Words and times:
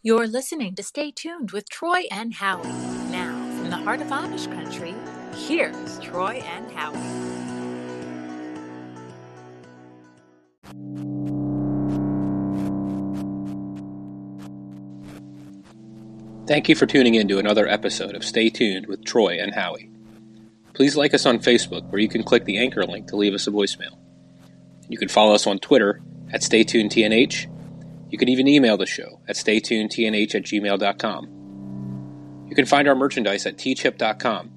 You're 0.00 0.28
listening 0.28 0.76
to 0.76 0.84
Stay 0.84 1.10
Tuned 1.10 1.50
with 1.50 1.68
Troy 1.68 2.04
and 2.12 2.32
Howie. 2.32 2.68
Now, 3.10 3.32
from 3.58 3.70
the 3.70 3.78
heart 3.78 4.00
of 4.00 4.06
Amish 4.06 4.46
country, 4.54 4.94
here's 5.34 5.98
Troy 5.98 6.40
and 6.46 6.70
Howie. 6.70 6.94
Thank 16.46 16.68
you 16.68 16.76
for 16.76 16.86
tuning 16.86 17.16
in 17.16 17.26
to 17.26 17.40
another 17.40 17.66
episode 17.66 18.14
of 18.14 18.24
Stay 18.24 18.50
Tuned 18.50 18.86
with 18.86 19.04
Troy 19.04 19.38
and 19.40 19.52
Howie. 19.52 19.90
Please 20.74 20.94
like 20.94 21.12
us 21.12 21.26
on 21.26 21.40
Facebook, 21.40 21.90
where 21.90 22.00
you 22.00 22.08
can 22.08 22.22
click 22.22 22.44
the 22.44 22.58
anchor 22.58 22.84
link 22.84 23.08
to 23.08 23.16
leave 23.16 23.34
us 23.34 23.48
a 23.48 23.50
voicemail. 23.50 23.98
You 24.88 24.96
can 24.96 25.08
follow 25.08 25.34
us 25.34 25.48
on 25.48 25.58
Twitter 25.58 26.00
at 26.32 26.42
StayTunedTNH 26.42 27.57
you 28.10 28.18
can 28.18 28.28
even 28.28 28.48
email 28.48 28.76
the 28.76 28.86
show 28.86 29.20
at 29.28 29.36
staytunedtnh 29.36 30.34
at 30.34 30.42
gmail.com. 30.42 32.46
You 32.48 32.54
can 32.54 32.66
find 32.66 32.88
our 32.88 32.94
merchandise 32.94 33.46
at 33.46 33.58
teechip.com 33.58 34.50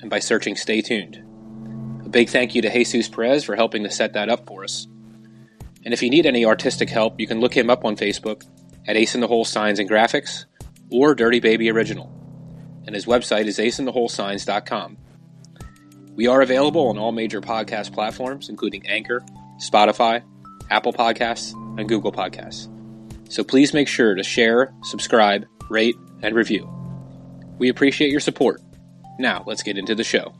and 0.00 0.10
by 0.10 0.18
searching 0.18 0.56
Stay 0.56 0.82
Tuned. 0.82 1.22
A 2.04 2.08
big 2.08 2.28
thank 2.28 2.54
you 2.54 2.62
to 2.62 2.72
Jesus 2.72 3.08
Perez 3.08 3.44
for 3.44 3.56
helping 3.56 3.84
to 3.84 3.90
set 3.90 4.14
that 4.14 4.28
up 4.28 4.46
for 4.46 4.64
us. 4.64 4.88
And 5.84 5.94
if 5.94 6.02
you 6.02 6.10
need 6.10 6.26
any 6.26 6.44
artistic 6.44 6.90
help, 6.90 7.20
you 7.20 7.28
can 7.28 7.40
look 7.40 7.56
him 7.56 7.70
up 7.70 7.84
on 7.84 7.96
Facebook 7.96 8.44
at 8.86 8.96
Ace 8.96 9.14
in 9.14 9.20
the 9.20 9.28
Hole 9.28 9.44
Signs 9.44 9.78
and 9.78 9.88
Graphics 9.88 10.46
or 10.90 11.14
Dirty 11.14 11.40
Baby 11.40 11.70
Original. 11.70 12.12
And 12.86 12.94
his 12.94 13.06
website 13.06 13.46
is 13.46 13.58
aceintheholesigns.com. 13.58 14.98
We 16.14 16.26
are 16.26 16.40
available 16.40 16.88
on 16.88 16.98
all 16.98 17.12
major 17.12 17.40
podcast 17.40 17.92
platforms, 17.92 18.48
including 18.48 18.86
Anchor, 18.86 19.22
Spotify, 19.58 20.22
Apple 20.70 20.92
Podcasts, 20.92 21.52
and 21.78 21.88
Google 21.88 22.12
Podcasts. 22.12 22.75
So 23.28 23.42
please 23.42 23.74
make 23.74 23.88
sure 23.88 24.14
to 24.14 24.22
share, 24.22 24.72
subscribe, 24.82 25.46
rate, 25.68 25.96
and 26.22 26.34
review. 26.34 26.70
We 27.58 27.68
appreciate 27.68 28.10
your 28.10 28.20
support. 28.20 28.60
Now, 29.18 29.42
let's 29.46 29.62
get 29.62 29.78
into 29.78 29.94
the 29.94 30.04
show. 30.04 30.34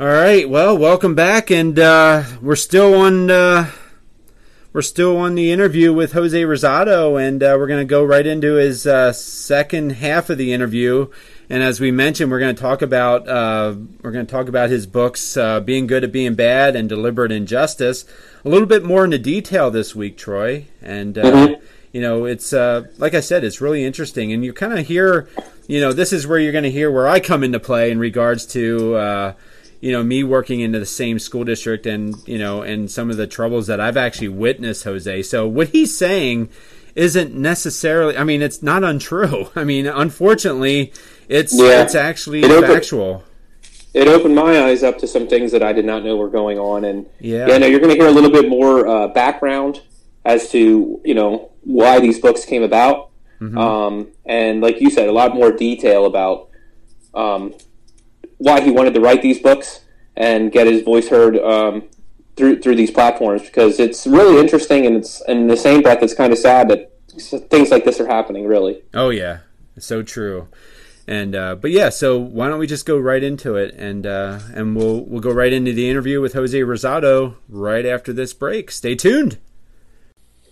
All 0.00 0.06
right, 0.06 0.48
well, 0.48 0.78
welcome 0.78 1.16
back, 1.16 1.50
and 1.50 1.76
uh, 1.76 2.22
we're 2.40 2.54
still 2.54 2.94
on 2.94 3.30
uh, 3.30 3.70
we're 4.72 4.82
still 4.82 5.16
on 5.16 5.34
the 5.34 5.50
interview 5.50 5.92
with 5.92 6.12
Jose 6.12 6.40
Rosado, 6.40 7.20
and 7.20 7.42
uh, 7.42 7.56
we're 7.58 7.66
going 7.66 7.80
to 7.80 7.90
go 7.90 8.04
right 8.04 8.24
into 8.24 8.54
his 8.54 8.86
uh, 8.86 9.12
second 9.12 9.90
half 9.90 10.30
of 10.30 10.38
the 10.38 10.52
interview. 10.52 11.08
And 11.50 11.62
as 11.62 11.80
we 11.80 11.90
mentioned, 11.90 12.30
we're 12.30 12.40
going 12.40 12.54
to 12.54 12.60
talk 12.60 12.82
about 12.82 13.26
uh, 13.26 13.74
we're 14.02 14.12
going 14.12 14.26
to 14.26 14.30
talk 14.30 14.48
about 14.48 14.68
his 14.68 14.86
books, 14.86 15.36
uh, 15.36 15.60
"Being 15.60 15.86
Good 15.86 16.04
at 16.04 16.12
Being 16.12 16.34
Bad" 16.34 16.76
and 16.76 16.88
"Deliberate 16.88 17.32
Injustice," 17.32 18.04
a 18.44 18.48
little 18.48 18.66
bit 18.66 18.84
more 18.84 19.04
into 19.04 19.18
detail 19.18 19.70
this 19.70 19.94
week, 19.94 20.18
Troy. 20.18 20.66
And 20.82 21.16
uh, 21.16 21.22
mm-hmm. 21.22 21.64
you 21.92 22.02
know, 22.02 22.26
it's 22.26 22.52
uh, 22.52 22.88
like 22.98 23.14
I 23.14 23.20
said, 23.20 23.44
it's 23.44 23.60
really 23.60 23.84
interesting, 23.84 24.32
and 24.32 24.44
you 24.44 24.52
kind 24.52 24.78
of 24.78 24.86
hear, 24.86 25.26
you 25.66 25.80
know, 25.80 25.92
this 25.92 26.12
is 26.12 26.26
where 26.26 26.38
you're 26.38 26.52
going 26.52 26.64
to 26.64 26.70
hear 26.70 26.90
where 26.90 27.08
I 27.08 27.18
come 27.18 27.42
into 27.42 27.60
play 27.60 27.90
in 27.90 27.98
regards 27.98 28.44
to 28.48 28.94
uh, 28.96 29.32
you 29.80 29.92
know 29.92 30.02
me 30.02 30.22
working 30.24 30.60
into 30.60 30.78
the 30.78 30.86
same 30.86 31.18
school 31.18 31.44
district 31.44 31.86
and 31.86 32.16
you 32.26 32.38
know 32.38 32.62
and 32.62 32.90
some 32.90 33.10
of 33.10 33.16
the 33.16 33.26
troubles 33.26 33.66
that 33.68 33.80
I've 33.80 33.96
actually 33.96 34.28
witnessed 34.28 34.84
Jose. 34.84 35.22
So 35.22 35.46
what 35.46 35.68
he's 35.68 35.96
saying 35.96 36.48
isn't 36.94 37.34
necessarily 37.34 38.16
I 38.16 38.24
mean 38.24 38.42
it's 38.42 38.62
not 38.62 38.84
untrue. 38.84 39.50
I 39.56 39.64
mean 39.64 39.86
unfortunately 39.86 40.92
it's 41.28 41.54
yeah. 41.54 41.82
it's 41.82 41.94
actually 41.94 42.42
it 42.42 42.50
opened, 42.50 42.72
factual. 42.72 43.24
It 43.94 44.08
opened 44.08 44.34
my 44.34 44.64
eyes 44.64 44.82
up 44.82 44.98
to 44.98 45.06
some 45.06 45.28
things 45.28 45.52
that 45.52 45.62
I 45.62 45.72
did 45.72 45.84
not 45.84 46.04
know 46.04 46.16
were 46.16 46.30
going 46.30 46.58
on, 46.58 46.84
and 46.84 47.06
yeah, 47.20 47.46
yeah 47.48 47.58
no, 47.58 47.66
you're 47.66 47.80
going 47.80 47.94
to 47.94 48.00
hear 48.00 48.08
a 48.08 48.12
little 48.12 48.30
bit 48.30 48.48
more 48.48 48.86
uh, 48.86 49.08
background 49.08 49.82
as 50.24 50.50
to 50.50 51.00
you 51.04 51.14
know 51.14 51.52
why 51.62 52.00
these 52.00 52.18
books 52.18 52.44
came 52.44 52.62
about, 52.62 53.10
mm-hmm. 53.40 53.58
um, 53.58 54.08
and 54.24 54.60
like 54.60 54.80
you 54.80 54.90
said, 54.90 55.08
a 55.08 55.12
lot 55.12 55.34
more 55.34 55.52
detail 55.52 56.06
about 56.06 56.48
um, 57.14 57.54
why 58.38 58.60
he 58.60 58.70
wanted 58.70 58.94
to 58.94 59.00
write 59.00 59.22
these 59.22 59.40
books 59.40 59.80
and 60.16 60.50
get 60.50 60.66
his 60.66 60.82
voice 60.82 61.08
heard 61.08 61.36
um, 61.38 61.88
through 62.36 62.60
through 62.60 62.76
these 62.76 62.90
platforms 62.90 63.42
because 63.42 63.78
it's 63.78 64.06
really 64.06 64.40
interesting 64.40 64.86
and 64.86 64.96
it's 64.96 65.20
in 65.28 65.46
the 65.46 65.56
same 65.56 65.82
breath 65.82 66.02
it's 66.02 66.14
kind 66.14 66.32
of 66.32 66.38
sad 66.38 66.68
that 66.68 66.92
things 67.50 67.70
like 67.70 67.84
this 67.84 68.00
are 68.00 68.06
happening 68.06 68.46
really 68.46 68.80
oh 68.94 69.10
yeah 69.10 69.38
so 69.78 70.02
true 70.02 70.48
and 71.08 71.34
uh, 71.34 71.54
but 71.54 71.70
yeah, 71.70 71.88
so 71.88 72.18
why 72.18 72.48
don't 72.48 72.58
we 72.58 72.66
just 72.66 72.84
go 72.84 72.98
right 72.98 73.24
into 73.24 73.56
it, 73.56 73.74
and 73.76 74.06
uh, 74.06 74.40
and 74.52 74.76
we'll 74.76 75.00
we'll 75.06 75.22
go 75.22 75.32
right 75.32 75.52
into 75.52 75.72
the 75.72 75.88
interview 75.88 76.20
with 76.20 76.34
Jose 76.34 76.58
Rosado 76.60 77.36
right 77.48 77.86
after 77.86 78.12
this 78.12 78.34
break. 78.34 78.70
Stay 78.70 78.94
tuned. 78.94 79.38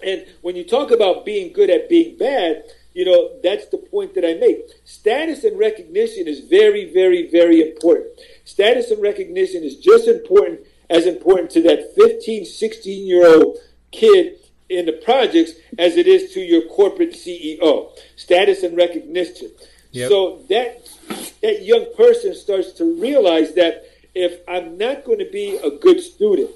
And 0.03 0.25
when 0.41 0.57
you 0.57 0.65
talk 0.65 0.91
about 0.91 1.27
being 1.27 1.53
good 1.53 1.69
at 1.69 1.91
being 1.91 2.17
bad, 2.17 2.65
you 2.95 3.05
know 3.05 3.33
that's 3.43 3.67
the 3.67 3.77
point 3.77 4.15
that 4.15 4.25
I 4.25 4.33
make. 4.35 4.61
Status 4.87 5.45
and 5.45 5.59
recognition 5.59 6.27
is 6.27 6.41
very, 6.41 6.91
very, 6.91 7.31
very 7.31 7.61
important. 7.61 8.19
Status 8.47 8.91
and 8.91 9.03
recognition 9.03 9.63
is 9.63 9.77
just 9.77 10.09
important 10.09 10.61
as 10.89 11.05
important 11.05 11.51
to 11.51 11.63
that 11.65 11.95
15, 11.97 12.47
16 12.47 13.07
year 13.07 13.27
old 13.27 13.59
kid 13.93 14.39
in 14.71 14.87
the 14.87 14.93
projects 14.93 15.53
as 15.79 15.97
it 15.97 16.07
is 16.07 16.33
to 16.33 16.41
your 16.41 16.63
corporate 16.63 17.13
CEO. 17.13 17.91
Status 18.17 18.63
and 18.63 18.75
recognition. 18.75 19.51
Yep. 19.97 20.11
So 20.11 20.43
that 20.51 20.89
that 21.41 21.63
young 21.63 21.87
person 21.97 22.35
starts 22.35 22.73
to 22.73 23.01
realize 23.01 23.55
that 23.55 23.85
if 24.15 24.41
I'm 24.47 24.77
not 24.77 25.05
going 25.05 25.21
to 25.21 25.31
be 25.31 25.57
a 25.57 25.71
good 25.71 26.01
student, 26.01 26.51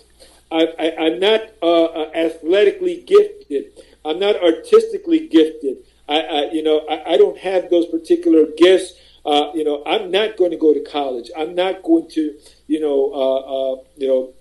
I, 0.53 0.67
am 0.99 1.21
not 1.21 1.41
uh, 1.62 1.84
uh, 1.84 2.11
athletically 2.15 3.03
gifted, 3.06 3.73
I'm 4.05 4.19
not 4.19 4.37
artistically 4.43 5.28
gifted. 5.28 5.78
I, 6.06 6.21
I 6.21 6.51
you 6.53 6.62
know, 6.62 6.84
I, 6.91 7.15
I, 7.15 7.17
don't 7.17 7.39
have 7.39 7.71
those 7.71 7.87
particular 7.87 8.47
gifts. 8.59 8.93
Uh, 9.25 9.53
you 9.55 9.65
know, 9.65 9.83
I'm 9.87 10.11
not 10.11 10.37
going 10.37 10.51
to 10.51 10.57
go 10.59 10.75
to 10.75 10.81
college. 10.81 11.31
I'm 11.37 11.55
not 11.55 11.83
going 11.83 12.09
to, 12.11 12.39
you 12.67 12.81
know, 12.81 13.12
uh, 13.15 13.39
uh, 13.39 13.84
you 13.97 14.09
know, 14.09 14.34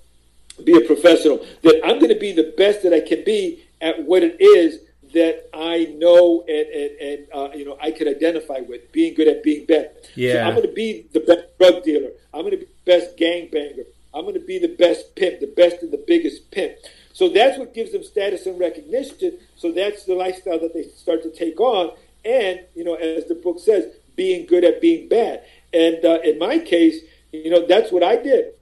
be 0.63 0.75
a 0.75 0.81
professional. 0.81 1.45
That 1.61 1.81
I'm 1.85 1.99
going 1.99 2.13
to 2.13 2.19
be 2.19 2.33
the 2.33 2.53
best 2.57 2.83
that 2.83 2.93
I 2.93 3.01
can 3.01 3.23
be 3.23 3.63
at 3.79 4.03
what 4.03 4.23
it 4.23 4.41
is 4.41 4.79
that 5.13 5.49
I 5.53 5.85
know 5.97 6.43
and, 6.47 6.67
and, 6.67 6.91
and 6.99 7.27
uh, 7.33 7.49
you 7.55 7.65
know 7.65 7.77
I 7.81 7.91
could 7.91 8.07
identify 8.07 8.59
with, 8.59 8.91
being 8.91 9.13
good 9.13 9.27
at 9.27 9.43
being 9.43 9.65
bad. 9.65 9.91
Yeah. 10.15 10.33
So 10.33 10.41
I'm 10.41 10.55
going 10.55 10.67
to 10.67 10.73
be 10.73 11.07
the 11.13 11.19
best 11.21 11.57
drug 11.57 11.83
dealer. 11.83 12.09
I'm 12.33 12.41
going 12.41 12.51
to 12.51 12.57
be 12.57 12.65
the 12.65 12.85
best 12.85 13.17
gangbanger. 13.17 13.85
I'm 14.13 14.23
going 14.23 14.35
to 14.35 14.39
be 14.39 14.59
the 14.59 14.75
best 14.75 15.15
pimp, 15.15 15.39
the 15.39 15.53
best 15.55 15.83
and 15.83 15.91
the 15.91 16.03
biggest 16.05 16.49
pimp. 16.51 16.77
So 17.13 17.29
that's 17.29 17.57
what 17.57 17.73
gives 17.73 17.91
them 17.91 18.03
status 18.03 18.45
and 18.45 18.59
recognition. 18.59 19.37
So 19.55 19.71
that's 19.71 20.05
the 20.05 20.15
lifestyle 20.15 20.59
that 20.59 20.73
they 20.73 20.83
start 20.83 21.21
to 21.23 21.31
take 21.31 21.59
on. 21.59 21.91
And 22.25 22.61
you 22.75 22.83
know, 22.83 22.95
as 22.95 23.25
the 23.25 23.35
book 23.35 23.59
says, 23.59 23.85
being 24.15 24.45
good 24.45 24.63
at 24.63 24.81
being 24.81 25.07
bad. 25.07 25.43
And 25.73 26.03
uh, 26.03 26.19
in 26.23 26.39
my 26.39 26.59
case, 26.59 27.01
you 27.31 27.49
know, 27.49 27.65
that's 27.65 27.91
what 27.91 28.03
I 28.03 28.15
did. 28.17 28.53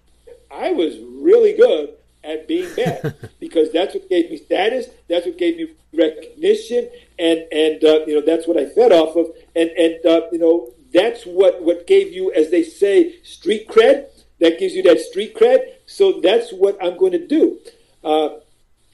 I 0.51 0.71
was 0.71 0.97
really 0.99 1.53
good 1.53 1.96
at 2.27 2.47
being 2.47 2.73
bad 2.75 3.15
because 3.39 3.71
that's 3.71 3.93
what 3.93 4.09
gave 4.09 4.29
me 4.29 4.37
status. 4.37 4.87
That's 5.07 5.25
what 5.25 5.37
gave 5.37 5.57
me 5.57 5.73
recognition, 5.93 6.89
and 7.17 7.45
and 7.51 7.83
uh, 7.83 8.05
you 8.05 8.15
know 8.15 8.21
that's 8.25 8.47
what 8.47 8.57
I 8.57 8.65
fed 8.65 8.91
off 8.91 9.15
of, 9.15 9.27
and 9.55 9.69
and 9.71 10.05
uh, 10.05 10.21
you 10.31 10.39
know 10.39 10.73
that's 10.93 11.23
what 11.25 11.63
what 11.63 11.87
gave 11.87 12.13
you, 12.13 12.31
as 12.33 12.51
they 12.51 12.63
say, 12.63 13.21
street 13.23 13.67
cred. 13.67 14.07
That 14.39 14.59
gives 14.59 14.75
you 14.75 14.83
that 14.83 14.99
street 14.99 15.35
cred. 15.35 15.59
So 15.87 16.19
that's 16.21 16.51
what 16.51 16.77
I'm 16.83 16.97
going 16.97 17.13
to 17.13 17.27
do. 17.27 17.59
Uh, 18.03 18.37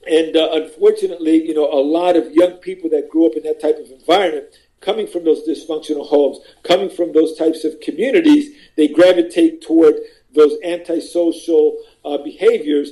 and 0.10 0.36
uh, 0.38 0.50
unfortunately, 0.54 1.46
you 1.46 1.54
know, 1.54 1.70
a 1.72 1.82
lot 1.82 2.16
of 2.16 2.32
young 2.32 2.54
people 2.54 2.90
that 2.92 3.10
grew 3.10 3.26
up 3.26 3.34
in 3.36 3.44
that 3.44 3.62
type 3.62 3.78
of 3.78 3.92
environment, 3.92 4.48
coming 4.80 5.08
from 5.08 5.24
those 5.24 5.48
dysfunctional 5.48 6.08
homes, 6.08 6.40
coming 6.64 6.90
from 6.90 7.14
those 7.14 7.38
types 7.38 7.64
of 7.64 7.80
communities, 7.82 8.56
they 8.76 8.88
gravitate 8.88 9.62
toward 9.62 9.96
those 10.34 10.58
antisocial 10.64 11.78
uh, 12.04 12.18
behaviors 12.18 12.92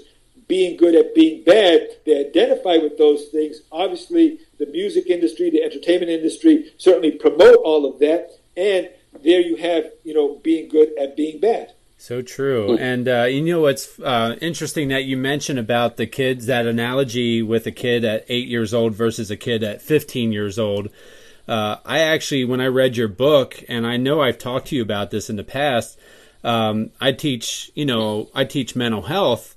being 0.51 0.75
good 0.75 0.95
at 0.95 1.15
being 1.15 1.41
bad. 1.45 1.87
They 2.05 2.25
identify 2.27 2.75
with 2.75 2.97
those 2.97 3.27
things. 3.27 3.61
Obviously, 3.71 4.37
the 4.59 4.65
music 4.65 5.07
industry, 5.07 5.49
the 5.49 5.63
entertainment 5.63 6.11
industry 6.11 6.73
certainly 6.77 7.11
promote 7.11 7.55
all 7.63 7.85
of 7.85 7.99
that. 7.99 8.31
And 8.57 8.89
there 9.23 9.39
you 9.39 9.55
have, 9.55 9.85
you 10.03 10.13
know, 10.13 10.41
being 10.43 10.67
good 10.67 10.89
at 10.99 11.15
being 11.15 11.39
bad. 11.39 11.71
So 11.97 12.21
true. 12.21 12.75
And 12.77 13.07
uh, 13.07 13.23
you 13.29 13.39
know 13.39 13.61
what's 13.61 13.97
uh, 14.01 14.35
interesting 14.41 14.89
that 14.89 15.05
you 15.05 15.15
mentioned 15.15 15.57
about 15.57 15.95
the 15.95 16.05
kids, 16.05 16.47
that 16.47 16.65
analogy 16.65 17.41
with 17.41 17.65
a 17.65 17.71
kid 17.71 18.03
at 18.03 18.25
eight 18.27 18.49
years 18.49 18.73
old 18.73 18.93
versus 18.93 19.31
a 19.31 19.37
kid 19.37 19.63
at 19.63 19.81
15 19.81 20.33
years 20.33 20.59
old. 20.59 20.89
Uh, 21.47 21.77
I 21.85 21.99
actually, 21.99 22.43
when 22.43 22.59
I 22.59 22.67
read 22.67 22.97
your 22.97 23.07
book, 23.07 23.63
and 23.69 23.87
I 23.87 23.95
know 23.95 24.21
I've 24.21 24.37
talked 24.37 24.67
to 24.67 24.75
you 24.75 24.81
about 24.81 25.11
this 25.11 25.29
in 25.29 25.37
the 25.37 25.45
past, 25.45 25.97
um, 26.43 26.91
I 26.99 27.13
teach, 27.13 27.71
you 27.73 27.85
know, 27.85 28.29
I 28.35 28.43
teach 28.43 28.75
mental 28.75 29.03
health 29.03 29.55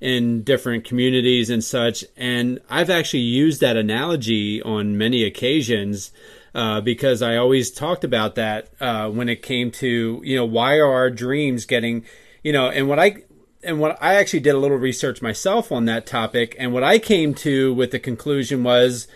in 0.00 0.42
different 0.42 0.84
communities 0.84 1.50
and 1.50 1.62
such. 1.62 2.04
And 2.16 2.60
I've 2.68 2.90
actually 2.90 3.20
used 3.20 3.60
that 3.60 3.76
analogy 3.76 4.62
on 4.62 4.96
many 4.96 5.24
occasions 5.24 6.10
uh, 6.54 6.80
because 6.80 7.22
I 7.22 7.36
always 7.36 7.70
talked 7.70 8.02
about 8.02 8.34
that 8.34 8.70
uh, 8.80 9.10
when 9.10 9.28
it 9.28 9.42
came 9.42 9.70
to, 9.72 10.20
you 10.24 10.36
know, 10.36 10.44
why 10.44 10.78
are 10.78 10.92
our 10.92 11.10
dreams 11.10 11.66
getting, 11.66 12.04
you 12.42 12.52
know, 12.52 12.68
and 12.68 12.88
what 12.88 12.98
I, 12.98 13.16
and 13.62 13.78
what 13.78 13.98
I 14.02 14.14
actually 14.14 14.40
did 14.40 14.54
a 14.54 14.58
little 14.58 14.78
research 14.78 15.20
myself 15.20 15.70
on 15.70 15.84
that 15.84 16.06
topic, 16.06 16.56
and 16.58 16.72
what 16.72 16.82
I 16.82 16.98
came 16.98 17.34
to 17.34 17.74
with 17.74 17.90
the 17.90 17.98
conclusion 17.98 18.64
was 18.64 19.06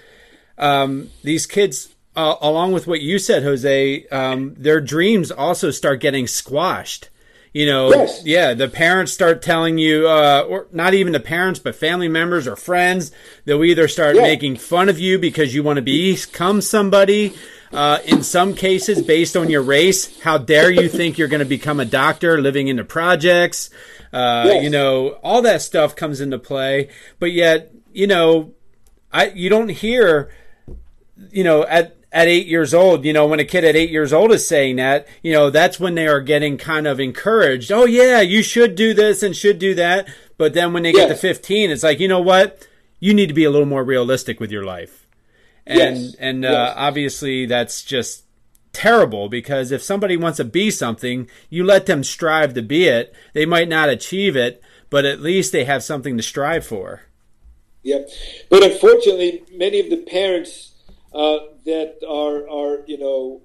um, 0.59 1.11
these 1.23 1.47
kids. 1.47 1.91
Uh, 2.17 2.37
along 2.41 2.71
with 2.71 2.87
what 2.87 3.01
you 3.01 3.19
said, 3.19 3.43
Jose, 3.43 4.07
um, 4.07 4.55
their 4.57 4.81
dreams 4.81 5.33
also 5.33 5.73
start 5.73 5.99
getting 5.99 6.29
squashed 6.29 7.09
you 7.55 7.65
know 7.67 7.89
Yes. 7.91 8.23
yeah 8.27 8.53
the 8.53 8.69
parents 8.69 9.13
start 9.13 9.41
telling 9.41 9.79
you 9.79 10.07
uh, 10.09 10.45
or 10.47 10.67
not 10.73 10.93
even 10.93 11.13
the 11.15 11.21
parents 11.21 11.59
but 11.61 11.75
family 11.77 12.09
members 12.09 12.47
or 12.47 12.57
friends 12.57 13.11
they'll 13.47 13.65
either 13.65 13.89
start 13.89 14.17
Yeah. 14.17 14.23
making 14.23 14.57
fun 14.57 14.89
of 14.91 14.99
you 14.99 15.19
because 15.19 15.55
you 15.55 15.63
want 15.63 15.77
to 15.79 15.83
become 15.83 16.61
somebody 16.61 17.33
uh, 17.73 17.99
in 18.05 18.23
some 18.23 18.55
cases 18.55 19.01
based 19.03 19.37
on 19.37 19.49
your 19.51 19.63
race 19.63 20.21
how 20.21 20.37
dare 20.37 20.71
you 20.71 20.89
think 20.89 21.17
you're 21.17 21.29
going 21.29 21.41
to 21.41 21.45
become 21.59 21.81
a 21.81 21.85
doctor 21.87 22.41
living 22.41 22.69
in 22.69 22.77
the 22.77 22.85
projects 22.85 23.71
uh, 24.13 24.45
Yes. 24.47 24.65
you 24.65 24.71
know 24.71 25.19
all 25.23 25.41
that 25.43 25.63
stuff 25.63 25.95
comes 25.97 26.21
into 26.21 26.39
play 26.39 26.89
but 27.21 27.33
yet 27.33 27.73
you 27.93 28.07
know 28.09 28.53
i 29.13 29.27
you 29.27 29.49
don't 29.49 29.71
hear 29.71 30.31
you 31.31 31.45
know, 31.45 31.65
at 31.65 31.97
at 32.15 32.29
eight 32.29 32.47
years 32.47 32.73
old, 32.73 33.05
you 33.05 33.13
know, 33.13 33.27
when 33.27 33.41
a 33.41 33.45
kid 33.45 33.65
at 33.65 33.75
eight 33.75 33.91
years 33.91 34.13
old 34.13 34.31
is 34.31 34.47
saying 34.47 34.77
that, 34.77 35.07
you 35.21 35.33
know, 35.33 35.51
that's 35.51 35.81
when 35.81 35.97
they 35.97 36.07
are 36.07 36.21
getting 36.21 36.57
kind 36.57 36.87
of 36.87 37.01
encouraged. 37.01 37.73
Oh 37.73 37.85
yeah, 37.85 38.21
you 38.21 38.41
should 38.41 38.77
do 38.77 38.95
this 38.95 39.23
and 39.25 39.37
should 39.37 39.59
do 39.59 39.75
that. 39.75 40.09
But 40.39 40.55
then 40.55 40.73
when 40.73 40.85
they 40.85 40.93
get 40.93 41.09
to 41.09 41.17
fifteen, 41.17 41.71
it's 41.71 41.83
like, 41.83 41.99
you 41.99 42.07
know 42.07 42.21
what? 42.21 42.67
You 43.01 43.15
need 43.15 43.27
to 43.27 43.35
be 43.35 43.45
a 43.45 43.51
little 43.51 43.67
more 43.67 43.83
realistic 43.83 44.39
with 44.39 44.53
your 44.53 44.65
life. 44.65 45.07
And 45.67 45.97
Yes. 45.97 46.15
and 46.21 46.45
uh, 46.45 46.51
Yes. 46.51 46.75
obviously 46.77 47.47
that's 47.47 47.83
just 47.83 48.23
terrible 48.73 49.29
because 49.29 49.73
if 49.73 49.83
somebody 49.83 50.17
wants 50.17 50.37
to 50.37 50.45
be 50.45 50.71
something, 50.71 51.29
you 51.51 51.65
let 51.65 51.87
them 51.87 52.05
strive 52.05 52.55
to 52.55 52.63
be 52.63 52.87
it. 52.87 53.13
They 53.33 53.45
might 53.45 53.69
not 53.69 53.89
achieve 53.89 54.37
it, 54.37 54.63
but 54.89 55.05
at 55.05 55.21
least 55.21 55.51
they 55.51 55.65
have 55.65 55.83
something 55.83 56.17
to 56.17 56.23
strive 56.23 56.65
for. 56.65 57.03
Yeah, 57.83 57.99
but 58.49 58.63
unfortunately, 58.63 59.43
many 59.53 59.81
of 59.81 59.91
the 59.91 59.99
parents 59.99 60.71
uh, 61.13 61.39
that 61.65 61.99
are 62.07 62.49
are 62.49 62.85
you 62.87 62.99
know 62.99 63.43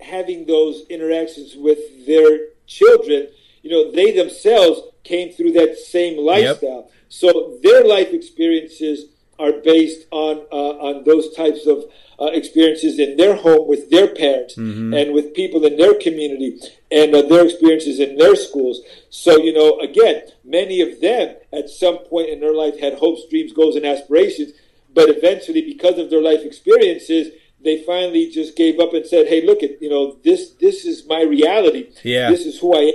having 0.00 0.46
those 0.46 0.84
interactions 0.88 1.54
with 1.56 2.06
their 2.06 2.48
children, 2.66 3.28
you 3.62 3.70
know, 3.70 3.92
they 3.92 4.10
themselves 4.10 4.80
came 5.04 5.32
through 5.32 5.52
that 5.52 5.76
same 5.76 6.18
lifestyle, 6.18 6.90
so 7.08 7.58
their 7.62 7.84
life 7.84 8.12
experiences 8.12 9.06
are 9.38 9.52
based 9.52 10.06
on 10.10 10.38
uh, 10.52 10.88
on 10.88 11.04
those 11.04 11.34
types 11.34 11.66
of 11.66 11.84
uh, 12.20 12.26
experiences 12.26 12.98
in 12.98 13.16
their 13.16 13.34
home 13.34 13.66
with 13.66 13.90
their 13.90 14.14
parents 14.14 14.56
and 14.94 15.12
with 15.12 15.34
people 15.34 15.64
in 15.64 15.76
their 15.76 15.94
community 15.94 16.60
and 16.90 17.14
uh, 17.14 17.22
their 17.22 17.44
experiences 17.44 17.98
in 17.98 18.16
their 18.16 18.36
schools. 18.36 18.80
So, 19.10 19.38
you 19.38 19.52
know, 19.52 19.80
again, 19.80 20.22
many 20.44 20.80
of 20.82 21.00
them 21.00 21.36
at 21.52 21.68
some 21.68 21.98
point 21.98 22.28
in 22.28 22.38
their 22.40 22.54
life 22.54 22.78
had 22.78 22.94
hopes, 22.94 23.22
dreams, 23.28 23.52
goals, 23.52 23.74
and 23.74 23.84
aspirations, 23.84 24.52
but 24.94 25.08
eventually, 25.08 25.62
because 25.62 25.98
of 25.98 26.10
their 26.10 26.22
life 26.22 26.42
experiences, 26.44 27.32
they 27.64 27.82
finally 27.84 28.28
just 28.28 28.56
gave 28.56 28.80
up 28.80 28.92
and 28.94 29.06
said, 29.06 29.28
"Hey, 29.28 29.44
look 29.44 29.62
at 29.62 29.80
you 29.80 29.90
know 29.90 30.18
this. 30.24 30.50
This 30.52 30.84
is 30.84 31.06
my 31.06 31.22
reality. 31.22 31.90
Yeah. 32.02 32.30
This 32.30 32.46
is 32.46 32.58
who 32.58 32.74
I 32.74 32.80
am, 32.80 32.94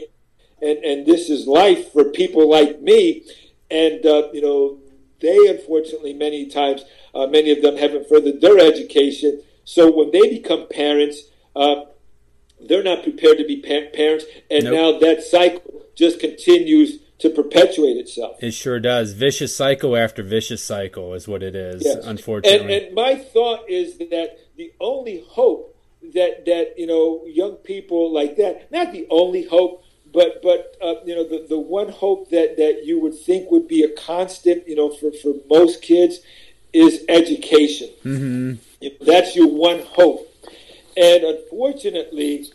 and 0.62 0.78
and 0.84 1.06
this 1.06 1.30
is 1.30 1.48
life 1.48 1.92
for 1.92 2.06
people 2.06 2.50
like 2.50 2.82
me." 2.82 3.24
And 3.70 4.06
uh, 4.06 4.30
you 4.34 4.42
know, 4.42 4.80
they 5.20 5.38
unfortunately 5.48 6.14
many 6.14 6.48
times, 6.48 6.84
uh, 7.14 7.28
many 7.28 7.52
of 7.52 7.62
them 7.62 7.78
haven't 7.78 8.08
furthered 8.08 8.42
their 8.42 8.60
education. 8.60 9.42
So 9.64 9.92
when 9.92 10.12
they 10.12 10.30
become 10.30 10.68
parents, 10.70 11.24
uh, 11.56 11.86
they're 12.62 12.84
not 12.84 13.04
prepared 13.04 13.38
to 13.38 13.46
be 13.46 13.58
pa- 13.62 13.96
parents, 13.96 14.26
and 14.50 14.66
Nope. 14.66 14.74
now 14.74 15.00
that 15.00 15.24
cycle 15.24 15.84
just 15.96 16.20
continues 16.20 17.00
to 17.20 17.30
perpetuate 17.30 17.98
itself. 17.98 18.38
It 18.44 18.52
sure 18.52 18.80
does. 18.80 19.14
Vicious 19.14 19.56
cycle 19.56 19.96
after 19.98 20.22
vicious 20.24 20.64
cycle 20.64 21.14
is 21.14 21.28
what 21.28 21.42
it 21.44 21.56
is, 21.56 21.84
Yes. 21.84 22.06
unfortunately. 22.06 22.76
And, 22.76 22.86
and 22.88 22.96
my 22.96 23.16
thought 23.16 23.70
is 23.70 23.98
that 23.98 24.38
the 24.56 24.72
only 24.80 25.24
hope 25.28 25.76
that 26.14 26.46
that 26.46 26.74
you 26.78 26.88
know 26.88 27.24
young 27.26 27.54
people 27.54 28.14
like 28.14 28.38
that, 28.38 28.72
not 28.72 28.92
the 28.92 29.08
only 29.10 29.44
hope, 29.46 29.84
but 30.14 30.42
but 30.42 30.76
uh, 30.82 30.96
you 31.06 31.16
know 31.16 31.24
the, 31.28 31.46
the 31.50 31.60
one 31.60 31.90
hope 31.90 32.30
that 32.30 32.58
that 32.58 32.86
you 32.86 33.00
would 33.00 33.16
think 33.18 33.52
would 33.52 33.68
be 33.68 33.84
a 33.84 33.90
constant, 33.90 34.68
you 34.68 34.76
know, 34.76 34.90
for 34.90 35.12
for 35.12 35.34
most 35.50 35.82
kids 35.82 36.20
is 36.74 37.04
education. 37.10 37.90
Mm-hmm. 38.06 38.54
That's 39.06 39.36
your 39.36 39.48
one 39.48 39.80
hope. 39.80 40.32
And 40.96 41.24
unfortunately, 41.24 42.48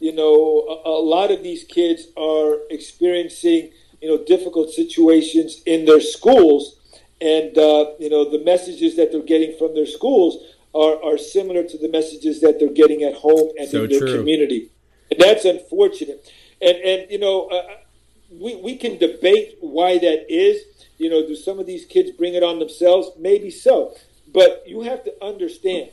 you 0.00 0.12
know, 0.12 0.80
a, 0.84 0.88
a 0.88 1.00
lot 1.02 1.30
of 1.30 1.42
these 1.42 1.64
kids 1.64 2.06
are 2.16 2.58
experiencing, 2.70 3.70
you 4.00 4.08
know, 4.08 4.24
difficult 4.24 4.70
situations 4.70 5.62
in 5.66 5.84
their 5.84 6.00
schools, 6.00 6.76
and 7.20 7.56
uh, 7.58 7.92
you 7.98 8.10
know, 8.10 8.30
the 8.30 8.42
messages 8.44 8.96
that 8.96 9.12
they're 9.12 9.22
getting 9.22 9.56
from 9.58 9.74
their 9.74 9.86
schools 9.86 10.44
are, 10.74 11.02
are 11.02 11.18
similar 11.18 11.62
to 11.64 11.78
the 11.78 11.88
messages 11.88 12.40
that 12.40 12.58
they're 12.60 12.72
getting 12.72 13.02
at 13.02 13.14
home 13.14 13.50
and 13.58 13.68
So 13.68 13.84
in 13.84 13.90
their 13.90 14.00
true. 14.00 14.18
community, 14.18 14.70
and 15.10 15.20
that's 15.20 15.44
unfortunate. 15.44 16.30
And 16.60 16.76
and 16.76 17.10
you 17.10 17.18
know, 17.18 17.48
uh, 17.48 17.62
we 18.30 18.56
we 18.56 18.76
can 18.76 18.98
debate 18.98 19.56
why 19.60 19.98
that 19.98 20.32
is. 20.32 20.62
You 20.98 21.08
know, 21.10 21.24
do 21.24 21.36
some 21.36 21.60
of 21.60 21.66
these 21.66 21.84
kids 21.84 22.10
bring 22.10 22.34
it 22.34 22.42
on 22.42 22.58
themselves? 22.58 23.10
Maybe 23.16 23.50
so, 23.50 23.94
but 24.32 24.64
you 24.66 24.82
have 24.82 25.04
to 25.04 25.14
understand 25.24 25.90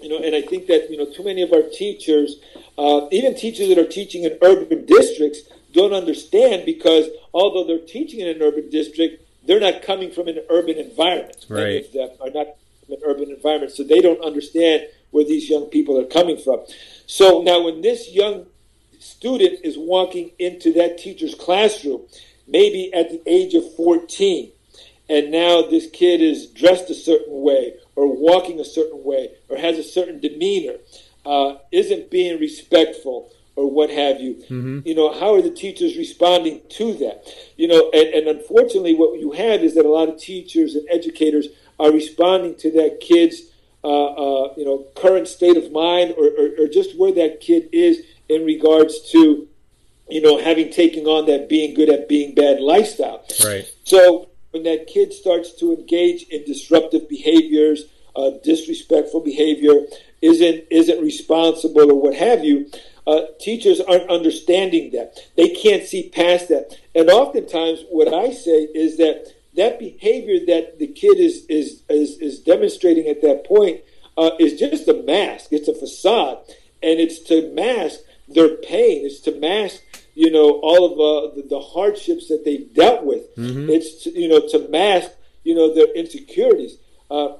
you 0.00 0.08
know, 0.08 0.18
and 0.18 0.34
I 0.34 0.40
think 0.40 0.66
that 0.66 0.90
you 0.90 0.96
know 0.96 1.04
too 1.04 1.22
many 1.22 1.42
of 1.42 1.52
our 1.52 1.62
teachers, 1.62 2.36
uh, 2.78 3.06
even 3.10 3.34
teachers 3.34 3.68
that 3.68 3.78
are 3.78 3.86
teaching 3.86 4.24
in 4.24 4.38
urban 4.40 4.86
districts, 4.86 5.40
don't 5.72 5.92
understand 5.92 6.64
because 6.64 7.06
although 7.32 7.64
they're 7.64 7.86
teaching 7.86 8.20
in 8.20 8.28
an 8.28 8.42
urban 8.42 8.70
district, 8.70 9.24
they're 9.46 9.60
not 9.60 9.82
coming 9.82 10.10
from 10.10 10.28
an 10.28 10.40
urban 10.50 10.76
environment. 10.76 11.46
Right. 11.48 11.86
are 12.20 12.30
not 12.30 12.46
from 12.84 12.94
an 12.94 13.00
urban 13.04 13.30
environment, 13.30 13.72
so 13.72 13.82
they 13.82 14.00
don't 14.00 14.22
understand 14.22 14.86
where 15.10 15.24
these 15.24 15.48
young 15.48 15.66
people 15.66 15.98
are 15.98 16.06
coming 16.06 16.38
from. 16.38 16.60
So 17.06 17.42
now, 17.42 17.62
when 17.62 17.80
this 17.80 18.10
young 18.10 18.46
student 18.98 19.60
is 19.64 19.76
walking 19.78 20.32
into 20.38 20.72
that 20.74 20.98
teacher's 20.98 21.34
classroom, 21.34 22.02
maybe 22.46 22.92
at 22.92 23.10
the 23.10 23.22
age 23.26 23.54
of 23.54 23.74
fourteen, 23.74 24.52
and 25.08 25.30
now 25.30 25.62
this 25.62 25.88
kid 25.90 26.20
is 26.20 26.46
dressed 26.46 26.90
a 26.90 26.94
certain 26.94 27.42
way 27.42 27.74
or 27.96 28.06
walking 28.16 28.60
a 28.60 28.64
certain 28.64 29.02
way 29.02 29.30
or 29.48 29.56
has 29.56 29.78
a 29.78 29.82
certain 29.82 30.20
demeanor 30.20 30.74
uh, 31.26 31.56
isn't 31.72 32.10
being 32.10 32.38
respectful 32.38 33.32
or 33.60 33.70
what 33.70 33.90
have 33.90 34.20
you. 34.20 34.42
You 34.84 34.94
know 34.94 35.12
how 35.12 35.34
are 35.34 35.42
the 35.42 35.50
teachers 35.50 35.96
responding 35.96 36.62
to 36.70 36.94
that? 36.94 37.28
You 37.56 37.68
know 37.68 37.90
and, 37.92 38.08
and 38.08 38.28
unfortunately 38.28 38.94
what 38.94 39.20
you 39.20 39.32
have 39.32 39.62
is 39.62 39.74
that 39.74 39.84
a 39.84 39.88
lot 39.88 40.08
of 40.08 40.18
teachers 40.18 40.74
and 40.74 40.86
educators 40.90 41.46
are 41.78 41.92
responding 41.92 42.54
to 42.56 42.70
that 42.72 43.00
kid's 43.00 43.42
uh, 43.84 44.06
uh, 44.06 44.54
you 44.56 44.64
know 44.64 44.86
current 44.96 45.28
state 45.28 45.56
of 45.56 45.70
mind 45.72 46.14
or, 46.16 46.26
or, 46.26 46.64
or 46.64 46.68
just 46.68 46.98
where 46.98 47.12
that 47.12 47.40
kid 47.40 47.68
is 47.72 48.02
in 48.28 48.44
regards 48.44 49.10
to 49.10 49.46
you 50.08 50.22
know 50.22 50.38
having 50.38 50.70
taken 50.70 51.04
on 51.06 51.26
that 51.26 51.48
being 51.48 51.74
good 51.74 51.90
at 51.90 52.08
being 52.08 52.34
bad 52.34 52.60
lifestyle. 52.60 53.24
Right. 53.44 53.70
so 53.84 54.30
when 54.50 54.64
that 54.64 54.86
kid 54.86 55.12
starts 55.12 55.52
to 55.60 55.72
engage 55.72 56.24
in 56.24 56.44
disruptive 56.44 57.08
behaviors, 57.08 57.84
uh, 58.16 58.30
disrespectful 58.42 59.20
behavior, 59.20 59.74
isn't 60.22 60.64
isn't 60.70 61.00
responsible 61.00 61.90
or 61.90 62.00
what 62.00 62.14
have 62.14 62.44
you, 62.44 62.70
uh, 63.06 63.22
teachers 63.40 63.80
aren't 63.80 64.10
understanding 64.10 64.90
that. 64.92 65.18
They 65.36 65.48
can't 65.50 65.84
see 65.84 66.08
past 66.08 66.48
that. 66.48 66.76
And 66.94 67.08
oftentimes, 67.10 67.84
what 67.90 68.12
I 68.12 68.32
say 68.32 68.68
is 68.74 68.96
that 68.98 69.34
that 69.56 69.78
behavior 69.78 70.44
that 70.46 70.78
the 70.78 70.86
kid 70.86 71.18
is 71.18 71.44
is 71.46 71.82
is, 71.88 72.18
is 72.18 72.40
demonstrating 72.40 73.08
at 73.08 73.22
that 73.22 73.44
point 73.44 73.80
uh, 74.16 74.30
is 74.38 74.58
just 74.58 74.88
a 74.88 75.02
mask. 75.02 75.52
It's 75.52 75.68
a 75.68 75.74
facade, 75.74 76.38
and 76.82 77.00
it's 77.00 77.20
to 77.24 77.52
mask 77.52 78.00
their 78.28 78.56
pain. 78.56 79.04
It's 79.06 79.20
to 79.20 79.38
mask 79.38 79.82
you 80.14 80.30
know 80.30 80.60
all 80.62 80.84
of 80.84 80.92
uh, 80.92 81.34
the, 81.36 81.48
the 81.48 81.60
hardships 81.60 82.28
that 82.28 82.44
they've 82.44 82.72
dealt 82.74 83.04
with. 83.04 83.22
It's 83.70 84.04
to, 84.04 84.10
you 84.10 84.28
know 84.28 84.46
to 84.48 84.68
mask 84.68 85.10
you 85.42 85.54
know 85.54 85.74
their 85.74 85.92
insecurities. 85.94 86.76
Uh, 87.10 87.34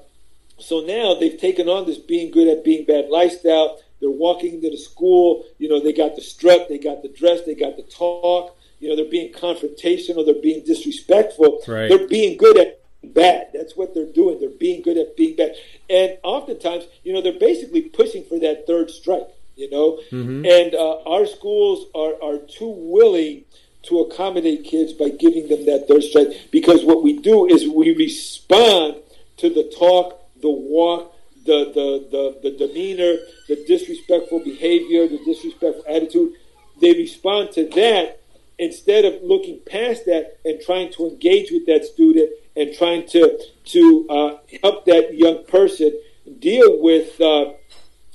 so 0.57 0.81
now 0.81 1.15
they've 1.15 1.39
taken 1.39 1.69
on 1.69 1.85
this 1.85 1.97
being 1.97 2.31
good 2.31 2.47
at 2.47 2.63
being 2.63 2.85
bad 2.85 3.09
lifestyle. 3.09 3.79
They're 4.01 4.09
walking 4.09 4.55
into 4.55 4.69
the 4.69 4.77
school. 4.77 5.45
You 5.57 5.69
know 5.69 5.79
they 5.79 5.93
got 5.93 6.15
the 6.15 6.21
strut, 6.21 6.67
they 6.67 6.77
got 6.77 7.01
the 7.01 7.09
dress, 7.09 7.41
they 7.45 7.55
got 7.55 7.77
the 7.77 7.83
talk. 7.83 8.57
You 8.79 8.89
know 8.89 8.95
they're 8.95 9.11
being 9.11 9.31
confrontational. 9.31 10.25
They're 10.25 10.41
being 10.41 10.65
disrespectful. 10.65 11.61
Right. 11.67 11.87
They're 11.87 12.07
being 12.07 12.37
good 12.37 12.57
at 12.57 12.81
bad. 13.03 13.49
That's 13.53 13.75
what 13.75 13.93
they're 13.93 14.11
doing. 14.11 14.39
They're 14.39 14.49
being 14.49 14.81
good 14.81 14.97
at 14.97 15.15
being 15.15 15.35
bad. 15.35 15.55
And 15.89 16.17
oftentimes, 16.23 16.85
you 17.03 17.13
know, 17.13 17.21
they're 17.21 17.39
basically 17.39 17.83
pushing 17.83 18.23
for 18.25 18.39
that 18.39 18.65
third 18.67 18.89
strike. 18.89 19.27
You 19.55 19.69
know, 19.69 19.99
and 20.45 20.73
uh, 20.73 21.03
our 21.03 21.25
schools 21.25 21.85
are 21.93 22.15
are 22.23 22.37
too 22.39 22.69
willing 22.69 23.43
to 23.83 23.99
accommodate 23.99 24.63
kids 24.63 24.93
by 24.93 25.09
giving 25.09 25.47
them 25.47 25.65
that 25.65 25.87
third 25.87 26.03
strike 26.03 26.27
because 26.51 26.83
what 26.83 27.03
we 27.03 27.17
do 27.19 27.47
is 27.47 27.67
we 27.67 27.95
respond 27.95 28.97
to 29.37 29.49
the 29.49 29.63
talk, 29.77 30.23
the 30.41 30.49
walk, 30.49 31.15
the 31.45 31.71
the 31.73 32.07
the, 32.11 32.49
the 32.49 32.57
demeanor, 32.57 33.15
the 33.47 33.63
disrespectful 33.67 34.39
behavior, 34.39 35.07
the 35.07 35.19
disrespectful 35.25 35.83
attitude. 35.87 36.33
They 36.79 36.93
respond 36.93 37.51
to 37.53 37.67
that 37.69 38.21
instead 38.57 39.05
of 39.05 39.21
looking 39.23 39.59
past 39.65 40.05
that 40.05 40.37
and 40.45 40.61
trying 40.61 40.91
to 40.93 41.07
engage 41.07 41.51
with 41.51 41.65
that 41.65 41.85
student 41.85 42.29
and 42.55 42.73
trying 42.73 43.07
to 43.07 43.39
to 43.65 44.07
uh, 44.09 44.37
help 44.61 44.85
that 44.85 45.15
young 45.15 45.43
person 45.45 45.91
deal 46.39 46.81
with 46.81 47.19
uh, 47.21 47.53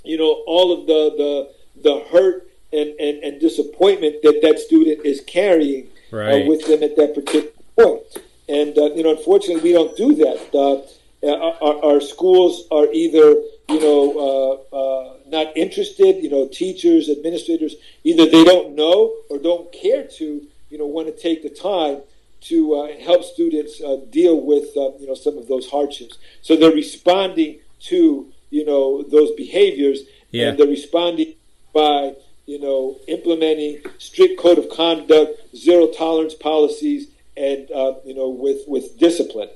you 0.05 0.17
know 0.17 0.43
all 0.47 0.73
of 0.73 0.87
the 0.87 1.15
the, 1.17 1.83
the 1.83 2.05
hurt 2.11 2.51
and, 2.73 2.91
and, 3.01 3.23
and 3.23 3.41
disappointment 3.41 4.23
that 4.23 4.41
that 4.43 4.59
student 4.59 5.05
is 5.05 5.21
carrying 5.27 5.89
uh, 6.13 6.17
right. 6.17 6.43
uh, 6.43 6.49
with 6.49 6.67
them 6.67 6.83
at 6.83 6.97
that 6.97 7.15
particular 7.15 7.49
point. 7.79 8.03
And 8.49 8.77
uh, 8.79 8.95
you 8.95 9.03
know, 9.03 9.11
unfortunately, 9.11 9.63
we 9.63 9.73
don't 9.73 9.97
do 9.97 10.15
that. 10.17 10.53
Uh, 11.27 11.57
our, 11.61 11.85
our, 11.85 12.01
schools 12.01 12.65
are 12.71 12.87
either 12.93 13.35
you 13.69 13.81
know 13.81 14.63
not 15.29 15.57
interested. 15.57 16.23
You 16.23 16.31
know, 16.31 16.49
teachers, 16.49 17.09
administrators, 17.09 17.75
either 18.05 18.27
they 18.27 18.45
don't 18.45 18.75
know 18.75 19.15
or 19.29 19.39
don't 19.39 19.71
care 19.73 20.05
to 20.19 20.47
you 20.71 20.79
know 20.79 20.87
want 20.87 21.09
to 21.09 21.23
take 21.23 21.43
the 21.43 21.51
time 21.51 22.03
to 22.43 22.75
uh, 22.75 22.99
help 22.99 23.25
students 23.25 23.81
uh, 23.81 23.99
deal 24.11 24.41
with 24.41 24.77
uh, 24.77 24.93
you 24.99 25.07
know 25.07 25.15
some 25.15 25.37
of 25.39 25.49
those 25.49 25.69
hardships. 25.69 26.19
So 26.43 26.57
they're 26.57 26.71
responding 26.71 27.59
to 27.81 28.33
you 28.51 28.65
know 28.65 29.03
those 29.03 29.33
behaviors, 29.33 30.01
yeah. 30.31 30.49
and 30.49 30.59
they're 30.59 30.67
responding 30.67 31.35
by 31.75 32.15
you 32.47 32.61
know 32.61 32.99
implementing 33.09 33.81
strict 33.99 34.39
code 34.39 34.59
of 34.59 34.69
conduct, 34.69 35.57
zero 35.57 35.89
tolerance 35.89 36.35
policies, 36.35 37.09
and 37.37 37.71
uh, 37.71 37.95
you 38.05 38.15
know 38.15 38.29
with 38.29 38.63
with 38.67 38.99
discipline. 38.99 39.51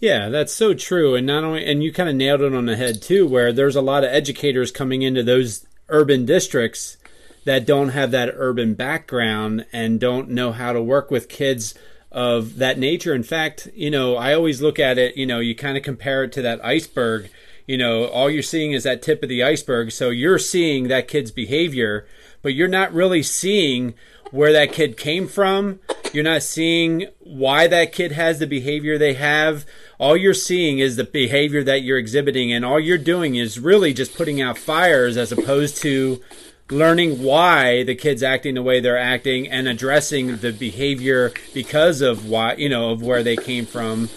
Yeah, 0.00 0.28
that's 0.28 0.52
so 0.52 0.74
true, 0.74 1.14
and 1.14 1.26
not 1.26 1.44
only 1.44 1.64
and 1.64 1.82
you 1.82 1.92
kind 1.92 2.08
of 2.08 2.14
nailed 2.14 2.42
it 2.42 2.54
on 2.54 2.66
the 2.66 2.76
head 2.76 3.00
too, 3.00 3.26
where 3.26 3.52
there's 3.52 3.76
a 3.76 3.80
lot 3.80 4.04
of 4.04 4.10
educators 4.10 4.70
coming 4.70 5.02
into 5.02 5.22
those 5.22 5.66
urban 5.88 6.26
districts 6.26 6.96
that 7.44 7.66
don't 7.66 7.90
have 7.90 8.10
that 8.10 8.32
urban 8.34 8.74
background 8.74 9.66
and 9.72 10.00
don't 10.00 10.28
know 10.28 10.52
how 10.52 10.72
to 10.72 10.82
work 10.82 11.10
with 11.10 11.28
kids 11.28 11.74
of 12.10 12.56
that 12.56 12.78
nature. 12.78 13.14
In 13.14 13.22
fact, 13.22 13.68
you 13.74 13.90
know, 13.90 14.16
I 14.16 14.34
always 14.34 14.62
look 14.62 14.78
at 14.78 14.98
it, 14.98 15.16
you 15.16 15.26
know, 15.26 15.40
you 15.40 15.54
kind 15.54 15.76
of 15.76 15.82
compare 15.82 16.24
it 16.24 16.32
to 16.32 16.42
that 16.42 16.64
iceberg. 16.64 17.30
You 17.66 17.76
know, 17.78 18.06
all 18.06 18.30
you're 18.30 18.42
seeing 18.42 18.72
is 18.72 18.84
that 18.84 19.02
tip 19.02 19.22
of 19.22 19.28
the 19.28 19.42
iceberg. 19.42 19.90
So 19.90 20.10
you're 20.10 20.38
seeing 20.38 20.88
that 20.88 21.08
kid's 21.08 21.30
behavior, 21.30 22.06
but 22.42 22.54
you're 22.54 22.68
not 22.68 22.92
really 22.92 23.22
seeing 23.22 23.94
where 24.34 24.52
that 24.52 24.72
kid 24.72 24.96
came 24.96 25.28
from. 25.28 25.78
You're 26.12 26.24
not 26.24 26.42
seeing 26.42 27.06
why 27.20 27.68
that 27.68 27.92
kid 27.92 28.10
has 28.12 28.40
the 28.40 28.48
behavior 28.48 28.98
they 28.98 29.14
have. 29.14 29.64
All 29.98 30.16
you're 30.16 30.34
seeing 30.34 30.80
is 30.80 30.96
the 30.96 31.04
behavior 31.04 31.62
that 31.62 31.82
you're 31.82 31.98
exhibiting, 31.98 32.52
and 32.52 32.64
all 32.64 32.80
you're 32.80 32.98
doing 32.98 33.36
is 33.36 33.60
really 33.60 33.94
just 33.94 34.16
putting 34.16 34.42
out 34.42 34.58
fires 34.58 35.16
as 35.16 35.30
opposed 35.30 35.76
to 35.78 36.20
learning 36.68 37.22
why 37.22 37.84
the 37.84 37.94
kids 37.94 38.24
acting 38.24 38.54
the 38.54 38.62
way 38.62 38.80
they're 38.80 38.98
acting 38.98 39.48
and 39.48 39.68
addressing 39.68 40.38
the 40.38 40.52
behavior 40.52 41.32
because 41.52 42.00
of 42.00 42.28
why 42.28 42.54
you 42.54 42.68
know 42.68 42.90
of 42.90 43.02
where 43.02 43.22
they 43.22 43.36
came 43.36 43.66
from 43.66 44.08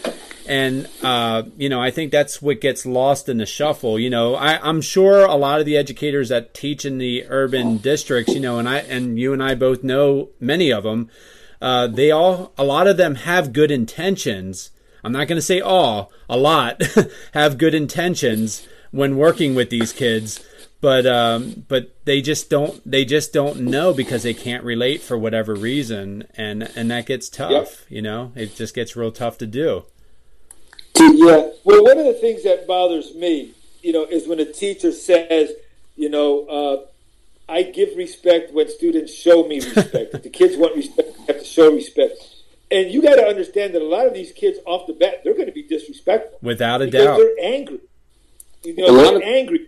and 0.48 0.88
uh, 1.04 1.44
you 1.58 1.70
know 1.70 1.82
i 1.82 1.92
think 1.92 2.12
that's 2.12 2.42
what 2.42 2.62
gets 2.62 2.86
lost 2.86 3.30
in 3.30 3.38
the 3.38 3.46
shuffle 3.46 4.00
you 4.00 4.10
know 4.10 4.36
I, 4.36 4.60
i'm 4.68 4.82
sure 4.82 5.25
a 5.25 5.36
lot 5.36 5.60
of 5.60 5.66
the 5.66 5.77
educators 5.77 6.30
that 6.30 6.54
teach 6.54 6.86
in 6.86 6.98
the 6.98 7.25
urban 7.27 7.77
districts 7.77 8.34
you 8.34 8.39
know 8.39 8.60
and 8.60 8.68
i 8.68 8.77
and 8.80 9.20
you 9.20 9.34
and 9.34 9.44
i 9.44 9.56
both 9.56 9.84
know 9.84 10.30
many 10.39 10.72
of 10.72 10.84
them 10.84 11.10
uh, 11.60 11.88
they 11.88 12.12
all 12.12 12.54
a 12.58 12.63
lot 12.63 12.88
of 12.88 12.98
them 12.98 13.16
have 13.16 13.54
good 13.54 13.72
intentions 13.72 14.72
i'm 15.04 15.12
not 15.12 15.27
going 15.27 15.38
to 15.38 15.42
say 15.42 15.60
all 15.60 16.12
a 16.30 16.38
lot 16.38 16.82
have 17.34 17.58
good 17.58 17.74
intentions 17.74 18.68
when 18.92 19.18
working 19.18 19.56
with 19.56 19.70
these 19.70 19.92
kids 19.92 20.39
but 20.80 21.06
um, 21.08 21.66
but 21.68 21.92
they 22.06 22.22
just 22.22 22.50
don't 22.50 22.82
they 22.89 23.04
just 23.04 23.34
don't 23.34 23.62
know 23.62 23.94
because 23.94 24.24
they 24.24 24.34
can't 24.34 24.63
relate 24.63 25.01
for 25.01 25.18
whatever 25.18 25.56
reason, 25.56 26.27
and 26.36 26.70
and 26.75 26.92
that 26.92 27.08
gets 27.08 27.30
tough. 27.30 27.51
Yep. 27.51 27.72
You 27.89 28.01
know, 28.04 28.32
it 28.36 28.56
just 28.56 28.75
gets 28.75 28.96
real 28.96 29.12
tough 29.12 29.38
to 29.39 29.48
do. 29.48 29.86
Yeah. 31.00 31.50
Well, 31.63 31.84
one 31.84 31.98
of 31.98 32.06
the 32.06 32.18
things 32.20 32.44
that 32.44 32.68
bothers 32.68 33.13
me, 33.16 33.54
you 33.82 33.94
know, 33.94 34.06
is 34.06 34.27
when 34.27 34.39
a 34.39 34.46
teacher 34.46 34.92
says, 34.92 35.51
you 35.96 36.10
know, 36.10 36.46
uh, 36.46 36.86
I 37.50 37.63
give 37.63 37.96
respect 37.96 38.54
when 38.54 38.70
students 38.70 39.13
show 39.13 39.48
me 39.48 39.56
respect. 39.75 40.13
if 40.13 40.24
the 40.24 40.30
kids 40.30 40.58
want 40.58 40.75
respect, 40.75 41.18
they 41.18 41.34
have 41.34 41.42
to 41.42 41.48
show 41.48 41.72
respect. 41.72 42.13
And 42.70 42.92
you 42.92 43.01
got 43.01 43.16
to 43.16 43.25
understand 43.25 43.74
that 43.75 43.82
a 43.82 43.86
lot 43.86 44.08
of 44.08 44.13
these 44.13 44.32
kids 44.34 44.60
off 44.66 44.88
the 44.88 44.94
bat, 44.94 45.22
they're 45.24 45.34
going 45.34 45.46
to 45.46 45.54
be 45.54 45.63
disrespectful. 45.63 46.38
Without 46.42 46.82
a 46.82 46.89
doubt. 46.89 47.18
They're 47.18 47.46
angry. 47.46 47.80
You 48.63 48.75
know, 48.75 49.20
they're 49.20 49.24
angry 49.24 49.68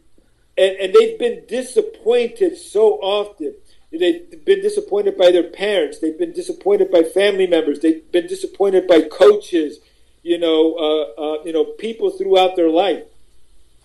and, 0.59 0.75
and 0.77 0.93
they've 0.93 1.17
been 1.17 1.43
disappointed 1.47 2.57
so 2.57 2.95
often. 3.01 3.55
They've 3.91 4.45
been 4.45 4.61
disappointed 4.61 5.17
by 5.17 5.31
their 5.31 5.49
parents. 5.49 5.99
They've 5.99 6.19
been 6.19 6.33
disappointed 6.33 6.91
by 6.91 7.03
family 7.03 7.47
members. 7.47 7.79
They've 7.79 8.11
been 8.11 8.27
disappointed 8.27 8.85
by 8.85 9.03
coaches. 9.03 9.79
You 10.23 10.37
know, 10.37 10.75
uh, 10.75 11.21
uh, 11.21 11.43
you 11.43 11.53
know, 11.53 11.63
people 11.63 12.09
throughout 12.11 12.55
their 12.55 12.69
life. 12.69 13.03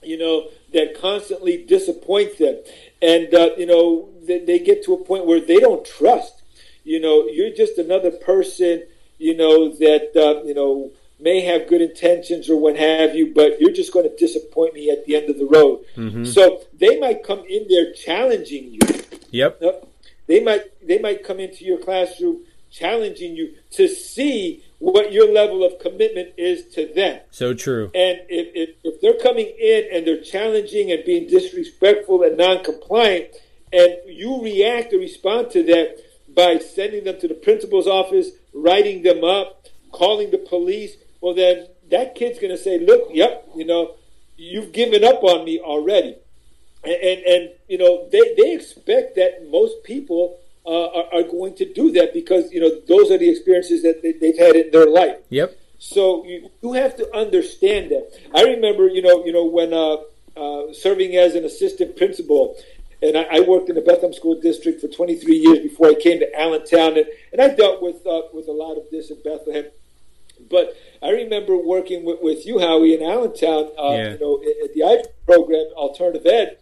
You 0.02 0.18
know 0.18 0.48
that 0.72 1.00
constantly 1.00 1.64
disappoint 1.64 2.38
them, 2.38 2.58
and 3.00 3.32
uh, 3.32 3.50
you 3.56 3.66
know 3.66 4.10
they, 4.26 4.44
they 4.44 4.58
get 4.58 4.84
to 4.84 4.94
a 4.94 5.04
point 5.04 5.26
where 5.26 5.40
they 5.40 5.58
don't 5.58 5.84
trust. 5.84 6.42
You 6.84 7.00
know, 7.00 7.26
you're 7.26 7.54
just 7.54 7.78
another 7.78 8.10
person. 8.10 8.82
You 9.18 9.36
know 9.36 9.70
that 9.76 10.10
uh, 10.14 10.44
you 10.44 10.54
know 10.54 10.90
may 11.20 11.40
have 11.40 11.68
good 11.68 11.80
intentions 11.80 12.50
or 12.50 12.60
what 12.60 12.76
have 12.76 13.14
you, 13.14 13.32
but 13.34 13.60
you're 13.60 13.72
just 13.72 13.92
going 13.92 14.08
to 14.08 14.16
disappoint 14.16 14.74
me 14.74 14.90
at 14.90 15.04
the 15.06 15.16
end 15.16 15.30
of 15.30 15.38
the 15.38 15.46
road. 15.46 15.84
Mm-hmm. 15.96 16.24
So 16.24 16.62
they 16.74 16.98
might 16.98 17.24
come 17.24 17.44
in 17.48 17.66
there 17.68 17.92
challenging 17.92 18.72
you. 18.72 18.80
Yep. 19.30 19.60
They 20.26 20.42
might 20.42 20.62
they 20.86 20.98
might 20.98 21.24
come 21.24 21.40
into 21.40 21.64
your 21.64 21.78
classroom 21.78 22.40
challenging 22.70 23.36
you 23.36 23.54
to 23.70 23.86
see 23.86 24.64
what 24.84 25.12
your 25.12 25.32
level 25.32 25.64
of 25.64 25.78
commitment 25.78 26.34
is 26.36 26.66
to 26.74 26.92
them. 26.94 27.20
So 27.30 27.54
true. 27.54 27.86
And 27.94 28.18
if, 28.28 28.48
if, 28.54 28.76
if 28.84 29.00
they're 29.00 29.18
coming 29.18 29.46
in 29.46 29.88
and 29.90 30.06
they're 30.06 30.20
challenging 30.20 30.92
and 30.92 31.02
being 31.04 31.26
disrespectful 31.26 32.22
and 32.22 32.36
non-compliant, 32.36 33.34
and 33.72 33.96
you 34.06 34.42
react 34.42 34.92
or 34.92 34.98
respond 34.98 35.50
to 35.52 35.62
that 35.64 35.96
by 36.34 36.58
sending 36.58 37.04
them 37.04 37.18
to 37.20 37.28
the 37.28 37.34
principal's 37.34 37.86
office, 37.86 38.30
writing 38.52 39.02
them 39.02 39.24
up, 39.24 39.66
calling 39.90 40.30
the 40.30 40.38
police, 40.38 40.96
well, 41.22 41.34
then 41.34 41.66
that 41.90 42.14
kid's 42.14 42.38
going 42.38 42.54
to 42.54 42.62
say, 42.62 42.78
look, 42.78 43.08
yep, 43.10 43.48
you 43.56 43.64
know, 43.64 43.94
you've 44.36 44.72
given 44.72 45.02
up 45.02 45.24
on 45.24 45.46
me 45.46 45.58
already. 45.60 46.16
And, 46.84 46.92
and, 46.92 47.22
and 47.24 47.50
you 47.68 47.78
know, 47.78 48.06
they, 48.12 48.34
they 48.36 48.52
expect 48.52 49.16
that 49.16 49.48
most 49.50 49.82
people 49.82 50.38
uh, 50.66 50.87
are, 50.87 51.14
are, 51.14 51.23
going 51.23 51.54
to 51.56 51.73
do 51.73 51.92
that 51.92 52.14
because, 52.14 52.50
you 52.52 52.61
know, 52.61 52.71
those 52.88 53.11
are 53.11 53.18
the 53.18 53.28
experiences 53.28 53.83
that 53.83 54.02
they, 54.02 54.12
they've 54.12 54.38
had 54.38 54.56
in 54.56 54.71
their 54.71 54.88
life. 54.88 55.18
Yep. 55.28 55.59
So 55.78 56.25
you, 56.25 56.50
you 56.62 56.73
have 56.73 56.97
to 56.97 57.14
understand 57.14 57.90
that. 57.90 58.11
I 58.35 58.44
remember, 58.44 58.88
you 58.88 59.02
know, 59.02 59.25
you 59.26 59.33
know, 59.33 59.44
when 59.44 59.75
uh, 59.75 59.97
uh, 60.37 60.73
serving 60.73 61.16
as 61.16 61.35
an 61.35 61.44
assistant 61.44 61.97
principal, 61.97 62.56
and 63.02 63.18
I, 63.18 63.25
I, 63.30 63.40
worked 63.40 63.68
in 63.68 63.75
the 63.75 63.83
Bethlehem 63.83 64.14
School 64.14 64.40
District 64.40 64.80
for 64.80 64.88
23 64.88 65.37
years 65.37 65.59
before 65.59 65.88
I 65.88 65.94
came 65.94 66.21
to 66.21 66.40
Allentown, 66.40 66.97
and, 66.97 67.06
and 67.33 67.42
I 67.42 67.54
dealt 67.54 67.83
with 67.83 68.06
uh, 68.06 68.23
with 68.33 68.49
a 68.49 68.52
lot 68.52 68.76
of 68.76 68.85
this 68.90 69.11
in 69.11 69.18
Bethlehem. 69.23 69.66
But 70.50 70.76
I 71.02 71.11
remember 71.11 71.56
working 71.56 72.04
with, 72.04 72.21
with 72.23 72.47
you, 72.47 72.59
Howie, 72.59 72.94
in 72.94 73.02
Allentown, 73.02 73.71
uh, 73.78 73.92
yeah. 73.92 74.12
you 74.12 74.18
know, 74.18 74.42
at 74.64 74.75
the 74.75 74.85
I 74.85 75.02
program, 75.26 75.66
Alternative 75.76 76.26
Ed, 76.26 76.56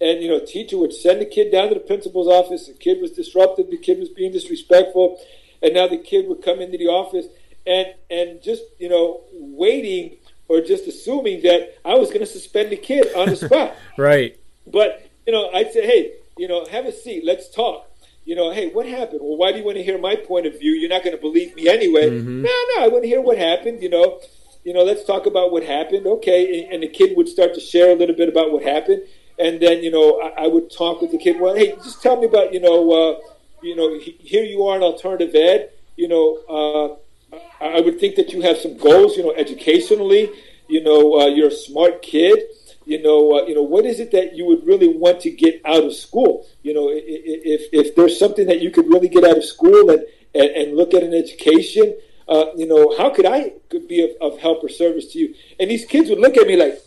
and 0.00 0.22
you 0.22 0.28
know, 0.28 0.40
teacher 0.44 0.78
would 0.78 0.92
send 0.92 1.20
the 1.20 1.26
kid 1.26 1.50
down 1.50 1.68
to 1.68 1.74
the 1.74 1.80
principal's 1.80 2.28
office. 2.28 2.66
The 2.66 2.74
kid 2.74 3.00
was 3.00 3.12
disruptive. 3.12 3.70
The 3.70 3.78
kid 3.78 3.98
was 3.98 4.08
being 4.08 4.32
disrespectful, 4.32 5.20
and 5.62 5.74
now 5.74 5.86
the 5.86 5.98
kid 5.98 6.28
would 6.28 6.42
come 6.42 6.60
into 6.60 6.78
the 6.78 6.88
office 6.88 7.26
and 7.66 7.94
and 8.10 8.42
just 8.42 8.62
you 8.78 8.88
know 8.88 9.22
waiting 9.32 10.16
or 10.48 10.60
just 10.60 10.86
assuming 10.86 11.42
that 11.42 11.78
I 11.84 11.94
was 11.94 12.08
going 12.08 12.20
to 12.20 12.26
suspend 12.26 12.70
the 12.70 12.76
kid 12.76 13.06
on 13.14 13.30
the 13.30 13.36
spot. 13.36 13.74
right. 13.98 14.38
But 14.66 15.08
you 15.26 15.32
know, 15.32 15.50
I'd 15.54 15.72
say, 15.72 15.86
hey, 15.86 16.12
you 16.36 16.48
know, 16.48 16.66
have 16.66 16.84
a 16.84 16.92
seat. 16.92 17.24
Let's 17.24 17.48
talk 17.48 17.90
you 18.24 18.34
know, 18.34 18.50
hey, 18.52 18.70
what 18.70 18.86
happened? 18.86 19.20
Well, 19.22 19.36
why 19.36 19.52
do 19.52 19.58
you 19.58 19.64
want 19.64 19.76
to 19.76 19.82
hear 19.82 19.98
my 19.98 20.16
point 20.16 20.46
of 20.46 20.58
view? 20.58 20.72
You're 20.72 20.88
not 20.88 21.04
going 21.04 21.14
to 21.14 21.20
believe 21.20 21.54
me 21.54 21.68
anyway. 21.68 22.08
Mm-hmm. 22.08 22.42
No, 22.42 22.50
no, 22.76 22.84
I 22.84 22.88
want 22.88 23.02
to 23.02 23.08
hear 23.08 23.20
what 23.20 23.36
happened. 23.36 23.82
You 23.82 23.90
know, 23.90 24.20
you 24.64 24.72
know, 24.72 24.82
let's 24.82 25.04
talk 25.04 25.26
about 25.26 25.52
what 25.52 25.62
happened. 25.62 26.06
Okay, 26.06 26.66
and, 26.70 26.82
the 26.82 26.88
kid 26.88 27.16
would 27.16 27.28
start 27.28 27.54
to 27.54 27.60
share 27.60 27.90
a 27.90 27.94
little 27.94 28.16
bit 28.16 28.28
about 28.28 28.50
what 28.50 28.62
happened, 28.62 29.02
and 29.38 29.60
then 29.60 29.82
you 29.82 29.90
know, 29.90 30.20
I, 30.20 30.44
I 30.44 30.46
would 30.46 30.70
talk 30.70 31.00
with 31.00 31.10
the 31.10 31.18
kid. 31.18 31.40
Well, 31.40 31.54
hey, 31.54 31.74
just 31.76 32.02
tell 32.02 32.18
me 32.20 32.26
about 32.26 32.52
you 32.52 32.60
know, 32.60 32.90
uh, 32.90 33.18
you 33.62 33.76
know, 33.76 33.98
here 33.98 34.44
you 34.44 34.66
are 34.66 34.76
in 34.76 34.82
alternative 34.82 35.34
ed. 35.34 35.70
You 35.96 36.08
know, 36.08 36.98
uh, 37.32 37.36
I 37.64 37.80
would 37.80 38.00
think 38.00 38.16
that 38.16 38.32
you 38.32 38.42
have 38.42 38.58
some 38.58 38.76
goals. 38.76 39.16
You 39.16 39.24
know, 39.24 39.34
educationally. 39.34 40.30
You 40.66 40.82
know, 40.82 41.20
uh, 41.20 41.26
you're 41.26 41.48
a 41.48 41.54
smart 41.54 42.00
kid 42.00 42.38
you 42.86 43.02
know, 43.02 43.38
uh, 43.38 43.46
you 43.46 43.54
know, 43.54 43.62
what 43.62 43.86
is 43.86 43.98
it 43.98 44.10
that 44.12 44.34
you 44.36 44.44
would 44.46 44.66
really 44.66 44.88
want 44.88 45.20
to 45.20 45.30
get 45.30 45.60
out 45.64 45.84
of 45.84 45.94
school? 45.94 46.46
You 46.62 46.74
know, 46.74 46.90
if, 46.90 47.68
if 47.72 47.94
there's 47.96 48.18
something 48.18 48.46
that 48.46 48.60
you 48.60 48.70
could 48.70 48.86
really 48.88 49.08
get 49.08 49.24
out 49.24 49.38
of 49.38 49.44
school 49.44 49.90
and, 49.90 50.04
and, 50.34 50.50
and 50.50 50.76
look 50.76 50.92
at 50.92 51.02
an 51.02 51.14
education, 51.14 51.96
uh, 52.28 52.46
you 52.56 52.66
know, 52.66 52.94
how 52.96 53.10
could 53.10 53.26
I 53.26 53.52
could 53.70 53.88
be 53.88 54.02
of, 54.04 54.10
of, 54.20 54.38
help 54.38 54.62
or 54.62 54.68
service 54.68 55.12
to 55.12 55.18
you? 55.18 55.34
And 55.58 55.70
these 55.70 55.84
kids 55.84 56.10
would 56.10 56.18
look 56.18 56.36
at 56.36 56.46
me 56.46 56.56
like, 56.56 56.78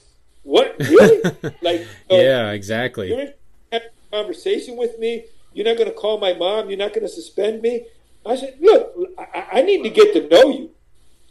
what, 0.48 0.78
really? 0.80 1.22
like, 1.62 1.86
yeah, 2.10 2.52
exactly. 2.52 3.10
You're 3.10 3.20
in 3.22 3.34
a 3.74 3.82
conversation 4.12 4.78
with 4.78 4.98
me. 4.98 5.26
You're 5.54 5.66
not 5.66 5.76
going 5.76 5.90
to 5.90 5.96
call 5.96 6.20
my 6.20 6.32
mom. 6.34 6.70
You're 6.70 6.80
not 6.80 6.94
going 6.94 7.06
to 7.06 7.12
suspend 7.12 7.62
me. 7.62 7.86
I 8.26 8.38
said, 8.38 8.56
look, 8.62 8.96
I, 9.20 9.48
I 9.52 9.62
need 9.62 9.84
to 9.84 9.90
get 9.90 10.14
to 10.14 10.28
know 10.30 10.50
you. 10.50 10.72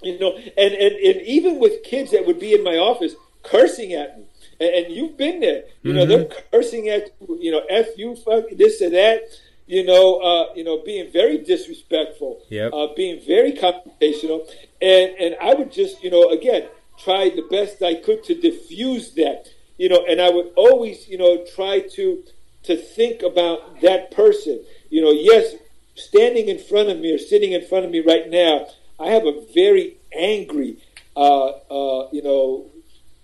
You 0.02 0.18
know, 0.18 0.36
and, 0.36 0.74
and, 0.74 0.94
and 0.96 1.22
even 1.22 1.58
with 1.58 1.82
kids 1.82 2.10
that 2.10 2.26
would 2.26 2.38
be 2.38 2.52
in 2.52 2.62
my 2.62 2.76
office 2.76 3.14
cursing 3.42 3.94
at 3.94 4.18
me, 4.18 4.26
and, 4.60 4.68
and 4.68 4.94
you've 4.94 5.16
been 5.16 5.40
there, 5.40 5.62
you 5.82 5.94
know, 5.94 6.04
mm-hmm. 6.04 6.28
they're 6.28 6.42
cursing 6.52 6.90
at 6.90 7.10
you 7.40 7.50
know, 7.50 7.62
f 7.70 7.86
you, 7.96 8.16
fuck 8.16 8.44
this 8.52 8.82
or 8.82 8.90
that, 8.90 9.22
you 9.66 9.82
know, 9.82 10.16
uh, 10.16 10.52
you 10.54 10.62
know, 10.62 10.82
being 10.84 11.10
very 11.10 11.38
disrespectful, 11.38 12.42
yep. 12.50 12.70
uh, 12.74 12.88
being 12.94 13.22
very 13.26 13.52
confrontational, 13.52 14.46
and 14.82 15.12
and 15.18 15.36
I 15.40 15.54
would 15.54 15.72
just, 15.72 16.04
you 16.04 16.10
know, 16.10 16.28
again, 16.28 16.68
try 16.98 17.30
the 17.30 17.46
best 17.50 17.82
I 17.82 17.94
could 17.94 18.24
to 18.24 18.34
diffuse 18.34 19.12
that, 19.14 19.48
you 19.78 19.88
know, 19.88 20.04
and 20.08 20.20
I 20.20 20.30
would 20.30 20.52
always, 20.56 21.08
you 21.08 21.18
know, 21.18 21.44
try 21.54 21.80
to 21.80 22.22
to 22.64 22.76
think 22.76 23.22
about 23.22 23.80
that 23.80 24.10
person, 24.10 24.60
you 24.90 25.00
know, 25.00 25.12
yes, 25.12 25.54
standing 25.94 26.48
in 26.48 26.58
front 26.58 26.88
of 26.88 26.98
me 26.98 27.12
or 27.12 27.18
sitting 27.18 27.52
in 27.52 27.64
front 27.64 27.84
of 27.84 27.90
me 27.92 28.00
right 28.00 28.28
now, 28.28 28.66
I 28.98 29.10
have 29.10 29.24
a 29.24 29.44
very 29.54 29.96
angry, 30.12 30.78
uh, 31.16 31.46
uh, 31.46 32.08
you 32.12 32.22
know, 32.22 32.66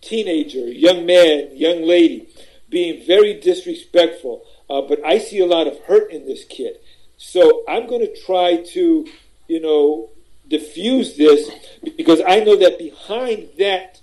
teenager, 0.00 0.70
young 0.70 1.06
man, 1.06 1.50
young 1.54 1.82
lady, 1.82 2.28
being 2.68 3.04
very 3.06 3.34
disrespectful. 3.40 4.44
Uh, 4.70 4.82
but 4.82 5.04
I 5.04 5.18
see 5.18 5.40
a 5.40 5.46
lot 5.46 5.66
of 5.66 5.78
hurt 5.80 6.12
in 6.12 6.24
this 6.24 6.44
kid. 6.44 6.76
So 7.16 7.64
I'm 7.68 7.86
going 7.86 8.00
to 8.00 8.20
try 8.22 8.62
to, 8.74 9.06
you 9.48 9.60
know, 9.60 10.10
diffuse 10.52 11.16
this 11.16 11.50
because 11.96 12.20
I 12.20 12.40
know 12.40 12.56
that 12.56 12.78
behind 12.78 13.48
that 13.58 14.00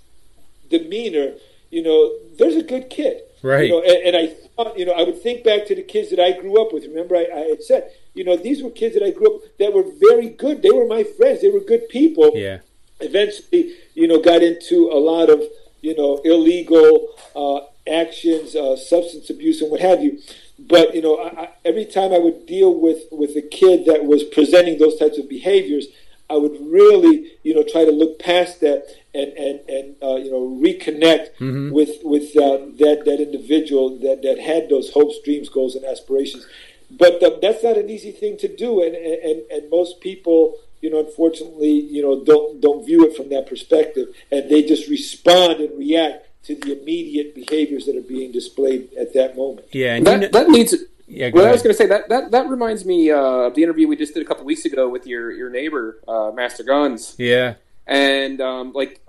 demeanor, 0.68 1.34
you 1.70 1.82
know, 1.82 2.12
there's 2.38 2.56
a 2.56 2.62
good 2.62 2.90
kid. 2.90 3.22
Right. 3.42 3.68
You 3.68 3.70
know, 3.70 3.82
and, 3.82 3.98
and 4.08 4.16
I 4.16 4.26
thought, 4.26 4.76
you 4.76 4.84
know, 4.84 4.92
I 4.92 5.04
would 5.04 5.22
think 5.22 5.44
back 5.44 5.66
to 5.66 5.74
the 5.74 5.82
kids 5.82 6.10
that 6.10 6.20
I 6.20 6.32
grew 6.38 6.60
up 6.60 6.72
with. 6.72 6.84
Remember, 6.84 7.16
I, 7.16 7.26
I 7.32 7.40
had 7.52 7.62
said, 7.62 7.92
you 8.14 8.24
know, 8.24 8.36
these 8.36 8.62
were 8.62 8.70
kids 8.70 8.94
that 8.96 9.04
I 9.04 9.12
grew 9.12 9.36
up 9.36 9.42
that 9.58 9.72
were 9.72 9.84
very 10.10 10.28
good. 10.28 10.60
They 10.60 10.72
were 10.72 10.86
my 10.86 11.04
friends. 11.04 11.40
They 11.40 11.50
were 11.50 11.60
good 11.60 11.88
people. 11.88 12.32
Yeah. 12.34 12.58
Eventually, 12.98 13.76
you 13.94 14.08
know, 14.08 14.20
got 14.20 14.42
into 14.42 14.90
a 14.92 14.98
lot 14.98 15.30
of, 15.30 15.40
you 15.80 15.96
know, 15.96 16.20
illegal 16.24 17.14
uh, 17.34 17.60
actions, 17.90 18.54
uh, 18.54 18.76
substance 18.76 19.30
abuse, 19.30 19.62
and 19.62 19.70
what 19.70 19.80
have 19.80 20.02
you. 20.02 20.18
But 20.58 20.94
you 20.94 21.00
know, 21.00 21.16
I, 21.16 21.42
I, 21.42 21.48
every 21.64 21.86
time 21.86 22.12
I 22.12 22.18
would 22.18 22.44
deal 22.44 22.78
with 22.78 23.04
with 23.10 23.34
a 23.36 23.42
kid 23.42 23.86
that 23.86 24.04
was 24.04 24.22
presenting 24.24 24.78
those 24.78 24.98
types 24.98 25.16
of 25.16 25.26
behaviors, 25.28 25.86
I 26.30 26.36
would 26.36 26.56
really, 26.60 27.32
you 27.42 27.54
know, 27.54 27.64
try 27.64 27.84
to 27.84 27.90
look 27.90 28.18
past 28.18 28.60
that 28.60 28.86
and 29.14 29.32
and 29.32 29.60
and 29.68 29.96
uh, 30.02 30.16
you 30.16 30.30
know 30.30 30.60
reconnect 30.62 31.36
mm-hmm. 31.38 31.70
with 31.70 31.98
with 32.04 32.36
uh, 32.36 32.58
that 32.78 33.02
that 33.04 33.20
individual 33.20 33.98
that 33.98 34.22
that 34.22 34.38
had 34.38 34.68
those 34.68 34.92
hopes, 34.92 35.16
dreams, 35.24 35.48
goals, 35.48 35.74
and 35.74 35.84
aspirations. 35.84 36.46
But 36.90 37.22
uh, 37.22 37.38
that's 37.40 37.62
not 37.62 37.76
an 37.76 37.90
easy 37.90 38.12
thing 38.12 38.36
to 38.38 38.48
do, 38.48 38.82
and 38.82 38.94
and 38.94 39.42
and 39.50 39.70
most 39.70 40.00
people, 40.00 40.56
you 40.80 40.90
know, 40.90 41.00
unfortunately, 41.00 41.72
you 41.72 42.02
know, 42.02 42.24
don't 42.24 42.60
don't 42.60 42.84
view 42.84 43.04
it 43.06 43.16
from 43.16 43.28
that 43.30 43.48
perspective, 43.48 44.08
and 44.30 44.50
they 44.50 44.62
just 44.62 44.88
respond 44.88 45.60
and 45.60 45.76
react 45.78 46.26
to 46.44 46.54
the 46.54 46.80
immediate 46.80 47.34
behaviors 47.34 47.86
that 47.86 47.96
are 47.96 48.02
being 48.02 48.32
displayed 48.32 48.88
at 48.94 49.12
that 49.14 49.36
moment. 49.36 49.66
Yeah, 49.72 49.94
and 49.94 50.06
that, 50.06 50.32
that 50.32 50.48
leads. 50.48 50.74
Yeah, 51.10 51.30
well, 51.34 51.46
I 51.46 51.50
was 51.50 51.62
going 51.62 51.74
to 51.74 51.76
say 51.76 51.86
that 51.86 52.08
that 52.08 52.30
that 52.30 52.48
reminds 52.48 52.84
me 52.84 53.10
uh, 53.10 53.18
of 53.18 53.54
the 53.54 53.62
interview 53.64 53.88
we 53.88 53.96
just 53.96 54.14
did 54.14 54.22
a 54.22 54.26
couple 54.26 54.44
weeks 54.44 54.64
ago 54.64 54.88
with 54.88 55.06
your 55.06 55.32
your 55.32 55.50
neighbor, 55.50 56.00
uh, 56.06 56.30
Master 56.32 56.62
Guns. 56.62 57.16
Yeah, 57.18 57.54
and 57.86 58.40
um, 58.40 58.72
like 58.72 59.00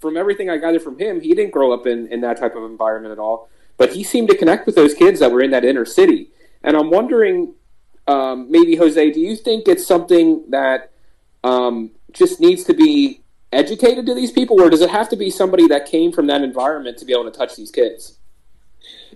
from 0.00 0.16
everything 0.16 0.48
I 0.48 0.56
gathered 0.56 0.82
from 0.82 0.98
him, 0.98 1.20
he 1.20 1.34
didn't 1.34 1.52
grow 1.52 1.72
up 1.72 1.86
in 1.86 2.06
in 2.08 2.22
that 2.22 2.38
type 2.38 2.56
of 2.56 2.64
environment 2.64 3.12
at 3.12 3.18
all. 3.18 3.50
But 3.76 3.92
he 3.92 4.02
seemed 4.02 4.28
to 4.30 4.36
connect 4.36 4.66
with 4.66 4.74
those 4.74 4.94
kids 4.94 5.20
that 5.20 5.30
were 5.32 5.42
in 5.42 5.50
that 5.50 5.64
inner 5.64 5.84
city. 5.84 6.30
And 6.62 6.76
I'm 6.76 6.90
wondering, 6.90 7.54
um, 8.06 8.50
maybe 8.50 8.76
Jose, 8.76 9.10
do 9.10 9.20
you 9.20 9.36
think 9.36 9.68
it's 9.68 9.86
something 9.86 10.44
that 10.50 10.92
um, 11.44 11.90
just 12.12 12.40
needs 12.40 12.64
to 12.64 12.74
be 12.74 13.22
educated 13.52 14.06
to 14.06 14.14
these 14.14 14.32
people, 14.32 14.60
or 14.60 14.70
does 14.70 14.80
it 14.80 14.90
have 14.90 15.08
to 15.10 15.16
be 15.16 15.30
somebody 15.30 15.66
that 15.68 15.86
came 15.86 16.12
from 16.12 16.26
that 16.26 16.42
environment 16.42 16.98
to 16.98 17.04
be 17.04 17.12
able 17.12 17.24
to 17.24 17.30
touch 17.30 17.56
these 17.56 17.70
kids? 17.70 18.18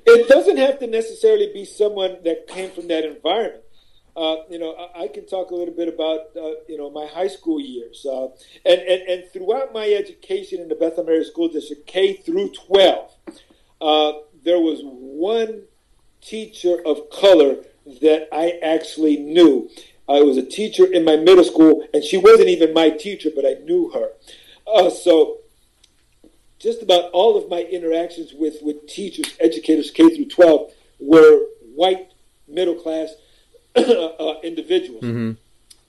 It 0.07 0.29
doesn't 0.29 0.57
have 0.59 0.79
to 0.81 0.87
necessarily 0.87 1.51
be 1.53 1.65
someone 1.65 2.19
that 2.25 2.47
came 2.47 2.71
from 2.71 2.89
that 2.89 3.05
environment. 3.05 3.63
Uh, 4.17 4.37
you 4.49 4.59
know, 4.59 4.77
I, 4.77 5.05
I, 5.05 5.09
can 5.09 5.27
talk 5.27 5.51
a 5.51 5.57
little 5.57 5.75
bit 5.75 5.89
about 5.89 6.21
uh, 6.37 6.61
you 6.69 6.79
know 6.79 6.89
my 6.89 7.07
high 7.07 7.27
school 7.27 7.61
years, 7.61 8.07
uh, 8.09 8.27
and, 8.65 8.81
and 8.81 9.03
and 9.09 9.25
throughout 9.33 9.73
my 9.73 9.89
education 9.89 10.61
in 10.61 10.69
the 10.69 10.77
Bethlehem 10.77 11.09
Area 11.09 11.25
School 11.25 11.49
District, 11.49 11.85
K 11.89 12.13
through 12.13 12.51
twelve, 12.51 13.11
uh, 13.81 14.13
there 14.45 14.61
was 14.61 14.81
one 14.85 15.63
teacher 16.21 16.77
of 16.87 17.11
color 17.11 17.57
that 18.01 18.29
I 18.33 18.59
actually 18.63 19.17
knew, 19.17 19.69
I 20.09 20.21
was 20.21 20.37
a 20.37 20.47
teacher 20.47 20.85
in 20.85 21.05
my 21.05 21.17
middle 21.17 21.45
school, 21.45 21.87
and 21.93 22.05
she 22.05 22.17
wasn't 22.17 22.49
even 22.49 22.73
my 22.73 22.91
teacher, 22.91 23.31
but 23.35 23.45
I 23.45 23.55
knew 23.65 23.91
her. 23.91 24.11
Uh, 24.67 24.91
so, 24.91 25.39
just 26.65 26.83
about 26.83 27.11
all 27.13 27.37
of 27.37 27.49
my 27.49 27.61
interactions 27.61 28.33
with, 28.33 28.57
with 28.63 28.89
teachers, 28.89 29.37
educators, 29.39 29.91
K 29.91 30.17
through 30.17 30.27
12, 30.27 30.73
were 30.99 31.41
white, 31.75 32.11
middle 32.49 32.75
class 32.75 33.11
uh, 33.77 34.35
individuals. 34.43 35.05
Mm-hmm. 35.05 35.33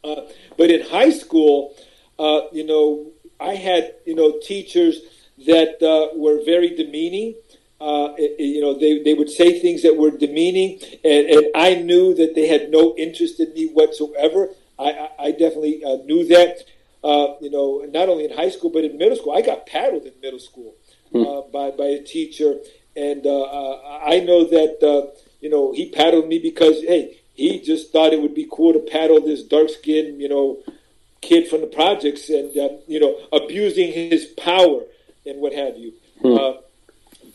Uh, 0.04 0.30
but 0.58 0.70
in 0.70 0.86
high 0.88 1.10
school, 1.10 1.74
uh, 2.20 2.42
you 2.52 2.66
know, 2.66 3.08
I 3.40 3.56
had, 3.56 3.96
you 4.06 4.16
know, 4.16 4.40
teachers 4.44 5.02
that 5.48 5.82
uh, 5.82 6.16
were 6.18 6.44
very 6.46 6.76
demeaning 6.76 7.36
uh, 7.82 8.16
you 8.18 8.62
know, 8.62 8.78
they, 8.78 9.04
they 9.04 9.14
would 9.14 9.30
say 9.30 9.60
things 9.60 9.84
that 9.84 9.98
were 9.98 10.10
demeaning, 10.10 10.80
and, 11.04 11.28
and 11.28 11.46
I 11.56 11.76
knew 11.76 12.16
that 12.16 12.34
they 12.34 12.48
had 12.48 12.72
no 12.72 12.96
interest 12.98 13.40
in 13.40 13.54
me 13.54 13.68
whatsoever. 13.68 14.50
I, 14.80 14.92
I, 14.92 15.10
I 15.20 15.32
definitely 15.32 15.84
uh, 15.84 15.98
knew 16.06 16.26
that. 16.28 16.64
Uh, 17.06 17.36
you 17.40 17.52
know, 17.52 17.86
not 17.92 18.10
only 18.10 18.26
in 18.26 18.36
high 18.36 18.50
school 18.50 18.72
but 18.72 18.84
in 18.84 18.98
middle 18.98 19.16
school. 19.16 19.34
I 19.34 19.42
got 19.42 19.68
paddled 19.68 20.06
in 20.06 20.14
middle 20.22 20.40
school 20.40 20.76
hmm. 21.12 21.22
uh, 21.22 21.42
by 21.54 21.72
by 21.72 21.86
a 21.86 22.04
teacher, 22.04 22.56
and 22.96 23.26
uh, 23.26 23.42
uh, 23.44 24.02
I 24.06 24.20
know 24.22 24.44
that 24.46 25.14
you 25.40 25.50
know 25.50 25.72
he 25.72 25.92
paddled 25.92 26.28
me 26.28 26.40
because 26.40 26.82
hey, 26.82 27.18
he 27.34 27.62
just 27.62 27.92
thought 27.92 28.14
it 28.14 28.22
would 28.22 28.36
be 28.36 28.48
cool 28.52 28.74
to 28.74 28.80
paddle 28.80 29.22
this 29.22 29.44
dark 29.44 29.70
skinned 29.70 30.20
you 30.20 30.30
know 30.30 30.64
kid 31.22 31.48
from 31.48 31.62
the 31.62 31.68
projects, 31.68 32.30
and 32.30 32.52
you 32.88 33.00
know 33.00 33.16
abusing 33.32 33.92
his 33.92 34.26
power 34.38 34.82
and 35.28 35.40
what 35.40 35.54
have 35.54 35.78
you. 35.78 35.94
Hmm 36.22 36.62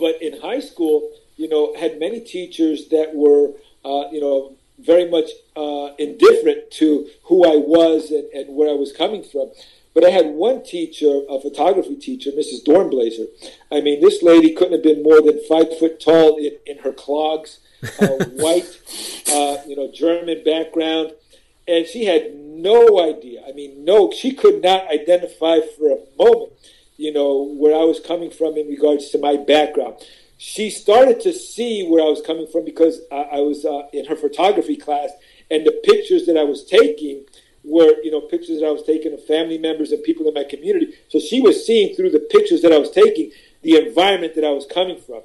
but 0.00 0.20
in 0.22 0.40
high 0.40 0.60
school, 0.60 1.12
you 1.36 1.48
know, 1.48 1.74
had 1.78 2.00
many 2.00 2.20
teachers 2.20 2.88
that 2.88 3.14
were, 3.14 3.52
uh, 3.84 4.10
you 4.10 4.20
know, 4.20 4.56
very 4.84 5.08
much 5.08 5.30
uh, 5.56 5.94
indifferent 5.98 6.70
to 6.72 7.08
who 7.24 7.44
I 7.44 7.56
was 7.56 8.10
and, 8.10 8.24
and, 8.32 8.54
where 8.54 8.70
I 8.70 8.74
was 8.74 8.92
coming 8.92 9.22
from. 9.22 9.50
But 9.94 10.04
I 10.04 10.10
had 10.10 10.26
one 10.26 10.62
teacher, 10.62 11.22
a 11.28 11.40
photography 11.40 11.96
teacher, 11.96 12.30
Mrs. 12.30 12.64
Dornblazer. 12.64 13.26
I 13.72 13.80
mean, 13.80 14.00
this 14.00 14.22
lady 14.22 14.54
couldn't 14.54 14.74
have 14.74 14.82
been 14.82 15.02
more 15.02 15.20
than 15.20 15.40
five 15.48 15.76
foot 15.78 16.00
tall 16.00 16.36
in, 16.36 16.52
in 16.66 16.78
her 16.78 16.92
clogs, 16.92 17.58
uh, 18.00 18.06
white, 18.34 18.80
uh, 19.32 19.56
you 19.66 19.76
know, 19.76 19.90
German 19.92 20.42
background. 20.44 21.12
And 21.66 21.86
she 21.86 22.04
had 22.04 22.34
no 22.34 23.00
idea. 23.00 23.42
I 23.46 23.52
mean, 23.52 23.84
no, 23.84 24.10
she 24.12 24.32
could 24.32 24.62
not 24.62 24.88
identify 24.88 25.58
for 25.76 25.90
a 25.90 25.98
moment 26.18 26.52
you 27.00 27.10
know, 27.10 27.48
where 27.56 27.74
I 27.74 27.84
was 27.84 27.98
coming 27.98 28.30
from 28.30 28.58
in 28.58 28.68
regards 28.68 29.08
to 29.10 29.18
my 29.18 29.38
background. 29.38 29.94
She 30.42 30.70
started 30.70 31.20
to 31.20 31.34
see 31.34 31.86
where 31.86 32.02
I 32.02 32.08
was 32.08 32.22
coming 32.22 32.46
from 32.46 32.64
because 32.64 33.02
I, 33.12 33.36
I 33.36 33.40
was 33.40 33.66
uh, 33.66 33.82
in 33.92 34.06
her 34.06 34.16
photography 34.16 34.74
class, 34.74 35.10
and 35.50 35.66
the 35.66 35.82
pictures 35.84 36.24
that 36.24 36.38
I 36.38 36.44
was 36.44 36.64
taking 36.64 37.26
were, 37.62 37.94
you 38.02 38.10
know, 38.10 38.22
pictures 38.22 38.58
that 38.58 38.66
I 38.66 38.70
was 38.70 38.82
taking 38.82 39.12
of 39.12 39.22
family 39.26 39.58
members 39.58 39.92
and 39.92 40.02
people 40.02 40.26
in 40.28 40.32
my 40.32 40.44
community. 40.44 40.94
So 41.10 41.20
she 41.20 41.42
was 41.42 41.66
seeing 41.66 41.94
through 41.94 42.12
the 42.12 42.20
pictures 42.20 42.62
that 42.62 42.72
I 42.72 42.78
was 42.78 42.90
taking 42.90 43.32
the 43.60 43.86
environment 43.86 44.34
that 44.34 44.44
I 44.44 44.48
was 44.48 44.64
coming 44.64 44.98
from. 44.98 45.20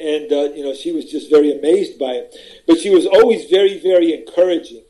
And, 0.00 0.32
uh, 0.32 0.54
you 0.54 0.64
know, 0.64 0.72
she 0.72 0.90
was 0.90 1.04
just 1.04 1.28
very 1.28 1.52
amazed 1.52 1.98
by 1.98 2.12
it. 2.12 2.34
But 2.66 2.78
she 2.78 2.88
was 2.88 3.04
always 3.04 3.44
very, 3.50 3.78
very 3.78 4.14
encouraging. 4.14 4.84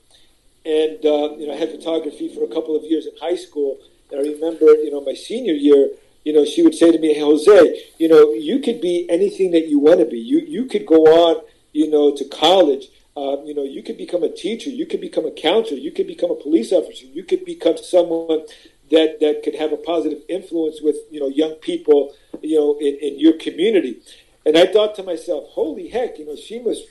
And, 0.65 1.05
uh, 1.05 1.35
you 1.37 1.49
know, 1.49 1.55
I 1.55 1.57
had 1.57 1.73
photography 1.73 2.33
for 2.33 2.45
a 2.45 2.55
couple 2.55 2.77
of 2.77 2.85
years 2.85 3.05
in 3.05 3.17
high 3.21 3.35
school 3.35 3.81
and 4.11 4.21
I 4.21 4.23
remember, 4.23 4.67
you 4.67 4.91
know, 4.91 5.01
my 5.01 5.15
senior 5.15 5.53
year, 5.53 5.91
you 6.25 6.33
know, 6.33 6.45
she 6.45 6.63
would 6.63 6.75
say 6.75 6.93
to 6.93 6.99
me, 6.99 7.15
hey, 7.15 7.21
Jose, 7.21 7.83
you 7.99 8.09
know, 8.09 8.33
you 8.33 8.59
could 8.61 8.81
be 8.81 9.07
anything 9.09 9.51
that 9.53 9.69
you 9.69 9.79
want 9.79 10.01
to 10.01 10.07
be. 10.07 10.19
You 10.19 10.39
you 10.41 10.67
could 10.67 10.87
go 10.87 11.05
on, 11.07 11.43
you 11.73 11.91
know, 11.91 12.15
to 12.15 12.25
college. 12.27 12.89
Uh, 13.17 13.43
you 13.45 13.55
know, 13.55 13.65
you 13.65 13.83
could 13.83 13.99
become 13.99 14.23
a 14.23 14.33
teacher. 14.33 14.71
You 14.71 14.87
could 14.87 15.01
become 15.01 15.27
a 15.27 15.33
counselor. 15.33 15.79
You 15.79 15.91
could 15.91 16.07
become 16.07 16.31
a 16.31 16.37
police 16.37 16.73
officer. 16.73 17.07
You 17.07 17.25
could 17.25 17.45
become 17.45 17.77
someone 17.77 18.43
that 18.91 19.21
that 19.21 19.43
could 19.43 19.55
have 19.55 19.73
a 19.73 19.77
positive 19.77 20.23
influence 20.29 20.81
with 20.81 20.97
you 21.11 21.21
know 21.21 21.29
young 21.29 21.55
people, 21.55 22.15
you 22.43 22.59
know, 22.59 22.79
in, 22.79 22.95
in 22.97 23.19
your 23.19 23.35
community. 23.35 24.01
And 24.47 24.57
I 24.57 24.67
thought 24.67 24.95
to 24.97 25.03
myself, 25.03 25.49
holy 25.51 25.89
heck, 25.89 26.19
you 26.19 26.27
know, 26.27 26.37
she 26.37 26.59
must 26.61 26.83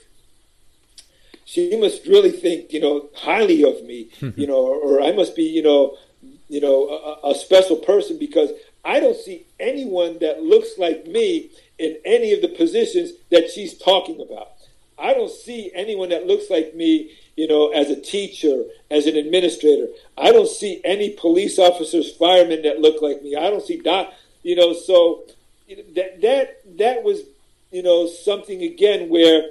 she 1.44 1.76
must 1.80 2.06
really 2.06 2.30
think, 2.30 2.72
you 2.72 2.80
know, 2.80 3.08
highly 3.14 3.64
of 3.64 3.82
me, 3.84 4.10
you 4.36 4.46
know, 4.46 4.66
or, 4.66 4.76
or 4.76 5.02
I 5.02 5.12
must 5.12 5.34
be, 5.34 5.44
you 5.44 5.62
know, 5.62 5.96
you 6.48 6.60
know, 6.60 6.88
a, 6.88 7.30
a 7.30 7.34
special 7.34 7.76
person 7.76 8.18
because 8.18 8.50
I 8.88 9.00
don't 9.00 9.18
see 9.18 9.44
anyone 9.60 10.18
that 10.20 10.42
looks 10.42 10.78
like 10.78 11.06
me 11.06 11.50
in 11.78 11.98
any 12.06 12.32
of 12.32 12.40
the 12.40 12.48
positions 12.48 13.12
that 13.30 13.50
she's 13.50 13.76
talking 13.76 14.18
about. 14.18 14.52
I 14.98 15.12
don't 15.12 15.30
see 15.30 15.70
anyone 15.74 16.08
that 16.08 16.26
looks 16.26 16.48
like 16.48 16.74
me, 16.74 17.12
you 17.36 17.46
know, 17.46 17.68
as 17.68 17.90
a 17.90 18.00
teacher, 18.00 18.64
as 18.90 19.06
an 19.06 19.14
administrator. 19.16 19.88
I 20.16 20.32
don't 20.32 20.48
see 20.48 20.80
any 20.84 21.10
police 21.10 21.58
officers, 21.58 22.16
firemen 22.16 22.62
that 22.62 22.80
look 22.80 23.02
like 23.02 23.22
me. 23.22 23.36
I 23.36 23.50
don't 23.50 23.62
see 23.62 23.76
doc, 23.76 24.10
you 24.42 24.56
know, 24.56 24.72
so 24.72 25.24
that 25.94 26.22
that 26.22 26.62
that 26.78 27.02
was, 27.02 27.20
you 27.70 27.82
know, 27.82 28.06
something 28.08 28.62
again 28.62 29.10
where, 29.10 29.50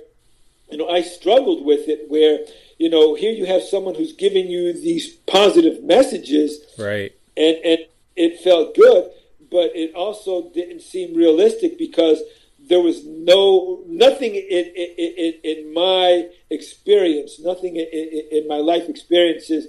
you 0.71 0.80
know, 0.80 0.89
I 0.89 1.04
struggled 1.04 1.63
with 1.63 1.88
it 1.88 2.10
where, 2.10 2.39
you 2.80 2.89
know, 2.89 3.13
here 3.13 3.32
you 3.32 3.45
have 3.45 3.62
someone 3.62 3.93
who's 3.93 4.13
giving 4.13 4.47
you 4.47 4.73
these 4.73 5.13
positive 5.13 5.84
messages. 5.84 6.60
Right. 6.76 7.13
And 7.38 7.58
and 7.63 7.80
it 8.15 8.39
felt 8.41 8.76
good, 8.76 9.12
but 9.51 9.71
it 9.75 9.93
also 9.95 10.49
didn't 10.49 10.81
seem 10.81 11.15
realistic 11.15 11.77
because 11.77 12.21
there 12.60 12.81
was 12.81 13.05
no 13.05 13.83
nothing 13.88 14.36
in 14.36 14.65
in, 14.75 14.95
in, 14.97 15.33
in 15.43 15.73
my 15.73 16.29
experience, 16.49 17.39
nothing 17.39 17.75
in, 17.75 17.88
in, 18.31 18.47
my 18.47 18.57
life 18.57 18.89
experiences 18.89 19.67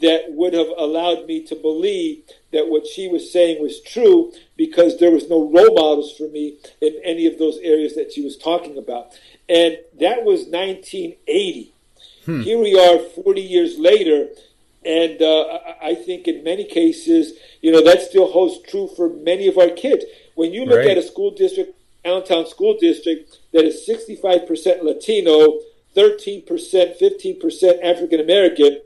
that 0.00 0.32
would 0.32 0.52
have 0.52 0.68
allowed 0.76 1.26
me 1.26 1.42
to 1.46 1.54
believe 1.56 2.22
that 2.52 2.68
what 2.68 2.86
she 2.86 3.08
was 3.08 3.32
saying 3.32 3.60
was 3.62 3.80
true 3.80 4.32
because 4.56 4.98
there 4.98 5.10
was 5.10 5.28
no 5.30 5.50
role 5.50 5.74
models 5.74 6.14
for 6.16 6.28
me 6.28 6.58
in 6.80 6.94
any 7.04 7.26
of 7.26 7.38
those 7.38 7.58
areas 7.58 7.94
that 7.94 8.12
she 8.12 8.22
was 8.22 8.36
talking 8.36 8.76
about. 8.76 9.18
And 9.48 9.78
that 9.98 10.24
was 10.24 10.46
1980. 10.46 11.72
Hmm. 12.26 12.42
Here 12.42 12.58
we 12.58 12.78
are 12.78 12.98
40 12.98 13.40
years 13.40 13.78
later, 13.78 14.28
and 14.84 15.20
uh, 15.20 15.58
I 15.82 15.94
think 15.94 16.28
in 16.28 16.44
many 16.44 16.64
cases, 16.64 17.32
you 17.60 17.72
know, 17.72 17.82
that 17.84 18.02
still 18.02 18.30
holds 18.30 18.62
true 18.68 18.88
for 18.96 19.08
many 19.08 19.48
of 19.48 19.58
our 19.58 19.70
kids. 19.70 20.04
When 20.34 20.52
you 20.52 20.64
look 20.64 20.78
right. 20.78 20.90
at 20.90 20.98
a 20.98 21.02
school 21.02 21.32
district 21.32 21.74
Allentown 22.04 22.46
school 22.46 22.76
district 22.78 23.38
that 23.52 23.64
is 23.64 23.86
65% 23.86 24.82
Latino, 24.82 25.58
13%, 25.96 26.46
15% 26.46 27.82
African 27.82 28.20
American. 28.20 28.80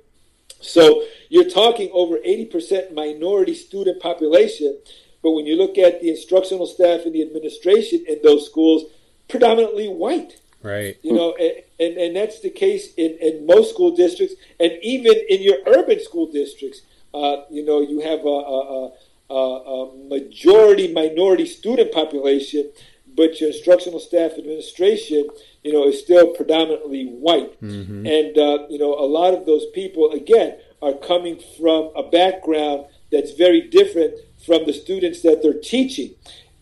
So 0.61 1.05
you're 1.29 1.49
talking 1.49 1.91
over 1.93 2.17
80% 2.17 2.95
minority 2.95 3.55
student 3.55 4.01
population. 4.01 4.79
But 5.23 5.33
when 5.33 5.47
you 5.47 5.57
look 5.57 5.79
at 5.79 6.01
the 6.01 6.11
instructional 6.11 6.67
staff 6.67 7.03
and 7.05 7.15
the 7.15 7.23
administration 7.23 8.05
in 8.09 8.21
those 8.23 8.47
schools, 8.47 8.85
predominantly 9.29 9.89
white. 9.89 10.41
Right. 10.63 10.97
You 11.03 11.13
know, 11.13 11.35
and, 11.39 11.63
and, 11.83 11.97
and 11.97 12.17
that's 12.17 12.41
the 12.41 12.51
case 12.51 12.95
in, 12.95 13.17
in 13.21 13.47
most 13.47 13.71
school 13.71 13.95
districts 13.95 14.35
and 14.61 14.73
even 14.83 15.15
in 15.29 15.43
your 15.43 15.59
urban 15.67 16.01
school 16.03 16.31
districts. 16.31 16.83
Uh, 17.15 17.43
you 17.51 17.63
know, 17.63 17.83
you 17.83 18.01
have 18.01 18.25
a, 18.25 18.29
a, 18.29 18.93
a, 19.29 19.35
a 19.35 20.09
majority 20.09 20.91
minority 20.95 21.45
student 21.45 21.93
population 21.93 22.71
but 23.17 23.41
your 23.41 23.51
instructional 23.51 24.01
staff 24.01 24.33
administration, 24.39 25.29
you 25.63 25.73
know, 25.73 25.87
is 25.87 26.01
still 26.01 26.29
predominantly 26.29 27.07
white. 27.07 27.61
Mm-hmm. 27.61 28.07
And, 28.07 28.39
uh, 28.39 28.67
you 28.69 28.79
know, 28.79 28.95
a 28.95 29.07
lot 29.07 29.35
of 29.35 29.47
those 29.47 29.67
people, 29.75 30.13
again, 30.13 30.57
are 30.81 30.95
coming 30.95 31.41
from 31.59 31.91
a 31.95 32.03
background 32.11 32.87
that's 33.11 33.33
very 33.33 33.69
different 33.69 34.15
from 34.45 34.65
the 34.67 34.73
students 34.73 35.23
that 35.23 35.43
they're 35.43 35.61
teaching. 35.61 36.15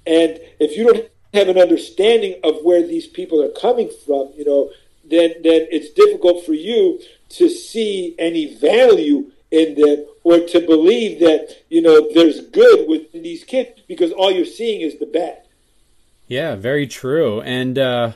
And 0.07 0.39
if 0.59 0.77
you 0.77 0.85
don't 0.85 1.09
have 1.33 1.49
an 1.49 1.59
understanding 1.59 2.41
of 2.43 2.57
where 2.63 2.87
these 2.87 3.07
people 3.07 3.43
are 3.43 3.51
coming 3.51 3.91
from, 4.05 4.33
you 4.37 4.45
know, 4.45 4.71
then, 5.11 5.35
then 5.43 5.67
it's 5.71 5.91
difficult 5.91 6.45
for 6.45 6.55
you 6.55 7.01
to 7.31 7.49
see 7.49 8.15
any 8.19 8.55
value 8.55 9.31
in 9.51 9.75
them 9.75 10.07
or 10.23 10.41
to 10.41 10.61
believe 10.61 11.21
that, 11.21 11.57
you 11.69 11.83
know, 11.83 12.09
there's 12.15 12.41
good 12.41 12.89
with 12.89 13.13
these 13.13 13.45
kids 13.45 13.81
because 13.89 14.13
all 14.13 14.31
you're 14.31 14.45
seeing 14.45 14.81
is 14.81 14.99
the 14.99 15.07
bad. 15.07 15.43
Yeah, 16.29 16.55
very 16.55 16.87
true. 16.87 17.41
And 17.41 17.77
uh, 17.77 18.13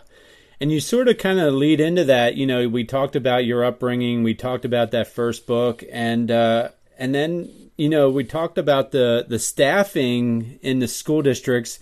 and 0.60 0.70
you 0.70 0.80
sort 0.80 1.08
of 1.08 1.18
kind 1.18 1.40
of 1.40 1.52
lead 1.52 1.80
into 1.80 2.04
that. 2.04 2.36
You 2.36 2.46
know, 2.46 2.68
we 2.68 2.84
talked 2.84 3.16
about 3.16 3.44
your 3.44 3.64
upbringing. 3.64 4.22
We 4.22 4.34
talked 4.34 4.64
about 4.64 4.92
that 4.92 5.08
first 5.08 5.46
book, 5.46 5.82
and 5.90 6.30
uh, 6.30 6.68
and 6.96 7.14
then 7.14 7.50
you 7.76 7.88
know 7.88 8.10
we 8.10 8.22
talked 8.22 8.56
about 8.56 8.92
the 8.92 9.26
the 9.28 9.40
staffing 9.40 10.60
in 10.62 10.78
the 10.78 10.88
school 10.88 11.22
districts. 11.22 11.80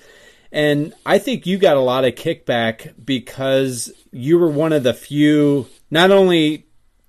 And 0.52 0.92
I 1.06 1.18
think 1.18 1.46
you 1.46 1.56
got 1.56 1.76
a 1.76 1.80
lot 1.80 2.04
of 2.04 2.14
kickback 2.14 2.92
because 3.04 3.90
you 4.10 4.38
were 4.38 4.50
one 4.50 4.72
of 4.72 4.82
the 4.82 4.92
few, 4.92 5.66
not 5.90 6.10
only 6.10 6.66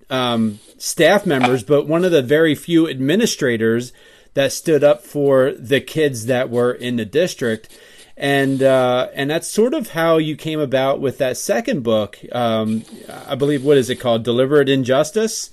um, 0.10 0.60
staff 0.78 1.26
members, 1.26 1.64
but 1.64 1.88
one 1.88 2.06
of 2.06 2.12
the 2.12 2.22
very 2.22 2.56
few 2.56 2.90
administrators 2.90 3.92
that 4.34 4.54
stood 4.54 4.84
up 4.84 5.04
for 5.04 5.52
the 5.52 5.82
kids 5.82 6.26
that 6.28 6.50
were 6.50 6.72
in 6.72 6.96
the 6.96 7.06
district 7.06 7.70
and 8.16 8.62
uh, 8.62 9.10
and 9.14 9.30
that's 9.30 9.48
sort 9.48 9.74
of 9.74 9.90
how 9.90 10.18
you 10.18 10.36
came 10.36 10.60
about 10.60 11.00
with 11.00 11.18
that 11.18 11.38
second 11.38 11.84
book. 11.84 12.20
Um, 12.32 12.86
I 13.10 13.36
believe 13.36 13.64
what 13.64 13.78
is 13.78 13.90
it 13.90 13.96
called? 13.96 14.24
Deliberate 14.24 14.70
Injustice. 14.70 15.50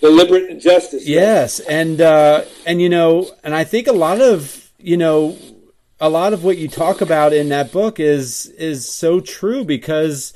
Deliberate 0.00 0.50
Injustice. 0.50 1.06
Yes, 1.06 1.60
and 1.60 2.00
uh, 2.00 2.44
and 2.64 2.80
you 2.80 2.88
know, 2.88 3.30
and 3.42 3.54
I 3.54 3.64
think 3.64 3.88
a 3.88 3.92
lot 3.92 4.20
of 4.20 4.70
you 4.78 4.96
know, 4.96 5.36
a 6.00 6.08
lot 6.08 6.32
of 6.32 6.44
what 6.44 6.58
you 6.58 6.68
talk 6.68 7.00
about 7.00 7.32
in 7.32 7.48
that 7.50 7.72
book 7.72 8.00
is 8.00 8.46
is 8.46 8.88
so 8.88 9.20
true 9.20 9.64
because. 9.64 10.32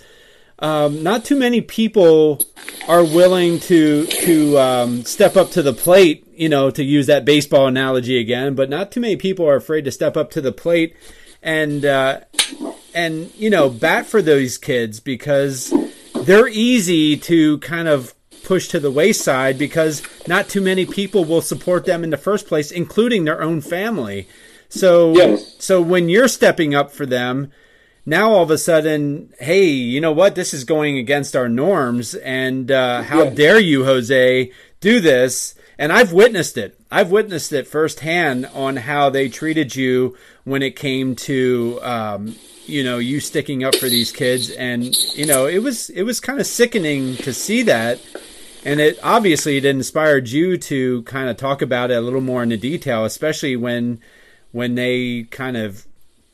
Um, 0.60 1.04
not 1.04 1.24
too 1.24 1.36
many 1.36 1.60
people 1.60 2.42
are 2.88 3.04
willing 3.04 3.60
to 3.60 4.06
to 4.06 4.58
um, 4.58 5.04
step 5.04 5.36
up 5.36 5.52
to 5.52 5.62
the 5.62 5.72
plate. 5.72 6.26
You 6.32 6.48
know, 6.48 6.68
to 6.72 6.82
use 6.82 7.06
that 7.06 7.24
baseball 7.24 7.68
analogy 7.68 8.18
again, 8.18 8.56
but 8.56 8.68
not 8.68 8.90
too 8.90 8.98
many 8.98 9.14
people 9.14 9.48
are 9.48 9.54
afraid 9.54 9.84
to 9.84 9.92
step 9.92 10.16
up 10.16 10.32
to 10.32 10.40
the 10.40 10.50
plate 10.50 10.96
and 11.42 11.84
uh, 11.84 12.20
and 12.94 13.32
you 13.36 13.50
know 13.50 13.68
bat 13.68 14.06
for 14.06 14.22
those 14.22 14.58
kids 14.58 15.00
because 15.00 15.72
they're 16.22 16.48
easy 16.48 17.16
to 17.16 17.58
kind 17.58 17.88
of 17.88 18.14
push 18.44 18.68
to 18.68 18.80
the 18.80 18.90
wayside 18.90 19.58
because 19.58 20.02
not 20.26 20.48
too 20.48 20.60
many 20.60 20.86
people 20.86 21.24
will 21.24 21.42
support 21.42 21.84
them 21.84 22.02
in 22.02 22.10
the 22.10 22.16
first 22.16 22.46
place, 22.46 22.70
including 22.70 23.24
their 23.24 23.42
own 23.42 23.60
family. 23.60 24.26
So 24.68 25.14
yes. 25.14 25.56
so 25.58 25.80
when 25.80 26.08
you're 26.08 26.28
stepping 26.28 26.74
up 26.74 26.90
for 26.90 27.06
them, 27.06 27.52
now 28.04 28.30
all 28.30 28.42
of 28.42 28.50
a 28.50 28.58
sudden, 28.58 29.32
hey, 29.38 29.66
you 29.66 30.00
know 30.00 30.12
what? 30.12 30.34
This 30.34 30.54
is 30.54 30.64
going 30.64 30.98
against 30.98 31.36
our 31.36 31.48
norms, 31.48 32.14
and 32.14 32.70
uh, 32.70 33.02
how 33.02 33.24
yes. 33.24 33.36
dare 33.36 33.60
you, 33.60 33.84
Jose, 33.84 34.50
do 34.80 35.00
this? 35.00 35.54
And 35.78 35.92
I've 35.92 36.12
witnessed 36.12 36.56
it. 36.56 36.78
I've 36.90 37.10
witnessed 37.10 37.52
it 37.52 37.68
firsthand 37.68 38.46
on 38.46 38.76
how 38.76 39.10
they 39.10 39.28
treated 39.28 39.76
you 39.76 40.16
when 40.44 40.62
it 40.62 40.74
came 40.74 41.14
to 41.16 41.78
um, 41.82 42.36
you 42.64 42.82
know 42.82 42.98
you 42.98 43.20
sticking 43.20 43.62
up 43.62 43.74
for 43.74 43.88
these 43.88 44.10
kids, 44.10 44.50
and 44.50 44.96
you 45.14 45.26
know 45.26 45.46
it 45.46 45.62
was 45.62 45.90
it 45.90 46.02
was 46.02 46.20
kind 46.20 46.40
of 46.40 46.46
sickening 46.46 47.16
to 47.16 47.32
see 47.32 47.62
that, 47.62 48.00
and 48.64 48.80
it 48.80 48.98
obviously 49.02 49.56
it 49.56 49.64
inspired 49.64 50.28
you 50.28 50.56
to 50.56 51.02
kind 51.02 51.28
of 51.28 51.36
talk 51.36 51.62
about 51.62 51.90
it 51.90 51.94
a 51.94 52.00
little 52.00 52.20
more 52.20 52.42
in 52.42 52.48
the 52.48 52.56
detail, 52.56 53.04
especially 53.04 53.54
when 53.54 54.00
when 54.52 54.74
they 54.74 55.24
kind 55.24 55.56
of 55.56 55.86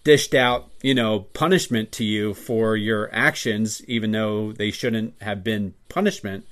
dished 0.04 0.34
out 0.34 0.68
you 0.82 0.94
know 0.94 1.20
punishment 1.20 1.90
to 1.92 2.04
you 2.04 2.34
for 2.34 2.76
your 2.76 3.08
actions, 3.12 3.82
even 3.86 4.12
though 4.12 4.52
they 4.52 4.70
shouldn't 4.70 5.14
have 5.22 5.42
been 5.42 5.74
punishment 5.88 6.46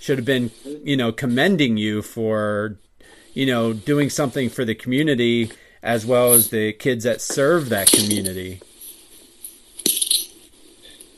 should 0.00 0.18
have 0.18 0.24
been 0.24 0.50
you 0.82 0.96
know 0.96 1.12
commending 1.12 1.76
you 1.76 2.02
for 2.02 2.76
you 3.32 3.46
know 3.46 3.72
doing 3.72 4.10
something 4.10 4.48
for 4.48 4.64
the 4.64 4.74
community 4.74 5.50
as 5.82 6.06
well 6.06 6.32
as 6.32 6.48
the 6.48 6.72
kids 6.72 7.04
that 7.04 7.20
serve 7.20 7.68
that 7.68 7.86
community? 7.88 8.60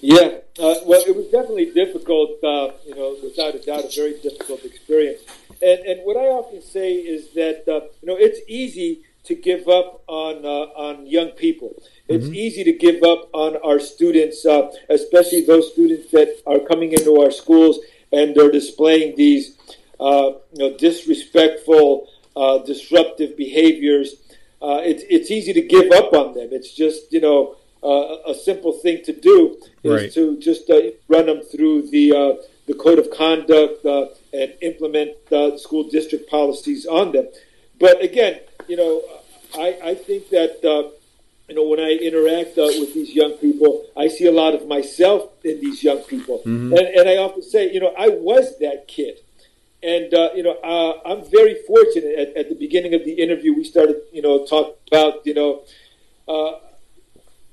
Yeah, 0.01 0.39
uh, 0.59 0.75
well, 0.85 1.03
it 1.07 1.17
was 1.17 1.27
definitely 1.27 1.73
difficult. 1.73 2.43
Uh, 2.43 2.73
you 2.85 2.95
know, 2.95 3.17
without 3.23 3.55
a 3.55 3.59
doubt, 3.59 3.85
a 3.85 3.93
very 3.95 4.21
difficult 4.21 4.65
experience. 4.65 5.23
And 5.63 5.81
and 5.81 6.01
what 6.05 6.17
I 6.17 6.27
often 6.27 6.63
say 6.63 6.95
is 6.95 7.33
that 7.35 7.65
uh, 7.69 7.87
you 8.03 8.09
know 8.09 8.17
it's 8.17 8.41
easy 8.49 9.03
to 9.27 9.35
give 9.35 9.69
up 9.69 10.03
on 10.07 10.45
uh, 10.45 10.87
on 10.87 11.07
young 11.07 11.31
people. 11.31 11.75
It's 12.09 12.27
mm-hmm. 12.27 12.35
easy 12.35 12.65
to 12.65 12.73
give 12.73 13.03
up 13.03 13.29
on 13.33 13.57
our 13.65 13.79
students, 13.79 14.45
uh, 14.47 14.71
especially 14.89 15.45
those 15.45 15.73
students 15.73 16.11
that 16.13 16.43
are 16.47 16.61
coming 16.61 16.93
into 16.93 17.21
our 17.21 17.31
schools 17.31 17.79
and 18.13 18.35
they're 18.35 18.53
displaying 18.53 19.17
these 19.17 19.57
uh, 20.01 20.33
you 20.53 20.59
know 20.59 20.77
disrespectful, 20.77 22.09
disruptive 22.67 23.37
behaviors 23.37 24.17
uh, 24.63 24.81
it's 24.83 25.05
it's 25.09 25.31
easy 25.31 25.53
to 25.53 25.63
give 25.63 25.91
up 25.93 26.13
on 26.13 26.35
them. 26.35 26.49
It's 26.51 26.73
just 26.73 27.13
you 27.13 27.21
know 27.21 27.57
uh, 27.85 28.31
a 28.31 28.35
simple 28.35 28.73
thing 28.73 29.03
to 29.05 29.13
do 29.13 29.59
is 29.83 29.93
right. 29.93 30.13
to 30.13 30.39
just 30.39 30.71
uh, 30.71 30.81
run 31.09 31.27
them 31.27 31.43
through 31.43 31.89
the 31.91 32.13
uh, 32.13 32.43
the 32.67 32.75
code 32.75 32.99
of 32.99 33.11
conduct 33.11 33.85
uh, 33.85 34.07
and 34.33 34.55
implement 34.63 35.13
uh, 35.31 35.57
school 35.57 35.85
district 35.89 36.29
policies 36.31 36.87
on 36.87 37.13
them. 37.13 37.29
But 37.79 38.03
again, 38.03 38.41
you 38.69 38.77
know, 38.77 39.03
I, 39.57 39.91
I 39.91 39.95
think 39.95 40.31
that 40.31 40.61
you 41.49 41.55
know 41.55 41.65
when 41.65 41.81
I 41.81 41.93
interact 41.93 42.57
with 42.57 42.95
these 42.95 43.15
young 43.15 43.33
people, 43.33 43.87
I 43.97 44.09
see 44.09 44.27
a 44.27 44.33
lot 44.33 44.55
of 44.55 44.67
myself 44.67 45.31
in 45.45 45.61
these 45.61 45.83
young 45.83 45.99
people, 45.99 46.39
mm-hmm. 46.41 46.73
and, 46.73 46.87
and 46.87 47.09
I 47.09 47.17
often 47.17 47.43
say, 47.43 47.73
you 47.73 47.81
know, 47.81 47.95
I 47.99 48.09
was 48.09 48.59
that 48.59 48.89
kid. 48.89 49.19
And 49.83 50.13
uh, 50.13 50.31
you 50.35 50.43
know, 50.43 50.57
uh, 50.65 51.01
I'm 51.07 51.31
very 51.31 51.55
fortunate. 51.67 52.19
At, 52.19 52.37
at, 52.37 52.49
the 52.49 52.55
beginning 52.57 52.95
of 52.95 53.05
the 53.05 53.13
interview, 53.13 53.55
we 53.55 53.63
started, 53.63 54.01
you 54.13 54.23
know, 54.23 54.45
talk 54.47 54.79
about, 54.91 55.25
you 55.27 55.35
know, 55.35 55.63
uh, 56.27 56.59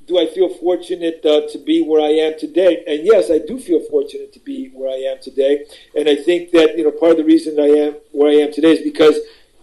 do 0.07 0.19
I 0.19 0.27
feel 0.27 0.49
fortunate 0.49 1.25
uh, 1.25 1.47
to 1.49 1.57
be 1.57 1.81
where 1.83 2.01
I 2.01 2.09
am 2.09 2.37
today? 2.37 2.83
And 2.87 3.05
yes, 3.05 3.31
I 3.31 3.39
do 3.39 3.59
feel 3.59 3.81
fortunate 3.89 4.33
to 4.33 4.39
be 4.39 4.69
where 4.69 4.89
I 4.89 5.11
am 5.11 5.21
today. 5.21 5.65
And 5.95 6.09
I 6.09 6.15
think 6.15 6.51
that 6.51 6.77
you 6.77 6.83
know 6.83 6.91
part 6.91 7.11
of 7.11 7.17
the 7.17 7.23
reason 7.23 7.59
I 7.59 7.67
am 7.67 7.95
where 8.11 8.31
I 8.31 8.35
am 8.35 8.51
today 8.51 8.73
is 8.73 8.81
because 8.81 9.17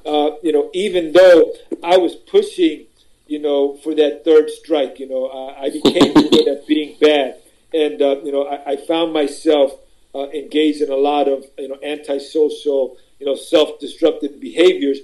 uh, 0.07 0.31
you 0.43 0.53
know 0.53 0.71
even 0.73 1.13
though 1.13 1.53
I 1.83 1.97
was 1.99 2.15
pushing 2.15 2.87
you 3.27 3.39
know 3.39 3.77
for 3.77 3.95
that 3.95 4.25
third 4.25 4.51
strike, 4.51 4.99
you 4.99 5.09
know 5.09 5.27
I, 5.27 5.65
I 5.65 5.71
became 5.71 6.13
good 6.15 6.49
at 6.49 6.67
being 6.67 6.97
bad, 7.01 7.37
and 7.73 8.01
uh, 8.01 8.21
you 8.23 8.33
know 8.33 8.47
I, 8.47 8.73
I 8.73 8.77
found 8.77 9.13
myself 9.13 9.73
uh, 10.15 10.29
engaged 10.31 10.83
in 10.83 10.91
a 10.91 10.97
lot 10.97 11.29
of 11.29 11.45
you 11.59 11.69
know 11.69 11.79
antisocial, 11.83 12.97
you 13.19 13.27
know 13.27 13.35
self-destructive 13.35 14.41
behaviors. 14.41 14.99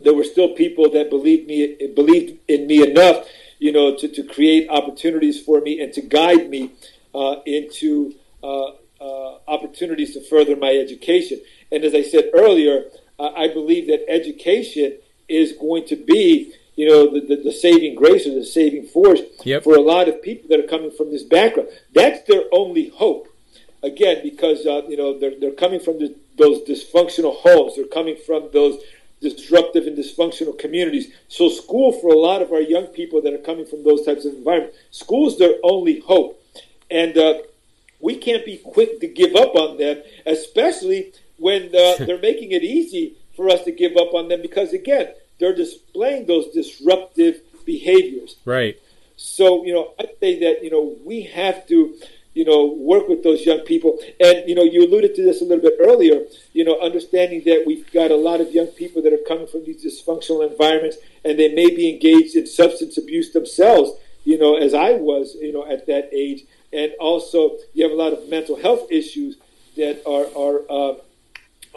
There 0.00 0.14
were 0.14 0.24
still 0.24 0.54
people 0.54 0.88
that 0.90 1.10
believed 1.10 1.48
me 1.48 1.76
believed 1.94 2.38
in 2.48 2.66
me 2.66 2.88
enough 2.88 3.26
you 3.58 3.72
know, 3.72 3.96
to, 3.96 4.08
to 4.08 4.22
create 4.22 4.68
opportunities 4.70 5.40
for 5.40 5.60
me 5.60 5.80
and 5.80 5.92
to 5.92 6.00
guide 6.00 6.48
me 6.48 6.72
uh, 7.14 7.36
into 7.46 8.14
uh, 8.42 8.70
uh, 9.00 9.38
opportunities 9.48 10.14
to 10.14 10.20
further 10.20 10.56
my 10.56 10.70
education. 10.70 11.40
And 11.72 11.84
as 11.84 11.94
I 11.94 12.02
said 12.02 12.30
earlier, 12.34 12.84
I 13.18 13.48
believe 13.48 13.88
that 13.88 14.08
education 14.08 14.98
is 15.28 15.52
going 15.52 15.86
to 15.86 15.96
be, 15.96 16.52
you 16.76 16.88
know, 16.88 17.12
the, 17.12 17.20
the, 17.20 17.42
the 17.42 17.52
saving 17.52 17.96
grace 17.96 18.26
or 18.26 18.34
the 18.34 18.46
saving 18.46 18.86
force 18.86 19.20
yep. 19.44 19.64
for 19.64 19.74
a 19.74 19.80
lot 19.80 20.08
of 20.08 20.22
people 20.22 20.48
that 20.50 20.60
are 20.60 20.68
coming 20.68 20.90
from 20.90 21.10
this 21.10 21.24
background. 21.24 21.68
That's 21.94 22.22
their 22.28 22.42
only 22.52 22.90
hope. 22.90 23.28
Again, 23.82 24.20
because, 24.22 24.66
uh, 24.66 24.82
you 24.88 24.96
know, 24.96 25.18
they're, 25.18 25.38
they're 25.38 25.52
coming 25.52 25.80
from 25.80 25.98
the, 25.98 26.14
those 26.36 26.62
dysfunctional 26.62 27.36
homes. 27.36 27.76
They're 27.76 27.86
coming 27.86 28.16
from 28.26 28.48
those 28.52 28.80
disruptive 29.20 29.86
and 29.86 29.96
dysfunctional 29.96 30.58
communities. 30.58 31.12
So, 31.28 31.48
school 31.48 31.92
for 31.92 32.10
a 32.10 32.18
lot 32.18 32.42
of 32.42 32.52
our 32.52 32.60
young 32.60 32.86
people 32.86 33.20
that 33.22 33.32
are 33.32 33.38
coming 33.38 33.66
from 33.66 33.84
those 33.84 34.04
types 34.04 34.24
of 34.24 34.34
environments, 34.34 34.76
school 34.90 35.28
is 35.28 35.38
their 35.38 35.54
only 35.62 36.00
hope. 36.00 36.42
And 36.90 37.16
uh, 37.18 37.34
we 38.00 38.16
can't 38.16 38.44
be 38.44 38.58
quick 38.58 39.00
to 39.00 39.08
give 39.08 39.34
up 39.34 39.54
on 39.54 39.76
them, 39.76 40.02
especially 40.26 41.12
when 41.38 41.66
uh, 41.66 41.94
they're 42.04 42.20
making 42.20 42.52
it 42.52 42.62
easy 42.62 43.14
for 43.36 43.48
us 43.48 43.64
to 43.64 43.72
give 43.72 43.96
up 43.96 44.14
on 44.14 44.28
them 44.28 44.42
because, 44.42 44.72
again, 44.72 45.12
they're 45.38 45.54
displaying 45.54 46.26
those 46.26 46.52
disruptive 46.52 47.40
behaviors. 47.64 48.36
Right. 48.44 48.80
So, 49.16 49.64
you 49.64 49.72
know, 49.72 49.94
I 49.98 50.06
say 50.20 50.38
that, 50.40 50.62
you 50.62 50.70
know, 50.70 50.96
we 51.04 51.22
have 51.22 51.66
to 51.68 51.94
you 52.38 52.44
know, 52.44 52.66
work 52.66 53.08
with 53.08 53.24
those 53.24 53.44
young 53.44 53.60
people. 53.62 53.98
And, 54.20 54.48
you 54.48 54.54
know, 54.54 54.62
you 54.62 54.86
alluded 54.86 55.16
to 55.16 55.24
this 55.24 55.40
a 55.40 55.44
little 55.44 55.62
bit 55.62 55.74
earlier, 55.80 56.20
you 56.52 56.64
know, 56.64 56.78
understanding 56.80 57.42
that 57.46 57.64
we've 57.66 57.90
got 57.90 58.12
a 58.12 58.16
lot 58.16 58.40
of 58.40 58.52
young 58.52 58.68
people 58.68 59.02
that 59.02 59.12
are 59.12 59.24
coming 59.26 59.48
from 59.48 59.64
these 59.64 59.84
dysfunctional 59.84 60.48
environments 60.48 60.98
and 61.24 61.36
they 61.36 61.52
may 61.52 61.68
be 61.74 61.90
engaged 61.90 62.36
in 62.36 62.46
substance 62.46 62.96
abuse 62.96 63.32
themselves, 63.32 63.90
you 64.22 64.38
know, 64.38 64.56
as 64.56 64.72
I 64.72 64.92
was, 64.92 65.36
you 65.40 65.52
know, 65.52 65.66
at 65.66 65.86
that 65.86 66.10
age. 66.12 66.44
And 66.72 66.92
also, 67.00 67.56
you 67.74 67.82
have 67.82 67.90
a 67.90 68.00
lot 68.00 68.12
of 68.12 68.28
mental 68.28 68.54
health 68.54 68.86
issues 68.88 69.36
that 69.76 70.06
are, 70.06 70.26
are, 70.38 70.60
uh, 70.70 70.94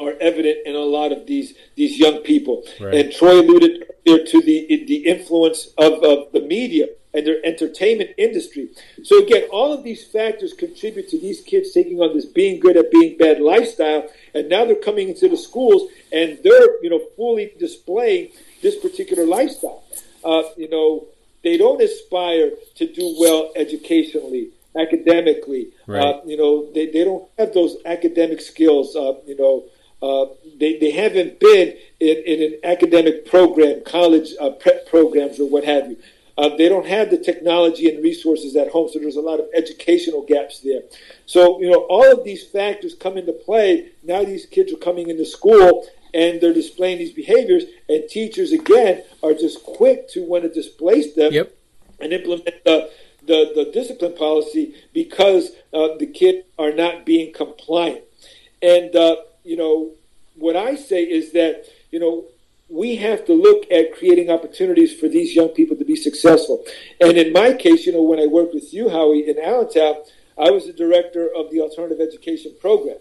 are 0.02 0.16
evident 0.20 0.60
in 0.66 0.76
a 0.76 0.80
lot 0.80 1.12
of 1.12 1.28
these 1.28 1.54
these 1.76 2.00
young 2.00 2.20
people. 2.20 2.64
Right. 2.80 2.94
And 2.94 3.14
Troy 3.14 3.42
alluded 3.42 3.92
earlier 4.08 4.26
to 4.26 4.42
the 4.42 4.86
the 4.88 5.08
influence 5.08 5.68
of, 5.78 6.04
of 6.04 6.32
the 6.32 6.42
media 6.42 6.88
and 7.14 7.28
their 7.28 7.46
entertainment 7.46 8.12
industry. 8.18 8.70
So 9.04 9.22
again, 9.22 9.44
all 9.52 9.74
of 9.74 9.84
these 9.84 10.06
factors 10.06 10.54
contribute 10.54 11.10
to 11.10 11.20
these 11.20 11.42
kids 11.42 11.74
taking 11.74 12.00
on 12.00 12.16
this 12.16 12.26
being 12.26 12.60
good 12.60 12.78
at 12.78 12.90
being 12.90 13.18
bad 13.18 13.42
lifestyle, 13.42 14.08
and 14.34 14.48
now 14.50 14.66
they're 14.66 14.76
coming 14.76 15.10
into 15.10 15.28
the 15.28 15.38
schools 15.38 15.92
and 16.12 16.40
they're 16.44 16.84
you 16.84 16.90
know 16.90 17.02
fully 17.16 17.52
displaying 17.60 18.30
this 18.62 18.78
particular 18.78 19.26
lifestyle. 19.26 19.84
Uh, 20.24 20.44
you 20.56 20.70
know, 20.70 21.08
they 21.44 21.58
don't 21.58 21.82
aspire 21.82 22.52
to 22.76 22.86
do 22.94 23.16
well 23.20 23.52
educationally, 23.56 24.50
academically. 24.78 25.70
Right. 25.88 26.04
Uh, 26.04 26.22
you 26.26 26.38
know, 26.38 26.72
they, 26.74 26.86
they 26.92 27.04
don't 27.04 27.28
have 27.38 27.54
those 27.54 27.78
academic 27.86 28.42
skills. 28.42 28.96
Uh, 28.96 29.14
you 29.26 29.38
know. 29.38 29.66
Uh, 30.02 30.26
they, 30.58 30.80
they 30.80 30.92
haven't 30.92 31.40
been 31.40 31.78
in, 32.00 32.24
in 32.26 32.54
an 32.54 32.60
academic 32.64 33.26
program, 33.26 33.82
college 33.86 34.30
uh, 34.40 34.50
prep 34.50 34.88
programs, 34.88 35.40
or 35.40 35.48
what 35.48 35.64
have 35.64 35.90
you. 35.90 35.98
Uh, 36.38 36.56
they 36.56 36.68
don't 36.70 36.88
have 36.88 37.12
the 37.12 37.18
technology 37.18 37.88
and 37.88 38.04
resources 38.04 38.56
at 38.56 38.70
home, 38.70 38.90
so 38.90 38.98
there's 38.98 39.18
a 39.18 39.22
lot 39.22 39.40
of 39.40 39.46
educational 39.54 40.24
gaps 40.24 40.62
there. 40.62 40.82
So, 41.26 41.62
you 41.62 41.70
know, 41.70 41.86
all 41.90 42.12
of 42.12 42.24
these 42.24 42.44
factors 42.44 42.96
come 42.96 43.18
into 43.18 43.34
play. 43.34 43.90
Now 44.02 44.24
these 44.24 44.46
kids 44.46 44.74
are 44.74 44.78
coming 44.78 45.10
into 45.10 45.26
school 45.26 45.86
and 46.14 46.42
they're 46.42 46.54
displaying 46.54 46.98
these 46.98 47.14
behaviors, 47.14 47.64
and 47.88 48.04
teachers, 48.10 48.52
again, 48.52 49.04
are 49.24 49.34
just 49.34 49.64
quick 49.64 50.10
to 50.10 50.26
want 50.26 50.44
to 50.44 50.50
displace 50.50 51.14
them 51.14 51.32
yep. 51.32 51.56
and 52.00 52.12
implement 52.12 52.64
the, 52.66 52.90
the, 53.26 53.52
the 53.56 53.72
discipline 53.72 54.14
policy 54.16 54.74
because 54.94 55.52
uh, 55.74 55.90
the 56.00 56.06
kids 56.06 56.46
are 56.60 56.74
not 56.74 57.06
being 57.06 57.32
compliant. 57.32 58.02
And, 58.62 58.96
uh, 58.96 59.16
you 59.44 59.58
know, 59.58 59.92
what 60.36 60.56
I 60.56 60.76
say 60.76 61.04
is 61.04 61.32
that, 61.34 61.66
you 61.92 62.00
know, 62.00 62.26
we 62.70 62.96
have 62.96 63.26
to 63.26 63.34
look 63.34 63.70
at 63.70 63.98
creating 63.98 64.30
opportunities 64.30 64.98
for 64.98 65.10
these 65.10 65.36
young 65.36 65.50
people 65.50 65.76
to 65.76 65.84
be 65.84 65.96
successful. 65.96 66.64
And 67.02 67.18
in 67.18 67.34
my 67.34 67.54
case, 67.54 67.86
you 67.86 67.92
know, 67.92 68.02
when 68.02 68.20
I 68.20 68.28
worked 68.28 68.54
with 68.54 68.74
you, 68.74 68.90
Howie, 68.90 69.28
in 69.28 69.38
Allentown, 69.38 69.96
I 70.38 70.52
was 70.52 70.66
the 70.68 70.74
director 70.74 71.30
of 71.36 71.52
the 71.52 71.60
alternative 71.60 72.00
education 72.00 72.54
program. 72.62 72.98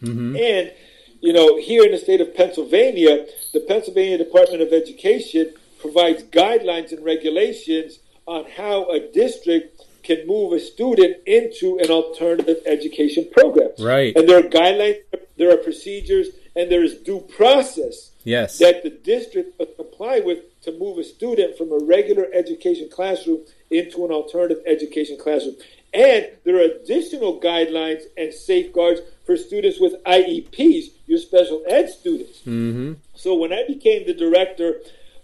Mm-hmm. 0.00 0.36
And, 0.36 0.72
you 1.20 1.32
know, 1.32 1.58
here 1.58 1.84
in 1.84 1.90
the 1.90 1.98
state 1.98 2.20
of 2.20 2.34
Pennsylvania, 2.34 3.26
the 3.52 3.60
Pennsylvania 3.60 4.16
Department 4.16 4.62
of 4.62 4.72
Education 4.72 5.52
provides 5.80 6.22
guidelines 6.24 6.92
and 6.92 7.04
regulations 7.04 7.98
on 8.26 8.44
how 8.56 8.88
a 8.90 9.00
district 9.12 9.79
can 10.02 10.26
move 10.26 10.52
a 10.52 10.60
student 10.60 11.16
into 11.26 11.78
an 11.82 11.90
alternative 11.90 12.58
education 12.66 13.28
program. 13.32 13.70
Right. 13.78 14.14
And 14.16 14.28
there 14.28 14.38
are 14.38 14.48
guidelines, 14.48 14.98
there 15.36 15.52
are 15.52 15.56
procedures, 15.56 16.28
and 16.56 16.70
there 16.70 16.82
is 16.82 16.94
due 16.94 17.20
process 17.20 18.10
yes. 18.24 18.58
that 18.58 18.82
the 18.82 18.90
district 18.90 19.58
must 19.58 19.76
comply 19.76 20.20
with 20.20 20.38
to 20.62 20.72
move 20.78 20.98
a 20.98 21.04
student 21.04 21.56
from 21.56 21.72
a 21.72 21.78
regular 21.78 22.26
education 22.34 22.88
classroom 22.90 23.40
into 23.70 24.04
an 24.04 24.10
alternative 24.10 24.62
education 24.66 25.16
classroom. 25.18 25.56
And 25.92 26.28
there 26.44 26.56
are 26.56 26.60
additional 26.60 27.40
guidelines 27.40 28.02
and 28.16 28.32
safeguards 28.32 29.00
for 29.24 29.36
students 29.36 29.80
with 29.80 29.94
IEPs, 30.04 30.86
your 31.06 31.18
special 31.18 31.64
ed 31.66 31.88
students. 31.90 32.38
Mm-hmm. 32.40 32.94
So 33.14 33.34
when 33.34 33.52
I 33.52 33.64
became 33.66 34.06
the 34.06 34.14
director 34.14 34.76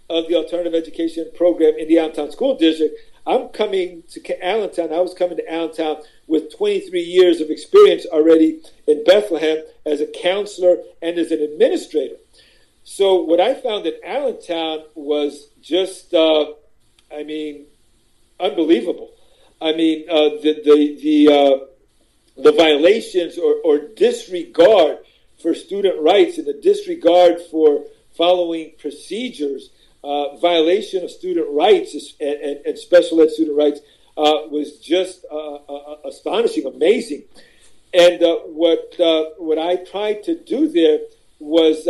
of 0.09 0.27
the 0.27 0.35
alternative 0.35 0.73
education 0.73 1.29
program 1.35 1.75
in 1.77 1.87
the 1.87 1.99
Allentown 1.99 2.31
School 2.31 2.57
District, 2.57 2.95
I'm 3.27 3.49
coming 3.49 4.03
to 4.11 4.45
Allentown. 4.45 4.93
I 4.93 5.01
was 5.01 5.13
coming 5.13 5.35
to 5.35 5.53
Allentown 5.53 5.97
with 6.27 6.55
23 6.55 7.01
years 7.01 7.41
of 7.41 7.49
experience 7.49 8.05
already 8.05 8.61
in 8.87 9.03
Bethlehem 9.03 9.57
as 9.85 9.99
a 9.99 10.07
counselor 10.07 10.77
and 11.01 11.17
as 11.19 11.31
an 11.31 11.41
administrator. 11.41 12.15
So 12.85 13.21
what 13.21 13.41
I 13.41 13.53
found 13.53 13.85
at 13.85 13.95
Allentown 14.01 14.85
was 14.95 15.49
just, 15.61 16.13
uh, 16.13 16.53
I 17.13 17.23
mean, 17.23 17.65
unbelievable. 18.39 19.11
I 19.61 19.73
mean, 19.73 20.05
uh, 20.09 20.29
the 20.41 20.61
the 20.63 20.97
the, 21.01 21.33
uh, 21.33 22.41
the 22.41 22.51
violations 22.53 23.37
or, 23.37 23.55
or, 23.65 23.79
disregard 23.79 24.99
for 25.41 25.55
student 25.55 25.99
rights 25.99 26.37
and 26.37 26.45
the 26.45 26.53
disregard 26.53 27.41
for 27.49 27.83
following 28.15 28.73
procedures, 28.77 29.71
uh, 30.07 30.37
violation 30.37 31.03
of 31.03 31.11
student 31.11 31.47
rights 31.51 31.93
and, 32.19 32.35
and, 32.47 32.65
and 32.65 32.77
special 32.77 33.21
ed 33.21 33.29
student 33.29 33.57
rights 33.57 33.79
uh, 34.17 34.47
was 34.49 34.77
just 34.77 35.25
uh, 35.31 35.57
astonishing, 36.05 36.65
amazing. 36.65 37.23
And 37.93 38.19
what 38.47 38.95
what 39.37 39.57
I 39.57 39.77
tried 39.77 40.23
to 40.23 40.35
do 40.35 40.67
there 40.67 40.99
was 41.39 41.87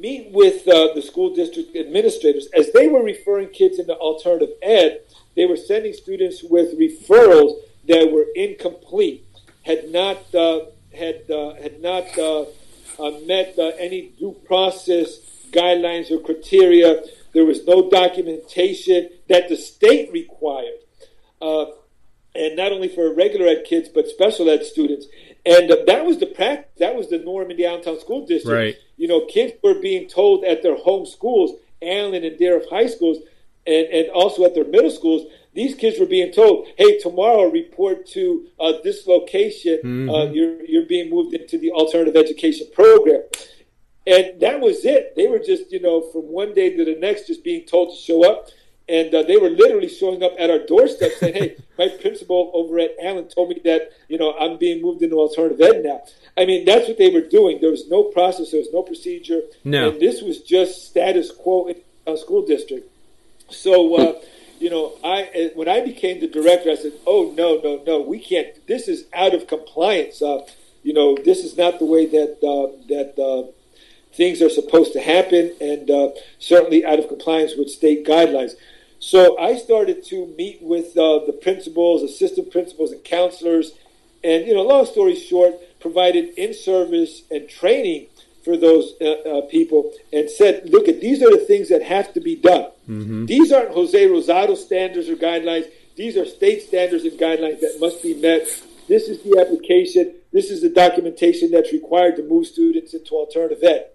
meet 0.00 0.30
with 0.32 0.66
uh, 0.66 0.94
the 0.94 1.02
school 1.02 1.34
district 1.34 1.76
administrators 1.76 2.48
as 2.54 2.72
they 2.72 2.88
were 2.88 3.02
referring 3.02 3.48
kids 3.48 3.78
into 3.78 3.94
alternative 3.94 4.50
ed. 4.62 5.00
They 5.36 5.46
were 5.46 5.56
sending 5.56 5.92
students 5.92 6.42
with 6.42 6.78
referrals 6.78 7.60
that 7.86 8.10
were 8.10 8.26
incomplete, 8.34 9.24
had 9.62 9.90
not 9.90 10.34
uh, 10.34 10.66
had 10.94 11.30
uh, 11.30 11.54
had 11.54 11.80
not 11.80 12.18
uh, 12.18 12.42
uh, 12.98 13.10
met 13.26 13.58
uh, 13.58 13.72
any 13.78 14.12
due 14.18 14.36
process 14.44 15.18
guidelines 15.50 16.10
or 16.10 16.20
criteria. 16.20 17.02
There 17.32 17.44
was 17.44 17.64
no 17.66 17.88
documentation 17.88 19.08
that 19.28 19.48
the 19.48 19.56
state 19.56 20.12
required, 20.12 20.80
and 21.40 22.56
not 22.56 22.72
only 22.72 22.88
for 22.88 23.14
regular 23.14 23.46
ed 23.46 23.64
kids 23.64 23.88
but 23.88 24.08
special 24.08 24.50
ed 24.50 24.64
students. 24.64 25.06
And 25.46 25.70
that 25.86 26.04
was 26.04 26.18
the 26.18 26.26
practice. 26.26 26.70
That 26.78 26.94
was 26.94 27.08
the 27.08 27.18
norm 27.18 27.50
in 27.50 27.56
the 27.56 27.64
Allentown 27.64 27.98
School 27.98 28.26
District. 28.26 28.76
Right 28.76 28.76
you 29.00 29.08
know, 29.08 29.24
kids 29.24 29.54
were 29.62 29.80
being 29.80 30.06
told 30.06 30.44
at 30.44 30.62
their 30.62 30.76
home 30.76 31.06
schools, 31.06 31.58
Allen 31.80 32.22
and 32.22 32.38
Dieruff 32.38 32.68
high 32.68 32.86
schools, 32.86 33.16
and, 33.66 33.86
and 33.86 34.10
also 34.10 34.44
at 34.44 34.54
their 34.54 34.66
middle 34.66 34.90
schools, 34.90 35.22
these 35.54 35.74
kids 35.74 35.98
were 35.98 36.04
being 36.04 36.30
told, 36.32 36.68
"Hey, 36.76 36.98
tomorrow 36.98 37.50
report 37.50 38.06
to 38.08 38.46
uh, 38.60 38.74
this 38.84 39.06
location. 39.06 39.78
Uh, 39.82 39.86
mm-hmm. 39.86 40.10
Uh, 40.10 40.24
you're 40.24 40.62
you're 40.66 40.84
being 40.84 41.08
moved 41.08 41.32
into 41.32 41.56
the 41.58 41.70
alternative 41.70 42.14
education 42.14 42.66
program." 42.74 43.22
And 44.10 44.40
that 44.40 44.60
was 44.60 44.84
it. 44.84 45.14
They 45.14 45.28
were 45.28 45.38
just, 45.38 45.70
you 45.70 45.80
know, 45.80 46.00
from 46.00 46.22
one 46.22 46.52
day 46.52 46.76
to 46.76 46.84
the 46.84 46.96
next, 46.96 47.28
just 47.28 47.44
being 47.44 47.64
told 47.64 47.94
to 47.94 47.96
show 47.96 48.24
up. 48.30 48.48
and 48.90 49.14
uh, 49.14 49.22
they 49.22 49.36
were 49.36 49.50
literally 49.50 49.88
showing 49.88 50.20
up 50.24 50.32
at 50.36 50.50
our 50.50 50.58
doorstep 50.58 51.12
saying, 51.12 51.34
"Hey, 51.34 51.56
my 51.78 51.88
principal 51.88 52.50
over 52.52 52.80
at 52.80 52.96
Allen 53.00 53.28
told 53.28 53.50
me 53.50 53.60
that 53.64 53.92
you 54.08 54.18
know 54.18 54.34
I'm 54.36 54.58
being 54.58 54.82
moved 54.82 55.02
into 55.02 55.16
alternative 55.16 55.60
ed 55.60 55.84
now." 55.84 56.02
I 56.36 56.44
mean, 56.44 56.64
that's 56.64 56.88
what 56.88 56.98
they 56.98 57.10
were 57.10 57.26
doing. 57.38 57.60
There 57.60 57.70
was 57.70 57.88
no 57.88 58.02
process, 58.04 58.50
there 58.50 58.58
was 58.60 58.72
no 58.72 58.82
procedure, 58.82 59.42
no. 59.62 59.90
and 59.90 60.00
this 60.00 60.22
was 60.22 60.40
just 60.40 60.86
status 60.86 61.30
quo 61.30 61.68
in 61.68 61.76
a 62.06 62.16
school 62.16 62.44
district. 62.44 62.90
So, 63.48 63.94
uh, 63.94 64.20
you 64.58 64.70
know, 64.70 64.98
I 65.04 65.52
when 65.54 65.68
I 65.68 65.80
became 65.92 66.20
the 66.20 66.26
director, 66.26 66.70
I 66.70 66.74
said, 66.74 66.94
"Oh 67.06 67.32
no, 67.36 67.60
no, 67.62 67.82
no, 67.86 68.00
we 68.00 68.18
can't. 68.18 68.50
This 68.66 68.88
is 68.88 69.04
out 69.14 69.34
of 69.34 69.46
compliance. 69.46 70.20
Uh, 70.20 70.40
you 70.82 70.94
know, 70.94 71.16
this 71.28 71.44
is 71.44 71.56
not 71.56 71.78
the 71.78 71.84
way 71.94 72.06
that 72.06 72.32
uh, 72.42 72.74
that." 72.88 73.14
Uh, 73.16 73.52
things 74.12 74.42
are 74.42 74.50
supposed 74.50 74.92
to 74.94 75.00
happen, 75.00 75.54
and 75.60 75.90
uh, 75.90 76.10
certainly 76.38 76.84
out 76.84 76.98
of 76.98 77.08
compliance 77.08 77.54
with 77.56 77.70
state 77.70 78.06
guidelines. 78.06 78.52
So 78.98 79.38
I 79.38 79.56
started 79.56 80.04
to 80.06 80.26
meet 80.36 80.60
with 80.60 80.96
uh, 80.96 81.24
the 81.24 81.32
principals, 81.32 82.02
assistant 82.02 82.50
principals, 82.50 82.92
and 82.92 83.02
counselors, 83.02 83.72
and 84.22 84.46
you 84.46 84.54
know, 84.54 84.62
long 84.62 84.84
story 84.84 85.16
short, 85.16 85.54
provided 85.80 86.34
in-service 86.36 87.22
and 87.30 87.48
training 87.48 88.08
for 88.44 88.56
those 88.56 88.94
uh, 89.00 89.04
uh, 89.04 89.40
people, 89.46 89.92
and 90.12 90.28
said, 90.28 90.68
"Look, 90.68 90.88
at 90.88 91.00
these 91.00 91.22
are 91.22 91.30
the 91.30 91.44
things 91.46 91.68
that 91.70 91.82
have 91.82 92.12
to 92.14 92.20
be 92.20 92.36
done. 92.36 92.70
Mm-hmm. 92.88 93.26
These 93.26 93.52
aren't 93.52 93.70
Jose 93.70 94.06
Rosado 94.06 94.56
standards 94.56 95.08
or 95.08 95.16
guidelines. 95.16 95.70
These 95.96 96.16
are 96.16 96.26
state 96.26 96.62
standards 96.62 97.04
and 97.04 97.18
guidelines 97.18 97.60
that 97.60 97.78
must 97.80 98.02
be 98.02 98.14
met. 98.14 98.42
This 98.88 99.08
is 99.08 99.22
the 99.22 99.38
application. 99.40 100.14
This 100.32 100.50
is 100.50 100.60
the 100.60 100.68
documentation 100.68 101.50
that's 101.50 101.72
required 101.72 102.16
to 102.16 102.22
move 102.22 102.46
students 102.46 102.92
into 102.92 103.14
alternative 103.14 103.62
ed." 103.62 103.86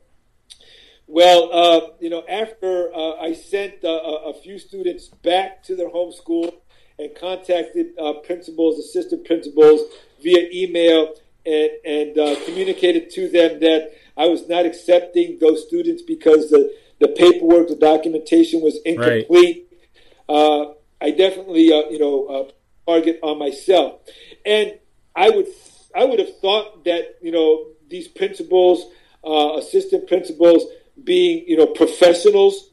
Well, 1.07 1.49
uh, 1.53 1.81
you 1.99 2.09
know, 2.09 2.23
after 2.27 2.91
uh, 2.93 3.15
I 3.17 3.33
sent 3.33 3.83
uh, 3.83 3.89
a 3.89 4.33
few 4.33 4.57
students 4.57 5.07
back 5.07 5.61
to 5.63 5.75
their 5.75 5.89
home 5.89 6.11
school 6.11 6.63
and 6.97 7.13
contacted 7.15 7.87
uh, 7.99 8.13
principals, 8.25 8.79
assistant 8.79 9.25
principals 9.25 9.81
via 10.23 10.49
email, 10.51 11.13
and, 11.45 11.69
and 11.85 12.17
uh, 12.17 12.35
communicated 12.45 13.11
to 13.11 13.29
them 13.29 13.59
that 13.59 13.91
I 14.17 14.25
was 14.27 14.47
not 14.47 14.65
accepting 14.65 15.37
those 15.39 15.67
students 15.67 16.01
because 16.01 16.49
the, 16.49 16.73
the 16.99 17.09
paperwork, 17.09 17.67
the 17.67 17.75
documentation 17.75 18.61
was 18.61 18.79
incomplete. 18.83 19.67
Right. 19.71 20.35
Uh, 20.35 20.73
I 20.99 21.11
definitely, 21.11 21.65
you 21.65 21.99
know, 21.99 22.49
target 22.87 23.19
on 23.21 23.37
myself, 23.37 23.99
and 24.43 24.79
I 25.15 25.29
would 25.29 25.47
I 25.93 26.03
would 26.05 26.17
have 26.17 26.39
thought 26.39 26.83
that 26.85 27.17
you 27.21 27.31
know 27.31 27.67
these 27.89 28.07
principals, 28.07 28.85
assistant 29.23 30.07
principals 30.07 30.65
being, 31.03 31.45
you 31.47 31.57
know, 31.57 31.67
professionals 31.67 32.69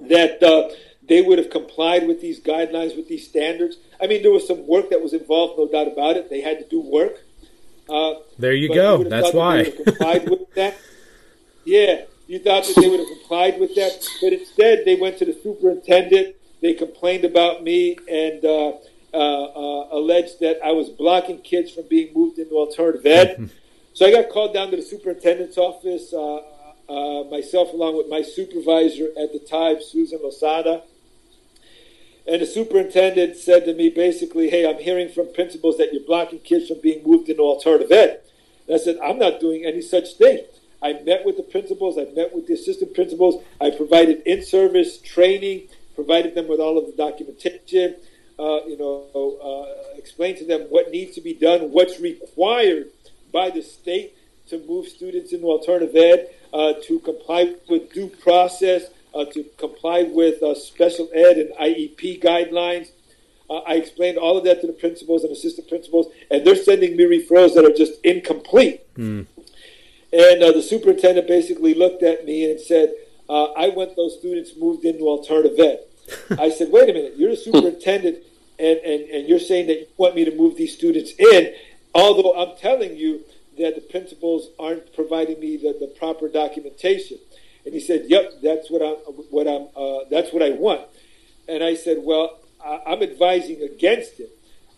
that 0.00 0.42
uh, 0.42 0.74
they 1.08 1.22
would 1.22 1.38
have 1.38 1.50
complied 1.50 2.06
with 2.06 2.20
these 2.20 2.40
guidelines, 2.40 2.96
with 2.96 3.08
these 3.08 3.26
standards. 3.26 3.76
I 4.00 4.06
mean, 4.06 4.22
there 4.22 4.32
was 4.32 4.46
some 4.46 4.66
work 4.66 4.90
that 4.90 5.00
was 5.00 5.12
involved, 5.12 5.58
no 5.58 5.68
doubt 5.68 5.92
about 5.92 6.16
it. 6.16 6.28
They 6.28 6.40
had 6.40 6.58
to 6.58 6.64
do 6.68 6.80
work. 6.80 7.22
Uh, 7.88 8.14
there 8.38 8.52
you 8.52 8.72
go. 8.74 8.98
You 8.98 9.08
That's 9.08 9.32
why. 9.32 9.70
Complied 9.84 10.28
with 10.28 10.52
that. 10.54 10.76
Yeah, 11.64 12.02
you 12.26 12.38
thought 12.40 12.64
that 12.64 12.76
they 12.80 12.88
would 12.88 13.00
have 13.00 13.08
complied 13.08 13.60
with 13.60 13.74
that, 13.76 14.06
but 14.20 14.32
instead 14.32 14.84
they 14.84 14.96
went 14.96 15.18
to 15.18 15.24
the 15.24 15.38
superintendent. 15.42 16.36
They 16.60 16.74
complained 16.74 17.24
about 17.24 17.62
me 17.62 17.96
and 18.08 18.44
uh, 18.44 18.72
uh, 19.14 19.44
uh 19.44 19.88
alleged 19.92 20.40
that 20.40 20.58
I 20.64 20.72
was 20.72 20.88
blocking 20.88 21.38
kids 21.40 21.72
from 21.72 21.84
being 21.88 22.12
moved 22.14 22.38
into 22.38 22.54
alternative 22.54 23.06
ed. 23.06 23.50
so 23.92 24.06
I 24.06 24.10
got 24.10 24.30
called 24.30 24.54
down 24.54 24.70
to 24.70 24.76
the 24.76 24.82
superintendent's 24.82 25.58
office. 25.58 26.12
Uh, 26.88 27.24
myself 27.30 27.72
along 27.72 27.96
with 27.96 28.08
my 28.08 28.22
supervisor 28.22 29.08
at 29.18 29.32
the 29.32 29.40
time, 29.40 29.78
Susan 29.82 30.20
Losada. 30.22 30.84
And 32.28 32.42
the 32.42 32.46
superintendent 32.46 33.36
said 33.36 33.64
to 33.64 33.74
me 33.74 33.88
basically, 33.88 34.50
hey, 34.50 34.68
I'm 34.68 34.80
hearing 34.80 35.08
from 35.08 35.32
principals 35.32 35.78
that 35.78 35.92
you're 35.92 36.06
blocking 36.06 36.40
kids 36.40 36.68
from 36.68 36.80
being 36.80 37.02
moved 37.04 37.28
into 37.28 37.42
alternative 37.42 37.90
ed. 37.90 38.20
And 38.66 38.76
I 38.76 38.78
said, 38.78 38.98
I'm 39.02 39.18
not 39.18 39.40
doing 39.40 39.64
any 39.64 39.82
such 39.82 40.14
thing. 40.14 40.44
I 40.82 40.92
met 41.04 41.24
with 41.24 41.36
the 41.36 41.42
principals, 41.42 41.98
I 41.98 42.04
met 42.14 42.34
with 42.34 42.46
the 42.46 42.54
assistant 42.54 42.94
principals, 42.94 43.42
I 43.60 43.70
provided 43.70 44.22
in-service 44.26 44.98
training, 44.98 45.68
provided 45.94 46.34
them 46.34 46.46
with 46.46 46.60
all 46.60 46.78
of 46.78 46.86
the 46.86 46.92
documentation, 46.92 47.96
uh, 48.38 48.60
you 48.66 48.76
know, 48.76 49.38
uh, 49.42 49.96
explained 49.98 50.38
to 50.38 50.44
them 50.44 50.62
what 50.68 50.90
needs 50.90 51.14
to 51.14 51.20
be 51.20 51.34
done, 51.34 51.72
what's 51.72 51.98
required 51.98 52.90
by 53.32 53.50
the 53.50 53.62
state 53.62 54.15
to 54.48 54.64
move 54.66 54.86
students 54.86 55.32
into 55.32 55.46
alternative 55.46 55.94
ed, 55.96 56.28
uh, 56.52 56.74
to 56.84 56.98
comply 57.00 57.54
with 57.68 57.92
due 57.92 58.08
process, 58.08 58.84
uh, 59.14 59.24
to 59.26 59.44
comply 59.56 60.04
with 60.04 60.42
uh, 60.42 60.54
special 60.54 61.08
ed 61.14 61.38
and 61.38 61.50
IEP 61.54 62.22
guidelines. 62.22 62.90
Uh, 63.48 63.58
I 63.58 63.74
explained 63.74 64.18
all 64.18 64.36
of 64.36 64.44
that 64.44 64.60
to 64.60 64.66
the 64.66 64.72
principals 64.72 65.22
and 65.22 65.32
assistant 65.32 65.68
principals, 65.68 66.08
and 66.30 66.46
they're 66.46 66.56
sending 66.56 66.96
me 66.96 67.04
referrals 67.04 67.54
that 67.54 67.64
are 67.64 67.74
just 67.74 67.94
incomplete. 68.04 68.82
Mm. 68.96 69.26
And 70.12 70.42
uh, 70.42 70.52
the 70.52 70.62
superintendent 70.62 71.28
basically 71.28 71.74
looked 71.74 72.02
at 72.02 72.24
me 72.24 72.50
and 72.50 72.60
said, 72.60 72.94
I 73.28 73.70
want 73.70 73.96
those 73.96 74.18
students 74.18 74.52
moved 74.56 74.84
into 74.84 75.08
alternative 75.08 75.58
ed. 75.58 75.80
I 76.38 76.50
said, 76.50 76.70
wait 76.70 76.88
a 76.88 76.92
minute, 76.92 77.14
you're 77.16 77.30
the 77.30 77.36
superintendent, 77.36 78.18
and, 78.58 78.78
and, 78.78 79.10
and 79.10 79.28
you're 79.28 79.40
saying 79.40 79.66
that 79.66 79.80
you 79.80 79.86
want 79.96 80.14
me 80.14 80.24
to 80.24 80.34
move 80.34 80.56
these 80.56 80.74
students 80.74 81.12
in, 81.18 81.54
although 81.94 82.34
I'm 82.36 82.56
telling 82.56 82.96
you 82.96 83.24
that 83.58 83.74
the 83.74 83.80
principals 83.80 84.48
aren't 84.58 84.92
providing 84.94 85.40
me 85.40 85.56
the, 85.56 85.76
the 85.78 85.86
proper 85.98 86.28
documentation. 86.28 87.18
And 87.64 87.74
he 87.74 87.80
said, 87.80 88.04
"Yep, 88.06 88.34
that's 88.42 88.70
what 88.70 88.80
I'm. 88.80 88.96
What 89.30 89.48
I'm. 89.48 89.68
Uh, 89.76 90.04
that's 90.10 90.32
what 90.32 90.42
I 90.42 90.50
want." 90.50 90.82
And 91.48 91.64
I 91.64 91.74
said, 91.74 91.98
"Well, 92.00 92.38
I, 92.64 92.92
am 92.92 93.02
advising 93.02 93.60
against 93.62 94.20
it. 94.20 94.30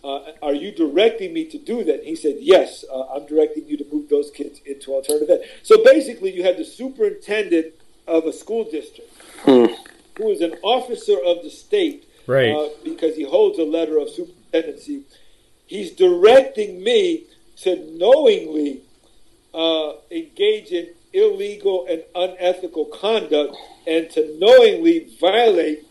Uh, 0.03 0.33
are 0.43 0.55
you 0.55 0.73
directing 0.73 1.35
me 1.35 1.45
to 1.51 1.59
do 1.59 1.85
that?" 1.85 1.97
And 1.97 2.07
he 2.07 2.17
said, 2.17 2.37
"Yes, 2.41 2.85
uh, 2.91 3.15
I'm 3.15 3.27
directing 3.27 3.69
you 3.69 3.77
to 3.77 3.87
move 3.93 4.09
those 4.09 4.31
kids 4.31 4.61
into 4.65 4.95
alternative 4.95 5.29
ed." 5.29 5.49
So 5.63 5.85
basically, 5.85 6.33
you 6.35 6.45
have 6.45 6.57
the 6.57 6.65
superintendent 6.65 7.75
of 8.07 8.25
a 8.25 8.33
school 8.33 8.65
district 8.65 9.11
hmm. 9.43 9.67
who 10.17 10.31
is 10.31 10.41
an 10.41 10.55
officer 10.63 11.19
of 11.27 11.43
the 11.43 11.51
state, 11.51 12.09
right? 12.27 12.55
Uh, 12.55 12.71
because 12.85 13.17
he 13.17 13.25
holds 13.25 13.59
a 13.59 13.65
letter 13.65 13.99
of 13.99 14.09
superintendency. 14.09 15.03
He's 15.67 15.93
directing 15.93 16.83
me 16.83 17.27
to 17.63 17.77
knowingly 17.97 18.83
uh, 19.55 19.93
engage 20.11 20.71
in 20.71 20.89
illegal 21.13 21.87
and 21.89 22.03
unethical 22.15 22.87
conduct 22.87 23.57
and 23.87 24.11
to 24.11 24.37
knowingly 24.39 25.09
violate 25.21 25.85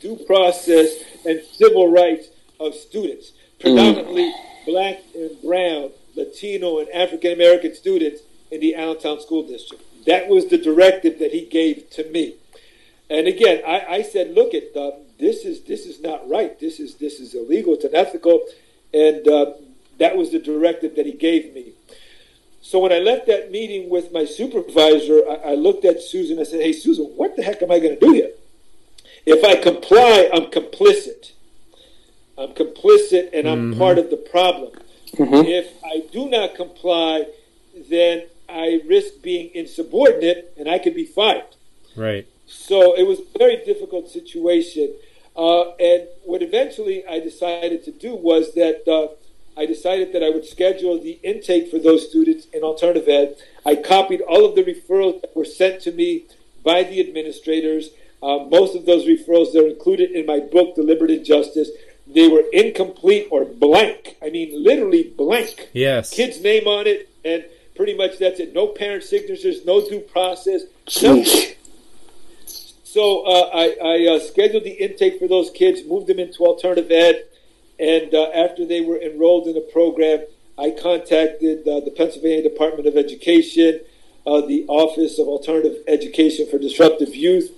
due 0.00 0.16
process 0.26 0.94
and 1.26 1.42
civil 1.42 1.90
rights 1.90 2.28
of 2.60 2.74
students, 2.74 3.32
predominantly 3.60 4.32
mm. 4.32 4.66
black 4.66 5.00
and 5.14 5.40
brown, 5.42 5.90
Latino, 6.16 6.78
and 6.78 6.88
African 6.90 7.32
American 7.32 7.74
students 7.74 8.22
in 8.50 8.60
the 8.60 8.74
Allentown 8.74 9.20
School 9.20 9.46
District. 9.46 9.82
That 10.06 10.28
was 10.28 10.46
the 10.46 10.58
directive 10.58 11.18
that 11.18 11.32
he 11.32 11.44
gave 11.44 11.90
to 11.90 12.10
me. 12.10 12.36
And 13.10 13.26
again, 13.26 13.62
I, 13.66 13.86
I 13.88 14.02
said, 14.02 14.34
look 14.34 14.54
at 14.54 14.76
uh, 14.76 14.92
this 15.18 15.44
is 15.44 15.62
this 15.62 15.86
is 15.86 16.00
not 16.00 16.28
right. 16.28 16.58
This 16.58 16.80
is 16.80 16.96
this 16.96 17.20
is 17.20 17.34
illegal. 17.34 17.74
It's 17.74 17.84
unethical, 17.84 18.40
and 18.94 19.26
uh, 19.26 19.52
that 19.98 20.16
was 20.16 20.32
the 20.32 20.38
directive 20.38 20.96
that 20.96 21.06
he 21.06 21.12
gave 21.12 21.54
me. 21.54 21.72
So 22.60 22.78
when 22.80 22.92
I 22.92 22.98
left 22.98 23.26
that 23.26 23.50
meeting 23.50 23.88
with 23.88 24.12
my 24.12 24.24
supervisor, 24.24 25.22
I, 25.28 25.52
I 25.52 25.54
looked 25.54 25.84
at 25.84 26.02
Susan. 26.02 26.38
And 26.38 26.46
I 26.46 26.50
said, 26.50 26.60
"Hey, 26.60 26.72
Susan, 26.72 27.06
what 27.16 27.36
the 27.36 27.42
heck 27.42 27.62
am 27.62 27.70
I 27.70 27.78
going 27.78 27.98
to 27.98 28.00
do 28.00 28.12
here? 28.12 28.30
If 29.26 29.44
I 29.44 29.56
comply, 29.62 30.28
I'm 30.32 30.50
complicit. 30.50 31.32
I'm 32.36 32.50
complicit, 32.50 33.30
and 33.32 33.48
I'm 33.48 33.70
mm-hmm. 33.70 33.78
part 33.78 33.98
of 33.98 34.10
the 34.10 34.16
problem. 34.16 34.72
Mm-hmm. 35.12 35.46
If 35.46 35.72
I 35.84 36.04
do 36.12 36.28
not 36.28 36.54
comply, 36.54 37.26
then 37.88 38.26
I 38.48 38.80
risk 38.86 39.22
being 39.22 39.50
insubordinate, 39.54 40.52
and 40.56 40.68
I 40.68 40.78
could 40.78 40.94
be 40.94 41.04
fired." 41.04 41.56
Right. 41.96 42.26
So 42.46 42.94
it 42.94 43.06
was 43.06 43.20
a 43.20 43.38
very 43.38 43.56
difficult 43.64 44.08
situation. 44.08 44.94
Uh, 45.36 45.70
and 45.76 46.08
what 46.24 46.42
eventually 46.42 47.06
I 47.06 47.20
decided 47.20 47.84
to 47.84 47.92
do 47.92 48.14
was 48.14 48.54
that 48.54 48.88
uh, 48.88 49.14
I 49.58 49.66
decided 49.66 50.12
that 50.12 50.22
I 50.22 50.30
would 50.30 50.46
schedule 50.46 51.00
the 51.00 51.18
intake 51.24 51.68
for 51.68 51.80
those 51.80 52.08
students 52.08 52.46
in 52.52 52.62
alternative 52.62 53.08
ed. 53.08 53.36
I 53.66 53.74
copied 53.74 54.20
all 54.20 54.46
of 54.46 54.54
the 54.54 54.62
referrals 54.62 55.20
that 55.20 55.34
were 55.34 55.44
sent 55.44 55.82
to 55.82 55.90
me 55.90 56.26
by 56.62 56.84
the 56.84 57.00
administrators. 57.00 57.90
Uh, 58.22 58.38
most 58.38 58.76
of 58.76 58.86
those 58.86 59.04
referrals 59.06 59.54
are 59.56 59.66
included 59.66 60.12
in 60.12 60.26
my 60.26 60.38
book, 60.38 60.76
Deliberate 60.76 61.10
Injustice. 61.10 61.70
They 62.06 62.28
were 62.28 62.44
incomplete 62.52 63.26
or 63.30 63.44
blank. 63.44 64.16
I 64.22 64.30
mean, 64.30 64.62
literally 64.62 65.12
blank. 65.16 65.70
Yes. 65.72 66.10
Kid's 66.10 66.40
name 66.40 66.68
on 66.68 66.86
it, 66.86 67.08
and 67.24 67.44
pretty 67.74 67.96
much 67.96 68.18
that's 68.18 68.38
it. 68.38 68.54
No 68.54 68.68
parent 68.68 69.02
signatures, 69.02 69.64
no 69.66 69.86
due 69.86 70.00
process. 70.00 70.62
So 72.84 73.22
uh, 73.26 73.50
I, 73.52 73.76
I 73.84 74.14
uh, 74.14 74.20
scheduled 74.20 74.64
the 74.64 74.70
intake 74.70 75.18
for 75.18 75.28
those 75.28 75.50
kids, 75.50 75.82
moved 75.84 76.06
them 76.06 76.18
into 76.18 76.46
alternative 76.46 76.90
ed. 76.90 77.27
And 77.78 78.12
uh, 78.14 78.30
after 78.34 78.66
they 78.66 78.80
were 78.80 79.00
enrolled 79.00 79.46
in 79.46 79.54
the 79.54 79.60
program, 79.60 80.24
I 80.58 80.70
contacted 80.70 81.66
uh, 81.68 81.80
the 81.80 81.92
Pennsylvania 81.96 82.42
Department 82.42 82.88
of 82.88 82.96
Education, 82.96 83.80
uh, 84.26 84.40
the 84.40 84.64
Office 84.66 85.18
of 85.18 85.28
Alternative 85.28 85.76
Education 85.86 86.48
for 86.50 86.58
Disruptive 86.58 87.14
Youth, 87.14 87.52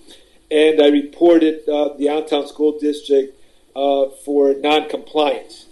and 0.50 0.82
I 0.82 0.88
reported 0.88 1.66
uh, 1.66 1.94
the 1.96 2.08
Allentown 2.08 2.46
School 2.46 2.78
District 2.78 3.34
uh, 3.74 4.10
for 4.24 4.52
noncompliance. 4.52 5.66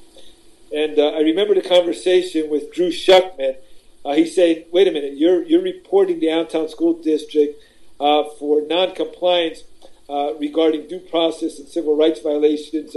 And 0.75 0.99
uh, 0.99 1.09
I 1.09 1.21
remember 1.21 1.55
the 1.55 1.63
conversation 1.63 2.49
with 2.49 2.73
Drew 2.73 2.91
Shuckman. 2.91 3.57
He 4.15 4.27
said, 4.27 4.65
"Wait 4.73 4.89
a 4.89 4.91
minute, 4.91 5.19
you're 5.19 5.43
you're 5.43 5.61
reporting 5.61 6.19
the 6.19 6.31
Allentown 6.31 6.67
School 6.71 6.95
District 6.95 7.63
for 7.99 8.63
noncompliance 8.67 9.65
regarding 10.09 10.89
due 10.89 11.01
process 11.01 11.59
and 11.59 11.69
civil 11.69 11.95
rights 11.95 12.21
violations 12.21 12.97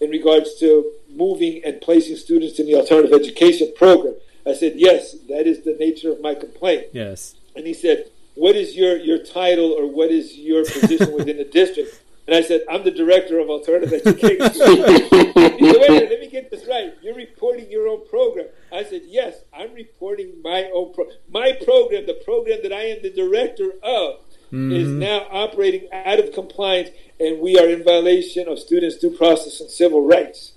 in 0.00 0.10
regards 0.10 0.58
to 0.60 0.90
moving 1.08 1.62
and 1.64 1.80
placing 1.80 2.16
students 2.16 2.58
in 2.58 2.66
the 2.66 2.74
alternative 2.74 3.12
education 3.12 3.72
program." 3.76 4.14
I 4.46 4.54
said, 4.54 4.74
"Yes, 4.76 5.12
that 5.28 5.46
is 5.46 5.62
the 5.64 5.76
nature 5.78 6.12
of 6.12 6.20
my 6.20 6.34
complaint." 6.34 6.86
Yes. 6.92 7.34
And 7.56 7.66
he 7.66 7.74
said, 7.74 8.10
what 8.34 8.56
is 8.56 8.76
your, 8.76 8.96
your 8.96 9.18
title 9.18 9.72
or 9.72 9.86
what 9.86 10.10
is 10.10 10.36
your 10.36 10.64
position 10.64 11.12
within 11.16 11.36
the 11.36 11.44
district? 11.44 12.00
And 12.26 12.34
I 12.34 12.42
said, 12.42 12.62
I'm 12.70 12.84
the 12.84 12.90
director 12.90 13.38
of 13.38 13.50
alternative 13.50 13.92
education. 13.92 14.50
he 14.52 14.58
said, 14.58 15.34
wait 15.34 15.36
a 15.36 15.92
minute, 15.92 16.10
let 16.10 16.20
me 16.20 16.28
get 16.28 16.50
this 16.50 16.66
right. 16.66 16.94
You're 17.02 17.14
reporting 17.14 17.70
your 17.70 17.86
own 17.86 18.08
program. 18.08 18.46
I 18.72 18.82
said, 18.82 19.02
yes, 19.04 19.42
I'm 19.52 19.74
reporting 19.74 20.32
my 20.42 20.70
own 20.74 20.94
pro- 20.94 21.10
my 21.30 21.52
program, 21.64 22.06
the 22.06 22.20
program 22.24 22.60
that 22.62 22.72
I 22.72 22.84
am 22.84 23.02
the 23.02 23.10
director 23.10 23.72
of, 23.82 24.20
mm-hmm. 24.54 24.72
is 24.72 24.88
now 24.88 25.26
operating 25.30 25.88
out 25.92 26.18
of 26.18 26.32
compliance, 26.32 26.90
and 27.18 27.40
we 27.40 27.58
are 27.58 27.68
in 27.68 27.82
violation 27.82 28.48
of 28.48 28.58
students' 28.58 28.98
due 28.98 29.10
process 29.10 29.60
and 29.60 29.70
civil 29.70 30.06
rights. 30.06 30.52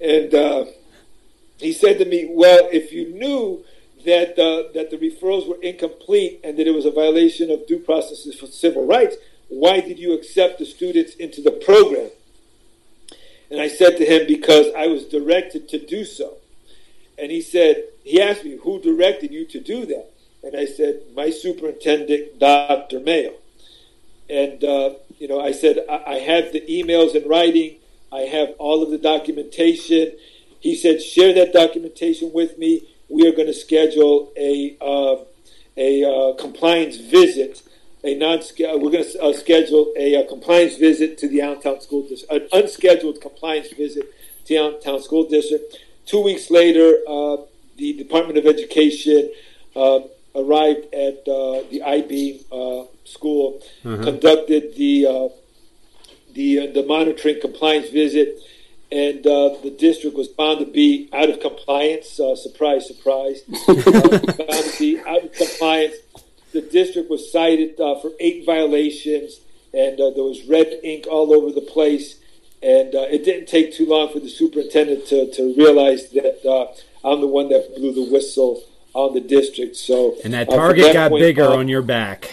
And 0.00 0.34
uh, 0.34 0.64
he 1.58 1.72
said 1.72 1.98
to 1.98 2.04
me, 2.04 2.28
well, 2.30 2.68
if 2.72 2.92
you 2.92 3.12
knew 3.12 3.64
that 4.04 4.38
uh, 4.38 4.72
that 4.72 4.90
the 4.90 4.96
referrals 4.96 5.46
were 5.46 5.60
incomplete 5.62 6.40
and 6.42 6.56
that 6.58 6.66
it 6.66 6.70
was 6.70 6.86
a 6.86 6.90
violation 6.90 7.50
of 7.50 7.66
due 7.66 7.78
processes 7.78 8.38
for 8.38 8.46
civil 8.46 8.86
rights. 8.86 9.16
Why 9.48 9.80
did 9.80 9.98
you 9.98 10.14
accept 10.14 10.58
the 10.58 10.64
students 10.64 11.14
into 11.16 11.42
the 11.42 11.50
program? 11.50 12.10
And 13.50 13.60
I 13.60 13.66
said 13.68 13.96
to 13.98 14.04
him, 14.04 14.26
because 14.28 14.66
I 14.76 14.86
was 14.86 15.04
directed 15.06 15.68
to 15.70 15.84
do 15.84 16.04
so. 16.04 16.36
And 17.18 17.32
he 17.32 17.42
said, 17.42 17.82
he 18.04 18.22
asked 18.22 18.44
me, 18.44 18.56
who 18.62 18.80
directed 18.80 19.32
you 19.32 19.44
to 19.46 19.60
do 19.60 19.84
that? 19.86 20.10
And 20.42 20.56
I 20.56 20.64
said, 20.64 21.02
my 21.14 21.30
superintendent, 21.30 22.38
Dr. 22.38 23.00
Mayo. 23.00 23.34
And, 24.28 24.62
uh, 24.64 24.94
you 25.18 25.28
know, 25.28 25.40
I 25.40 25.52
said, 25.52 25.84
I-, 25.88 26.02
I 26.06 26.18
have 26.18 26.52
the 26.52 26.62
emails 26.62 27.14
in 27.14 27.28
writing. 27.28 27.76
I 28.12 28.20
have 28.20 28.50
all 28.58 28.82
of 28.82 28.90
the 28.90 28.98
documentation. 28.98 30.12
He 30.60 30.74
said, 30.74 31.02
share 31.02 31.32
that 31.34 31.52
documentation 31.52 32.32
with 32.32 32.58
me 32.58 32.86
we 33.10 33.26
are 33.26 33.32
going 33.32 33.48
to 33.48 33.54
schedule 33.54 34.32
a 34.36 34.76
uh, 34.80 35.16
a 35.76 36.04
uh, 36.04 36.34
compliance 36.36 36.96
visit. 36.96 37.62
A 38.02 38.14
non 38.14 38.40
we're 38.58 38.90
going 38.90 39.04
to 39.04 39.22
uh, 39.22 39.32
schedule 39.34 39.92
a, 39.94 40.16
uh, 40.16 40.28
compliance 40.28 40.76
visit 40.76 41.18
to 41.18 41.28
the 41.28 41.42
Allentown 41.42 41.82
School 41.82 42.08
District, 42.08 42.32
an 42.32 42.48
unscheduled 42.52 43.20
compliance 43.20 43.72
visit 43.74 44.04
to 44.46 44.48
the 44.48 44.56
Allentown 44.56 45.02
School 45.02 45.28
District. 45.28 45.76
Two 46.06 46.22
weeks 46.22 46.50
later, 46.50 46.98
uh, 47.06 47.36
the 47.76 47.92
Department 47.92 48.38
of 48.38 48.46
Education 48.46 49.30
uh, 49.76 50.00
arrived 50.34 50.92
at 50.94 51.24
the 51.24 51.82
IB 51.84 52.44
school, 53.04 53.62
mm-hmm. 53.84 54.02
conducted 54.02 54.74
the 54.76 55.30
the 56.32 56.66
the 56.68 56.84
monitoring 56.86 57.40
compliance 57.40 57.90
visit 57.90 58.38
and 58.92 59.24
uh, 59.26 59.54
the 59.62 59.70
district 59.70 60.16
was 60.16 60.28
found 60.28 60.58
to 60.58 60.66
be 60.66 61.08
out 61.12 61.30
of 61.30 61.40
compliance. 61.40 62.18
Uh, 62.18 62.34
surprise, 62.34 62.88
surprise. 62.88 63.42
uh, 63.68 63.74
found 63.74 64.64
to 64.64 64.74
be 64.78 64.98
out 65.06 65.24
of 65.24 65.32
compliance. 65.32 65.94
The 66.52 66.60
district 66.60 67.08
was 67.08 67.30
cited 67.30 67.80
uh, 67.80 68.00
for 68.00 68.10
eight 68.18 68.44
violations, 68.44 69.40
and 69.72 70.00
uh, 70.00 70.10
there 70.10 70.24
was 70.24 70.44
red 70.44 70.80
ink 70.82 71.06
all 71.08 71.32
over 71.32 71.52
the 71.52 71.60
place. 71.60 72.16
And 72.62 72.94
uh, 72.94 73.06
it 73.08 73.24
didn't 73.24 73.46
take 73.46 73.72
too 73.72 73.86
long 73.86 74.12
for 74.12 74.18
the 74.18 74.28
superintendent 74.28 75.06
to, 75.06 75.32
to 75.32 75.54
realize 75.56 76.10
that 76.10 76.82
I'm 77.02 77.20
the 77.20 77.26
one 77.26 77.48
that 77.48 77.74
blew 77.76 77.94
the 77.94 78.10
whistle 78.10 78.62
on 78.94 79.14
the 79.14 79.20
district. 79.20 79.76
So 79.76 80.16
and 80.24 80.34
that 80.34 80.48
target 80.48 80.84
that 80.84 80.92
got 80.92 81.10
point, 81.10 81.22
bigger 81.22 81.46
on 81.46 81.68
your 81.68 81.82
back. 81.82 82.30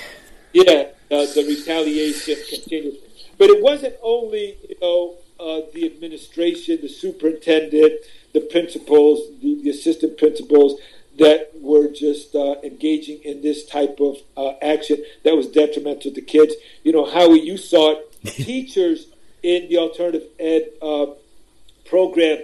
Yeah, 0.54 0.88
the 1.10 1.46
retaliation 1.48 2.36
continued, 2.50 2.98
but 3.38 3.50
it 3.50 3.62
wasn't 3.62 3.96
only 4.02 4.58
you 4.68 4.76
know 4.82 5.18
uh, 5.40 5.62
the 5.74 5.86
administration, 5.86 6.80
the 6.82 6.90
superintendent, 6.90 7.94
the 8.34 8.42
principals, 8.42 9.20
the, 9.42 9.62
the 9.62 9.70
assistant 9.70 10.18
principals 10.18 10.80
that 11.18 11.52
were 11.60 11.88
just 11.88 12.36
uh, 12.36 12.56
engaging 12.64 13.20
in 13.24 13.42
this 13.42 13.66
type 13.66 14.00
of 14.00 14.18
uh, 14.36 14.54
action 14.62 14.98
that 15.24 15.36
was 15.36 15.48
detrimental 15.48 16.12
to 16.12 16.22
kids. 16.22 16.54
You 16.84 16.92
know, 16.92 17.06
Howie, 17.06 17.42
you 17.42 17.58
saw 17.58 17.94
it. 17.94 18.04
Teachers 18.26 19.08
in 19.44 19.70
the 19.70 19.78
alternative 19.78 20.24
ed 20.40 20.70
uh, 20.82 21.06
program, 21.86 22.40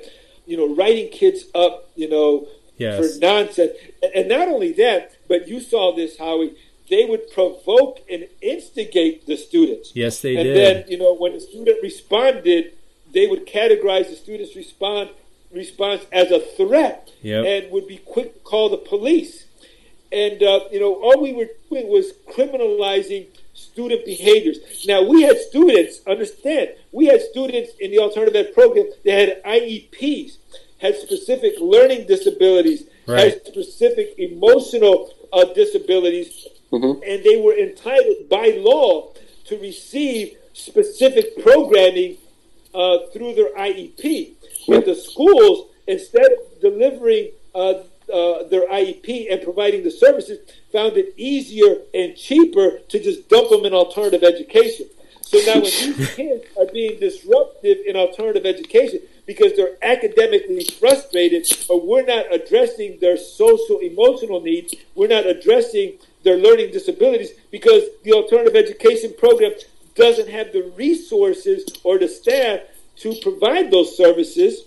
you 0.45 0.55
know, 0.55 0.73
writing 0.75 1.09
kids 1.09 1.45
up, 1.55 1.89
you 1.95 2.09
know, 2.09 2.47
yes. 2.83 3.15
for 3.15 3.19
nonsense. 3.19 3.71
And 4.15 4.29
not 4.29 4.47
only 4.47 4.71
that, 4.73 5.13
but 5.27 5.47
you 5.47 5.59
saw 5.59 5.95
this, 5.95 6.17
Howie 6.17 6.55
they 6.89 7.05
would 7.05 7.31
provoke 7.31 8.01
and 8.09 8.27
instigate 8.41 9.25
the 9.25 9.37
students. 9.37 9.91
Yes, 9.95 10.21
they 10.21 10.35
and 10.35 10.43
did. 10.43 10.57
And 10.57 10.83
then, 10.83 10.91
you 10.91 10.97
know, 10.97 11.15
when 11.15 11.33
the 11.33 11.39
student 11.39 11.81
responded, 11.81 12.73
they 13.13 13.27
would 13.27 13.47
categorize 13.47 14.09
the 14.09 14.15
student's 14.15 14.55
response 14.55 15.09
response 15.51 16.03
as 16.11 16.31
a 16.31 16.39
threat 16.39 17.11
yep. 17.21 17.45
and 17.45 17.71
would 17.71 17.87
be 17.87 17.97
quick 17.97 18.33
to 18.33 18.39
call 18.39 18.69
the 18.69 18.77
police. 18.77 19.45
And 20.11 20.41
uh, 20.41 20.61
you 20.71 20.79
know, 20.79 20.95
all 20.95 21.21
we 21.21 21.31
were 21.31 21.49
doing 21.69 21.87
was 21.89 22.13
criminalizing 22.29 23.27
student 23.53 24.03
behaviors. 24.03 24.57
Now 24.87 25.03
we 25.03 25.21
had 25.21 25.37
students, 25.37 26.01
understand, 26.07 26.69
we 26.91 27.05
had 27.05 27.21
students 27.21 27.71
in 27.79 27.91
the 27.91 27.99
alternative 27.99 28.47
ed 28.47 28.53
program 28.53 28.87
that 29.05 29.11
had 29.11 29.43
IEPs, 29.43 30.37
had 30.83 30.97
specific 30.97 31.53
learning 31.61 32.05
disabilities, 32.07 32.83
right. 33.07 33.33
had 33.33 33.45
specific 33.45 34.13
emotional 34.17 35.13
uh, 35.31 35.45
disabilities, 35.53 36.45
mm-hmm. 36.71 37.01
and 37.07 37.23
they 37.23 37.41
were 37.41 37.57
entitled 37.57 38.29
by 38.29 38.53
law 38.57 39.13
to 39.45 39.57
receive 39.59 40.35
specific 40.51 41.41
programming 41.41 42.17
uh, 42.75 42.97
through 43.13 43.33
their 43.33 43.55
IEP. 43.55 44.33
But 44.67 44.85
the 44.85 44.95
schools, 44.95 45.69
instead 45.87 46.25
of 46.25 46.61
delivering 46.61 47.31
uh, 47.55 47.83
uh, 48.13 48.43
their 48.49 48.67
IEP 48.67 49.31
and 49.31 49.41
providing 49.41 49.85
the 49.85 49.91
services, 49.91 50.39
found 50.73 50.97
it 50.97 51.13
easier 51.15 51.77
and 51.93 52.15
cheaper 52.17 52.79
to 52.89 52.99
just 52.99 53.29
dump 53.29 53.49
them 53.49 53.63
in 53.63 53.73
alternative 53.73 54.23
education. 54.23 54.87
So 55.21 55.37
now, 55.47 55.53
when 55.53 55.63
these 55.63 56.13
kids 56.15 56.45
are 56.59 56.67
being 56.73 56.99
disruptive 56.99 57.77
in 57.87 57.95
alternative 57.95 58.45
education 58.45 58.99
because 59.25 59.55
they're 59.55 59.77
academically 59.81 60.65
frustrated, 60.79 61.47
or 61.69 61.79
we're 61.81 62.05
not 62.05 62.25
addressing 62.31 62.99
their 62.99 63.17
social 63.17 63.79
emotional 63.79 64.41
needs, 64.41 64.75
we're 64.95 65.07
not 65.07 65.25
addressing 65.25 65.93
their 66.23 66.37
learning 66.37 66.71
disabilities 66.71 67.31
because 67.51 67.83
the 68.03 68.11
alternative 68.11 68.55
education 68.55 69.13
program 69.17 69.53
doesn't 69.95 70.29
have 70.29 70.51
the 70.51 70.71
resources 70.75 71.65
or 71.83 71.97
the 71.97 72.07
staff 72.07 72.61
to 72.97 73.13
provide 73.21 73.71
those 73.71 73.95
services. 73.95 74.65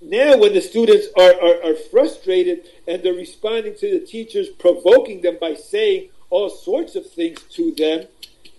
Now, 0.00 0.36
when 0.36 0.52
the 0.52 0.60
students 0.60 1.08
are, 1.16 1.34
are, 1.40 1.70
are 1.70 1.74
frustrated 1.74 2.68
and 2.86 3.02
they're 3.02 3.14
responding 3.14 3.74
to 3.78 3.98
the 3.98 4.06
teachers, 4.06 4.48
provoking 4.48 5.22
them 5.22 5.38
by 5.40 5.54
saying 5.54 6.10
all 6.30 6.48
sorts 6.48 6.96
of 6.96 7.10
things 7.10 7.42
to 7.50 7.72
them, 7.72 8.06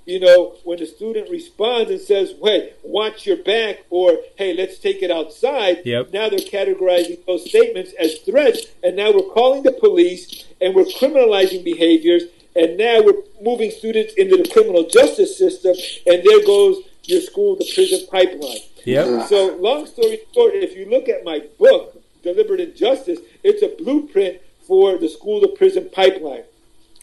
you 0.08 0.22
know, 0.22 0.56
when 0.64 0.80
the 0.80 0.86
student 0.86 1.30
responds 1.30 1.92
and 1.92 2.00
says, 2.00 2.34
"Wait, 2.40 2.74
watch 2.82 3.28
your 3.28 3.36
back," 3.36 3.84
or 3.90 4.18
"Hey, 4.38 4.54
let's 4.54 4.80
take 4.80 5.04
it 5.04 5.12
outside," 5.12 5.82
yep. 5.84 6.14
now 6.14 6.30
they're 6.30 6.40
categorizing 6.40 7.24
those 7.26 7.48
statements 7.50 7.92
as 8.00 8.16
threats, 8.20 8.68
and 8.82 8.96
now 8.96 9.12
we're 9.12 9.34
calling 9.34 9.64
the 9.64 9.74
police 9.74 10.46
and 10.62 10.74
we're 10.74 10.86
criminalizing 10.86 11.62
behaviors, 11.64 12.24
and 12.56 12.78
now 12.78 13.02
we're 13.02 13.22
moving 13.42 13.70
students 13.70 14.14
into 14.14 14.38
the 14.38 14.48
criminal 14.48 14.84
justice 14.88 15.38
system, 15.38 15.76
and 16.08 16.24
there 16.24 16.44
goes 16.46 16.84
your 17.04 17.22
school 17.22 17.58
to 17.58 17.66
prison 17.76 18.08
pipeline. 18.10 18.62
Yep. 18.86 19.28
So, 19.28 19.58
long 19.58 19.86
story 19.88 20.22
short, 20.34 20.54
if 20.56 20.76
you 20.76 20.90
look 20.90 21.10
at 21.10 21.26
my 21.26 21.44
book, 21.60 22.02
Deliberate 22.24 22.62
Injustice, 22.62 23.20
it's 23.44 23.62
a 23.62 23.84
blueprint 23.84 24.40
for 24.66 24.98
the 24.98 25.10
school 25.10 25.42
to 25.42 25.50
prison 25.50 25.90
pipeline. 25.94 26.44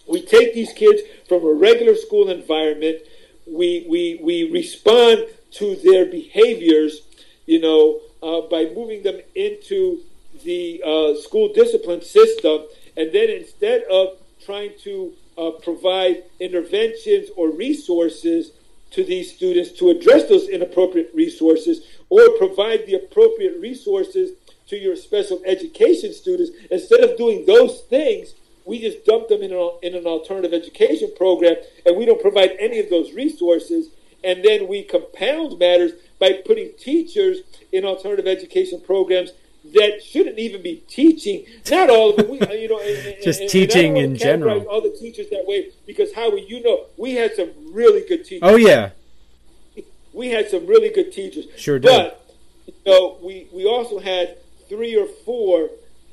We 0.07 0.23
take 0.23 0.55
these 0.55 0.73
kids 0.73 1.03
from 1.29 1.45
a 1.45 1.53
regular 1.53 1.95
school 1.95 2.29
environment, 2.29 2.99
we, 3.47 3.87
we, 3.89 4.21
we 4.23 4.51
respond 4.51 5.27
to 5.53 5.77
their 5.77 6.07
behaviors, 6.07 7.03
you 7.47 7.61
know, 7.61 8.01
uh, 8.23 8.47
by 8.49 8.71
moving 8.75 9.03
them 9.03 9.21
into 9.35 10.01
the 10.45 10.83
uh, 10.85 11.15
school 11.21 11.53
discipline 11.53 12.03
system, 12.03 12.63
and 12.97 13.13
then 13.13 13.31
instead 13.31 13.83
of 13.85 14.19
trying 14.45 14.73
to 14.83 15.13
uh, 15.39 15.51
provide 15.63 16.25
interventions 16.41 17.29
or 17.37 17.51
resources 17.51 18.53
to 18.91 19.05
these 19.05 19.35
students 19.35 19.73
to 19.73 19.91
address 19.91 20.29
those 20.29 20.49
inappropriate 20.49 21.11
resources 21.15 21.99
or 22.11 22.21
provide 22.39 22.87
the 22.87 22.95
appropriate 22.95 23.61
resources 23.61 24.31
to 24.69 24.77
your 24.77 24.97
special 24.97 25.41
education 25.45 26.13
students. 26.13 26.53
Instead 26.71 27.01
of 27.01 27.17
doing 27.17 27.45
those 27.45 27.81
things, 27.83 28.35
we 28.65 28.81
just 28.81 29.05
dump 29.05 29.29
them 29.29 29.43
in 29.43 29.53
an, 29.53 29.71
in 29.83 29.95
an 29.95 30.07
alternative 30.07 30.53
education 30.53 31.13
program, 31.17 31.57
and 31.85 31.97
we 31.97 32.07
don't 32.07 32.21
provide 32.21 32.51
any 32.59 32.79
of 32.79 32.91
those 32.91 33.13
resources. 33.13 33.89
And 34.23 34.43
then 34.43 34.69
we 34.69 34.83
compound 34.83 35.59
matters 35.59 35.93
by 36.19 36.41
putting 36.47 36.73
teachers 36.79 37.41
in 37.73 37.85
alternative 37.85 38.27
education 38.27 38.81
programs 38.81 39.33
that 39.73 40.03
shouldn't 40.03 40.39
even 40.39 40.63
be 40.63 40.83
teaching. 40.89 41.45
Not 41.71 41.91
all 41.91 42.11
of 42.11 42.17
them, 42.17 42.29
we, 42.29 42.39
you 42.59 42.69
know, 42.69 42.81
and, 42.81 43.17
just 43.23 43.41
and, 43.41 43.51
teaching 43.51 43.99
and 43.99 44.13
in 44.13 44.17
general. 44.17 44.63
All 44.63 44.81
the 44.81 44.91
teachers 44.91 45.29
that 45.31 45.45
way 45.47 45.71
because 45.87 46.13
how 46.15 46.35
you 46.35 46.63
know 46.63 46.87
we 46.97 47.13
had 47.13 47.35
some 47.35 47.51
really 47.73 48.07
good 48.07 48.25
teachers. 48.25 48.41
Oh 48.43 48.57
yeah, 48.57 48.91
we 50.13 50.29
had 50.29 50.51
some 50.51 50.67
really 50.67 50.91
good 50.91 51.13
teachers. 51.13 51.47
Sure 51.57 51.79
did. 51.79 51.89
But 51.89 52.35
you 52.67 52.75
know, 52.87 53.19
we 53.23 53.49
we 53.53 53.67
also 53.67 53.99
had 53.99 54.37
three 54.69 54.97
or 54.97 55.07
four 55.07 55.71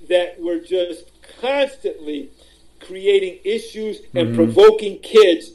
that 0.09 0.39
were 0.39 0.59
just 0.59 1.05
constantly 1.39 2.29
creating 2.87 3.39
issues 3.43 3.99
and 4.13 4.29
Mm-hmm. 4.29 4.35
provoking 4.35 4.99
kids. 4.99 5.51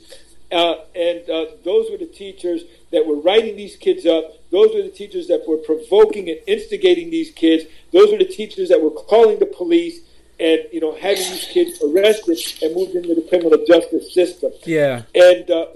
Uh, 0.52 0.74
and 0.94 1.28
uh, 1.28 1.46
those 1.64 1.90
were 1.90 1.96
the 1.98 2.06
teachers 2.06 2.62
that 2.92 3.04
were 3.06 3.16
writing 3.16 3.56
these 3.56 3.76
kids 3.76 4.06
up. 4.06 4.24
Those 4.50 4.74
were 4.74 4.82
the 4.82 4.90
teachers 4.90 5.26
that 5.28 5.42
were 5.48 5.56
provoking 5.58 6.28
and 6.30 6.38
instigating 6.46 7.10
these 7.10 7.30
kids. 7.32 7.64
Those 7.92 8.12
were 8.12 8.18
the 8.18 8.24
teachers 8.40 8.68
that 8.68 8.80
were 8.80 8.90
calling 8.90 9.38
the 9.40 9.46
police 9.46 10.00
and 10.38 10.60
you 10.70 10.80
know 10.80 10.92
having 10.94 11.16
these 11.32 11.46
kids 11.46 11.82
arrested 11.82 12.38
and 12.62 12.74
moved 12.76 12.94
into 12.94 13.14
the 13.14 13.22
criminal 13.22 13.58
justice 13.66 14.12
system. 14.14 14.52
yeah. 14.64 15.02
And 15.14 15.50
uh, 15.50 15.66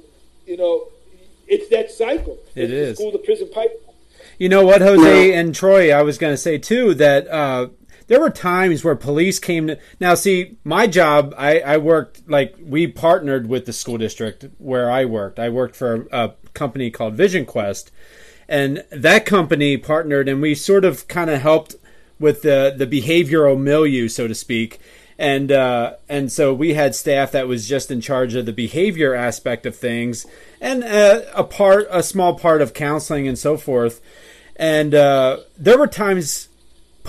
you 0.47 0.57
know, 0.57 0.89
it's 1.49 1.69
that 1.71 1.91
cycle. 1.91 2.39
It 2.55 2.65
it's 2.65 2.73
is. 2.73 2.89
the 2.91 3.03
school 3.03 3.13
to 3.13 3.19
prison 3.19 3.49
pipeline. 3.53 3.77
You 4.39 4.49
know 4.49 4.65
what, 4.65 4.81
Jose 4.83 5.35
and 5.35 5.55
Troy, 5.55 5.93
I 5.93 6.03
was 6.03 6.17
going 6.19 6.33
to 6.33 6.37
say 6.37 6.59
too 6.59 6.95
that 6.95 7.27
uh, 7.29 7.69
there 8.11 8.19
were 8.19 8.29
times 8.29 8.83
where 8.83 8.97
police 8.97 9.39
came 9.39 9.69
to. 9.69 9.79
Now, 10.01 10.15
see, 10.17 10.59
my 10.65 10.89
job, 10.89 11.33
I, 11.39 11.61
I 11.61 11.77
worked 11.77 12.29
like 12.29 12.57
we 12.61 12.89
partnered 12.89 13.49
with 13.49 13.67
the 13.67 13.73
school 13.73 13.99
district 13.99 14.47
where 14.59 14.91
I 14.91 15.05
worked. 15.05 15.39
I 15.39 15.49
worked 15.49 15.77
for 15.77 16.09
a, 16.11 16.25
a 16.25 16.35
company 16.53 16.91
called 16.91 17.17
VisionQuest, 17.17 17.93
and 18.49 18.83
that 18.91 19.27
company 19.27 19.77
partnered, 19.77 20.29
and 20.29 20.43
we 20.43 20.57
sort 20.57 20.85
of 20.85 21.07
kind 21.07 21.31
of 21.31 21.41
helped 21.41 21.77
with 22.19 22.43
the 22.43 22.75
the 22.77 22.85
behavioral 22.85 23.57
milieu, 23.57 24.09
so 24.09 24.27
to 24.27 24.35
speak. 24.35 24.81
And 25.17 25.53
uh, 25.53 25.95
and 26.09 26.33
so 26.33 26.53
we 26.53 26.75
had 26.75 26.97
staff 26.97 27.31
that 27.31 27.47
was 27.47 27.69
just 27.69 27.93
in 27.93 28.01
charge 28.01 28.35
of 28.35 28.45
the 28.45 28.53
behavior 28.53 29.15
aspect 29.15 29.67
of 29.67 29.77
things, 29.77 30.27
and 30.61 30.83
uh, 30.83 31.21
a 31.33 31.45
part, 31.45 31.87
a 31.89 32.03
small 32.03 32.37
part 32.37 32.61
of 32.61 32.75
counseling 32.75 33.29
and 33.29 33.39
so 33.39 33.57
forth. 33.57 34.01
And 34.57 34.97
uh, 34.97 35.39
there 35.57 35.79
were 35.79 35.87
times 35.87 36.50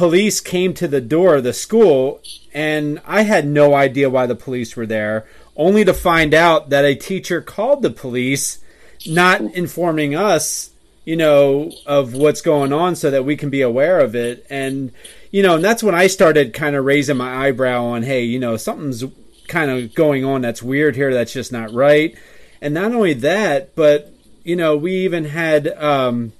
police 0.01 0.41
came 0.41 0.73
to 0.73 0.87
the 0.87 0.99
door 0.99 1.35
of 1.35 1.43
the 1.43 1.53
school, 1.53 2.19
and 2.55 2.99
I 3.05 3.21
had 3.21 3.45
no 3.45 3.75
idea 3.75 4.09
why 4.09 4.25
the 4.25 4.33
police 4.33 4.75
were 4.75 4.87
there, 4.87 5.27
only 5.55 5.85
to 5.85 5.93
find 5.93 6.33
out 6.33 6.71
that 6.71 6.85
a 6.85 6.95
teacher 6.95 7.39
called 7.39 7.83
the 7.83 7.91
police, 7.91 8.57
not 9.05 9.41
informing 9.41 10.15
us, 10.15 10.71
you 11.05 11.15
know, 11.15 11.71
of 11.85 12.15
what's 12.15 12.41
going 12.41 12.73
on 12.73 12.95
so 12.95 13.11
that 13.11 13.25
we 13.25 13.37
can 13.37 13.51
be 13.51 13.61
aware 13.61 13.99
of 13.99 14.15
it. 14.15 14.43
And, 14.49 14.91
you 15.29 15.43
know, 15.43 15.53
and 15.53 15.63
that's 15.63 15.83
when 15.83 15.93
I 15.93 16.07
started 16.07 16.55
kind 16.55 16.75
of 16.75 16.83
raising 16.83 17.17
my 17.17 17.45
eyebrow 17.45 17.83
on, 17.83 18.01
hey, 18.01 18.23
you 18.23 18.39
know, 18.39 18.57
something's 18.57 19.03
kind 19.47 19.69
of 19.69 19.93
going 19.93 20.25
on 20.25 20.41
that's 20.41 20.63
weird 20.63 20.95
here, 20.95 21.13
that's 21.13 21.33
just 21.33 21.51
not 21.51 21.71
right. 21.73 22.17
And 22.59 22.73
not 22.73 22.91
only 22.91 23.13
that, 23.13 23.75
but, 23.75 24.11
you 24.43 24.55
know, 24.55 24.75
we 24.75 24.93
even 25.05 25.25
had, 25.25 25.67
um, 25.67 26.33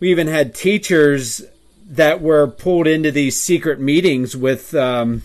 we 0.00 0.10
even 0.10 0.28
had 0.28 0.54
teachers 0.54 1.44
that 1.88 2.20
were 2.20 2.48
pulled 2.48 2.86
into 2.86 3.10
these 3.10 3.38
secret 3.38 3.80
meetings 3.80 4.36
with 4.36 4.74
um, 4.74 5.22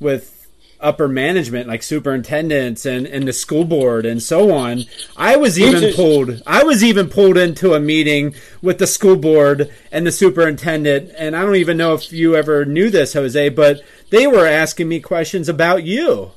with 0.00 0.40
upper 0.80 1.06
management 1.06 1.68
like 1.68 1.82
superintendents 1.82 2.86
and, 2.86 3.06
and 3.06 3.28
the 3.28 3.32
school 3.32 3.64
board 3.64 4.06
and 4.06 4.22
so 4.22 4.50
on. 4.50 4.84
I 5.16 5.36
was 5.36 5.58
even 5.58 5.92
pulled 5.94 6.42
I 6.46 6.64
was 6.64 6.82
even 6.82 7.08
pulled 7.08 7.36
into 7.36 7.74
a 7.74 7.80
meeting 7.80 8.34
with 8.62 8.78
the 8.78 8.86
school 8.86 9.16
board 9.16 9.72
and 9.92 10.06
the 10.06 10.12
superintendent 10.12 11.12
and 11.18 11.36
I 11.36 11.42
don't 11.42 11.56
even 11.56 11.76
know 11.76 11.94
if 11.94 12.12
you 12.12 12.34
ever 12.34 12.64
knew 12.64 12.90
this 12.90 13.12
Jose 13.12 13.48
but 13.50 13.82
they 14.08 14.26
were 14.26 14.46
asking 14.46 14.88
me 14.88 15.00
questions 15.00 15.48
about 15.48 15.84
you. 15.84 16.32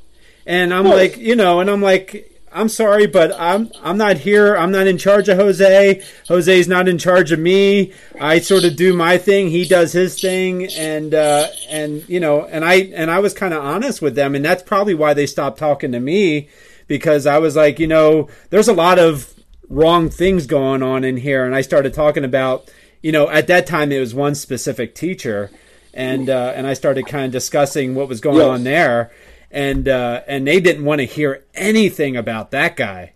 And 0.46 0.74
I'm 0.74 0.86
like, 0.86 1.18
you 1.18 1.38
know, 1.38 1.62
and 1.62 1.70
I'm 1.70 1.82
like 1.82 2.33
I'm 2.54 2.70
sorry, 2.70 3.08
but 3.08 3.34
I'm 3.40 3.72
I'm 3.82 3.98
not 3.98 4.18
here. 4.18 4.56
I'm 4.56 4.72
not 4.72 4.88
in 4.88 4.98
charge 4.98 5.28
of 5.30 5.38
Jose. 5.38 6.02
Jose's 6.28 6.68
not 6.68 6.88
in 6.88 6.98
charge 6.98 7.32
of 7.32 7.40
me. 7.40 7.94
I 8.22 8.40
sort 8.40 8.64
of 8.64 8.76
do 8.76 8.94
my 8.94 9.18
thing. 9.18 9.50
He 9.50 9.66
does 9.68 9.92
his 9.94 10.20
thing, 10.20 10.68
and 10.68 11.14
uh, 11.14 11.48
and 11.70 12.08
you 12.08 12.20
know, 12.20 12.46
and 12.46 12.64
I 12.64 12.76
and 12.96 13.10
I 13.10 13.20
was 13.20 13.34
kind 13.34 13.54
of 13.54 13.64
honest 13.64 14.02
with 14.02 14.16
them, 14.16 14.36
and 14.36 14.46
that's 14.46 14.64
probably 14.64 14.94
why 14.94 15.14
they 15.14 15.26
stopped 15.26 15.58
talking 15.58 15.92
to 15.94 16.00
me 16.00 16.48
because 16.88 17.26
I 17.26 17.40
was 17.40 17.56
like, 17.56 17.80
you 17.80 17.88
know, 17.88 18.30
there's 18.50 18.68
a 18.68 18.74
lot 18.74 19.00
of 19.00 19.34
wrong 19.70 20.10
things 20.10 20.46
going 20.46 20.84
on 20.84 21.04
in 21.04 21.18
here, 21.18 21.46
and 21.46 21.56
I 21.56 21.62
started 21.62 21.94
talking 21.94 22.24
about, 22.24 22.70
you 23.02 23.12
know, 23.12 23.30
at 23.30 23.48
that 23.48 23.66
time 23.66 23.92
it 23.92 24.00
was 24.00 24.14
one 24.14 24.36
specific 24.36 24.94
teacher, 24.94 25.50
and 25.94 26.30
uh, 26.30 26.54
and 26.56 26.68
I 26.68 26.74
started 26.74 27.08
kind 27.08 27.26
of 27.26 27.32
discussing 27.32 27.96
what 27.96 28.08
was 28.08 28.22
going 28.22 28.38
Yes. 28.38 28.48
on 28.48 28.64
there 28.64 29.12
and 29.54 29.88
uh, 29.88 30.22
and 30.28 30.46
they 30.48 30.60
didn't 30.60 30.84
want 30.84 31.00
to 31.00 31.06
hear 31.06 31.46
anything 31.54 32.18
about 32.18 32.52
that 32.52 32.76
guy. 32.76 33.14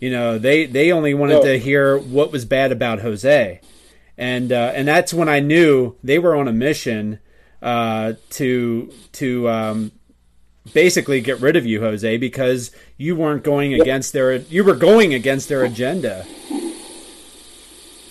You 0.00 0.10
know, 0.10 0.36
they 0.36 0.66
they 0.66 0.90
only 0.92 1.14
wanted 1.14 1.34
No. 1.34 1.42
to 1.44 1.58
hear 1.58 1.96
what 1.96 2.32
was 2.32 2.44
bad 2.44 2.72
about 2.72 3.00
Jose, 3.00 3.60
and 4.18 4.52
uh, 4.52 4.72
and 4.74 4.86
that's 4.88 5.14
when 5.14 5.28
I 5.28 5.38
knew 5.40 5.94
they 6.02 6.18
were 6.18 6.34
on 6.34 6.48
a 6.48 6.52
mission 6.52 7.20
uh, 7.62 8.14
to 8.30 8.92
to 9.12 9.48
um, 9.48 9.92
basically 10.74 11.20
get 11.20 11.40
rid 11.40 11.54
of 11.54 11.64
you, 11.64 11.80
Jose, 11.80 12.16
because 12.16 12.72
you 12.96 13.14
weren't 13.14 13.44
going 13.44 13.72
against 13.74 14.12
their 14.12 14.34
you 14.34 14.64
were 14.64 14.74
going 14.74 15.14
against 15.14 15.48
their 15.48 15.62
agenda. 15.62 16.26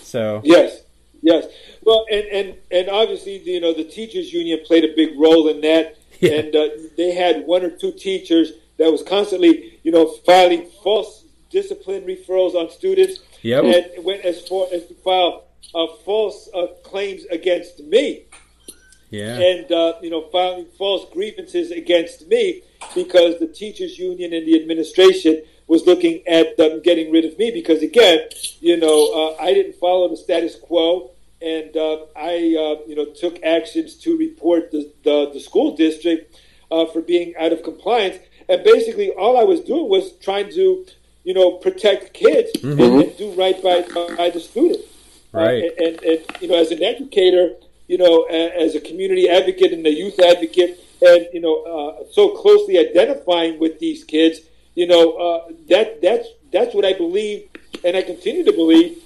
So 0.03 0.41
Yes, 0.45 0.81
yes. 1.21 1.45
Well, 1.83 2.05
and 2.11 2.25
and 2.27 2.55
and 2.69 2.89
obviously, 2.89 3.37
you 3.39 3.59
know, 3.59 3.73
the 3.73 3.83
teachers 3.83 4.31
union 4.33 4.59
played 4.65 4.83
a 4.85 4.93
big 4.95 5.17
role 5.19 5.47
in 5.47 5.61
that, 5.61 5.97
Yeah. 6.19 6.33
and 6.33 6.55
uh, 6.55 6.69
they 6.97 7.11
had 7.11 7.45
one 7.47 7.63
or 7.63 7.69
two 7.71 7.91
teachers 7.91 8.51
that 8.77 8.91
was 8.91 9.01
constantly, 9.03 9.79
you 9.83 9.91
know, 9.91 10.07
filing 10.25 10.67
false 10.83 11.25
discipline 11.49 12.03
referrals 12.03 12.53
on 12.55 12.69
students, 12.69 13.19
Yep. 13.41 13.63
and 13.63 14.05
went 14.05 14.23
as 14.25 14.47
far 14.47 14.67
as 14.71 14.85
to 14.87 14.93
file 14.95 15.43
uh, 15.73 15.87
false 16.05 16.49
uh, 16.53 16.67
claims 16.83 17.25
against 17.31 17.79
me. 17.83 18.23
Yeah, 19.09 19.37
and 19.39 19.69
uh, 19.71 19.93
you 20.01 20.09
know 20.09 20.21
filing 20.31 20.67
false 20.77 21.05
grievances 21.11 21.71
against 21.71 22.27
me 22.29 22.61
because 22.95 23.39
the 23.39 23.47
teachers 23.47 23.99
union 23.99 24.31
and 24.33 24.47
the 24.47 24.55
administration 24.61 25.41
was 25.67 25.85
looking 25.85 26.25
at 26.27 26.55
them 26.55 26.81
getting 26.81 27.11
rid 27.11 27.25
of 27.25 27.37
me 27.37 27.51
because 27.51 27.83
again 27.83 28.19
you 28.61 28.77
know 28.77 29.11
uh, 29.13 29.43
I 29.43 29.53
didn't 29.53 29.75
follow 29.75 30.07
the 30.07 30.15
status 30.15 30.55
quo 30.55 31.11
and 31.41 31.75
uh, 31.75 32.05
I 32.15 32.35
uh, 32.35 32.87
you 32.87 32.95
know 32.95 33.05
took 33.05 33.43
actions 33.43 33.95
to 33.97 34.17
report 34.17 34.71
the 34.71 34.91
the, 35.03 35.31
the 35.33 35.39
school 35.39 35.75
district 35.75 36.39
uh, 36.71 36.85
for 36.85 37.01
being 37.01 37.35
out 37.37 37.51
of 37.51 37.63
compliance. 37.63 38.19
And 38.49 38.63
basically 38.63 39.11
all 39.11 39.37
I 39.37 39.43
was 39.43 39.61
doing 39.61 39.89
was 39.89 40.13
trying 40.17 40.51
to 40.51 40.85
you 41.23 41.33
know 41.33 41.53
protect 41.57 42.13
kids 42.13 42.51
and, 42.63 42.79
and 42.79 43.17
do 43.17 43.31
right 43.33 43.61
by 43.61 43.81
by 44.15 44.29
the 44.29 44.39
student. 44.39 44.85
Right. 45.33 45.63
Uh, 45.63 45.85
and, 45.85 46.03
and 46.03 46.19
you 46.41 46.47
know, 46.49 46.55
as 46.55 46.71
an 46.71 46.83
educator, 46.83 47.55
you 47.87 47.97
know, 47.97 48.23
as 48.23 48.75
a 48.75 48.81
community 48.81 49.29
advocate 49.29 49.71
and 49.71 49.85
a 49.85 49.91
youth 49.91 50.19
advocate, 50.19 50.79
and 51.01 51.27
you 51.33 51.39
know, 51.39 51.63
uh, 51.63 52.03
so 52.11 52.29
closely 52.29 52.77
identifying 52.77 53.59
with 53.59 53.79
these 53.79 54.03
kids, 54.03 54.39
you 54.75 54.87
know, 54.87 55.13
uh, 55.13 55.51
that 55.69 56.01
that's 56.01 56.27
that's 56.51 56.75
what 56.75 56.85
I 56.85 56.93
believe, 56.93 57.49
and 57.83 57.95
I 57.95 58.01
continue 58.01 58.43
to 58.43 58.51
believe, 58.51 59.01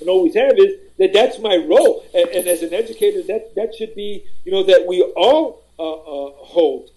and 0.00 0.08
always 0.08 0.34
have 0.34 0.58
is 0.58 0.74
that 1.00 1.14
that's 1.14 1.38
my 1.38 1.56
role, 1.56 2.04
and, 2.14 2.28
and 2.28 2.46
as 2.46 2.62
an 2.62 2.74
educator, 2.74 3.22
that 3.22 3.54
that 3.54 3.74
should 3.74 3.94
be, 3.94 4.24
you 4.44 4.52
know, 4.52 4.62
that 4.62 4.86
we 4.86 5.02
all 5.16 5.64
uh, 5.78 5.92
uh, 5.92 6.32
hold. 6.36 6.90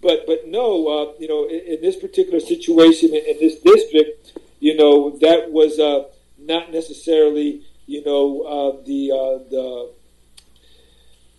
But 0.00 0.26
but 0.26 0.48
no, 0.48 0.88
uh, 0.88 1.12
you 1.18 1.28
know, 1.28 1.46
in, 1.46 1.74
in 1.74 1.82
this 1.82 1.96
particular 1.96 2.40
situation 2.40 3.10
in, 3.10 3.22
in 3.26 3.38
this 3.38 3.56
district, 3.60 4.38
you 4.60 4.74
know, 4.74 5.10
that 5.18 5.52
was 5.52 5.78
uh, 5.78 6.04
not 6.38 6.72
necessarily, 6.72 7.60
you 7.86 8.02
know, 8.02 8.80
the 8.86 9.10
the 9.50 9.90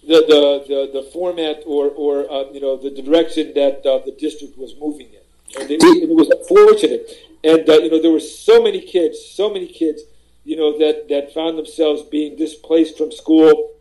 the, 0.03 0.15
the, 0.27 0.65
the, 0.67 1.01
the 1.01 1.09
format 1.11 1.63
or, 1.65 1.89
or 1.89 2.31
uh, 2.31 2.51
you 2.51 2.61
know 2.61 2.77
the 2.77 2.89
direction 2.89 3.53
that 3.55 3.85
uh, 3.85 3.99
the 4.05 4.15
district 4.19 4.57
was 4.59 4.75
moving 4.79 5.07
in, 5.07 5.61
and 5.61 5.71
it, 5.71 5.81
it 5.81 6.09
was 6.09 6.29
unfortunate. 6.29 7.09
And 7.43 7.67
uh, 7.67 7.79
you 7.79 7.89
know 7.89 7.99
there 7.99 8.11
were 8.11 8.19
so 8.19 8.61
many 8.61 8.81
kids, 8.81 9.25
so 9.25 9.51
many 9.51 9.67
kids, 9.67 10.03
you 10.43 10.55
know 10.55 10.77
that 10.79 11.07
that 11.09 11.33
found 11.33 11.57
themselves 11.57 12.03
being 12.03 12.35
displaced 12.35 12.97
from 12.97 13.11
school, 13.11 13.73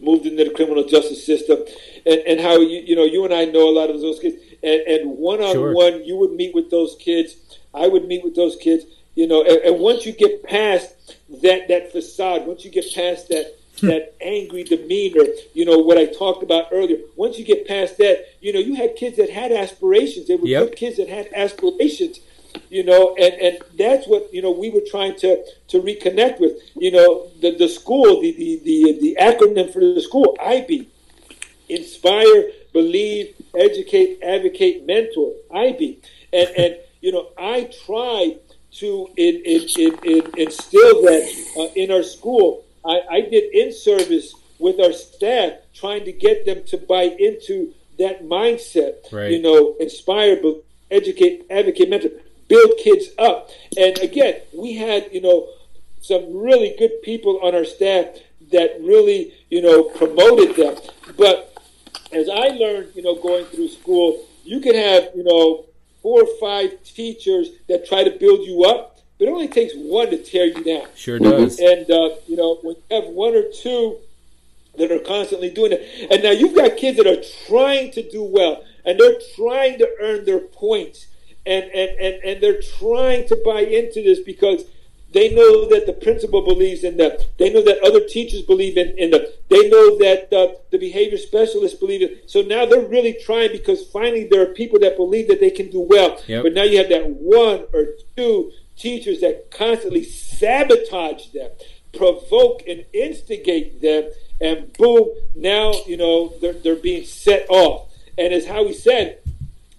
moved 0.00 0.26
into 0.26 0.44
the 0.44 0.50
criminal 0.50 0.84
justice 0.84 1.24
system, 1.24 1.58
and, 2.04 2.20
and 2.26 2.40
how 2.40 2.56
you 2.58 2.80
you 2.80 2.96
know 2.96 3.04
you 3.04 3.24
and 3.24 3.34
I 3.34 3.44
know 3.44 3.68
a 3.68 3.74
lot 3.74 3.90
of 3.90 4.00
those 4.00 4.18
kids, 4.20 4.36
and, 4.62 4.80
and 4.82 5.18
one 5.18 5.40
on 5.40 5.74
one 5.74 6.04
you 6.04 6.16
would 6.16 6.32
meet 6.32 6.54
with 6.54 6.70
those 6.70 6.96
kids, 6.98 7.58
I 7.74 7.88
would 7.88 8.06
meet 8.06 8.24
with 8.24 8.34
those 8.34 8.56
kids, 8.56 8.84
you 9.14 9.26
know, 9.26 9.42
and, 9.42 9.58
and 9.58 9.78
once 9.78 10.06
you 10.06 10.12
get 10.12 10.42
past 10.42 11.16
that 11.42 11.68
that 11.68 11.92
facade, 11.92 12.46
once 12.46 12.64
you 12.64 12.70
get 12.70 12.86
past 12.94 13.28
that 13.28 13.58
hmm. 13.80 13.88
that 13.88 14.14
angry 14.20 14.64
demeanor, 14.64 15.24
you 15.54 15.64
know, 15.64 15.78
what 15.78 15.98
I 15.98 16.06
talked 16.06 16.42
about 16.42 16.68
earlier. 16.72 16.98
Once 17.16 17.38
you 17.38 17.44
get 17.44 17.66
past 17.66 17.98
that, 17.98 18.26
you 18.40 18.52
know, 18.52 18.58
you 18.58 18.74
had 18.74 18.96
kids 18.96 19.16
that 19.16 19.30
had 19.30 19.52
aspirations. 19.52 20.28
They 20.28 20.36
were 20.36 20.46
Yep. 20.46 20.68
good 20.68 20.76
kids 20.76 20.96
that 20.96 21.08
had 21.08 21.28
aspirations, 21.34 22.20
you 22.68 22.84
know, 22.84 23.14
and, 23.16 23.34
and 23.34 23.58
that's 23.78 24.06
what, 24.06 24.32
you 24.32 24.42
know, 24.42 24.50
we 24.50 24.70
were 24.70 24.82
trying 24.86 25.16
to, 25.16 25.44
to 25.68 25.80
reconnect 25.80 26.40
with. 26.40 26.52
You 26.74 26.92
know, 26.92 27.28
the, 27.40 27.56
the 27.56 27.68
school, 27.68 28.20
the, 28.20 28.32
the, 28.32 28.60
the, 28.64 28.98
the 29.00 29.16
acronym 29.20 29.72
for 29.72 29.80
the 29.80 30.00
school, 30.00 30.36
IB, 30.40 30.88
inspire, 31.68 32.50
believe, 32.72 33.34
educate, 33.56 34.22
advocate, 34.22 34.86
mentor, 34.86 35.32
IB. 35.52 36.00
And, 36.32 36.48
and 36.56 36.76
you 37.00 37.12
know, 37.12 37.28
I 37.38 37.70
try 37.86 38.36
to 38.72 39.08
in, 39.16 39.42
in, 39.44 39.66
in, 39.78 39.98
in, 40.04 40.30
instill 40.36 41.02
that 41.02 41.46
uh, 41.58 41.72
in 41.74 41.90
our 41.90 42.02
school. 42.02 42.64
I, 42.84 43.00
I 43.10 43.20
did 43.22 43.54
in 43.54 43.72
service 43.72 44.34
with 44.58 44.80
our 44.80 44.92
staff, 44.92 45.52
trying 45.74 46.04
to 46.04 46.12
get 46.12 46.46
them 46.46 46.64
to 46.64 46.76
buy 46.76 47.04
into 47.18 47.72
that 47.98 48.24
mindset. 48.24 49.12
Right. 49.12 49.30
You 49.30 49.42
know, 49.42 49.76
inspire, 49.80 50.40
educate, 50.90 51.46
advocate, 51.50 51.90
mentor, 51.90 52.10
build 52.48 52.72
kids 52.82 53.08
up. 53.18 53.50
And 53.76 53.98
again, 53.98 54.40
we 54.54 54.74
had 54.74 55.08
you 55.12 55.20
know 55.20 55.48
some 56.00 56.36
really 56.36 56.74
good 56.78 57.02
people 57.02 57.40
on 57.42 57.54
our 57.54 57.64
staff 57.64 58.06
that 58.52 58.78
really 58.80 59.34
you 59.50 59.62
know 59.62 59.84
promoted 59.84 60.56
them. 60.56 60.76
But 61.16 61.52
as 62.12 62.28
I 62.28 62.48
learned, 62.48 62.92
you 62.94 63.02
know, 63.02 63.14
going 63.14 63.44
through 63.46 63.68
school, 63.68 64.24
you 64.44 64.60
can 64.60 64.74
have 64.74 65.10
you 65.14 65.24
know 65.24 65.66
four 66.02 66.22
or 66.22 66.38
five 66.38 66.82
teachers 66.84 67.48
that 67.68 67.86
try 67.86 68.04
to 68.04 68.10
build 68.10 68.46
you 68.46 68.64
up, 68.64 69.00
but 69.18 69.26
it 69.26 69.30
only 69.30 69.48
takes 69.48 69.74
one 69.74 70.10
to 70.10 70.22
tear 70.22 70.46
you 70.46 70.62
down. 70.62 70.86
Sure 70.94 71.18
does. 71.18 71.58
And 71.58 71.90
uh, 71.90 72.16
you 72.26 72.36
know, 72.36 72.58
when 72.62 72.76
you 72.76 72.96
have 73.00 73.12
one 73.12 73.34
or 73.34 73.44
two 73.52 73.98
that 74.78 74.92
are 74.92 75.00
constantly 75.00 75.50
doing 75.50 75.72
it, 75.72 76.08
and 76.10 76.22
now 76.22 76.30
you've 76.30 76.54
got 76.54 76.76
kids 76.76 76.98
that 76.98 77.06
are 77.06 77.22
trying 77.48 77.90
to 77.92 78.08
do 78.08 78.22
well, 78.22 78.62
and 78.84 79.00
they're 79.00 79.18
trying 79.34 79.78
to 79.78 79.88
earn 80.00 80.24
their 80.24 80.40
points, 80.40 81.06
and 81.46 81.64
and 81.72 81.90
and, 81.98 82.24
and 82.24 82.42
they're 82.42 82.60
trying 82.60 83.26
to 83.28 83.36
buy 83.44 83.60
into 83.60 84.02
this 84.02 84.20
because 84.20 84.64
they 85.12 85.32
know 85.32 85.66
that 85.68 85.86
the 85.86 85.92
principal 85.92 86.42
believes 86.42 86.84
in 86.84 86.96
them. 86.96 87.12
They 87.38 87.50
know 87.50 87.62
that 87.62 87.78
other 87.82 88.00
teachers 88.06 88.42
believe 88.42 88.76
in, 88.76 88.98
in 88.98 89.12
them. 89.12 89.22
They 89.48 89.68
know 89.68 89.96
that 89.98 90.32
uh, 90.32 90.58
the 90.70 90.78
behavior 90.78 91.16
specialists 91.16 91.78
believe 91.78 92.02
it. 92.02 92.28
So 92.28 92.42
now 92.42 92.66
they're 92.66 92.86
really 92.86 93.16
trying 93.24 93.52
because 93.52 93.86
finally 93.86 94.28
there 94.30 94.42
are 94.42 94.52
people 94.52 94.78
that 94.80 94.96
believe 94.96 95.28
that 95.28 95.40
they 95.40 95.50
can 95.50 95.70
do 95.70 95.80
well. 95.80 96.20
Yep. 96.26 96.42
But 96.42 96.52
now 96.54 96.64
you 96.64 96.78
have 96.78 96.90
that 96.90 97.08
one 97.08 97.66
or 97.72 97.86
two 98.16 98.52
teachers 98.76 99.20
that 99.20 99.50
constantly 99.50 100.04
sabotage 100.04 101.28
them, 101.28 101.50
provoke 101.96 102.62
and 102.68 102.84
instigate 102.92 103.80
them, 103.80 104.10
and 104.40 104.72
boom, 104.74 105.08
now 105.34 105.72
you 105.86 105.96
know 105.96 106.34
they're, 106.40 106.52
they're 106.52 106.76
being 106.76 107.04
set 107.04 107.46
off. 107.48 107.90
And 108.18 108.34
as 108.34 108.46
Howie 108.46 108.74
said, 108.74 109.20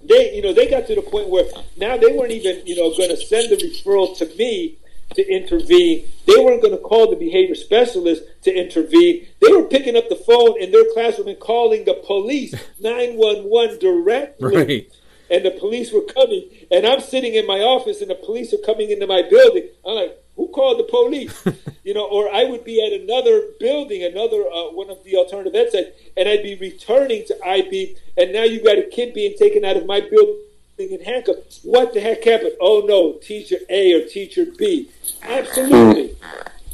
they 0.08 0.34
you 0.36 0.42
know 0.42 0.54
they 0.54 0.68
got 0.70 0.88
to 0.88 0.96
the 0.96 1.02
point 1.02 1.30
where 1.30 1.46
now 1.78 1.98
they 1.98 2.12
weren't 2.12 2.32
even 2.32 2.66
you 2.66 2.76
know 2.76 2.96
going 2.96 3.10
to 3.10 3.18
send 3.18 3.52
the 3.52 3.56
referral 3.58 4.18
to 4.18 4.26
me 4.38 4.78
to 5.16 5.26
intervene. 5.28 6.06
They 6.26 6.36
weren't 6.38 6.62
going 6.62 6.76
to 6.76 6.82
call 6.82 7.10
the 7.10 7.16
behavior 7.16 7.56
specialist 7.56 8.24
to 8.44 8.54
intervene. 8.54 9.28
They 9.42 9.52
were 9.52 9.64
picking 9.64 9.96
up 9.96 10.10
the 10.10 10.16
phone 10.16 10.62
in 10.62 10.72
their 10.72 10.84
classroom 10.94 11.30
and 11.30 11.40
calling 11.40 11.86
the 11.86 11.94
police 12.06 12.54
911 12.80 13.80
directly. 13.80 14.56
Right. 14.56 14.92
And 15.30 15.44
the 15.44 15.52
police 15.52 15.92
were 15.92 16.02
coming, 16.02 16.50
and 16.72 16.86
I'm 16.86 17.02
sitting 17.02 17.36
in 17.36 17.46
my 17.46 17.60
office, 17.60 18.02
and 18.02 18.10
the 18.10 18.16
police 18.16 18.54
are 18.54 18.66
coming 18.66 18.92
into 18.92 19.08
my 19.08 19.22
building. 19.22 19.68
I'm 19.86 19.96
like, 19.96 20.18
"Who 20.36 20.48
called 20.48 20.80
the 20.80 20.86
police?" 20.86 21.46
you 21.84 21.94
know, 21.94 22.06
or 22.06 22.34
I 22.34 22.46
would 22.46 22.64
be 22.64 22.86
at 22.86 22.94
another 22.94 23.44
building, 23.60 24.04
another 24.04 24.44
uh, 24.48 24.72
one 24.72 24.90
of 24.90 25.04
the 25.04 25.16
alternative 25.16 25.56
ed 25.56 25.72
sites, 25.72 25.90
and 26.16 26.30
I'd 26.30 26.44
be 26.44 26.56
returning 26.56 27.26
to 27.28 27.38
IB, 27.46 27.98
and 28.18 28.34
now 28.34 28.44
you 28.44 28.64
got 28.64 28.78
a 28.78 28.84
kid 28.84 29.14
being 29.14 29.36
taken 29.38 29.66
out 29.66 29.78
of 29.78 29.86
my 29.86 30.00
building 30.00 30.44
in 30.78 31.04
handcuffs. 31.04 31.62
What 31.64 31.94
the 31.94 32.00
heck 32.00 32.24
happened? 32.24 32.54
Oh 32.62 32.84
no, 32.88 33.14
teacher 33.14 33.58
A 33.70 33.94
or 33.94 34.08
teacher 34.08 34.46
B. 34.58 34.90
Absolutely. 35.24 36.16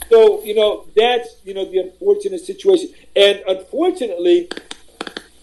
So 0.10 0.44
you 0.44 0.56
know 0.56 0.86
that's 0.96 1.38
you 1.44 1.54
know 1.54 1.66
the 1.66 1.80
unfortunate 1.80 2.42
situation, 2.42 2.90
and 3.16 3.42
unfortunately, 3.48 4.50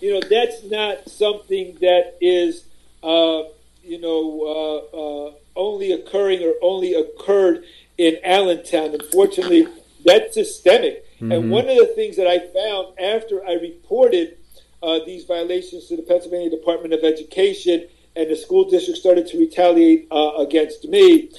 you 0.00 0.12
know 0.12 0.20
that's 0.28 0.62
not 0.64 1.08
something 1.08 1.76
that 1.80 2.16
is 2.20 2.64
uh, 3.02 3.42
you 3.82 4.00
know 4.00 4.86
uh, 4.94 5.28
uh, 5.28 5.32
only 5.56 5.92
occurring 5.92 6.42
or 6.42 6.54
only 6.62 6.94
occurred 6.94 7.64
in 7.98 8.18
Allentown. 8.24 8.94
Unfortunately, 8.94 9.66
that's 10.04 10.34
systemic. 10.34 11.04
And 11.20 11.50
one 11.50 11.68
of 11.68 11.76
the 11.76 11.92
things 11.94 12.16
that 12.16 12.26
I 12.26 12.38
found 12.38 12.98
after 12.98 13.44
I 13.46 13.52
reported 13.52 14.38
uh, 14.82 15.00
these 15.04 15.24
violations 15.24 15.86
to 15.88 15.96
the 15.96 16.02
Pennsylvania 16.02 16.48
Department 16.48 16.94
of 16.94 17.04
Education 17.04 17.86
and 18.16 18.30
the 18.30 18.36
school 18.36 18.68
district 18.68 18.98
started 18.98 19.26
to 19.28 19.38
retaliate 19.38 20.08
uh, 20.10 20.32
against 20.38 20.88
me, 20.88 21.30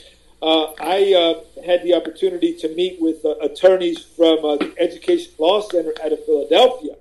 uh, 0.42 0.72
I 0.80 1.14
uh, 1.14 1.64
had 1.66 1.84
the 1.84 1.94
opportunity 1.94 2.56
to 2.58 2.70
meet 2.76 3.02
with 3.02 3.24
uh, 3.26 3.36
attorneys 3.42 4.00
from 4.00 4.46
uh, 4.46 4.58
the 4.58 4.74
Education 4.78 5.32
Law 5.38 5.62
Center 5.62 5.94
out 6.04 6.12
of 6.12 6.26
Philadelphia. 6.26 6.96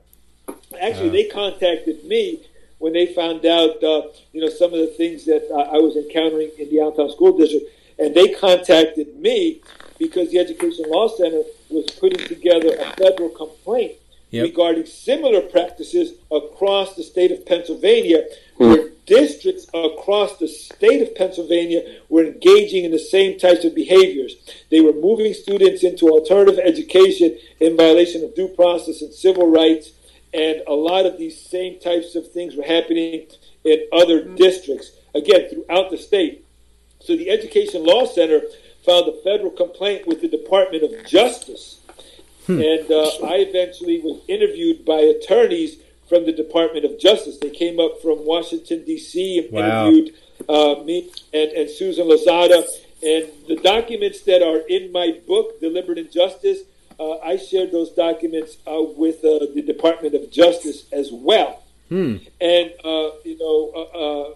Actually, 0.80 1.10
they 1.10 1.24
contacted 1.24 2.04
me 2.04 2.46
when 2.80 2.92
they 2.94 3.06
found 3.14 3.46
out, 3.46 3.82
uh, 3.84 4.02
you 4.32 4.40
know, 4.40 4.48
some 4.48 4.74
of 4.74 4.80
the 4.80 4.92
things 4.96 5.24
that 5.26 5.48
uh, 5.50 5.76
I 5.76 5.78
was 5.78 5.96
encountering 5.96 6.50
in 6.58 6.68
the 6.70 6.80
Allentown 6.80 7.10
School 7.10 7.36
District, 7.36 7.66
and 7.98 8.14
they 8.14 8.28
contacted 8.28 9.16
me 9.16 9.60
because 9.98 10.30
the 10.30 10.38
Education 10.38 10.86
Law 10.88 11.08
Center 11.08 11.42
was 11.68 11.86
putting 12.00 12.26
together 12.26 12.74
a 12.80 12.92
federal 12.96 13.28
complaint 13.28 13.92
Yep. 14.32 14.44
regarding 14.44 14.86
similar 14.86 15.40
practices 15.40 16.12
across 16.30 16.94
the 16.94 17.02
state 17.02 17.32
of 17.32 17.44
Pennsylvania, 17.46 18.26
where 18.58 18.90
districts 19.04 19.66
across 19.74 20.38
the 20.38 20.46
state 20.46 21.02
of 21.02 21.16
Pennsylvania 21.16 21.96
were 22.08 22.24
engaging 22.24 22.84
in 22.84 22.92
the 22.92 22.98
same 23.00 23.40
types 23.40 23.64
of 23.64 23.74
behaviors. 23.74 24.36
They 24.70 24.80
were 24.80 24.92
moving 24.92 25.34
students 25.34 25.82
into 25.82 26.08
alternative 26.08 26.60
education 26.62 27.36
in 27.58 27.76
violation 27.76 28.22
of 28.22 28.36
due 28.36 28.46
process 28.46 29.02
and 29.02 29.12
civil 29.12 29.50
rights, 29.50 29.90
and 30.32 30.62
a 30.66 30.72
lot 30.74 31.06
of 31.06 31.18
these 31.18 31.40
same 31.40 31.78
types 31.80 32.14
of 32.14 32.30
things 32.32 32.54
were 32.56 32.64
happening 32.64 33.26
in 33.64 33.86
other 33.92 34.24
districts, 34.24 34.92
again, 35.14 35.48
throughout 35.50 35.90
the 35.90 35.98
state. 35.98 36.44
So 37.00 37.16
the 37.16 37.30
Education 37.30 37.84
Law 37.84 38.06
Center 38.06 38.40
filed 38.84 39.08
a 39.08 39.22
federal 39.22 39.50
complaint 39.50 40.06
with 40.06 40.20
the 40.20 40.28
Department 40.28 40.82
of 40.84 41.06
Justice. 41.06 41.80
And 42.48 42.90
uh, 42.90 43.10
I 43.26 43.36
eventually 43.48 44.00
was 44.00 44.20
interviewed 44.28 44.84
by 44.84 44.98
attorneys 45.00 45.76
from 46.08 46.26
the 46.26 46.32
Department 46.32 46.84
of 46.84 46.98
Justice. 46.98 47.38
They 47.38 47.50
came 47.50 47.78
up 47.78 48.00
from 48.02 48.24
Washington, 48.24 48.84
D.C., 48.84 49.38
and 49.38 49.52
Wow. 49.52 49.86
interviewed 49.86 50.14
uh, 50.48 50.82
me 50.84 51.10
and, 51.32 51.50
and 51.52 51.70
Susan 51.70 52.06
Lozada. 52.08 52.64
And 53.02 53.28
the 53.48 53.56
documents 53.62 54.22
that 54.22 54.42
are 54.42 54.58
in 54.68 54.90
my 54.90 55.20
book, 55.26 55.60
Deliberate 55.60 55.98
Injustice, 55.98 56.60
uh, 57.00 57.18
I 57.24 57.36
shared 57.36 57.72
those 57.72 57.90
documents 57.90 58.58
uh, 58.66 58.82
with 58.96 59.24
uh, 59.24 59.46
the 59.54 59.62
Department 59.62 60.14
of 60.14 60.30
Justice 60.30 60.84
as 60.92 61.10
well. 61.10 61.62
And, 62.40 62.72
uh, 62.84 63.10
you 63.24 63.38
know, 63.38 63.72
uh, 63.74 63.98
uh, 63.98 64.34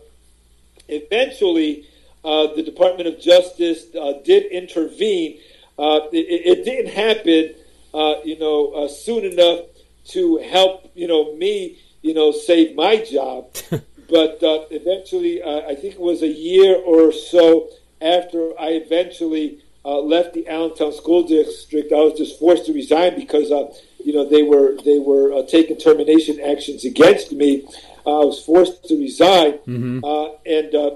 eventually 0.89 1.87
uh, 2.25 2.55
the 2.55 2.63
Department 2.63 3.07
of 3.07 3.21
Justice 3.21 3.87
uh, 3.95 4.15
did 4.25 4.47
intervene. 4.47 5.39
Uh, 5.79 6.01
it, 6.11 6.59
it 6.59 6.65
didn't 6.65 6.93
happen, 6.93 7.55
uh, 7.93 8.15
you 8.25 8.39
know, 8.39 8.73
uh, 8.73 8.89
soon 8.89 9.25
enough 9.25 9.67
to 10.07 10.39
help, 10.39 10.91
you 10.95 11.07
know, 11.07 11.35
me, 11.37 11.79
you 12.03 12.15
know, 12.15 12.33
save 12.33 12.75
my 12.75 12.97
job. 12.97 13.53
but 13.71 14.43
uh, 14.43 14.65
eventually, 14.71 15.43
uh, 15.43 15.69
I 15.69 15.75
think 15.75 15.95
it 15.95 16.01
was 16.01 16.23
a 16.23 16.29
year 16.29 16.77
or 16.77 17.13
so 17.13 17.69
after 18.01 18.59
I 18.59 18.71
eventually 18.71 19.64
uh, 19.85 20.01
left 20.01 20.35
the 20.35 20.49
Allentown 20.49 20.93
School 20.93 21.23
District, 21.25 21.93
I 21.93 21.97
was 21.97 22.19
just 22.19 22.39
forced 22.39 22.67
to 22.67 22.73
resign 22.73 23.17
because, 23.17 23.51
uh, 23.51 23.73
you 24.03 24.13
know, 24.13 24.29
they 24.29 24.43
were 24.43 24.77
they 24.85 24.99
were 24.99 25.33
uh, 25.33 25.43
taking 25.47 25.77
termination 25.77 26.41
actions 26.41 26.85
against 26.85 27.33
me. 27.33 27.67
Uh, 28.07 28.21
I 28.21 28.25
was 28.25 28.43
forced 28.43 28.85
to 28.89 28.97
resign, 28.97 29.59
uh, 30.05 30.29
and 30.47 30.75
uh, 30.75 30.91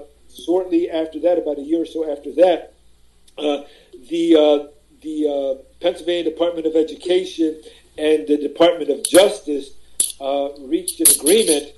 shortly 0.45 0.89
after 0.89 1.19
that, 1.21 1.37
about 1.37 1.57
a 1.57 1.61
year 1.61 1.81
or 1.81 1.85
so 1.85 2.11
after 2.11 2.31
that, 2.33 2.73
uh, 3.37 3.63
the 4.09 4.35
uh, 4.35 4.67
the 5.01 5.27
uh, 5.27 5.63
Pennsylvania 5.81 6.23
Department 6.23 6.67
of 6.67 6.75
Education 6.75 7.61
and 7.97 8.27
the 8.27 8.37
Department 8.37 8.89
of 8.89 9.03
Justice 9.03 9.71
uh, 10.19 10.49
reached 10.59 10.99
an 10.99 11.07
agreement 11.19 11.73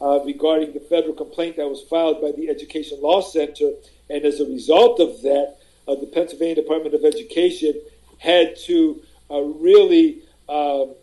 uh, 0.00 0.20
regarding 0.24 0.72
the 0.72 0.80
federal 0.80 1.14
complaint 1.14 1.56
that 1.56 1.68
was 1.68 1.82
filed 1.82 2.20
by 2.20 2.32
the 2.32 2.48
Education 2.48 2.98
Law 3.00 3.20
Center, 3.20 3.72
and 4.10 4.24
as 4.24 4.40
a 4.40 4.46
result 4.46 5.00
of 5.00 5.22
that, 5.22 5.58
uh, 5.88 5.94
the 5.94 6.06
Pennsylvania 6.06 6.54
Department 6.56 6.94
of 6.94 7.04
Education 7.04 7.74
had 8.18 8.56
to 8.66 9.02
uh, 9.30 9.40
really 9.40 10.22
um, 10.48 10.94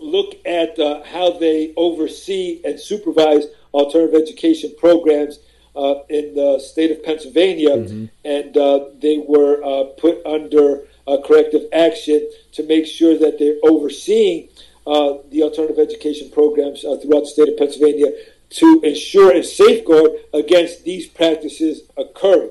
look 0.00 0.34
at 0.46 0.78
uh, 0.78 1.02
how 1.04 1.38
they 1.38 1.72
oversee 1.76 2.60
and 2.64 2.78
supervise 2.78 3.44
alternative 3.72 4.20
education 4.20 4.74
programs 4.78 5.38
uh, 5.76 5.96
in 6.08 6.34
the 6.34 6.58
state 6.60 6.90
of 6.90 7.02
Pennsylvania, 7.04 7.74
and 8.24 8.56
uh, 8.56 8.86
they 9.00 9.18
were 9.18 9.62
uh, 9.64 9.84
put 9.98 10.24
under 10.24 10.86
uh, 11.06 11.18
corrective 11.24 11.62
action 11.72 12.28
to 12.52 12.62
make 12.64 12.86
sure 12.86 13.18
that 13.18 13.38
they're 13.38 13.58
overseeing 13.64 14.48
uh, 14.86 15.14
the 15.30 15.42
alternative 15.42 15.78
education 15.78 16.30
programs 16.30 16.84
uh, 16.84 16.96
throughout 16.96 17.20
the 17.20 17.26
state 17.26 17.48
of 17.48 17.56
Pennsylvania 17.56 18.12
to 18.50 18.80
ensure 18.84 19.32
and 19.32 19.44
safeguard 19.44 20.10
against 20.32 20.84
these 20.84 21.06
practices 21.06 21.82
occurring. 21.96 22.50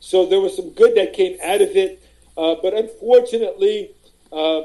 So 0.00 0.26
there 0.26 0.40
was 0.40 0.56
some 0.56 0.70
good 0.70 0.94
that 0.96 1.12
came 1.12 1.38
out 1.42 1.60
of 1.60 1.76
it, 1.76 2.02
uh, 2.36 2.56
but 2.62 2.74
unfortunately, 2.74 3.90
uh, 4.32 4.62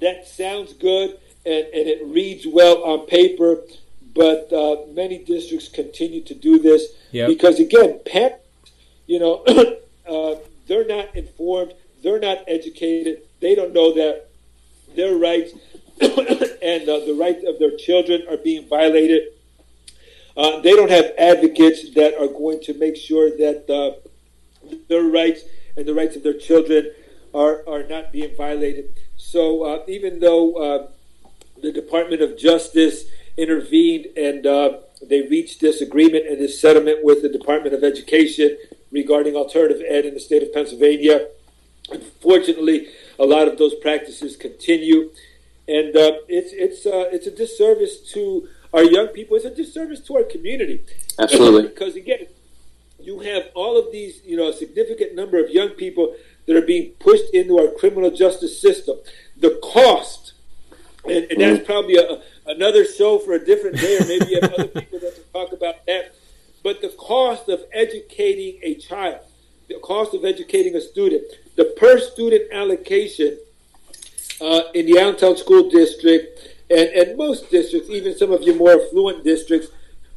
that 0.00 0.26
sounds 0.26 0.72
good 0.74 1.18
and, 1.44 1.64
and 1.66 1.88
it 1.88 2.04
reads 2.06 2.46
well 2.46 2.82
on 2.84 3.06
paper, 3.06 3.58
but 4.14 4.52
uh, 4.52 4.76
many 4.92 5.18
districts 5.18 5.68
continue 5.68 6.22
to 6.22 6.34
do 6.34 6.58
this 6.58 6.92
yep. 7.10 7.28
because, 7.28 7.58
again, 7.58 8.00
parents, 8.04 8.44
you 9.06 9.18
know, 9.18 9.44
uh, 10.08 10.36
they're 10.66 10.86
not 10.86 11.14
informed, 11.16 11.72
they're 12.02 12.20
not 12.20 12.38
educated, 12.46 13.22
they 13.40 13.54
don't 13.54 13.72
know 13.72 13.94
that 13.94 14.28
their 14.94 15.16
rights 15.16 15.52
and 16.00 16.88
uh, 16.88 17.00
the 17.06 17.16
rights 17.18 17.44
of 17.46 17.58
their 17.58 17.76
children 17.76 18.22
are 18.28 18.36
being 18.36 18.68
violated. 18.68 19.28
Uh, 20.36 20.60
they 20.60 20.72
don't 20.72 20.90
have 20.90 21.12
advocates 21.18 21.92
that 21.94 22.14
are 22.18 22.28
going 22.28 22.60
to 22.60 22.74
make 22.74 22.96
sure 22.96 23.30
that 23.30 23.68
uh, 23.68 24.08
their 24.88 25.04
rights 25.04 25.42
and 25.76 25.86
the 25.86 25.94
rights 25.94 26.16
of 26.16 26.22
their 26.22 26.34
children 26.34 26.90
are, 27.34 27.62
are 27.66 27.82
not 27.84 28.12
being 28.12 28.34
violated. 28.36 28.94
So 29.16 29.64
uh, 29.64 29.84
even 29.88 30.20
though 30.20 30.54
uh, 30.54 30.86
the 31.62 31.72
Department 31.72 32.22
of 32.22 32.36
Justice 32.36 33.04
intervened 33.36 34.06
and 34.16 34.46
uh, 34.46 34.78
they 35.00 35.22
reached 35.22 35.60
this 35.60 35.80
agreement 35.80 36.26
and 36.26 36.38
this 36.38 36.60
settlement 36.60 37.02
with 37.02 37.22
the 37.22 37.28
Department 37.28 37.74
of 37.74 37.82
Education 37.82 38.56
regarding 38.90 39.34
alternative 39.34 39.82
ed 39.88 40.04
in 40.04 40.14
the 40.14 40.20
state 40.20 40.42
of 40.42 40.52
Pennsylvania, 40.52 41.28
unfortunately, 41.90 42.88
a 43.18 43.24
lot 43.24 43.48
of 43.48 43.58
those 43.58 43.74
practices 43.74 44.36
continue, 44.36 45.10
and 45.66 45.96
uh, 45.96 46.12
it's 46.28 46.52
it's 46.52 46.86
uh, 46.86 47.08
it's 47.12 47.26
a 47.26 47.30
disservice 47.30 47.98
to 48.12 48.48
our 48.72 48.84
young 48.84 49.08
people. 49.08 49.36
It's 49.36 49.46
a 49.46 49.54
disservice 49.54 50.00
to 50.00 50.16
our 50.16 50.24
community. 50.24 50.82
Absolutely, 51.18 51.62
because 51.68 51.96
again, 51.96 52.26
you 53.04 53.20
have 53.20 53.50
all 53.54 53.78
of 53.78 53.92
these, 53.92 54.20
you 54.24 54.36
know, 54.36 54.48
a 54.48 54.52
significant 54.52 55.14
number 55.14 55.42
of 55.42 55.50
young 55.50 55.70
people 55.70 56.14
that 56.46 56.56
are 56.56 56.66
being 56.66 56.92
pushed 56.98 57.32
into 57.34 57.58
our 57.58 57.68
criminal 57.68 58.10
justice 58.10 58.60
system. 58.60 58.96
The 59.36 59.60
cost, 59.62 60.34
and, 61.04 61.24
and 61.30 61.40
that's 61.40 61.60
mm. 61.60 61.66
probably 61.66 61.96
a, 61.96 62.22
another 62.46 62.84
show 62.84 63.18
for 63.18 63.32
a 63.32 63.44
different 63.44 63.76
day, 63.78 63.98
or 63.98 64.06
maybe 64.06 64.26
you 64.26 64.40
have 64.40 64.52
other 64.54 64.68
people 64.68 65.00
that 65.00 65.14
can 65.14 65.24
talk 65.32 65.52
about 65.52 65.86
that. 65.86 66.14
But 66.62 66.80
the 66.80 66.90
cost 66.90 67.48
of 67.48 67.64
educating 67.72 68.60
a 68.62 68.74
child, 68.76 69.20
the 69.68 69.78
cost 69.80 70.14
of 70.14 70.24
educating 70.24 70.76
a 70.76 70.80
student, 70.80 71.24
the 71.56 71.64
per 71.76 71.98
student 71.98 72.52
allocation 72.52 73.38
uh, 74.40 74.62
in 74.74 74.86
the 74.86 74.98
Allentown 74.98 75.36
School 75.36 75.70
District 75.70 76.38
and, 76.70 76.88
and 76.90 77.18
most 77.18 77.50
districts, 77.50 77.90
even 77.90 78.16
some 78.16 78.32
of 78.32 78.42
your 78.42 78.56
more 78.56 78.72
affluent 78.72 79.24
districts, 79.24 79.68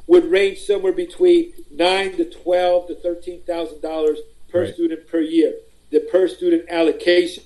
would 0.08 0.30
range 0.30 0.60
somewhere 0.60 0.94
between 0.94 1.54
nine 1.72 2.16
to 2.18 2.26
twelve 2.26 2.88
to 2.88 2.96
thirteen 2.96 3.42
thousand 3.44 3.82
dollars 3.82 4.20
per 4.50 4.64
right. 4.64 4.74
student 4.74 5.08
per 5.08 5.20
year. 5.20 5.54
The 5.92 6.02
per 6.12 6.28
student 6.28 6.66
allocation. 6.70 7.44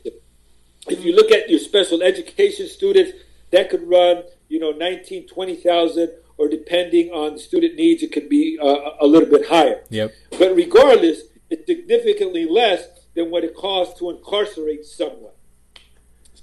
If 0.88 1.04
you 1.04 1.16
look 1.16 1.32
at 1.32 1.50
your 1.50 1.60
special 1.60 2.02
education 2.02 2.68
students, 2.68 3.12
that 3.52 3.70
could 3.70 3.88
run, 3.88 4.24
you 4.48 4.60
know, 4.60 4.72
19, 4.72 5.28
20,000, 5.28 6.10
or 6.38 6.48
depending 6.48 7.12
on 7.12 7.38
student 7.38 7.76
needs, 7.76 8.02
it 8.02 8.12
could 8.12 8.30
be 8.30 8.58
uh, 8.62 8.92
a 9.02 9.06
little 9.06 9.30
bit 9.30 9.48
higher. 9.48 9.84
Yep. 9.90 10.14
But 10.38 10.56
regardless, 10.56 11.24
it's 11.50 11.66
significantly 11.66 12.48
less 12.48 12.88
than 13.16 13.30
what 13.30 13.44
it 13.44 13.56
costs 13.56 14.00
to 14.00 14.10
incarcerate 14.10 14.86
someone. 14.86 15.34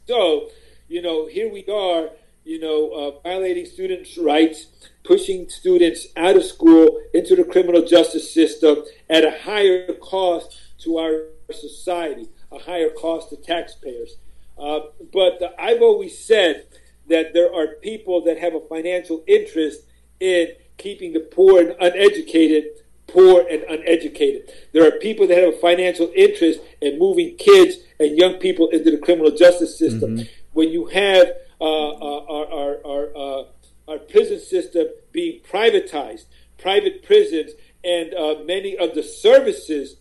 So, 0.07 0.51
you 0.89 1.03
know, 1.03 1.27
here 1.27 1.51
we 1.51 1.65
are, 1.67 2.11
you 2.47 2.61
know, 2.61 2.91
uh, 2.93 3.29
violating 3.29 3.67
students' 3.67 4.17
rights, 4.17 4.69
pushing 5.03 5.49
students 5.49 6.07
out 6.17 6.37
of 6.37 6.45
school 6.45 7.01
into 7.13 7.35
the 7.35 7.43
criminal 7.43 7.83
justice 7.85 8.33
system 8.33 8.85
at 9.11 9.25
a 9.25 9.33
higher 9.43 9.93
cost 9.95 10.57
to 10.79 10.97
our 10.99 11.25
society, 11.53 12.29
a 12.53 12.59
higher 12.61 12.91
cost 12.91 13.31
to 13.31 13.37
taxpayers. 13.37 14.17
Uh, 14.57 14.79
but 15.13 15.43
uh, 15.43 15.49
I've 15.59 15.83
always 15.83 16.17
said 16.17 16.67
that 17.09 17.35
there 17.35 17.53
are 17.53 17.67
people 17.83 18.23
that 18.25 18.39
have 18.39 18.55
a 18.55 18.61
financial 18.61 19.25
interest 19.27 19.83
in 20.21 20.49
keeping 20.79 21.15
the 21.15 21.21
poor 21.21 21.61
and 21.61 21.71
uneducated 21.81 22.65
poor 23.09 23.47
and 23.49 23.63
uneducated. 23.63 24.53
There 24.73 24.87
are 24.87 24.99
people 24.99 25.27
that 25.29 25.39
have 25.39 25.55
a 25.55 25.59
financial 25.59 26.11
interest 26.15 26.61
in 26.81 26.99
moving 26.99 27.37
kids 27.37 27.77
and 28.01 28.17
young 28.17 28.35
people 28.35 28.69
into 28.71 28.91
the 28.91 28.99
criminal 28.99 29.31
justice 29.31 29.79
system. 29.79 30.17
Mm-hmm. 30.17 30.29
When 30.53 30.71
you 30.71 30.87
have 30.87 31.29
our, 31.61 32.27
our, 32.29 32.87
our, 32.87 33.17
uh, 33.17 33.45
our, 33.89 33.99
prison 33.99 34.39
system 34.39 34.87
being 35.13 35.41
privatized, 35.41 36.27
private 36.59 37.03
prisons, 37.03 37.53
and 37.85 38.13
uh, 38.15 38.37
many 38.45 38.77
of 38.77 38.95
the 38.95 39.03
services 39.03 39.97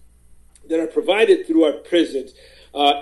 that 0.68 0.80
are 0.80 0.88
provided 0.88 1.46
through 1.46 1.64
our 1.64 1.74
prisons, 1.74 2.34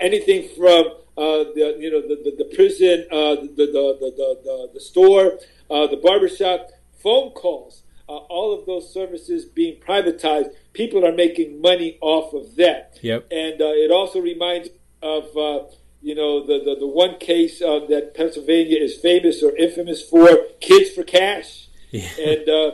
anything 0.00 0.48
from 0.56 0.84
the 1.16 1.76
you 1.78 1.90
know 1.90 2.02
the, 2.02 2.16
the, 2.22 2.44
the 2.44 2.54
prison, 2.54 3.06
the, 3.10 3.54
the, 3.56 3.66
the, 3.66 4.36
the, 4.44 4.70
the 4.74 4.80
store, 4.80 5.38
the 5.68 5.98
barbershop, 6.02 6.68
phone 7.02 7.30
calls, 7.30 7.84
uh, 8.08 8.12
all 8.12 8.58
of 8.58 8.66
those 8.66 8.92
services 8.92 9.44
being 9.46 9.80
privatized, 9.80 10.50
people 10.72 11.06
are 11.06 11.12
making 11.12 11.60
money 11.60 11.96
off 12.00 12.34
of 12.34 12.54
that. 12.56 12.98
Yep. 13.02 13.28
And 13.30 13.62
uh, 13.62 13.66
it 13.68 13.90
also 13.90 14.20
reminds 14.20 14.68
of 15.02 15.24
uh, 15.36 15.64
you 16.04 16.14
know 16.14 16.46
the, 16.46 16.62
the, 16.62 16.76
the 16.80 16.86
one 16.86 17.18
case 17.18 17.62
uh, 17.62 17.80
that 17.88 18.14
Pennsylvania 18.14 18.78
is 18.78 18.94
famous 18.96 19.42
or 19.42 19.56
infamous 19.56 20.06
for, 20.06 20.28
kids 20.60 20.90
for 20.90 21.02
cash. 21.02 21.68
Yeah. 21.90 22.08
And 22.18 22.48
uh, 22.48 22.72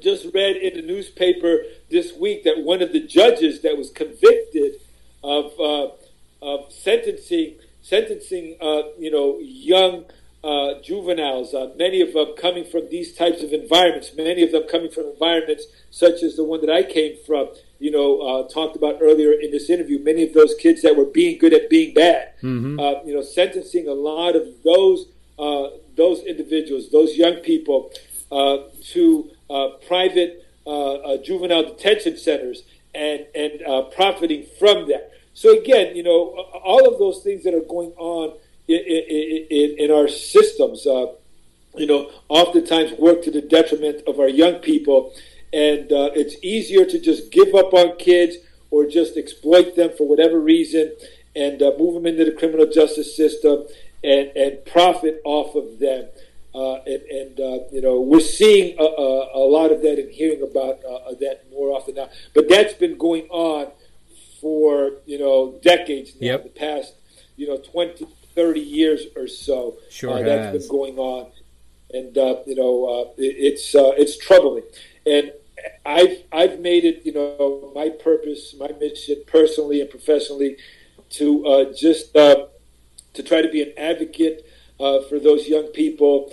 just 0.00 0.26
read 0.32 0.56
in 0.56 0.74
the 0.74 0.82
newspaper 0.82 1.58
this 1.90 2.14
week 2.14 2.44
that 2.44 2.60
one 2.60 2.80
of 2.80 2.92
the 2.92 3.00
judges 3.00 3.60
that 3.62 3.76
was 3.76 3.90
convicted 3.90 4.80
of 5.22 5.52
uh, 5.60 5.88
of 6.40 6.72
sentencing 6.72 7.56
sentencing 7.82 8.56
you 8.98 9.10
know 9.10 9.38
young 9.40 10.04
uh, 10.42 10.80
juveniles, 10.82 11.52
uh, 11.52 11.72
many 11.76 12.00
of 12.00 12.12
them 12.12 12.34
coming 12.38 12.64
from 12.64 12.88
these 12.90 13.12
types 13.12 13.42
of 13.42 13.52
environments, 13.52 14.14
many 14.16 14.42
of 14.42 14.52
them 14.52 14.62
coming 14.70 14.90
from 14.90 15.04
environments 15.06 15.66
such 15.90 16.22
as 16.22 16.36
the 16.36 16.44
one 16.44 16.60
that 16.60 16.70
I 16.70 16.84
came 16.84 17.16
from, 17.26 17.48
you 17.78 17.90
know, 17.90 18.20
uh, 18.20 18.48
talked 18.48 18.76
about 18.76 18.98
earlier 19.00 19.32
in 19.32 19.50
this 19.50 19.70
interview, 19.70 19.98
many 20.02 20.24
of 20.24 20.32
those 20.34 20.54
kids 20.54 20.82
that 20.82 20.96
were 20.96 21.04
being 21.04 21.38
good 21.38 21.52
at 21.52 21.70
being 21.70 21.94
bad, 21.94 22.32
mm-hmm. 22.42 22.78
Uh, 22.78 23.02
you 23.04 23.14
know, 23.14 23.22
sentencing 23.22 23.88
a 23.88 23.92
lot 23.92 24.34
of 24.34 24.46
those, 24.64 25.06
uh, 25.38 25.68
those 25.96 26.20
individuals, 26.24 26.90
those 26.90 27.16
young 27.16 27.36
people 27.36 27.90
uh, 28.32 28.58
to 28.82 29.30
private 29.86 30.44
juvenile 31.24 31.64
detention 31.64 32.16
centers 32.16 32.62
and, 32.94 33.26
and 33.34 33.92
profiting 33.92 34.44
from 34.58 34.88
that. 34.88 35.12
So 35.34 35.56
again, 35.56 35.94
you 35.94 36.02
know, 36.02 36.34
all 36.64 36.92
of 36.92 36.98
those 36.98 37.22
things 37.22 37.44
that 37.44 37.54
are 37.54 37.60
going 37.60 37.92
on 37.96 38.36
in, 38.66 38.78
in, 38.78 39.76
in 39.78 39.90
our 39.90 40.08
systems, 40.08 40.86
uh, 40.86 41.06
you 41.76 41.86
know, 41.86 42.10
oftentimes 42.28 42.92
work 42.98 43.22
to 43.22 43.30
the 43.30 43.40
detriment 43.40 44.02
of 44.06 44.18
our 44.18 44.28
young 44.28 44.56
people. 44.56 45.14
And 45.52 45.90
uh, 45.92 46.10
it's 46.14 46.36
easier 46.42 46.84
to 46.84 47.00
just 47.00 47.30
give 47.30 47.54
up 47.54 47.72
on 47.72 47.96
kids 47.96 48.36
or 48.70 48.86
just 48.86 49.16
exploit 49.16 49.76
them 49.76 49.90
for 49.96 50.06
whatever 50.06 50.38
reason 50.38 50.92
and 51.34 51.62
uh, 51.62 51.72
move 51.78 51.94
them 51.94 52.06
into 52.06 52.24
the 52.24 52.32
criminal 52.32 52.66
justice 52.66 53.16
system 53.16 53.64
and, 54.04 54.30
and 54.36 54.64
profit 54.64 55.20
off 55.24 55.54
of 55.54 55.78
them. 55.78 56.08
Uh, 56.54 56.76
and, 56.86 57.02
and 57.02 57.40
uh, 57.40 57.58
you 57.70 57.80
know 57.80 58.00
we're 58.00 58.18
seeing 58.18 58.74
a, 58.78 58.82
a, 58.82 59.28
a, 59.34 59.44
lot 59.46 59.70
of 59.70 59.82
that 59.82 59.98
and 59.98 60.10
hearing 60.10 60.42
about 60.42 60.80
uh, 60.82 61.12
that 61.20 61.44
more 61.52 61.76
often 61.76 61.94
now. 61.94 62.08
But 62.34 62.48
that's 62.48 62.72
been 62.72 62.96
going 62.96 63.28
on 63.28 63.70
for 64.40 64.92
you 65.06 65.18
know 65.18 65.58
decades 65.62 66.14
now. 66.20 66.26
Yep. 66.26 66.42
The 66.44 66.48
past 66.48 66.94
you 67.36 67.48
know 67.48 67.58
20, 67.58 68.06
30 68.34 68.60
years 68.60 69.02
or 69.14 69.28
so. 69.28 69.76
Sure 69.90 70.18
uh, 70.18 70.22
that's 70.22 70.58
been 70.58 70.68
going 70.68 70.98
on, 70.98 71.30
and 71.90 72.16
uh, 72.16 72.36
you 72.46 72.54
know 72.54 72.84
uh, 72.86 73.10
it, 73.18 73.36
it's 73.38 73.74
uh, 73.74 73.92
it's 73.96 74.16
troubling. 74.16 74.64
Purpose, 78.28 78.54
my 78.58 78.68
mission, 78.78 79.16
personally 79.26 79.80
and 79.80 79.90
professionally, 79.90 80.56
to 81.10 81.46
uh, 81.46 81.72
just 81.72 82.14
uh, 82.16 82.46
to 83.14 83.22
try 83.22 83.42
to 83.42 83.48
be 83.48 83.62
an 83.62 83.72
advocate 83.76 84.44
for 84.78 85.18
those 85.18 85.48
young 85.48 85.66
people. 85.68 86.32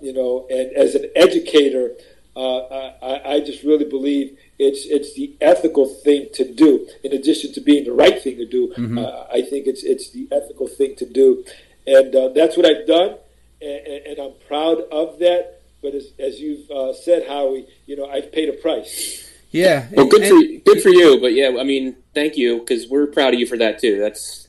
you 0.00 0.12
know, 0.12 0.46
and 0.50 0.72
as 0.72 0.94
an 0.94 1.10
educator, 1.16 1.92
I, 2.36 3.20
I 3.24 3.40
just 3.40 3.62
really 3.64 3.84
believe 3.84 4.38
it's 4.58 4.86
it's 4.86 5.14
the 5.14 5.34
ethical 5.40 5.86
thing 5.86 6.28
to 6.34 6.44
do. 6.52 6.88
In 7.02 7.12
addition 7.12 7.52
to 7.54 7.60
being 7.60 7.84
the 7.84 7.92
right 7.92 8.20
thing 8.22 8.36
to 8.36 8.46
do, 8.46 8.72
mm-hmm. 8.76 8.98
uh, 8.98 9.24
I 9.32 9.42
think 9.42 9.66
it's 9.66 9.82
it's 9.82 10.10
the 10.10 10.28
ethical 10.30 10.68
thing 10.68 10.96
to 10.96 11.06
do, 11.06 11.44
and 11.86 12.14
uh, 12.14 12.28
that's 12.28 12.56
what 12.56 12.66
I've 12.66 12.86
done, 12.86 13.16
and, 13.60 14.06
and, 14.06 14.18
I'm 14.18 14.34
proud 14.48 14.78
of 14.90 15.18
that. 15.18 15.60
But 15.82 15.94
as, 15.94 16.12
as 16.18 16.40
you've 16.40 16.70
uh, 16.70 16.94
said, 16.94 17.28
Howie, 17.28 17.66
you 17.86 17.96
know 17.96 18.08
I've 18.08 18.32
paid 18.32 18.48
a 18.48 18.54
price. 18.54 19.25
Yeah. 19.50 19.86
Well, 19.92 20.06
good 20.06 20.22
and, 20.22 20.64
for 20.64 20.72
good 20.74 20.82
for 20.82 20.88
you. 20.88 21.20
But 21.20 21.32
yeah, 21.32 21.56
I 21.58 21.64
mean, 21.64 21.96
thank 22.14 22.36
you 22.36 22.58
because 22.58 22.88
we're 22.88 23.06
proud 23.06 23.34
of 23.34 23.40
you 23.40 23.46
for 23.46 23.56
that 23.58 23.78
too. 23.78 23.98
That's 23.98 24.48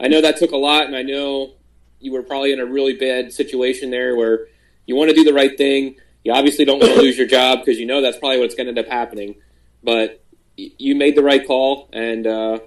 I 0.00 0.08
know 0.08 0.20
that 0.20 0.36
took 0.36 0.52
a 0.52 0.56
lot, 0.56 0.84
and 0.84 0.96
I 0.96 1.02
know 1.02 1.52
you 2.00 2.12
were 2.12 2.22
probably 2.22 2.52
in 2.52 2.60
a 2.60 2.66
really 2.66 2.94
bad 2.94 3.32
situation 3.32 3.90
there 3.90 4.16
where 4.16 4.46
you 4.86 4.94
want 4.94 5.10
to 5.10 5.14
do 5.14 5.24
the 5.24 5.34
right 5.34 5.56
thing. 5.56 5.96
You 6.24 6.32
obviously 6.32 6.64
don't 6.64 6.80
want 6.80 6.94
to 6.94 7.00
lose 7.00 7.18
your 7.18 7.26
job 7.26 7.60
because 7.60 7.78
you 7.78 7.86
know 7.86 8.00
that's 8.00 8.18
probably 8.18 8.40
what's 8.40 8.54
going 8.54 8.66
to 8.66 8.70
end 8.70 8.78
up 8.78 8.88
happening. 8.88 9.36
But 9.82 10.22
you 10.56 10.94
made 10.94 11.16
the 11.16 11.22
right 11.22 11.46
call, 11.46 11.88
and 11.92 12.26
uh, 12.26 12.58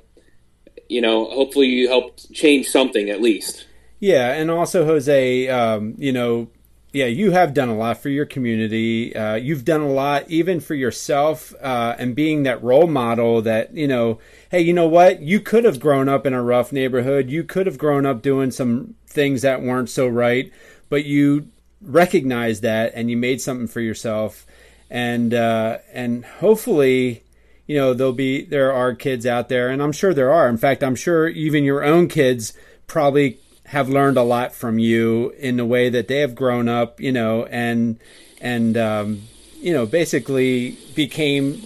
you 0.88 1.02
know, 1.02 1.26
hopefully, 1.26 1.68
you 1.68 1.88
helped 1.88 2.32
change 2.34 2.70
something 2.70 3.10
at 3.10 3.22
least. 3.22 3.66
Yeah, 4.00 4.34
and 4.34 4.50
also 4.50 4.86
Jose, 4.86 5.48
um, 5.48 5.96
you 5.98 6.12
know, 6.12 6.50
yeah, 6.94 7.06
you 7.06 7.32
have 7.32 7.54
done 7.54 7.70
a 7.70 7.76
lot 7.76 8.00
for 8.00 8.10
your 8.10 8.26
community. 8.26 9.16
Uh, 9.16 9.36
you've 9.36 9.64
done 9.64 9.80
a 9.82 9.90
lot 9.90 10.30
even 10.30 10.60
for 10.60 10.76
yourself, 10.76 11.54
uh, 11.62 11.96
and 11.98 12.16
being 12.16 12.44
that 12.44 12.62
role 12.62 12.88
model 12.88 13.42
that 13.44 13.74
you 13.74 13.88
know, 13.88 14.20
hey, 14.50 14.60
you 14.60 14.74
know 14.74 14.88
what? 14.88 15.22
You 15.22 15.40
could 15.40 15.64
have 15.64 15.80
grown 15.80 16.10
up 16.10 16.26
in 16.26 16.34
a 16.34 16.44
rough 16.44 16.74
neighborhood. 16.74 17.30
You 17.30 17.46
could 17.46 17.66
have 17.66 17.78
grown 17.78 18.06
up 18.06 18.22
doing 18.22 18.52
some 18.52 18.96
things 19.08 19.42
that 19.42 19.62
weren't 19.62 19.90
so 19.90 20.08
right, 20.08 20.52
but 20.90 21.06
you 21.06 21.48
recognized 21.82 22.62
that 22.62 22.92
and 22.94 23.10
you 23.10 23.16
made 23.16 23.40
something 23.40 23.68
for 23.68 23.80
yourself, 23.80 24.46
and 24.90 25.34
uh, 25.34 25.78
and 25.94 26.26
hopefully, 26.26 27.24
you 27.68 27.78
know, 27.78 27.94
there'll 27.94 28.12
be 28.12 28.44
there 28.44 28.74
are 28.74 28.94
kids 28.96 29.26
out 29.26 29.48
there, 29.48 29.70
and 29.70 29.82
I'm 29.82 29.94
sure 29.94 30.14
there 30.14 30.34
are. 30.34 30.50
In 30.50 30.58
fact, 30.58 30.84
I'm 30.84 30.96
sure 30.96 31.30
even 31.30 31.64
your 31.64 31.86
own 31.86 32.10
kids 32.10 32.52
probably 32.86 33.40
have 33.72 33.88
learned 33.88 34.18
a 34.18 34.22
lot 34.22 34.54
from 34.54 34.80
you 34.80 35.30
in 35.40 35.56
the 35.56 35.66
way 35.66 35.88
that 35.88 36.10
they 36.10 36.18
have 36.18 36.36
grown 36.36 36.68
up, 36.68 37.00
you 37.00 37.12
know, 37.12 37.46
and 37.46 37.98
and 38.42 38.76
um, 38.76 39.22
you 39.62 39.72
know 39.72 39.86
basically 39.86 40.78
became 40.94 41.66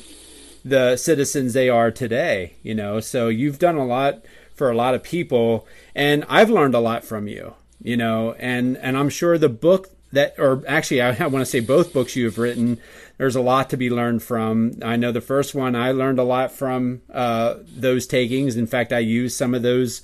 the 0.63 0.97
citizens 0.97 1.53
they 1.53 1.67
are 1.67 1.89
today. 1.89 2.53
You 2.61 2.75
know, 2.75 2.99
so 2.99 3.27
you've 3.27 3.57
done 3.57 3.75
a 3.75 3.85
lot 3.85 4.23
for 4.53 4.69
a 4.69 4.75
lot 4.75 4.93
of 4.93 5.01
people, 5.01 5.67
and 5.95 6.23
I've 6.29 6.51
learned 6.51 6.75
a 6.75 6.79
lot 6.79 7.03
from 7.03 7.27
you. 7.27 7.55
You 7.81 7.97
know, 7.97 8.33
and 8.33 8.77
and 8.77 8.95
I'm 8.95 9.09
sure 9.09 9.39
the 9.39 9.49
book 9.49 9.89
that, 10.11 10.35
or 10.37 10.61
actually, 10.67 11.01
I, 11.01 11.15
I 11.23 11.25
want 11.25 11.41
to 11.41 11.49
say 11.49 11.59
both 11.59 11.91
books 11.91 12.15
you 12.15 12.25
have 12.25 12.37
written. 12.37 12.77
There's 13.17 13.35
a 13.35 13.41
lot 13.41 13.71
to 13.71 13.77
be 13.77 13.89
learned 13.89 14.21
from. 14.21 14.73
I 14.83 14.95
know 14.95 15.11
the 15.11 15.21
first 15.21 15.55
one 15.55 15.75
I 15.75 15.91
learned 15.91 16.19
a 16.19 16.23
lot 16.23 16.51
from 16.51 17.01
uh, 17.11 17.55
those 17.65 18.05
takings. 18.05 18.57
In 18.57 18.67
fact, 18.67 18.93
I 18.93 18.99
used 18.99 19.35
some 19.35 19.55
of 19.55 19.63
those 19.63 20.03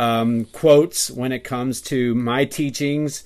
um, 0.00 0.46
quotes 0.46 1.10
when 1.10 1.30
it 1.30 1.44
comes 1.44 1.82
to 1.82 2.14
my 2.14 2.46
teachings. 2.46 3.22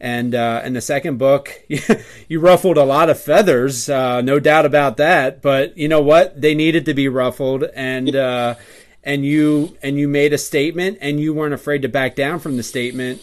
And 0.00 0.34
uh, 0.34 0.62
in 0.64 0.72
the 0.72 0.80
second 0.80 1.18
book, 1.18 1.52
you 2.28 2.40
ruffled 2.40 2.78
a 2.78 2.84
lot 2.84 3.10
of 3.10 3.20
feathers, 3.20 3.90
uh, 3.90 4.22
no 4.22 4.40
doubt 4.40 4.64
about 4.64 4.96
that. 4.96 5.42
But 5.42 5.76
you 5.76 5.86
know 5.86 6.00
what? 6.00 6.40
They 6.40 6.54
needed 6.54 6.86
to 6.86 6.94
be 6.94 7.08
ruffled, 7.08 7.64
and 7.74 8.14
uh, 8.16 8.56
and 9.02 9.24
you 9.24 9.76
and 9.82 9.98
you 9.98 10.08
made 10.08 10.32
a 10.32 10.38
statement, 10.38 10.98
and 11.00 11.20
you 11.20 11.32
weren't 11.32 11.54
afraid 11.54 11.82
to 11.82 11.88
back 11.88 12.16
down 12.16 12.38
from 12.38 12.56
the 12.56 12.62
statement. 12.62 13.22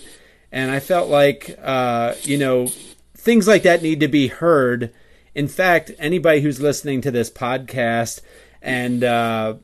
And 0.51 0.71
I 0.71 0.79
felt 0.79 1.09
like 1.09 1.57
uh, 1.61 2.15
you 2.21 2.37
know 2.37 2.67
things 3.15 3.47
like 3.47 3.63
that 3.63 3.81
need 3.81 3.99
to 3.99 4.07
be 4.07 4.27
heard. 4.27 4.93
In 5.35 5.47
fact, 5.47 5.91
anybody 5.99 6.41
who's 6.41 6.61
listening 6.61 7.01
to 7.01 7.11
this 7.11 7.29
podcast 7.29 8.21
and 8.61 9.03
uh, 9.03 9.55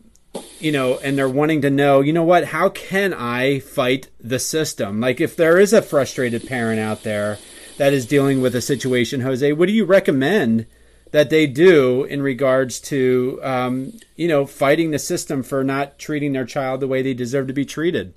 you 0.59 0.71
know, 0.71 0.97
and 0.99 1.17
they're 1.17 1.29
wanting 1.29 1.61
to 1.61 1.69
know, 1.69 2.01
you 2.01 2.13
know 2.13 2.23
what, 2.23 2.45
how 2.45 2.69
can 2.69 3.13
I 3.13 3.59
fight 3.59 4.09
the 4.19 4.39
system? 4.39 4.99
Like, 4.99 5.21
if 5.21 5.35
there 5.35 5.59
is 5.59 5.73
a 5.73 5.81
frustrated 5.81 6.47
parent 6.47 6.79
out 6.79 7.03
there 7.03 7.37
that 7.77 7.93
is 7.93 8.05
dealing 8.05 8.41
with 8.41 8.55
a 8.55 8.61
situation, 8.61 9.21
Jose, 9.21 9.53
what 9.53 9.67
do 9.67 9.73
you 9.73 9.85
recommend 9.85 10.65
that 11.11 11.29
they 11.29 11.47
do 11.47 12.03
in 12.03 12.21
regards 12.21 12.79
to, 12.81 13.39
um, 13.43 13.93
you 14.15 14.27
know, 14.27 14.45
fighting 14.45 14.91
the 14.91 14.99
system 14.99 15.43
for 15.43 15.63
not 15.63 15.97
treating 15.97 16.33
their 16.33 16.45
child 16.45 16.79
the 16.79 16.87
way 16.87 17.01
they 17.01 17.13
deserve 17.13 17.47
to 17.47 17.53
be 17.53 17.65
treated? 17.65 18.13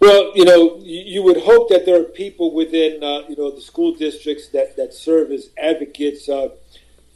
Well, 0.00 0.32
you 0.34 0.44
know, 0.44 0.80
you 0.82 1.22
would 1.22 1.38
hope 1.38 1.70
that 1.70 1.86
there 1.86 2.00
are 2.00 2.04
people 2.04 2.52
within, 2.52 3.02
uh, 3.02 3.22
you 3.28 3.36
know, 3.36 3.50
the 3.50 3.60
school 3.62 3.94
districts 3.94 4.48
that, 4.48 4.76
that 4.76 4.92
serve 4.92 5.30
as 5.30 5.48
advocates 5.56 6.28
uh, 6.28 6.50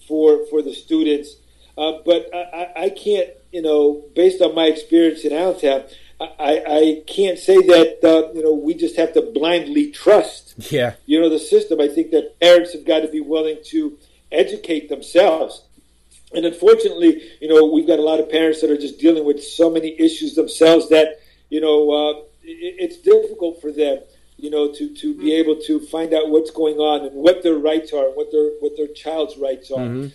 for 0.07 0.47
for 0.47 0.63
the 0.63 0.73
students 0.73 1.37
uh, 1.79 1.99
but 2.05 2.29
I, 2.35 2.73
I, 2.77 2.91
can't, 2.91 3.31
you 3.53 3.63
know, 3.63 4.05
based 4.17 4.43
on 4.43 4.55
my 4.55 4.65
experience 4.65 5.25
in 5.25 5.33
Allentown, 5.33 5.85
I, 6.21 6.63
I 6.67 7.03
can't 7.07 7.39
say 7.39 7.57
that 7.57 8.01
uh, 8.03 8.33
you 8.35 8.43
know 8.43 8.53
we 8.53 8.75
just 8.75 8.97
have 8.97 9.13
to 9.13 9.23
blindly 9.23 9.93
trust. 9.93 10.55
Yeah. 10.73 10.95
You 11.07 11.21
know 11.21 11.29
the 11.29 11.39
system. 11.39 11.81
I 11.81 11.87
think 11.87 12.11
that 12.11 12.41
parents 12.41 12.73
have 12.73 12.85
got 12.85 13.01
to 13.01 13.09
be 13.09 13.21
willing 13.21 13.59
to 13.67 13.97
educate 14.33 14.89
themselves. 14.89 15.63
And 16.35 16.45
unfortunately, 16.45 17.23
you 17.41 17.49
know, 17.49 17.67
we've 17.67 17.87
got 17.87 18.01
a 18.01 18.03
lot 18.03 18.21
of 18.21 18.29
parents 18.29 18.61
that 18.61 18.71
are 18.71 18.77
just 18.77 18.99
dealing 18.99 19.25
with 19.25 19.43
so 19.43 19.71
many 19.71 19.99
issues 19.99 20.35
themselves 20.35 20.89
that 20.89 21.21
you 21.51 21.61
know 21.61 21.91
uh, 21.91 22.13
it, 22.43 22.75
it's 22.81 22.97
difficult 22.97 23.61
for 23.61 23.71
them, 23.71 24.01
you 24.37 24.51
know, 24.51 24.73
to 24.73 24.93
to 24.97 25.15
be 25.15 25.35
able 25.35 25.57
to 25.67 25.79
find 25.87 26.13
out 26.13 26.31
what's 26.31 26.51
going 26.51 26.79
on 26.79 27.07
and 27.07 27.15
what 27.15 27.45
their 27.45 27.59
rights 27.59 27.93
are, 27.93 28.11
what 28.11 28.33
their 28.33 28.51
what 28.59 28.77
their 28.77 28.89
child's 28.89 29.37
rights 29.37 29.71
are. 29.71 29.79
Mm-hmm. 29.79 30.09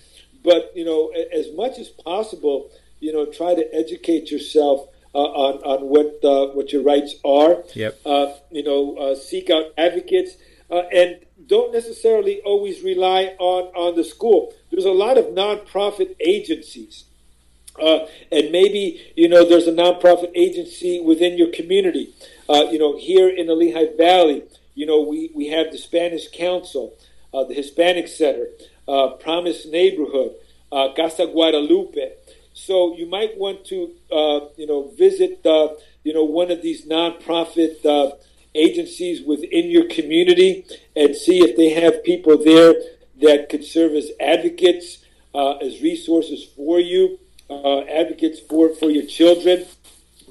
But 0.43 0.71
you 0.75 0.85
know, 0.85 1.13
as 1.31 1.51
much 1.53 1.79
as 1.79 1.89
possible, 1.89 2.69
you 2.99 3.11
know, 3.11 3.25
try 3.25 3.55
to 3.55 3.73
educate 3.73 4.31
yourself 4.31 4.87
uh, 5.15 5.19
on 5.19 5.61
on 5.63 5.89
what 5.89 6.19
uh, 6.23 6.53
what 6.53 6.73
your 6.73 6.81
rights 6.81 7.15
are. 7.23 7.63
Yep. 7.75 7.99
Uh, 8.05 8.33
you 8.51 8.63
know, 8.63 8.95
uh, 8.97 9.15
seek 9.15 9.49
out 9.49 9.65
advocates, 9.77 10.37
uh, 10.71 10.83
and 10.91 11.19
don't 11.45 11.73
necessarily 11.73 12.41
always 12.41 12.81
rely 12.81 13.35
on 13.39 13.65
on 13.75 13.95
the 13.95 14.03
school. 14.03 14.53
There's 14.71 14.85
a 14.85 14.91
lot 14.91 15.17
of 15.17 15.25
nonprofit 15.25 16.15
agencies. 16.19 17.05
Uh, 17.81 18.05
and 18.31 18.51
maybe 18.51 19.01
you 19.15 19.27
know 19.27 19.47
there's 19.47 19.67
a 19.67 19.71
nonprofit 19.71 20.31
agency 20.35 20.99
within 20.99 21.37
your 21.37 21.51
community. 21.51 22.13
you 22.49 22.77
know, 22.77 22.97
here 22.97 23.29
in 23.29 23.47
the 23.47 23.55
Lehigh 23.55 23.95
Valley, 23.97 24.43
you 24.75 24.85
know 24.85 25.01
we, 25.01 25.31
we 25.33 25.47
have 25.47 25.71
the 25.71 25.77
Spanish 25.77 26.27
Council, 26.29 26.95
the 27.31 27.53
Hispanic 27.53 28.07
Center, 28.07 28.47
uh, 28.87 29.09
Promise 29.19 29.67
Neighborhood, 29.67 30.35
uh, 30.71 30.89
Casa 30.95 31.27
Guadalupe. 31.27 32.11
So 32.53 32.95
you 32.95 33.07
might 33.07 33.37
want 33.37 33.65
to, 33.65 33.91
uh, 34.11 34.47
you 34.57 34.67
know, 34.67 34.91
visit, 34.97 35.45
uh, 35.45 35.69
you 36.03 36.13
know, 36.13 36.23
one 36.23 36.51
of 36.51 36.61
these 36.61 36.85
nonprofit 36.85 37.85
uh, 37.85 38.15
agencies 38.53 39.21
within 39.21 39.69
your 39.69 39.87
community 39.87 40.65
and 40.95 41.15
see 41.15 41.39
if 41.39 41.57
they 41.57 41.69
have 41.69 42.03
people 42.03 42.37
there 42.37 42.73
that 43.21 43.49
could 43.49 43.63
serve 43.63 43.93
as 43.93 44.11
advocates, 44.19 44.99
uh, 45.33 45.53
as 45.57 45.81
resources 45.81 46.43
for 46.55 46.79
you, 46.79 47.19
advocates 47.49 48.39
for 48.39 48.73
for 48.75 48.89
your 48.89 49.05
children. 49.05 49.65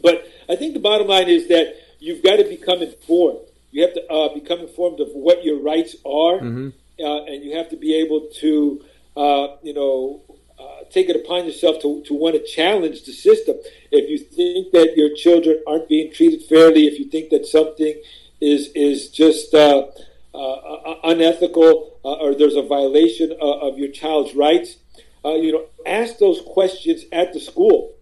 But 0.03 0.27
I 0.49 0.57
think 0.57 0.75
the 0.75 0.81
bottom 0.81 1.07
line 1.07 1.29
is 1.29 1.49
that 1.49 1.77
you've 2.01 2.23
got 2.23 2.37
to 2.37 2.45
become 2.45 2.83
informed. 2.83 3.39
You 3.71 3.83
have 3.83 3.95
to 3.95 4.31
become 4.35 4.61
informed 4.61 5.01
of 5.01 5.09
what 5.13 5.45
your 5.45 5.61
rights 5.61 5.95
are. 6.05 6.39
Mm-hmm 6.39 6.71
uh, 7.01 7.25
and 7.25 7.43
you 7.43 7.57
have 7.57 7.69
to 7.71 7.77
be 7.77 7.95
able 7.95 8.29
to, 8.41 8.85
uh, 9.17 9.49
you 9.63 9.75
know, 9.75 10.23
uh, 10.59 10.85
take 10.91 11.09
it 11.09 11.17
upon 11.17 11.47
yourself 11.47 11.81
to, 11.83 12.03
to 12.03 12.15
want 12.15 12.35
to 12.35 12.45
challenge 12.45 13.05
the 13.05 13.13
system. 13.13 13.57
If 13.91 14.11
you 14.11 14.19
think 14.19 14.73
that 14.73 14.97
your 14.97 15.15
children 15.15 15.63
aren't 15.67 15.89
being 15.89 16.13
treated 16.13 16.43
fairly, 16.43 16.87
if 16.87 16.99
you 16.99 17.07
think 17.07 17.31
that 17.31 17.47
something 17.47 18.01
is 18.41 18.71
is 18.75 19.09
just 19.09 19.55
uh, 19.55 19.87
uh, 20.35 20.95
unethical 21.05 21.99
or 22.03 22.35
there's 22.35 22.57
a 22.57 22.63
violation 22.63 23.33
of 23.41 23.79
your 23.79 23.91
child's 23.91 24.35
rights, 24.35 24.77
you 25.25 25.53
know, 25.53 25.65
ask 25.87 26.19
those 26.19 26.41
questions 26.45 27.05
at 27.13 27.33
the 27.33 27.39
school. 27.41 27.93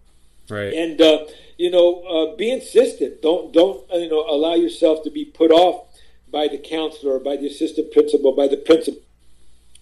Right. 0.49 0.73
And 0.73 0.99
you 1.57 1.69
know, 1.69 2.35
be 2.37 2.51
insistent. 2.51 3.21
Don't 3.21 3.53
don't 3.53 3.87
you 3.93 4.09
know 4.09 4.25
allow 4.27 4.55
yourself 4.55 5.03
to 5.03 5.11
be 5.11 5.25
put 5.25 5.51
off 5.51 5.90
by 6.31 6.47
the 6.47 6.57
counselor, 6.57 7.19
by 7.19 7.35
the 7.35 7.47
assistant 7.47 7.91
principal, 7.91 8.31
by 8.31 8.47
the 8.47 8.57
principal. 8.57 9.01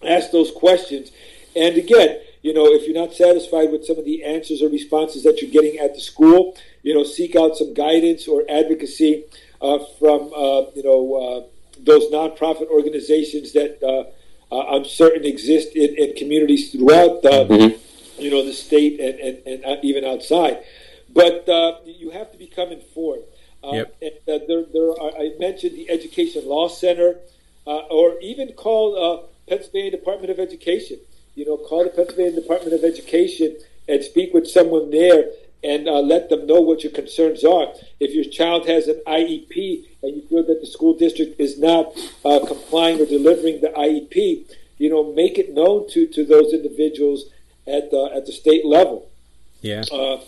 Ask 0.06 0.30
those 0.30 0.50
questions. 0.50 1.10
And 1.54 1.76
again, 1.76 2.20
you 2.42 2.54
know, 2.54 2.66
if 2.66 2.86
you're 2.86 2.94
not 2.94 3.12
satisfied 3.14 3.70
with 3.70 3.84
some 3.84 3.98
of 3.98 4.04
the 4.04 4.24
answers 4.24 4.62
or 4.62 4.68
responses 4.68 5.24
that 5.24 5.42
you're 5.42 5.50
getting 5.50 5.78
at 5.78 5.94
the 5.94 6.00
school, 6.00 6.56
you 6.82 6.94
know, 6.94 7.04
seek 7.04 7.36
out 7.36 7.56
some 7.56 7.74
guidance 7.74 8.26
or 8.26 8.44
advocacy 8.48 9.24
uh, 9.60 9.78
from, 9.98 10.32
uh, 10.34 10.70
you 10.74 10.82
know, 10.82 11.14
uh, 11.14 11.46
those 11.78 12.04
nonprofit 12.10 12.68
organizations 12.68 13.52
that 13.52 13.82
uh, 13.82 14.54
uh, 14.54 14.76
I'm 14.76 14.84
certain 14.84 15.24
exist 15.24 15.76
in, 15.76 15.94
in 15.96 16.16
communities 16.16 16.72
throughout, 16.72 17.22
mm-hmm. 17.22 18.22
you 18.22 18.30
know, 18.30 18.44
the 18.44 18.52
state 18.52 19.00
and, 19.00 19.18
and, 19.20 19.46
and 19.46 19.64
uh, 19.64 19.80
even 19.82 20.04
outside. 20.04 20.62
But 21.12 21.44
you 21.84 22.10
have 22.10 22.30
to 22.32 22.38
become 22.38 22.70
informed. 22.70 23.24
Yep. 23.62 23.96
and, 24.00 24.12
uh, 24.26 24.44
there, 24.46 24.64
there 24.72 24.90
are, 24.90 25.12
I 25.18 25.32
mentioned 25.38 25.76
the 25.76 25.90
Education 25.90 26.46
Law 26.46 26.68
Center, 26.68 27.16
uh, 27.66 27.76
or 27.90 28.18
even 28.20 28.52
call 28.52 28.96
uh, 28.96 29.26
Pennsylvania 29.48 29.90
Department 29.90 30.30
of 30.30 30.38
Education. 30.38 30.98
You 31.34 31.46
know, 31.46 31.56
call 31.56 31.84
the 31.84 31.90
Pennsylvania 31.90 32.40
Department 32.40 32.74
of 32.74 32.84
Education 32.84 33.56
and 33.88 34.02
speak 34.02 34.32
with 34.32 34.48
someone 34.48 34.90
there 34.90 35.24
and 35.62 35.88
uh, 35.88 36.00
let 36.00 36.30
them 36.30 36.46
know 36.46 36.60
what 36.60 36.82
your 36.82 36.92
concerns 36.92 37.44
are. 37.44 37.66
If 37.98 38.14
your 38.14 38.24
child 38.24 38.66
has 38.66 38.88
an 38.88 39.00
IEP 39.06 39.84
and 40.02 40.16
you 40.16 40.22
feel 40.22 40.42
that 40.44 40.60
the 40.60 40.66
school 40.66 40.94
district 40.94 41.38
is 41.38 41.58
not 41.58 41.92
uh, 42.24 42.40
complying 42.46 43.00
or 43.00 43.06
delivering 43.06 43.60
the 43.60 43.68
IEP, 43.68 44.44
you 44.78 44.88
know, 44.88 45.12
make 45.12 45.38
it 45.38 45.52
known 45.52 45.88
to, 45.90 46.06
to 46.06 46.24
those 46.24 46.54
individuals 46.54 47.26
at 47.66 47.90
the, 47.90 48.10
at 48.14 48.24
the 48.24 48.32
state 48.32 48.64
level. 48.64 49.10
Yeah. 49.60 49.84
Uh, 49.92 50.20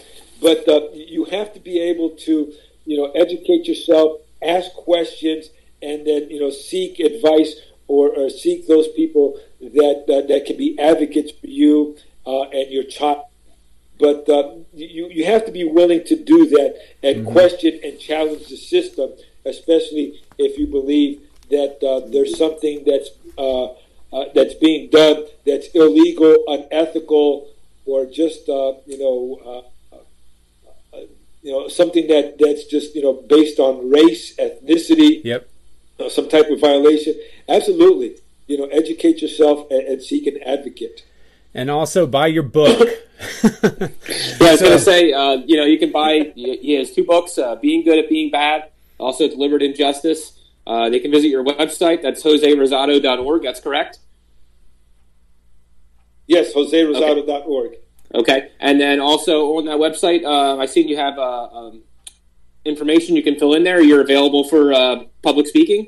but 0.43 0.69
uh, 0.69 0.89
you 0.93 1.25
have 1.27 1.55
to 1.55 1.61
be 1.61 1.81
able 1.81 2.11
to, 2.11 2.53
you 2.85 2.97
know, 2.97 3.11
educate 3.13 3.67
yourself, 3.67 4.21
ask 4.43 4.73
questions, 4.73 5.51
and 5.83 6.07
then 6.07 6.31
you 6.31 6.41
know 6.41 6.51
seek 6.51 7.01
advice 7.01 7.57
or, 7.89 8.09
or 8.11 8.31
seek 8.31 8.67
those 8.67 8.89
people 8.89 9.39
that, 9.61 10.05
that 10.07 10.29
that 10.29 10.47
can 10.47 10.57
be 10.57 10.79
advocates 10.79 11.33
for 11.33 11.47
you 11.47 11.97
uh, 12.27 12.43
and 12.43 12.71
your 12.71 12.85
child. 12.85 13.25
But 13.99 14.29
uh, 14.29 14.55
you 14.75 15.09
you 15.11 15.25
have 15.27 15.45
to 15.47 15.53
be 15.53 15.65
willing 15.65 16.05
to 16.05 16.17
do 16.17 16.49
that 16.51 16.77
and 17.03 17.19
mm-hmm. 17.19 17.33
question 17.33 17.81
and 17.85 17.99
challenge 17.99 18.49
the 18.49 18.57
system, 18.57 19.11
especially 19.45 20.23
if 20.39 20.59
you 20.59 20.67
believe 20.67 21.21
that 21.51 21.83
uh, 21.85 22.09
there's 22.09 22.37
something 22.39 22.83
that's 22.85 23.11
uh, 23.39 23.67
uh, 24.13 24.25
that's 24.35 24.55
being 24.55 24.91
done 24.91 25.25
that's 25.47 25.69
illegal, 25.69 26.37
unethical, 26.49 27.49
or 27.87 28.07
just 28.07 28.49
uh, 28.49 28.75
you 28.87 28.99
know 28.99 29.65
you 31.43 31.53
know 31.53 31.69
something 31.69 32.07
that 32.07 32.39
that's 32.39 32.65
just 32.65 32.95
you 32.95 33.03
know 33.03 33.13
based 33.13 33.59
on 33.59 33.91
race, 33.91 34.35
ethnicity. 34.37 35.23
Yep. 35.25 35.49
Uh, 36.01 36.09
some 36.09 36.29
type 36.29 36.49
of 36.51 36.61
violation. 36.61 37.15
Absolutely. 37.49 38.17
You 38.47 38.59
know, 38.59 38.65
educate 38.67 39.21
yourself 39.21 39.71
and, 39.71 39.87
and 39.87 40.03
seek 40.03 40.27
an 40.27 40.43
advocate. 40.45 41.05
And 41.55 41.71
also 41.71 42.07
buy 42.07 42.29
your 42.29 42.43
book. 42.43 42.79
yeah, 43.45 43.89
I 44.41 44.53
was 44.53 44.61
going 44.61 44.73
to 44.73 44.79
say, 44.79 45.13
uh, 45.13 45.35
you 45.47 45.57
know, 45.57 45.65
you 45.65 45.79
can 45.79 45.93
buy. 45.93 46.33
He 46.35 46.75
has 46.75 46.93
two 46.93 47.05
books: 47.05 47.39
uh, 47.39 47.57
"Being 47.57 47.85
Good 47.85 47.99
at 47.99 48.09
Being 48.09 48.31
Bad," 48.31 48.71
also 48.99 49.29
"Delivered 49.29 49.63
Injustice." 49.63 50.39
Uh, 50.67 50.89
they 50.89 51.01
can 51.01 51.11
visit 51.11 51.29
your 51.29 51.45
website. 51.45 52.03
That's 52.03 52.23
joserosado.org. 52.23 53.43
That's 53.43 53.61
correct. 53.61 53.99
Yes, 56.27 56.55
joserosado.org. 56.55 57.67
Okay. 57.67 57.82
Okay, 58.15 58.51
and 58.61 58.79
then 58.79 59.01
also 59.01 59.57
on 59.57 59.65
that 59.65 59.79
website, 59.79 60.25
uh, 60.25 60.59
I 60.59 60.67
seen 60.67 60.87
you 60.87 60.97
have 60.99 61.19
uh, 61.19 61.45
um, 61.45 61.83
information 62.65 63.17
you 63.17 63.23
can 63.23 63.39
fill 63.39 63.55
in 63.55 63.65
there. 63.65 63.81
You're 63.81 64.03
available 64.03 64.45
for 64.45 64.73
uh, 64.73 65.05
public 65.23 65.47
speaking. 65.47 65.87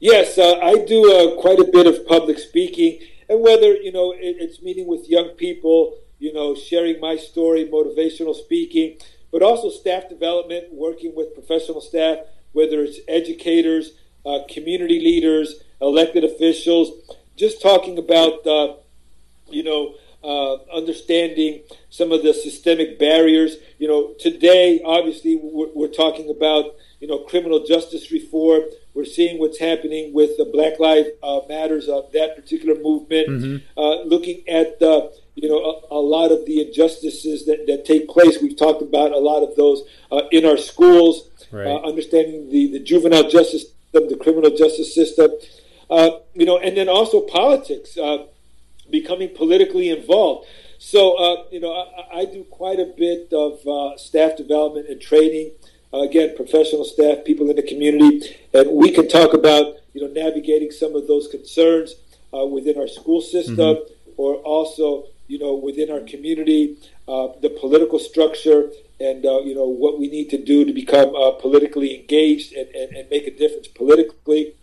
Yes, 0.00 0.36
uh, 0.36 0.58
I 0.62 0.84
do 0.84 1.12
uh, 1.12 1.40
quite 1.40 1.58
a 1.58 1.64
bit 1.64 1.86
of 1.86 2.06
public 2.06 2.38
speaking, 2.38 3.00
and 3.28 3.40
whether 3.40 3.72
you 3.72 3.90
know 3.90 4.12
it, 4.12 4.36
it's 4.38 4.62
meeting 4.62 4.86
with 4.86 5.08
young 5.08 5.30
people, 5.30 5.96
you 6.18 6.32
know, 6.32 6.54
sharing 6.54 7.00
my 7.00 7.16
story, 7.16 7.64
motivational 7.64 8.34
speaking, 8.34 8.98
but 9.32 9.42
also 9.42 9.70
staff 9.70 10.10
development, 10.10 10.72
working 10.72 11.14
with 11.16 11.32
professional 11.34 11.80
staff, 11.80 12.18
whether 12.52 12.82
it's 12.82 12.98
educators, 13.08 13.92
uh, 14.26 14.40
community 14.48 15.00
leaders, 15.00 15.54
elected 15.80 16.22
officials, 16.22 16.92
just 17.36 17.62
talking 17.62 17.98
about 17.98 18.46
you 19.50 19.62
know, 19.62 19.94
uh, 20.22 20.56
understanding 20.74 21.62
some 21.90 22.12
of 22.12 22.22
the 22.22 22.34
systemic 22.34 22.98
barriers. 22.98 23.56
You 23.78 23.88
know, 23.88 24.14
today, 24.18 24.80
obviously, 24.84 25.36
we're, 25.36 25.68
we're, 25.74 25.88
talking 25.88 26.28
about, 26.28 26.74
you 27.00 27.06
know, 27.06 27.18
criminal 27.20 27.64
justice 27.64 28.10
reform. 28.10 28.62
We're 28.94 29.04
seeing 29.04 29.38
what's 29.38 29.58
happening 29.58 30.12
with 30.12 30.36
the 30.36 30.44
Black 30.44 30.80
Lives 30.80 31.10
uh, 31.22 31.40
Matters, 31.48 31.88
uh, 31.88 32.02
that 32.12 32.34
particular 32.34 32.80
movement, 32.80 33.28
mm-hmm. 33.28 33.80
Uh, 33.80 34.02
looking 34.02 34.42
at, 34.48 34.80
the, 34.80 35.12
you 35.36 35.48
know, 35.48 35.58
a, 35.58 35.94
a, 35.94 36.00
lot 36.00 36.32
of 36.32 36.44
the 36.46 36.66
injustices 36.66 37.46
that, 37.46 37.66
that 37.68 37.84
take 37.84 38.08
place. 38.08 38.42
We've 38.42 38.56
talked 38.56 38.82
about 38.82 39.12
a 39.12 39.18
lot 39.18 39.44
of 39.44 39.54
those 39.54 39.84
uh, 40.10 40.22
in 40.32 40.44
our 40.44 40.56
schools, 40.56 41.28
right. 41.52 41.68
Uh, 41.68 41.78
understanding 41.82 42.50
the, 42.50 42.72
the 42.72 42.80
juvenile 42.80 43.30
justice 43.30 43.70
system, 43.70 44.08
the 44.08 44.16
criminal 44.16 44.50
justice 44.50 44.92
system, 44.92 45.30
you 46.34 46.44
know, 46.44 46.58
and 46.58 46.76
then 46.76 46.88
also 46.88 47.20
politics 47.20 47.96
becoming 48.90 49.30
politically 49.30 49.90
involved. 49.90 50.46
So, 50.78 51.16
uh, 51.16 51.44
you 51.50 51.60
know, 51.60 51.72
I, 51.72 52.20
I, 52.20 52.24
do 52.24 52.44
quite 52.44 52.78
a 52.78 52.86
bit 52.86 53.32
of 53.32 53.66
uh, 53.66 53.98
staff 53.98 54.36
development 54.36 54.88
and 54.88 55.00
training. 55.00 55.50
Uh, 55.92 56.02
again, 56.02 56.36
professional 56.36 56.84
staff, 56.84 57.24
people 57.24 57.50
in 57.50 57.56
the 57.56 57.62
community, 57.62 58.36
and 58.54 58.70
we 58.70 58.90
can 58.90 59.08
talk 59.08 59.32
about, 59.32 59.74
you 59.92 60.00
know, 60.02 60.08
navigating 60.08 60.70
some 60.70 60.94
of 60.94 61.08
those 61.08 61.26
concerns 61.28 61.94
uh, 62.32 62.44
within 62.44 62.78
our 62.78 62.86
school 62.86 63.20
system, 63.20 63.56
mm-hmm. 63.56 64.10
or 64.18 64.36
also, 64.36 65.06
you 65.26 65.38
know, 65.38 65.54
within 65.54 65.90
our 65.90 66.00
community, 66.00 66.76
uh, 67.08 67.28
the 67.40 67.48
political 67.48 67.98
structure, 67.98 68.70
and 69.00 69.24
uh, 69.24 69.40
you 69.40 69.54
know 69.54 69.66
what 69.66 69.98
we 69.98 70.08
need 70.08 70.28
to 70.28 70.38
do 70.38 70.64
to 70.64 70.72
become 70.72 71.10
politically 71.40 71.98
engaged 71.98 72.52
and, 72.52 72.68
and, 72.74 72.94
and, 72.94 73.08
make 73.10 73.26
a 73.26 73.30
difference 73.30 73.68
politically. 73.68 74.54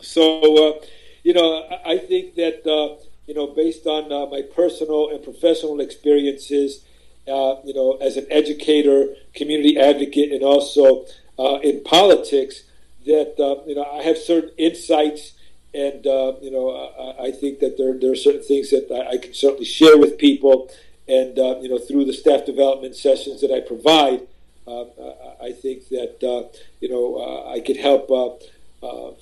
So, 0.00 0.80
you 1.22 1.34
know, 1.34 1.62
I, 1.70 1.92
I 1.92 1.98
think 1.98 2.34
that 2.36 2.98
you 3.26 3.34
know, 3.34 3.48
based 3.48 3.86
on 3.86 4.12
uh, 4.12 4.26
my 4.26 4.42
personal 4.42 5.10
and 5.10 5.22
professional 5.22 5.80
experiences, 5.80 6.84
uh, 7.28 7.56
you 7.64 7.74
know, 7.74 7.98
as 8.00 8.16
an 8.16 8.26
educator, 8.30 9.14
community 9.34 9.78
advocate, 9.78 10.32
and 10.32 10.42
also 10.42 11.06
uh, 11.38 11.58
in 11.62 11.82
politics, 11.82 12.62
that 13.04 13.34
uh, 13.38 13.62
you 13.66 13.74
know 13.74 13.84
I 13.84 14.02
have 14.02 14.16
certain 14.16 14.50
insights, 14.56 15.32
and 15.74 16.06
uh, 16.06 16.34
you 16.40 16.50
know 16.50 16.70
I, 16.70 17.26
I, 17.26 17.30
think 17.32 17.58
that 17.60 17.76
there 17.78 17.98
there 17.98 18.12
are 18.12 18.16
certain 18.16 18.42
things 18.42 18.70
that 18.70 18.90
I, 18.92 19.14
I 19.14 19.16
can 19.18 19.34
certainly 19.34 19.64
share 19.64 19.98
with 19.98 20.18
people, 20.18 20.70
and 21.08 21.38
uh, 21.38 21.58
you 21.60 21.68
know 21.68 21.78
through 21.78 22.04
the 22.04 22.12
staff 22.12 22.46
development 22.46 22.94
sessions 22.94 23.40
that 23.40 23.50
I 23.50 23.60
provide, 23.60 24.26
I 24.68 25.52
think 25.52 25.88
that 25.88 26.52
you 26.80 26.88
know 26.88 27.44
I 27.48 27.60
could 27.60 27.76
help 27.76 28.08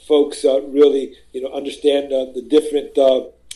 folks 0.06 0.44
really 0.44 1.14
you 1.32 1.42
know 1.42 1.52
understand 1.52 2.10
the 2.10 2.46
different 2.46 2.94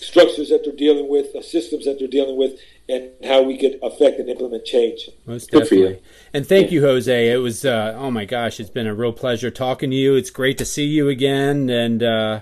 structures 0.00 0.48
that 0.48 0.64
they're 0.64 0.74
dealing 0.74 1.08
with, 1.08 1.32
the 1.32 1.42
systems 1.42 1.84
that 1.84 1.98
they're 1.98 2.08
dealing 2.08 2.36
with, 2.36 2.58
and 2.88 3.10
how 3.24 3.42
we 3.42 3.58
could 3.58 3.78
affect 3.82 4.18
and 4.18 4.28
implement 4.28 4.64
change. 4.64 5.10
Most 5.26 5.50
definitely. 5.50 6.00
And 6.32 6.46
thank 6.46 6.66
yeah. 6.66 6.74
you, 6.74 6.80
Jose. 6.82 7.30
It 7.30 7.38
was 7.38 7.64
uh, 7.64 7.94
oh 7.98 8.10
my 8.10 8.24
gosh, 8.24 8.60
it's 8.60 8.70
been 8.70 8.86
a 8.86 8.94
real 8.94 9.12
pleasure 9.12 9.50
talking 9.50 9.90
to 9.90 9.96
you. 9.96 10.14
It's 10.14 10.30
great 10.30 10.58
to 10.58 10.64
see 10.64 10.86
you 10.86 11.08
again, 11.08 11.68
and 11.68 12.02
uh, 12.02 12.40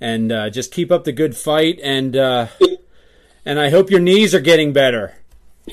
and 0.00 0.30
uh, 0.32 0.50
just 0.50 0.72
keep 0.72 0.90
up 0.90 1.04
the 1.04 1.12
good 1.12 1.36
fight. 1.36 1.80
And 1.82 2.16
uh, 2.16 2.48
and 3.44 3.58
I 3.58 3.70
hope 3.70 3.90
your 3.90 4.00
knees 4.00 4.34
are 4.34 4.40
getting 4.40 4.72
better. 4.72 5.14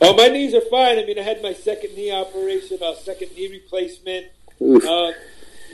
oh, 0.00 0.14
my 0.16 0.28
knees 0.28 0.54
are 0.54 0.62
fine. 0.62 0.98
I 0.98 1.04
mean, 1.04 1.18
I 1.18 1.22
had 1.22 1.42
my 1.42 1.52
second 1.52 1.94
knee 1.94 2.10
operation, 2.10 2.78
a 2.82 2.96
second 2.96 3.32
knee 3.36 3.48
replacement. 3.48 4.26
Uh, 4.60 5.12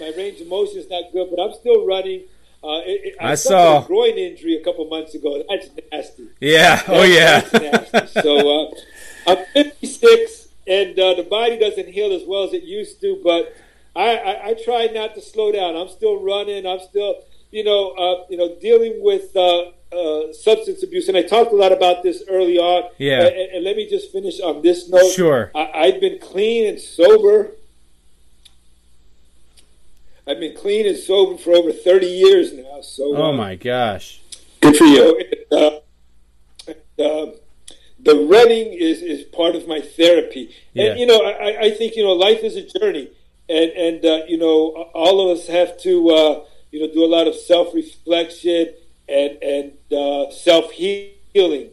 my 0.00 0.12
range 0.16 0.40
of 0.40 0.48
motion 0.48 0.78
is 0.78 0.90
not 0.90 1.12
good, 1.12 1.28
but 1.30 1.40
I'm 1.40 1.54
still 1.54 1.86
running. 1.86 2.24
Uh, 2.64 2.78
it, 2.84 3.00
it, 3.04 3.16
I, 3.20 3.32
I 3.32 3.34
saw 3.34 3.82
a 3.82 3.86
groin 3.86 4.16
injury 4.16 4.56
a 4.56 4.62
couple 4.62 4.84
months 4.88 5.14
ago. 5.14 5.42
That's 5.48 5.68
nasty. 5.90 6.28
Yeah. 6.40 6.76
That's, 6.76 6.88
oh 6.88 7.02
yeah. 7.02 8.04
so 8.22 8.62
uh, 8.62 8.74
I'm 9.26 9.44
56, 9.52 10.48
and 10.68 10.98
uh, 10.98 11.14
the 11.14 11.24
body 11.24 11.58
doesn't 11.58 11.88
heal 11.88 12.12
as 12.12 12.22
well 12.26 12.44
as 12.44 12.52
it 12.52 12.62
used 12.62 13.00
to. 13.00 13.20
But 13.24 13.56
I, 13.96 14.16
I, 14.16 14.46
I, 14.50 14.54
try 14.54 14.86
not 14.86 15.14
to 15.16 15.20
slow 15.20 15.50
down. 15.50 15.76
I'm 15.76 15.88
still 15.88 16.22
running. 16.22 16.66
I'm 16.66 16.78
still, 16.80 17.22
you 17.50 17.64
know, 17.64 17.90
uh, 17.90 18.26
you 18.30 18.36
know, 18.36 18.56
dealing 18.60 19.02
with 19.02 19.34
uh, 19.36 19.72
uh, 19.92 20.32
substance 20.32 20.84
abuse. 20.84 21.08
And 21.08 21.16
I 21.16 21.22
talked 21.22 21.52
a 21.52 21.56
lot 21.56 21.72
about 21.72 22.04
this 22.04 22.22
early 22.28 22.58
on. 22.58 22.90
Yeah. 22.98 23.26
And, 23.26 23.56
and 23.56 23.64
let 23.64 23.76
me 23.76 23.88
just 23.88 24.12
finish 24.12 24.40
on 24.40 24.62
this 24.62 24.88
note. 24.88 25.12
Sure. 25.12 25.50
I, 25.54 25.70
I've 25.74 26.00
been 26.00 26.20
clean 26.20 26.68
and 26.68 26.80
sober 26.80 27.52
I've 30.26 30.38
been 30.38 30.56
clean 30.56 30.86
and 30.86 30.96
sober 30.96 31.36
for 31.36 31.52
over 31.52 31.72
30 31.72 32.06
years 32.06 32.52
now. 32.52 32.80
So, 32.82 33.16
oh 33.16 33.24
uh, 33.24 33.32
my 33.32 33.56
gosh, 33.56 34.20
good 34.60 34.76
for 34.76 34.84
you. 34.84 35.20
So, 35.50 35.82
uh, 36.68 36.72
uh, 37.02 37.32
the 37.98 38.26
running 38.30 38.72
is, 38.72 39.02
is 39.02 39.24
part 39.24 39.56
of 39.56 39.66
my 39.66 39.80
therapy, 39.80 40.54
yeah. 40.72 40.90
and 40.90 41.00
you 41.00 41.06
know, 41.06 41.18
I, 41.24 41.62
I 41.62 41.70
think 41.70 41.96
you 41.96 42.04
know, 42.04 42.12
life 42.12 42.40
is 42.42 42.56
a 42.56 42.78
journey, 42.78 43.10
and 43.48 43.70
and 43.70 44.04
uh, 44.04 44.20
you 44.28 44.38
know, 44.38 44.90
all 44.94 45.28
of 45.28 45.38
us 45.38 45.46
have 45.48 45.78
to 45.80 46.10
uh, 46.10 46.44
you 46.70 46.80
know 46.80 46.92
do 46.92 47.04
a 47.04 47.06
lot 47.06 47.26
of 47.26 47.34
self 47.34 47.74
reflection 47.74 48.72
and 49.08 49.42
and 49.42 49.72
uh, 49.92 50.30
self 50.30 50.70
healing, 50.70 51.70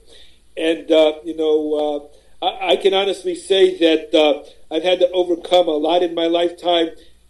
and 0.58 0.90
you 1.24 1.36
know, 1.36 2.10
I, 2.42 2.72
I, 2.72 2.76
can 2.78 2.94
honestly 2.94 3.36
say 3.36 3.78
that 3.78 4.54
I've 4.72 4.84
had 4.84 5.00
to 5.00 5.12
overcome 5.12 5.68
a 5.68 5.78
lot 5.78 6.04
in 6.04 6.16
my 6.16 6.28
lifetime 6.28 6.90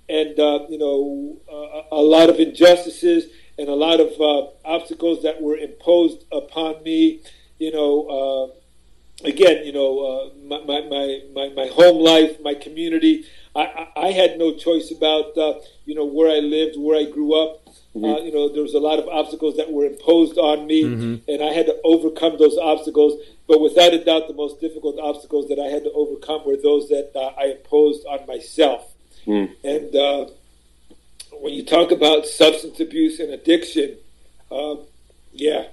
and 0.09 0.39
uh, 0.39 0.65
you 0.67 0.77
know 0.77 1.37
uh, 1.47 1.95
a 1.95 2.01
lot 2.01 2.29
of 2.29 2.39
injustices 2.39 3.25
and 3.59 3.69
a 3.69 3.75
lot 3.75 3.99
of 3.99 4.09
uh, 4.19 4.47
obstacles 4.65 5.21
that 5.23 5.41
were 5.41 5.55
imposed 5.55 6.23
upon 6.31 6.81
me. 6.83 7.21
You 7.59 7.73
know, 7.73 8.53
uh, 9.23 9.27
again, 9.27 9.65
you 9.65 9.73
know, 9.73 9.99
uh, 9.99 10.29
my, 10.65 10.81
my, 10.81 11.21
my, 11.33 11.49
my, 11.53 11.67
home 11.67 12.01
life, 12.01 12.39
my 12.41 12.53
community. 12.53 13.25
I, 13.53 13.89
I, 13.97 14.11
had 14.11 14.37
no 14.37 14.53
choice 14.53 14.91
about 14.91 15.37
uh, 15.37 15.59
you 15.85 15.93
know 15.93 16.05
where 16.05 16.31
I 16.31 16.39
lived, 16.39 16.77
where 16.77 16.97
I 16.97 17.09
grew 17.09 17.33
up. 17.33 17.65
Mm-hmm. 17.95 18.25
you 18.27 18.31
know, 18.31 18.53
there 18.53 18.61
was 18.61 18.75
a 18.75 18.79
lot 18.79 18.99
of 18.99 19.07
obstacles 19.07 19.57
that 19.57 19.71
were 19.71 19.83
imposed 19.83 20.37
on 20.37 20.67
me, 20.67 20.83
mm-hmm. 20.83 21.31
and 21.31 21.43
I 21.43 21.51
had 21.51 21.65
to 21.65 21.75
overcome 21.83 22.37
those 22.37 22.57
obstacles. 22.57 23.19
But 23.47 23.59
without 23.59 23.93
a 23.93 24.03
doubt, 24.03 24.27
the 24.27 24.35
most 24.35 24.61
difficult 24.61 24.99
obstacles 24.99 25.49
that 25.49 25.59
I 25.59 25.65
had 25.65 25.83
to 25.83 25.91
overcome 25.91 26.45
were 26.45 26.55
those 26.55 26.87
that 26.89 27.11
I 27.37 27.57
imposed 27.57 28.05
on 28.05 28.27
myself. 28.27 28.88
Mm. 29.25 29.49
And 29.63 29.95
uh, 29.95 30.25
when 31.41 31.53
you 31.53 31.63
talk 31.63 31.91
about 31.91 32.25
substance 32.25 32.79
abuse 32.79 33.19
and 33.19 33.31
addiction, 33.31 33.97
uh, 34.51 34.75
yeah, 35.33 35.65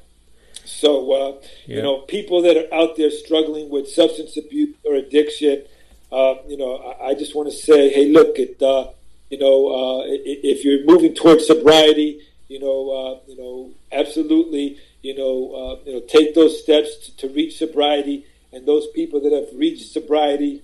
So, 0.64 1.12
uh, 1.12 1.32
Yeah. 1.66 1.76
you 1.76 1.82
know, 1.82 1.98
people 1.98 2.42
that 2.42 2.56
are 2.56 2.74
out 2.74 2.96
there 2.96 3.10
struggling 3.10 3.70
with 3.70 3.88
substance 3.88 4.36
abuse 4.36 4.74
or 4.84 4.94
addiction, 4.96 5.62
uh, 6.10 6.34
you 6.48 6.56
know, 6.56 6.76
I, 6.76 7.08
I 7.10 7.14
just 7.14 7.34
want 7.36 7.48
to 7.50 7.56
say, 7.56 7.88
hey, 7.88 8.06
look, 8.10 8.38
it, 8.38 8.60
uh, 8.60 8.88
you 9.30 9.38
know, 9.38 9.58
uh, 9.68 10.02
if 10.06 10.64
you're 10.64 10.84
moving 10.84 11.14
towards 11.14 11.46
sobriety, 11.46 12.20
you 12.48 12.58
know, 12.60 12.90
uh, 12.90 13.18
you 13.30 13.36
know, 13.36 13.70
absolutely, 13.92 14.78
you 15.02 15.14
know, 15.16 15.52
uh, 15.54 15.78
you 15.86 15.92
know, 15.94 16.00
take 16.00 16.34
those 16.34 16.60
steps 16.60 16.96
to, 16.98 17.16
to 17.16 17.28
reach 17.28 17.56
sobriety. 17.58 18.24
And 18.52 18.66
those 18.66 18.86
people 18.88 19.20
that 19.20 19.32
have 19.32 19.48
reached 19.54 19.92
sobriety, 19.92 20.62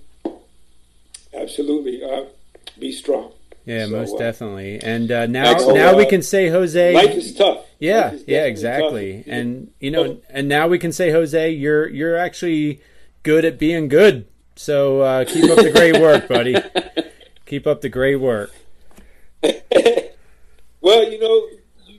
absolutely, 1.33 2.03
uh, 2.03 2.25
be 2.79 2.91
strong. 2.91 3.31
Yeah, 3.65 3.85
So, 3.85 3.91
most 3.91 4.15
uh, 4.15 4.19
definitely. 4.19 4.79
And 4.81 5.11
uh, 5.11 5.25
now, 5.25 5.57
so, 5.57 5.73
now 5.73 5.95
we 5.95 6.05
uh, 6.05 6.09
can 6.09 6.21
say 6.21 6.49
Jose. 6.49 6.93
Life 6.93 7.11
is 7.15 7.33
tough. 7.33 7.65
yeah, 7.79 8.11
is 8.11 8.23
yeah, 8.27 8.45
exactly. 8.45 9.19
tough. 9.19 9.27
And 9.33 9.71
you 9.79 9.91
know, 9.91 10.19
and 10.29 10.47
now 10.49 10.67
we 10.67 10.79
can 10.79 10.91
say 10.91 11.11
Jose, 11.11 11.51
you're 11.51 11.87
you're 11.87 12.17
actually 12.17 12.81
good 13.23 13.45
at 13.45 13.57
being 13.57 13.87
good. 13.87 14.27
So 14.55 14.99
uh, 15.01 15.25
keep 15.25 15.45
up 15.49 15.57
the 15.57 15.71
great 15.71 15.99
work, 16.01 16.27
buddy. 16.35 16.55
keep 17.45 17.65
up 17.65 17.81
the 17.81 17.89
great 17.89 18.17
work. 18.17 18.51
Well, 20.81 21.09
you 21.09 21.17
know, 21.17 21.47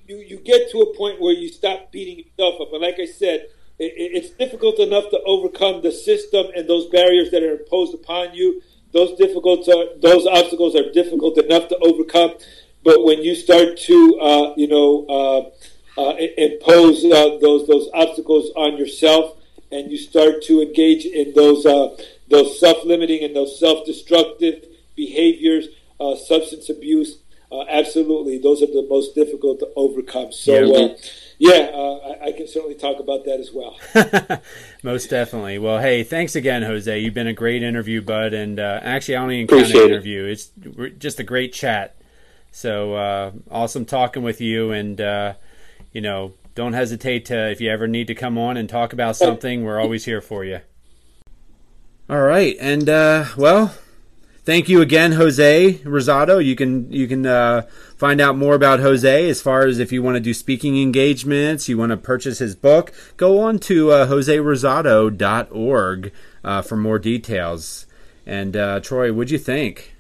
you, 0.06 0.16
you, 0.18 0.36
get 0.36 0.70
to 0.72 0.80
a 0.80 0.94
point 0.94 1.18
where 1.18 1.32
you 1.32 1.48
stop 1.48 1.90
beating 1.90 2.18
yourself 2.18 2.60
up. 2.60 2.72
And 2.74 2.82
like 2.82 3.00
I 3.00 3.06
said, 3.06 3.46
it- 3.78 3.94
it's 3.96 4.28
difficult 4.30 4.78
enough 4.78 5.08
to 5.10 5.20
overcome 5.24 5.80
the 5.80 5.90
system 5.90 6.48
and 6.54 6.68
those 6.68 6.86
barriers 6.90 7.30
that 7.30 7.42
are 7.42 7.52
imposed 7.60 7.94
upon 7.94 8.34
you. 8.34 8.60
Those 8.94 9.18
difficult 9.18 9.68
are, 9.68 9.86
those 10.00 10.26
obstacles 10.26 10.74
are 10.76 10.90
difficult 10.92 11.36
enough 11.36 11.68
to 11.68 11.78
overcome. 11.82 12.34
But 12.84 13.04
when 13.04 13.22
you 13.22 13.34
start 13.34 13.76
to, 13.76 14.18
uh, 14.20 14.54
you 14.56 14.68
know, 14.68 15.04
uh, 15.08 16.00
uh, 16.00 16.16
impose 16.38 17.04
uh, 17.04 17.38
those 17.40 17.66
those 17.66 17.88
obstacles 17.92 18.50
on 18.56 18.76
yourself, 18.76 19.36
and 19.72 19.90
you 19.90 19.98
start 19.98 20.42
to 20.44 20.62
engage 20.62 21.04
in 21.04 21.34
those 21.34 21.66
uh, 21.66 21.96
those 22.28 22.58
self 22.60 22.84
limiting 22.84 23.24
and 23.24 23.34
those 23.34 23.58
self 23.58 23.84
destructive 23.84 24.64
behaviors, 24.96 25.66
uh, 25.98 26.14
substance 26.14 26.68
abuse, 26.70 27.18
uh, 27.50 27.64
absolutely, 27.68 28.38
those 28.38 28.62
are 28.62 28.66
the 28.66 28.86
most 28.88 29.14
difficult 29.14 29.58
to 29.60 29.68
overcome. 29.76 30.32
So, 30.32 30.52
Yeah. 30.52 30.96
Yeah, 31.38 31.70
uh, 31.74 31.98
I, 32.22 32.26
I 32.26 32.32
can 32.32 32.46
certainly 32.46 32.74
talk 32.74 33.00
about 33.00 33.24
that 33.24 33.40
as 33.40 33.50
well. 33.52 33.76
Most 34.82 35.10
definitely. 35.10 35.58
Well, 35.58 35.80
hey, 35.80 36.02
thanks 36.04 36.36
again, 36.36 36.62
Jose. 36.62 36.98
You've 36.98 37.14
been 37.14 37.26
a 37.26 37.32
great 37.32 37.62
interview, 37.62 38.00
bud. 38.02 38.32
And 38.34 38.60
uh, 38.60 38.80
actually, 38.82 39.16
I 39.16 39.20
don't 39.20 39.32
even 39.32 39.46
count 39.46 39.60
an 39.60 39.66
Appreciate 39.66 39.84
it. 39.84 39.90
interview. 39.92 40.24
It's 40.24 40.50
just 40.98 41.20
a 41.20 41.24
great 41.24 41.52
chat. 41.52 41.96
So 42.50 42.94
uh, 42.94 43.32
awesome 43.50 43.84
talking 43.84 44.22
with 44.22 44.40
you. 44.40 44.70
And 44.72 45.00
uh, 45.00 45.34
you 45.92 46.00
know, 46.00 46.34
don't 46.54 46.72
hesitate 46.72 47.24
to 47.26 47.50
if 47.50 47.60
you 47.60 47.70
ever 47.70 47.88
need 47.88 48.06
to 48.08 48.14
come 48.14 48.38
on 48.38 48.56
and 48.56 48.68
talk 48.68 48.92
about 48.92 49.16
something. 49.16 49.64
We're 49.64 49.80
always 49.80 50.04
here 50.04 50.20
for 50.20 50.44
you. 50.44 50.60
All 52.08 52.20
right, 52.20 52.54
and 52.60 52.86
uh, 52.88 53.24
well, 53.36 53.74
thank 54.44 54.68
you 54.68 54.80
again, 54.80 55.12
Jose 55.12 55.74
Rosado. 55.84 56.44
You 56.44 56.56
can 56.56 56.90
you 56.92 57.06
can 57.06 57.26
uh, 57.26 57.62
find 57.96 58.20
out 58.20 58.36
more 58.36 58.54
about 58.54 58.80
Jose 58.80 59.28
as 59.28 59.42
far 59.42 59.66
as 59.66 59.78
if 59.78 59.92
you 59.92 60.02
want 60.02 60.16
to 60.16 60.20
do 60.20 60.34
speaking 60.34 60.80
engagements, 60.80 61.68
you 61.68 61.78
want 61.78 61.90
to 61.90 61.96
purchase 61.96 62.38
his 62.38 62.54
book. 62.54 62.92
Go 63.16 63.40
on 63.40 63.58
to 63.60 63.90
uh, 63.90 64.06
joserosado.org 64.06 66.12
uh, 66.44 66.62
for 66.62 66.76
more 66.76 66.98
details. 66.98 67.86
And 68.26 68.56
uh, 68.56 68.80
Troy, 68.80 69.12
what'd 69.12 69.30
you 69.30 69.38
think? 69.38 69.94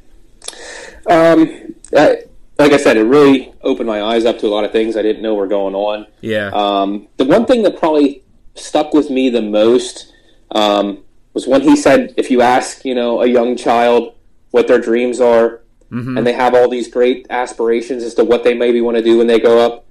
Um, 1.08 1.74
I, 1.96 2.24
like 2.58 2.72
I 2.72 2.76
said, 2.76 2.96
it 2.96 3.04
really 3.04 3.52
opened 3.62 3.86
my 3.86 4.02
eyes 4.02 4.24
up 4.24 4.38
to 4.38 4.46
a 4.46 4.48
lot 4.48 4.64
of 4.64 4.72
things 4.72 4.96
I 4.96 5.02
didn't 5.02 5.22
know 5.22 5.34
were 5.34 5.46
going 5.46 5.74
on. 5.74 6.06
Yeah, 6.20 6.50
Um, 6.52 7.08
the 7.16 7.24
one 7.24 7.46
thing 7.46 7.62
that 7.62 7.78
probably 7.78 8.22
stuck 8.54 8.94
with 8.94 9.10
me 9.10 9.28
the 9.28 9.42
most 9.42 10.12
um, 10.52 11.02
was 11.32 11.46
when 11.46 11.62
he 11.62 11.76
said, 11.76 12.14
if 12.16 12.30
you 12.30 12.40
ask, 12.40 12.84
you 12.84 12.94
know, 12.94 13.22
a 13.22 13.26
young 13.26 13.56
child 13.56 14.13
what 14.54 14.68
their 14.68 14.78
dreams 14.78 15.20
are, 15.20 15.62
mm-hmm. 15.90 16.16
and 16.16 16.24
they 16.24 16.32
have 16.32 16.54
all 16.54 16.68
these 16.68 16.86
great 16.86 17.26
aspirations 17.28 18.04
as 18.04 18.14
to 18.14 18.22
what 18.22 18.44
they 18.44 18.54
maybe 18.54 18.80
want 18.80 18.96
to 18.96 19.02
do 19.02 19.18
when 19.18 19.26
they 19.26 19.40
grow 19.40 19.58
up, 19.58 19.84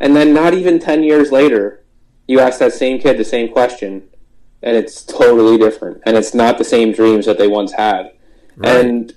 and 0.00 0.14
then 0.14 0.34
not 0.34 0.52
even 0.52 0.78
10 0.78 1.02
years 1.02 1.32
later, 1.32 1.82
you 2.28 2.38
ask 2.38 2.58
that 2.58 2.74
same 2.74 3.00
kid 3.00 3.16
the 3.16 3.24
same 3.24 3.50
question, 3.50 4.02
and 4.62 4.76
it's 4.76 5.02
totally 5.02 5.56
different, 5.56 6.02
and 6.04 6.14
it's 6.14 6.34
not 6.34 6.58
the 6.58 6.64
same 6.64 6.92
dreams 6.92 7.24
that 7.24 7.38
they 7.38 7.48
once 7.48 7.72
had. 7.72 8.12
And 8.62 9.14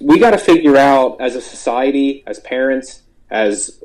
we 0.00 0.18
got 0.18 0.32
to 0.32 0.38
figure 0.38 0.76
out 0.76 1.20
as 1.20 1.36
a 1.36 1.40
society, 1.40 2.24
as 2.26 2.40
parents, 2.40 3.02
as 3.30 3.80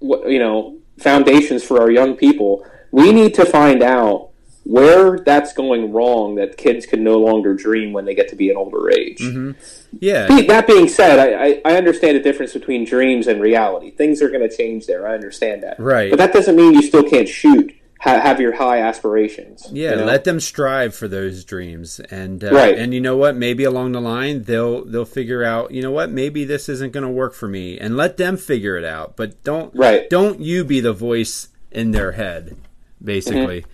you 0.00 0.38
know 0.38 0.78
foundations 0.98 1.64
for 1.64 1.80
our 1.80 1.90
young 1.90 2.14
people 2.14 2.64
we 2.90 3.12
need 3.12 3.34
to 3.34 3.44
find 3.44 3.82
out 3.82 4.30
where 4.68 5.18
that's 5.20 5.52
going 5.52 5.92
wrong 5.92 6.34
that 6.34 6.56
kids 6.56 6.86
can 6.86 7.04
no 7.04 7.18
longer 7.18 7.54
dream 7.54 7.92
when 7.92 8.04
they 8.04 8.14
get 8.14 8.28
to 8.28 8.34
be 8.36 8.50
an 8.50 8.56
older 8.56 8.90
age 8.90 9.20
yeah, 10.00 10.26
Be- 10.26 10.42
that 10.48 10.66
being 10.66 10.88
said 10.88 11.18
I, 11.20 11.44
I, 11.46 11.72
I 11.74 11.76
understand 11.78 12.16
the 12.16 12.20
difference 12.20 12.52
between 12.52 12.84
dreams 12.84 13.28
and 13.28 13.40
reality 13.40 13.90
things 13.92 14.20
are 14.22 14.28
going 14.28 14.48
to 14.48 14.54
change 14.54 14.86
there 14.86 15.06
i 15.06 15.14
understand 15.14 15.62
that 15.62 15.78
Right. 15.78 16.10
but 16.10 16.16
that 16.18 16.32
doesn't 16.32 16.56
mean 16.56 16.74
you 16.74 16.82
still 16.82 17.04
can't 17.08 17.28
shoot 17.28 17.72
ha- 18.00 18.18
have 18.20 18.40
your 18.40 18.54
high 18.56 18.80
aspirations 18.80 19.68
Yeah, 19.70 19.90
you 19.90 19.96
know? 19.98 20.04
let 20.04 20.24
them 20.24 20.40
strive 20.40 20.94
for 20.96 21.06
those 21.08 21.44
dreams, 21.44 22.00
and 22.10 22.42
uh, 22.42 22.50
Right. 22.52 22.76
and 22.76 22.92
you 22.92 23.00
know 23.00 23.16
what? 23.16 23.36
Maybe 23.36 23.62
along 23.64 23.92
the 23.92 24.00
line 24.00 24.42
they'll 24.42 24.84
they'll 24.84 25.04
figure 25.04 25.42
out. 25.44 25.70
You 25.70 25.80
know 25.82 25.90
what? 25.92 26.10
Maybe 26.10 26.44
this 26.44 26.68
isn't 26.68 26.92
going 26.92 27.06
to 27.06 27.10
work 27.10 27.32
for 27.34 27.48
me, 27.48 27.78
and 27.78 27.96
let 27.96 28.16
them 28.18 28.36
figure 28.36 28.76
it 28.76 28.84
out. 28.84 29.16
But 29.16 29.42
don't 29.44 29.74
Right. 29.74 30.08
don't 30.10 30.40
you 30.40 30.62
be 30.64 30.80
the 30.80 30.92
voice 30.92 31.48
in 31.72 31.92
their 31.92 32.12
head, 32.12 32.56
basically. 33.02 33.62
Mm-hmm. 33.62 33.70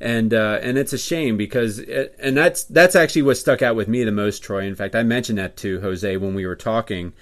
And 0.00 0.34
uh, 0.34 0.58
and 0.60 0.76
it's 0.76 0.92
a 0.92 0.98
shame 0.98 1.38
because 1.38 1.78
it, 1.78 2.14
and 2.18 2.36
that's 2.36 2.64
that's 2.64 2.94
actually 2.94 3.22
what 3.22 3.38
stuck 3.38 3.62
out 3.62 3.76
with 3.76 3.88
me 3.88 4.04
the 4.04 4.12
most, 4.12 4.42
Troy. 4.42 4.64
In 4.64 4.74
fact, 4.74 4.94
I 4.94 5.02
mentioned 5.02 5.38
that 5.38 5.56
to 5.58 5.80
Jose 5.80 6.16
when 6.18 6.34
we 6.34 6.44
were 6.46 6.56
talking 6.56 7.14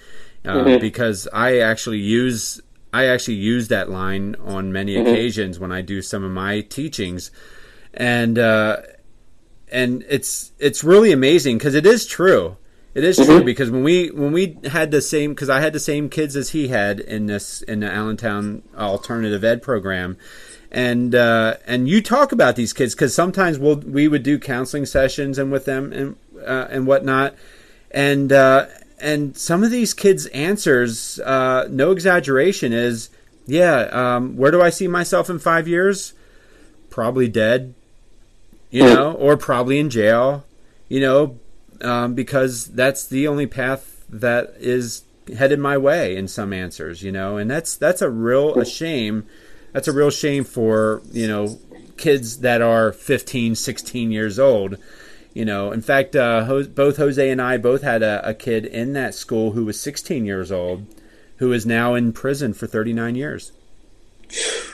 uh, 0.43 0.55
Mm-hmm. 0.55 0.81
because 0.81 1.27
I 1.31 1.59
actually 1.59 1.99
use 1.99 2.59
I 2.91 3.05
actually 3.07 3.35
use 3.35 3.69
that 3.69 3.89
line 3.89 4.35
on 4.43 4.73
many 4.73 4.95
Mm-hmm. 4.95 5.07
occasions 5.07 5.57
when 5.57 5.71
I 5.71 5.81
do 5.81 6.01
some 6.01 6.23
of 6.25 6.31
my 6.31 6.61
teachings, 6.61 7.31
and 7.93 8.37
uh, 8.37 8.81
and 9.71 10.03
it's 10.09 10.51
it's 10.59 10.83
really 10.83 11.13
amazing 11.13 11.57
because 11.57 11.75
it 11.75 11.85
is 11.85 12.05
true. 12.05 12.57
It 12.93 13.03
is 13.03 13.17
true 13.17 13.43
because 13.43 13.69
when 13.71 13.83
we 13.83 14.09
when 14.11 14.31
we 14.31 14.57
had 14.65 14.91
the 14.91 15.01
same 15.01 15.31
because 15.31 15.49
I 15.49 15.59
had 15.59 15.73
the 15.73 15.81
same 15.81 16.09
kids 16.09 16.35
as 16.37 16.49
he 16.49 16.69
had 16.69 16.99
in 17.01 17.25
this 17.25 17.61
in 17.61 17.81
the 17.81 17.91
Allentown 17.91 18.63
alternative 18.77 19.43
ed 19.43 19.61
program, 19.61 20.17
and 20.71 21.15
uh, 21.15 21.55
and 21.65 21.87
you 21.87 22.01
talk 22.01 22.31
about 22.31 22.55
these 22.55 22.73
kids 22.73 22.93
because 22.95 23.13
sometimes 23.13 23.57
we'll 23.57 23.77
we 23.77 24.07
would 24.07 24.23
do 24.23 24.39
counseling 24.39 24.85
sessions 24.85 25.37
and 25.37 25.51
with 25.51 25.65
them 25.65 25.93
and 25.93 26.15
uh, 26.45 26.67
and 26.69 26.87
whatnot, 26.87 27.35
and 27.91 28.31
uh, 28.31 28.67
and 28.99 29.37
some 29.37 29.63
of 29.63 29.71
these 29.71 29.93
kids' 29.93 30.25
answers, 30.27 31.19
uh, 31.19 31.67
no 31.69 31.91
exaggeration, 31.91 32.73
is 32.73 33.09
yeah. 33.45 33.81
Um, 33.91 34.37
where 34.37 34.51
do 34.51 34.61
I 34.61 34.69
see 34.69 34.87
myself 34.87 35.29
in 35.29 35.39
five 35.39 35.67
years? 35.67 36.13
Probably 36.89 37.27
dead, 37.27 37.73
you 38.69 38.83
know, 38.83 39.13
or 39.13 39.37
probably 39.37 39.79
in 39.79 39.89
jail, 39.89 40.45
you 40.87 40.99
know, 40.99 41.39
um, 41.81 42.15
because 42.15 42.67
that's 42.67 43.05
the 43.05 43.27
only 43.27 43.47
path 43.47 44.05
that 44.09 44.53
is 44.59 45.03
headed 45.37 45.59
my 45.59 45.77
way 45.77 46.15
in 46.15 46.27
some 46.27 46.53
answers, 46.53 47.03
you 47.03 47.11
know, 47.11 47.37
and 47.37 47.49
that's 47.49 47.75
that's 47.75 48.01
a 48.01 48.09
real 48.09 48.59
a 48.59 48.65
shame. 48.65 49.25
That's 49.75 49.89
a 49.89 49.91
real 49.91 50.09
shame 50.09 50.45
for 50.45 51.01
you 51.11 51.27
know 51.27 51.59
kids 51.97 52.37
that 52.39 52.61
are 52.61 52.93
15, 52.93 53.55
16 53.55 54.09
years 54.09 54.39
old. 54.39 54.77
You 55.33 55.43
know, 55.43 55.73
in 55.73 55.81
fact, 55.81 56.15
uh, 56.15 56.63
both 56.73 56.95
Jose 56.95 57.29
and 57.29 57.41
I 57.41 57.57
both 57.57 57.81
had 57.81 58.01
a, 58.01 58.25
a 58.25 58.33
kid 58.33 58.65
in 58.65 58.93
that 58.93 59.13
school 59.13 59.51
who 59.51 59.65
was 59.65 59.77
16 59.77 60.25
years 60.25 60.49
old, 60.49 60.85
who 61.39 61.51
is 61.51 61.65
now 61.65 61.93
in 61.93 62.13
prison 62.13 62.53
for 62.53 62.67
39 62.67 63.15
years. 63.15 63.51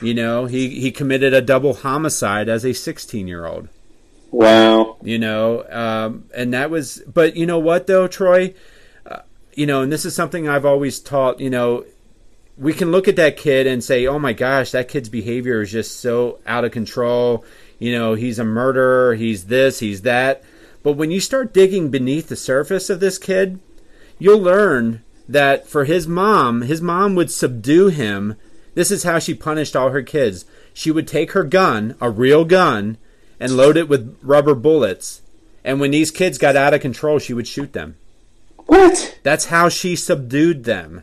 You 0.04 0.14
know, 0.14 0.46
he, 0.46 0.80
he 0.80 0.92
committed 0.92 1.34
a 1.34 1.42
double 1.42 1.74
homicide 1.74 2.48
as 2.48 2.64
a 2.64 2.74
16 2.74 3.28
year 3.28 3.48
old 3.48 3.70
wow 4.32 4.96
you 5.04 5.20
know 5.20 5.66
um, 5.70 6.24
and 6.34 6.54
that 6.54 6.70
was 6.70 7.04
but 7.06 7.36
you 7.36 7.46
know 7.46 7.60
what 7.60 7.86
though 7.86 8.08
troy 8.08 8.54
uh, 9.06 9.20
you 9.56 9.66
know 9.66 9.82
and 9.82 9.92
this 9.92 10.06
is 10.06 10.16
something 10.16 10.48
i've 10.48 10.66
always 10.66 11.02
taught 11.02 11.42
you 11.42 11.50
know 11.50 11.84
we 12.62 12.74
can 12.74 12.92
look 12.92 13.08
at 13.08 13.16
that 13.18 13.38
kid 13.38 13.68
and 13.68 13.84
say 13.84 14.08
oh 14.08 14.20
my 14.20 14.34
gosh 14.34 14.72
that 14.72 14.88
kid's 14.88 15.10
behavior 15.10 15.62
is 15.62 15.72
just 15.72 16.00
so 16.00 16.40
out 16.46 16.64
of 16.64 16.72
control 16.72 17.44
you 17.80 17.92
know 17.92 18.14
he's 18.14 18.40
a 18.40 18.46
murderer 18.46 19.16
he's 19.16 19.46
this 19.46 19.80
he's 19.80 20.04
that 20.04 20.44
but 20.84 20.94
when 20.94 21.12
you 21.12 21.20
start 21.20 21.54
digging 21.54 21.90
beneath 21.90 22.30
the 22.30 22.36
surface 22.36 22.90
of 22.90 23.00
this 23.00 23.18
kid 23.18 23.60
you'll 24.20 24.42
learn 24.42 25.04
that 25.28 25.68
for 25.68 25.86
his 25.86 26.08
mom 26.08 26.62
his 26.62 26.82
mom 26.82 27.16
would 27.16 27.32
subdue 27.32 27.88
him 27.88 28.36
this 28.76 28.92
is 28.92 29.04
how 29.04 29.20
she 29.20 29.34
punished 29.34 29.76
all 29.76 29.90
her 29.90 30.04
kids 30.04 30.46
she 30.74 30.92
would 30.92 31.08
take 31.08 31.32
her 31.32 31.44
gun 31.44 31.96
a 32.00 32.10
real 32.10 32.46
gun 32.46 32.98
and 33.42 33.58
load 33.58 33.76
it 33.76 33.90
with 33.90 34.18
rubber 34.22 34.54
bullets. 34.54 35.24
And 35.64 35.82
when 35.82 35.92
these 35.92 36.12
kids 36.12 36.38
got 36.38 36.56
out 36.56 36.76
of 36.76 36.82
control, 36.82 37.18
she 37.18 37.34
would 37.34 37.48
shoot 37.48 37.74
them. 37.74 37.96
what 38.68 39.18
That's 39.24 39.46
how 39.46 39.68
she 39.68 39.96
subdued 39.96 40.64
them. 40.64 41.02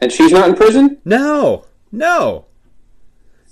And 0.00 0.12
she's 0.12 0.32
not 0.32 0.48
in 0.48 0.54
prison 0.54 0.98
No, 1.04 1.64
no, 1.92 2.46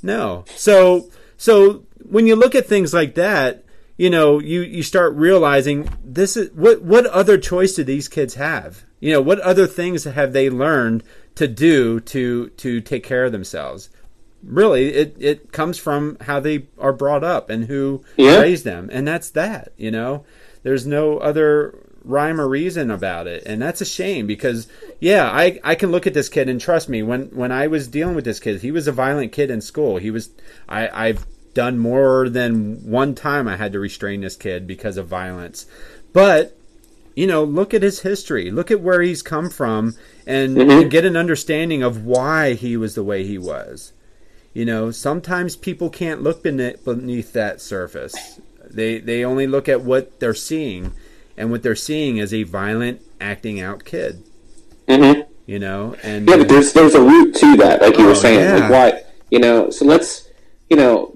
no. 0.02 0.44
So, 0.54 1.10
so 1.36 1.84
when 2.08 2.26
you 2.26 2.36
look 2.36 2.54
at 2.54 2.66
things 2.66 2.92
like 2.92 3.14
that, 3.14 3.64
you 3.96 4.10
know, 4.10 4.38
you 4.40 4.60
you 4.62 4.82
start 4.82 5.14
realizing 5.14 5.88
this 6.04 6.36
is 6.36 6.50
what 6.52 6.82
what 6.82 7.06
other 7.06 7.38
choice 7.38 7.74
do 7.74 7.84
these 7.84 8.08
kids 8.08 8.34
have? 8.34 8.84
You 9.00 9.12
know, 9.12 9.20
what 9.22 9.38
other 9.40 9.66
things 9.66 10.04
have 10.04 10.32
they 10.32 10.50
learned 10.50 11.04
to 11.36 11.46
do 11.46 12.00
to 12.00 12.48
to 12.50 12.80
take 12.80 13.04
care 13.04 13.24
of 13.24 13.32
themselves? 13.32 13.90
Really, 14.42 14.88
it 14.92 15.16
it 15.20 15.52
comes 15.52 15.78
from 15.78 16.16
how 16.22 16.40
they 16.40 16.66
are 16.78 16.92
brought 16.92 17.22
up 17.24 17.48
and 17.50 17.64
who 17.66 18.02
Yeah. 18.16 18.40
raised 18.40 18.64
them, 18.64 18.90
and 18.92 19.06
that's 19.06 19.30
that. 19.30 19.72
You 19.76 19.90
know, 19.92 20.24
there's 20.64 20.86
no 20.86 21.18
other 21.18 21.78
rhyme 22.04 22.40
or 22.40 22.48
reason 22.48 22.90
about 22.90 23.26
it, 23.26 23.42
and 23.46 23.60
that's 23.60 23.80
a 23.80 23.86
shame 23.86 24.26
because 24.26 24.68
yeah, 25.00 25.30
I 25.30 25.60
I 25.64 25.74
can 25.74 25.90
look 25.90 26.06
at 26.06 26.14
this 26.14 26.28
kid 26.28 26.48
and 26.48 26.60
trust 26.60 26.88
me 26.88 27.02
when 27.02 27.26
when 27.26 27.52
I 27.52 27.66
was 27.66 27.88
dealing 27.88 28.14
with 28.14 28.24
this 28.24 28.40
kid, 28.40 28.60
he 28.60 28.70
was 28.70 28.86
a 28.86 28.92
violent 28.92 29.32
kid 29.32 29.50
in 29.50 29.60
school. 29.60 29.96
He 29.96 30.10
was 30.10 30.30
I 30.68 30.88
I've 31.08 31.26
done 31.54 31.78
more 31.78 32.28
than 32.28 32.90
one 32.90 33.14
time 33.14 33.46
I 33.46 33.56
had 33.56 33.72
to 33.72 33.78
restrain 33.78 34.20
this 34.20 34.36
kid 34.36 34.66
because 34.66 34.96
of 34.96 35.06
violence, 35.06 35.66
but 36.12 36.56
you 37.14 37.26
know, 37.26 37.44
look 37.44 37.72
at 37.72 37.82
his 37.82 38.00
history. 38.00 38.50
Look 38.50 38.70
at 38.70 38.80
where 38.80 39.00
he's 39.00 39.22
come 39.22 39.50
from 39.50 39.94
and, 40.26 40.58
and 40.58 40.70
mm-hmm. 40.70 40.88
get 40.88 41.04
an 41.04 41.16
understanding 41.16 41.82
of 41.82 42.04
why 42.04 42.54
he 42.54 42.76
was 42.76 42.94
the 42.94 43.04
way 43.04 43.24
he 43.24 43.38
was. 43.38 43.92
You 44.52 44.64
know, 44.64 44.90
sometimes 44.90 45.56
people 45.56 45.90
can't 45.90 46.22
look 46.22 46.42
beneath, 46.42 46.84
beneath 46.84 47.32
that 47.32 47.60
surface. 47.60 48.40
They 48.68 48.98
they 48.98 49.24
only 49.24 49.46
look 49.46 49.68
at 49.68 49.82
what 49.82 50.20
they're 50.20 50.34
seeing, 50.34 50.92
and 51.36 51.50
what 51.50 51.62
they're 51.62 51.74
seeing 51.74 52.16
is 52.18 52.32
a 52.32 52.42
violent, 52.44 53.00
acting 53.20 53.60
out 53.60 53.84
kid. 53.84 54.22
hmm 54.88 55.20
You 55.46 55.58
know, 55.58 55.96
and 56.02 56.28
Yeah, 56.28 56.36
but 56.38 56.48
there's 56.48 56.72
there's 56.72 56.94
a 56.94 57.02
root 57.02 57.34
to 57.36 57.56
that, 57.58 57.80
like 57.82 57.96
you 57.98 58.04
Oh, 58.04 58.08
were 58.08 58.14
saying. 58.14 58.40
yeah. 58.40 58.68
Like 58.68 58.70
why 58.70 59.02
you 59.30 59.38
know, 59.38 59.70
so 59.70 59.84
let's 59.84 60.28
you 60.70 60.76
know 60.76 61.14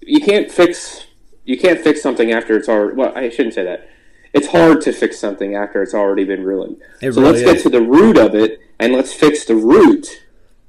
you 0.00 0.20
can't 0.20 0.50
fix 0.50 1.06
you 1.44 1.58
can't 1.58 1.80
fix 1.80 2.02
something 2.02 2.30
after 2.32 2.56
it's 2.56 2.68
already 2.68 2.96
well, 2.96 3.12
I 3.16 3.28
shouldn't 3.30 3.54
say 3.54 3.64
that. 3.64 3.88
It's 4.34 4.46
hard 4.48 4.82
to 4.82 4.92
fix 4.92 5.18
something 5.18 5.54
after 5.54 5.82
it's 5.82 5.94
already 5.94 6.24
been 6.24 6.44
ruined. 6.44 6.76
It 7.00 7.12
so 7.14 7.22
really 7.22 7.42
let's 7.44 7.52
get 7.52 7.62
to 7.62 7.70
the 7.70 7.80
root 7.82 8.18
of 8.18 8.34
it 8.34 8.60
and 8.78 8.92
let's 8.92 9.12
fix 9.12 9.44
the 9.46 9.54
root 9.56 10.06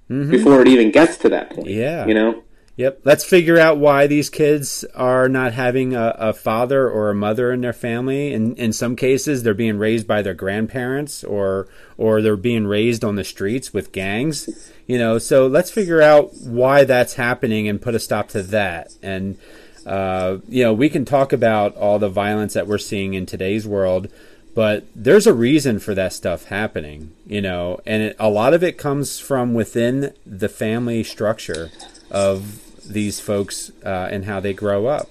before 0.07 0.61
it 0.61 0.67
even 0.67 0.89
gets 0.91 1.17
to 1.17 1.30
that 1.30 1.51
point. 1.51 1.67
Mm-hmm. 1.67 1.80
Yeah. 1.80 2.05
You 2.07 2.13
know? 2.15 2.43
Yep. 2.80 3.01
Let's 3.03 3.26
figure 3.26 3.60
out 3.60 3.77
why 3.77 4.07
these 4.07 4.30
kids 4.30 4.85
are 4.95 5.27
not 5.27 5.51
having 5.51 5.93
a, 5.93 6.15
a 6.18 6.31
father 6.31 6.89
or 6.89 7.10
a 7.10 7.14
mother 7.14 7.51
in 7.51 7.60
their 7.60 7.73
family. 7.73 8.31
In 8.31 8.56
in 8.56 8.72
some 8.72 8.95
cases, 8.95 9.43
they're 9.43 9.53
being 9.53 9.77
raised 9.77 10.07
by 10.07 10.22
their 10.22 10.34
grandparents, 10.34 11.22
or 11.26 11.68
or 11.97 12.22
they're 12.22 12.38
being 12.38 12.65
raised 12.65 13.03
on 13.03 13.18
the 13.18 13.26
streets 13.26 13.73
with 13.73 13.91
gangs. 13.91 14.72
You 14.88 14.97
know, 14.97 15.18
so 15.18 15.45
let's 15.45 15.69
figure 15.69 16.01
out 16.01 16.34
why 16.35 16.85
that's 16.85 17.15
happening 17.15 17.68
and 17.68 17.81
put 17.81 17.95
a 17.95 17.99
stop 17.99 18.30
to 18.30 18.41
that. 18.43 18.93
And 19.03 19.38
uh, 19.85 20.38
you 20.47 20.64
know, 20.64 20.73
we 20.73 20.89
can 20.89 21.03
talk 21.03 21.34
about 21.34 21.76
all 21.76 21.99
the 21.99 22.07
violence 22.07 22.53
that 22.53 22.65
we're 22.65 22.77
seeing 22.77 23.14
in 23.14 23.26
today's 23.26 23.68
world, 23.68 24.07
but 24.56 24.85
there's 24.95 25.27
a 25.27 25.34
reason 25.34 25.80
for 25.80 25.93
that 25.95 26.14
stuff 26.14 26.45
happening. 26.45 27.11
You 27.27 27.41
know, 27.41 27.81
and 27.85 28.03
it, 28.03 28.15
a 28.18 28.30
lot 28.30 28.53
of 28.53 28.64
it 28.64 28.77
comes 28.77 29.19
from 29.19 29.53
within 29.53 30.14
the 30.26 30.47
family 30.47 31.03
structure 31.03 31.72
of 32.10 32.68
these 32.90 33.20
folks 33.20 33.72
uh, 33.86 34.10
and 34.11 34.26
how 34.26 34.40
they 34.40 34.53
grow 34.53 34.88
up. 34.88 35.10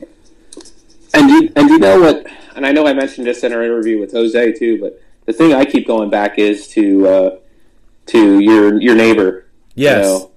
And 1.14 1.30
you, 1.30 1.52
and 1.56 1.70
you 1.70 1.78
know 1.78 2.00
what? 2.00 2.26
And 2.54 2.66
I 2.66 2.72
know 2.72 2.86
I 2.86 2.92
mentioned 2.92 3.26
this 3.26 3.44
in 3.44 3.52
our 3.52 3.62
interview 3.62 3.98
with 3.98 4.12
Jose 4.12 4.52
too, 4.52 4.80
but 4.80 5.00
the 5.26 5.32
thing 5.32 5.54
I 5.54 5.64
keep 5.64 5.86
going 5.86 6.10
back 6.10 6.38
is 6.38 6.68
to 6.68 7.08
uh, 7.08 7.38
to 8.06 8.40
your 8.40 8.80
your 8.80 8.94
neighbor. 8.94 9.46
Yes. 9.74 10.04
You 10.04 10.10
know? 10.10 10.30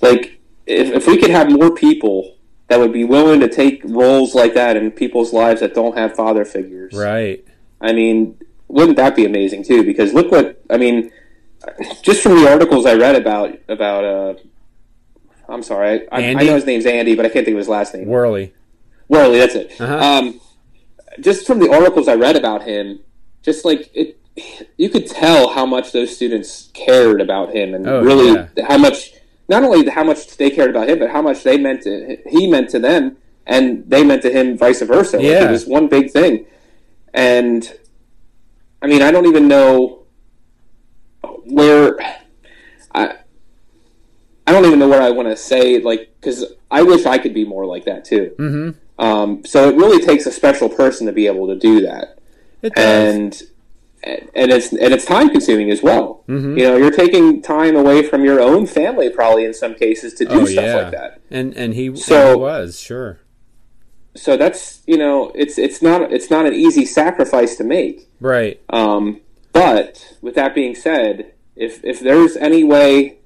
Like 0.00 0.40
if 0.66 0.90
if 0.90 1.06
we 1.06 1.18
could 1.18 1.30
have 1.30 1.50
more 1.50 1.74
people 1.74 2.36
that 2.68 2.80
would 2.80 2.92
be 2.92 3.04
willing 3.04 3.40
to 3.40 3.48
take 3.48 3.82
roles 3.84 4.34
like 4.34 4.54
that 4.54 4.76
in 4.76 4.90
people's 4.90 5.32
lives 5.32 5.60
that 5.60 5.74
don't 5.74 5.96
have 5.96 6.14
father 6.16 6.44
figures. 6.44 6.94
Right. 6.94 7.44
I 7.80 7.92
mean, 7.92 8.38
wouldn't 8.68 8.96
that 8.96 9.14
be 9.14 9.26
amazing 9.26 9.64
too? 9.64 9.84
Because 9.84 10.14
look 10.14 10.30
what 10.30 10.62
I 10.70 10.78
mean. 10.78 11.12
Just 12.02 12.22
from 12.22 12.36
the 12.36 12.50
articles 12.50 12.86
I 12.86 12.94
read 12.94 13.14
about 13.14 13.58
about 13.68 14.04
uh, 14.04 14.34
I'm 15.48 15.62
sorry, 15.62 16.08
I, 16.10 16.20
I, 16.20 16.28
I 16.30 16.32
know 16.44 16.54
his 16.54 16.64
name's 16.66 16.86
Andy, 16.86 17.14
but 17.14 17.26
I 17.26 17.28
can't 17.28 17.44
think 17.44 17.54
of 17.54 17.58
his 17.58 17.68
last 17.68 17.94
name. 17.94 18.06
Worley. 18.06 18.54
Worley, 19.08 19.38
that's 19.40 19.54
it. 19.54 19.78
Uh-huh. 19.80 19.96
Um, 19.98 20.40
just 21.20 21.46
from 21.46 21.58
the 21.58 21.70
articles 21.70 22.08
I 22.08 22.14
read 22.14 22.36
about 22.36 22.62
him, 22.62 23.00
just 23.42 23.64
like 23.64 23.90
it, 23.94 24.18
you 24.78 24.88
could 24.88 25.06
tell 25.06 25.50
how 25.50 25.66
much 25.66 25.92
those 25.92 26.14
students 26.14 26.70
cared 26.72 27.20
about 27.20 27.54
him, 27.54 27.74
and 27.74 27.86
Oh, 27.86 28.02
really 28.02 28.32
yeah. 28.56 28.66
how 28.66 28.78
much, 28.78 29.12
not 29.48 29.62
only 29.62 29.88
how 29.90 30.04
much 30.04 30.36
they 30.38 30.48
cared 30.50 30.70
about 30.70 30.88
him, 30.88 30.98
but 30.98 31.10
how 31.10 31.20
much 31.20 31.42
they 31.42 31.58
meant 31.58 31.82
to 31.82 32.16
he 32.26 32.46
meant 32.46 32.70
to 32.70 32.78
them, 32.78 33.16
and 33.46 33.84
they 33.88 34.02
meant 34.04 34.22
to 34.22 34.30
him, 34.30 34.56
vice 34.56 34.80
versa. 34.80 35.18
Like, 35.18 35.26
Yeah. 35.26 35.48
it 35.48 35.50
was 35.50 35.66
one 35.66 35.88
big 35.88 36.10
thing, 36.10 36.46
and 37.12 37.70
I 38.80 38.86
mean, 38.86 39.02
I 39.02 39.10
don't 39.10 39.26
even 39.26 39.48
know 39.48 40.04
where 41.44 41.98
I. 42.94 43.16
I 44.46 44.52
don't 44.52 44.64
even 44.64 44.78
know 44.78 44.88
what 44.88 45.02
I 45.02 45.10
want 45.10 45.28
to 45.28 45.36
say, 45.36 45.78
like, 45.78 46.10
because 46.20 46.44
I 46.70 46.82
wish 46.82 47.06
I 47.06 47.18
could 47.18 47.34
be 47.34 47.44
more 47.44 47.64
like 47.66 47.84
that 47.84 48.04
too. 48.04 48.34
Mm-hmm. 48.38 49.04
Um, 49.04 49.44
so 49.44 49.68
it 49.68 49.76
really 49.76 50.04
takes 50.04 50.26
a 50.26 50.32
special 50.32 50.68
person 50.68 51.06
to 51.06 51.12
be 51.12 51.26
able 51.26 51.46
to 51.48 51.56
do 51.56 51.80
that, 51.82 52.18
It 52.62 52.74
does. 52.74 52.84
and 53.14 53.42
and 54.04 54.50
it's 54.50 54.72
and 54.72 54.92
it's 54.92 55.04
time 55.04 55.30
consuming 55.30 55.70
as 55.70 55.80
well. 55.82 56.24
Mhm. 56.28 56.58
You 56.58 56.64
know, 56.64 56.76
you're 56.76 56.90
taking 56.90 57.40
time 57.40 57.76
away 57.76 58.02
from 58.02 58.24
your 58.24 58.40
own 58.40 58.66
family, 58.66 59.08
probably 59.10 59.44
in 59.44 59.54
some 59.54 59.74
cases, 59.74 60.14
to 60.14 60.24
do 60.24 60.40
oh 60.40 60.44
stuff 60.44 60.64
yeah. 60.64 60.74
like 60.76 60.90
that. 60.92 61.20
And 61.30 61.56
and 61.56 61.74
he, 61.74 61.94
So- 61.96 62.16
and 62.32 62.36
he 62.38 62.42
was 62.42 62.80
sure. 62.80 63.18
So 64.14 64.36
that's 64.36 64.82
you 64.86 64.98
know, 64.98 65.30
it's 65.34 65.56
it's 65.56 65.80
not 65.82 66.12
it's 66.12 66.30
not 66.30 66.46
an 66.46 66.52
easy 66.54 66.84
sacrifice 66.84 67.56
to 67.56 67.64
make. 67.64 68.08
Right. 68.20 68.60
Um, 68.70 69.20
but 69.52 70.16
with 70.20 70.34
that 70.34 70.54
being 70.54 70.74
said, 70.74 71.32
if 71.56 71.82
if 71.84 72.00
there's 72.00 72.36
any 72.36 72.62
way 72.64 73.18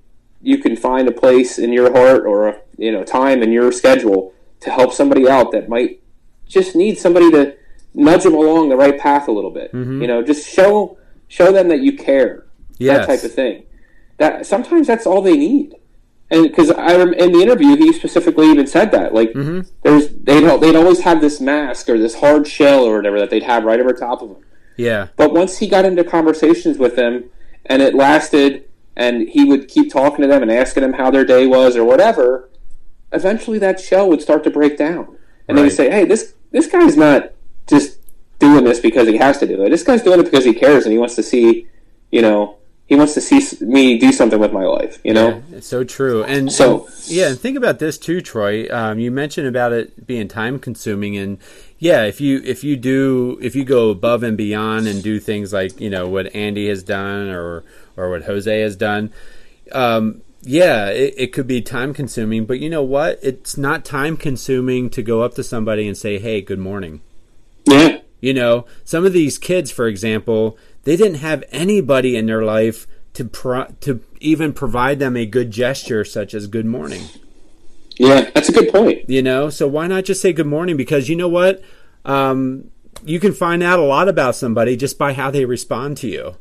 you 0.46 0.58
can 0.58 0.76
find 0.76 1.08
a 1.08 1.12
place 1.12 1.58
in 1.58 1.72
your 1.72 1.92
heart 1.92 2.24
or 2.24 2.48
a, 2.48 2.60
you 2.78 2.92
know 2.92 3.02
time 3.02 3.42
in 3.42 3.50
your 3.50 3.72
schedule 3.72 4.32
to 4.60 4.70
help 4.70 4.92
somebody 4.92 5.28
out 5.28 5.50
that 5.52 5.68
might 5.68 6.00
just 6.46 6.76
need 6.76 6.96
somebody 6.98 7.30
to 7.30 7.56
nudge 7.94 8.22
them 8.22 8.34
along 8.34 8.68
the 8.68 8.76
right 8.76 8.98
path 8.98 9.26
a 9.26 9.32
little 9.32 9.50
bit, 9.50 9.72
mm-hmm. 9.72 10.00
you 10.00 10.06
know, 10.06 10.22
just 10.22 10.48
show 10.48 10.98
show 11.28 11.50
them 11.50 11.68
that 11.68 11.80
you 11.80 11.96
care, 11.96 12.46
Yes. 12.78 12.98
that 12.98 13.06
type 13.06 13.24
of 13.24 13.34
thing. 13.34 13.64
That 14.18 14.46
sometimes 14.46 14.86
that's 14.86 15.06
all 15.06 15.20
they 15.20 15.36
need. 15.36 15.74
And 16.30 16.44
because 16.44 16.70
I 16.70 16.94
in 16.94 17.32
the 17.32 17.40
interview, 17.42 17.76
he 17.76 17.92
specifically 17.92 18.50
even 18.50 18.66
said 18.66 18.92
that 18.92 19.14
like 19.14 19.32
mm-hmm. 19.32 19.68
there's 19.82 20.08
they'd 20.10 20.60
they'd 20.60 20.76
always 20.76 21.00
have 21.00 21.20
this 21.20 21.40
mask 21.40 21.88
or 21.88 21.98
this 21.98 22.16
hard 22.16 22.46
shell 22.46 22.84
or 22.84 22.96
whatever 22.96 23.18
that 23.18 23.30
they'd 23.30 23.42
have 23.42 23.64
right 23.64 23.80
over 23.80 23.92
top 23.92 24.22
of 24.22 24.28
them. 24.28 24.44
Yeah. 24.76 25.08
But 25.16 25.32
once 25.32 25.58
he 25.58 25.68
got 25.68 25.84
into 25.84 26.04
conversations 26.04 26.78
with 26.78 26.96
them, 26.96 27.30
and 27.64 27.80
it 27.80 27.94
lasted, 27.94 28.68
and 28.96 29.28
he 29.28 29.44
would 29.44 29.68
keep 29.68 29.92
talking 29.92 30.22
to 30.22 30.26
them 30.28 30.42
and 30.42 30.50
asking 30.50 30.82
them 30.82 30.94
how 30.94 31.10
their 31.10 31.24
day 31.24 31.46
was 31.46 31.76
or 31.76 31.84
whatever, 31.84 32.48
eventually 33.12 33.58
that 33.58 33.80
shell 33.80 34.08
would 34.08 34.22
start 34.22 34.42
to 34.44 34.50
break 34.50 34.76
down, 34.78 35.16
and 35.48 35.56
they 35.58 35.62
would 35.62 35.72
say, 35.72 35.90
"Hey, 35.90 36.04
this 36.04 36.34
this 36.52 36.66
guy's 36.66 36.96
not 36.96 37.32
just 37.68 37.98
doing 38.38 38.64
this 38.64 38.80
because 38.80 39.08
he 39.08 39.16
has 39.16 39.38
to 39.38 39.46
do 39.46 39.62
it. 39.62 39.70
This 39.70 39.82
guy's 39.82 40.02
doing 40.02 40.20
it 40.20 40.24
because 40.24 40.44
he 40.44 40.52
cares 40.54 40.84
and 40.84 40.92
he 40.92 40.98
wants 40.98 41.14
to 41.16 41.22
see, 41.22 41.66
you 42.10 42.20
know, 42.22 42.56
he 42.86 42.94
wants 42.94 43.14
to 43.14 43.20
see 43.20 43.40
me 43.64 43.98
do 43.98 44.12
something 44.12 44.38
with 44.38 44.52
my 44.52 44.64
life. 44.64 45.00
You 45.02 45.14
know, 45.14 45.28
Yeah, 45.50 45.56
it's 45.56 45.66
so 45.66 45.82
true. 45.84 46.22
And 46.22 46.52
So- 46.52 46.86
yeah, 47.06 47.28
and 47.28 47.38
think 47.40 47.56
about 47.56 47.78
this 47.78 47.98
too, 47.98 48.20
Troy. 48.20 48.68
Um, 48.70 48.98
you 48.98 49.10
mentioned 49.10 49.48
about 49.48 49.72
it 49.72 50.06
being 50.06 50.28
time 50.28 50.58
consuming, 50.58 51.16
and 51.16 51.38
yeah, 51.78 52.04
if 52.04 52.20
you 52.20 52.40
if 52.44 52.62
you 52.62 52.76
do 52.76 53.38
if 53.42 53.56
you 53.56 53.64
go 53.64 53.90
above 53.90 54.22
and 54.22 54.36
beyond 54.36 54.86
and 54.86 55.02
do 55.02 55.18
things 55.18 55.52
like 55.52 55.80
you 55.80 55.90
know 55.90 56.06
what 56.08 56.34
Andy 56.34 56.68
has 56.68 56.82
done 56.82 57.28
or 57.28 57.64
or 57.96 58.10
what 58.10 58.24
Jose 58.24 58.60
has 58.60 58.76
done, 58.76 59.12
um, 59.72 60.22
yeah, 60.42 60.88
it, 60.88 61.14
it 61.16 61.32
could 61.32 61.46
be 61.46 61.60
time 61.60 61.92
consuming. 61.92 62.44
But 62.46 62.60
you 62.60 62.70
know 62.70 62.82
what? 62.82 63.18
It's 63.22 63.56
not 63.56 63.84
time 63.84 64.16
consuming 64.16 64.90
to 64.90 65.02
go 65.02 65.22
up 65.22 65.34
to 65.34 65.42
somebody 65.42 65.88
and 65.88 65.96
say, 65.96 66.18
"Hey, 66.18 66.40
good 66.40 66.58
morning." 66.60 67.00
yeah, 67.64 67.98
You 68.20 68.32
know, 68.32 68.64
some 68.84 69.04
of 69.04 69.12
these 69.12 69.38
kids, 69.38 69.70
for 69.72 69.88
example, 69.88 70.56
they 70.84 70.96
didn't 70.96 71.16
have 71.16 71.42
anybody 71.50 72.16
in 72.16 72.26
their 72.26 72.44
life 72.44 72.86
to 73.14 73.24
pro- 73.24 73.74
to 73.80 74.00
even 74.20 74.52
provide 74.52 74.98
them 75.00 75.16
a 75.16 75.26
good 75.26 75.50
gesture 75.50 76.04
such 76.04 76.32
as 76.34 76.46
good 76.46 76.66
morning. 76.66 77.02
yeah, 77.98 78.30
that's 78.34 78.48
a 78.48 78.52
good 78.52 78.70
point. 78.72 79.08
You 79.08 79.22
know, 79.22 79.50
so 79.50 79.66
why 79.66 79.86
not 79.88 80.04
just 80.04 80.20
say 80.20 80.32
good 80.32 80.46
morning? 80.46 80.76
Because 80.76 81.08
you 81.08 81.16
know 81.16 81.28
what, 81.28 81.60
um, 82.04 82.70
you 83.04 83.18
can 83.18 83.32
find 83.32 83.62
out 83.62 83.78
a 83.78 83.82
lot 83.82 84.08
about 84.08 84.36
somebody 84.36 84.76
just 84.76 84.96
by 84.98 85.12
how 85.12 85.30
they 85.30 85.44
respond 85.44 85.96
to 85.98 86.08
you. 86.08 86.36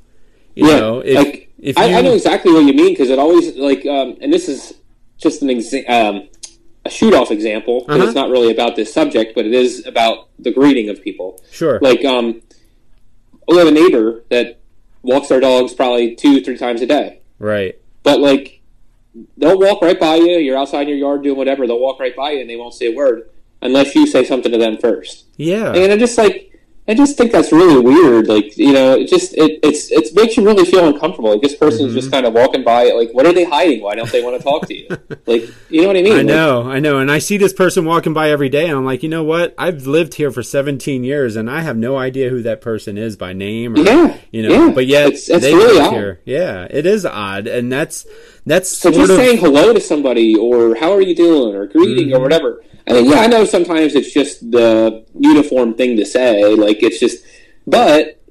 You 0.56 0.68
yeah, 0.68 0.80
know, 0.80 1.00
if 1.00 1.16
like 1.16 1.52
if 1.60 1.78
I, 1.78 1.86
you 1.86 1.96
I 1.98 2.02
know 2.02 2.14
exactly 2.14 2.52
what 2.54 2.66
you 2.66 2.74
mean 2.74 2.94
because 2.94 3.10
it 3.10 3.20
always 3.20 3.56
like, 3.56 3.86
um, 3.86 4.18
and 4.22 4.32
this 4.32 4.48
is 4.48 4.74
just 5.18 5.42
an 5.42 5.50
exa- 5.50 5.90
um, 5.90 6.30
a 6.86 6.90
shoot 6.90 7.14
off 7.14 7.32
example. 7.32 7.86
Uh-huh. 7.88 8.04
It's 8.04 8.16
not 8.16 8.30
really 8.30 8.52
about 8.52 8.76
this 8.76 8.94
subject, 8.94 9.34
but 9.36 9.46
it 9.46 9.54
is 9.54 9.86
about 9.86 10.30
the 10.40 10.52
greeting 10.52 10.90
of 10.90 11.02
people. 11.02 11.42
sure, 11.52 11.80
Like, 11.82 12.06
um, 12.06 12.42
we 13.48 13.58
have 13.58 13.68
a 13.68 13.72
neighbor 13.72 14.24
that 14.30 14.60
walks 15.02 15.30
our 15.32 15.40
dogs 15.40 15.74
probably 15.74 16.16
two, 16.16 16.42
three 16.42 16.58
times 16.58 16.82
a 16.82 16.86
day, 16.86 17.20
right, 17.40 17.76
but 18.04 18.20
like 18.20 18.62
they'll 19.38 19.60
walk 19.60 19.82
right 19.82 20.00
by 20.00 20.16
you. 20.16 20.38
You're 20.38 20.58
outside 20.58 20.84
in 20.84 20.90
your 20.90 20.98
yard 20.98 21.24
doing 21.24 21.38
whatever. 21.38 21.68
They'll 21.68 21.80
walk 21.80 22.00
right 22.00 22.16
by 22.16 22.32
you 22.32 22.42
and 22.42 22.50
they 22.50 22.56
won't 22.56 22.74
say 22.74 22.92
a 22.92 22.96
word. 22.96 23.30
unless 23.62 23.96
you 23.96 24.06
say 24.06 24.24
something 24.26 24.52
to 24.52 24.58
them 24.58 24.78
first. 24.78 25.26
Yeah. 25.38 25.74
And 25.74 25.92
I'm 25.92 26.00
just 26.00 26.18
like 26.18 26.52
I 26.88 26.94
just 26.94 27.18
think 27.18 27.32
that's 27.32 27.52
really 27.52 27.80
weird. 27.80 28.28
Like 28.28 28.56
you 28.58 28.72
know, 28.72 28.94
it 28.96 29.08
just 29.08 29.34
it 29.34 29.60
it's 29.64 29.92
it 29.92 30.14
makes 30.16 30.38
you 30.38 30.46
really 30.46 30.66
feel 30.66 30.88
uncomfortable. 30.88 31.32
Like 31.32 31.42
this 31.42 31.56
person's 31.56 31.88
Mm-hmm. 31.90 31.96
just 31.96 32.12
kind 32.12 32.26
of 32.28 32.34
walking 32.34 32.64
by. 32.64 32.92
Like 32.92 33.10
what 33.12 33.26
are 33.26 33.34
they 33.34 33.44
hiding? 33.44 33.82
Why 33.82 33.96
don't 33.96 34.12
they 34.12 34.22
want 34.24 34.38
to 34.38 34.44
talk 34.44 34.68
to 34.68 34.76
you? 34.76 34.88
like 35.26 35.50
you 35.70 35.82
know 35.82 35.88
what 35.88 35.98
I 35.98 36.04
mean? 36.04 36.14
I 36.14 36.18
Like, 36.18 36.26
know, 36.28 36.64
I 36.70 36.80
know, 36.80 37.00
and 37.00 37.12
I 37.12 37.18
see 37.18 37.38
this 37.38 37.54
person 37.54 37.86
walking 37.86 38.14
by 38.14 38.30
every 38.30 38.50
day, 38.50 38.68
and 38.68 38.78
I'm 38.78 38.86
like, 38.86 39.02
you 39.02 39.10
know 39.10 39.24
what? 39.24 39.56
I've 39.58 39.88
lived 39.88 40.14
here 40.16 40.30
for 40.32 40.44
17 40.44 41.04
years, 41.04 41.36
and 41.36 41.50
I 41.50 41.62
have 41.62 41.76
no 41.76 41.98
idea 41.98 42.30
who 42.30 42.44
that 42.44 42.62
person 42.62 42.98
is 43.00 43.16
by 43.18 43.34
name, 43.34 43.74
or, 43.76 43.80
Yeah, 43.80 44.18
you 44.36 44.42
know. 44.44 44.52
yeah. 44.58 44.70
But 44.78 44.86
yet 44.96 45.06
It's- 45.08 45.30
it's 45.30 45.44
they 45.46 45.54
really 45.54 45.76
live 45.80 45.88
odd. 45.88 45.94
here. 45.94 46.14
Yeah, 46.26 46.68
it 46.80 46.86
is 46.96 47.06
odd, 47.06 47.46
and 47.48 47.66
that's 47.76 47.98
that's 48.52 48.70
So 48.70 48.92
sort 48.92 48.96
just 49.08 49.12
of 49.12 49.18
saying 49.18 49.38
hello 49.46 49.66
to 49.74 49.80
somebody, 49.92 50.36
or 50.48 50.76
how 50.82 50.92
are 50.98 51.02
you 51.10 51.16
doing, 51.16 51.56
or 51.56 51.64
greeting, 51.68 52.08
Mm-hmm. 52.08 52.16
or 52.18 52.22
whatever. 52.26 52.52
I 52.88 52.94
mean, 52.94 53.06
yeah, 53.12 53.22
I 53.26 53.28
know 53.28 53.44
sometimes 53.46 53.96
it's 53.96 54.12
just 54.20 54.34
the 54.52 55.04
uniform 55.20 55.74
thing 55.80 55.92
to 55.98 56.06
say. 56.06 56.32
Like 56.66 56.80
it's 56.88 57.00
just, 57.00 57.18
but 57.66 58.22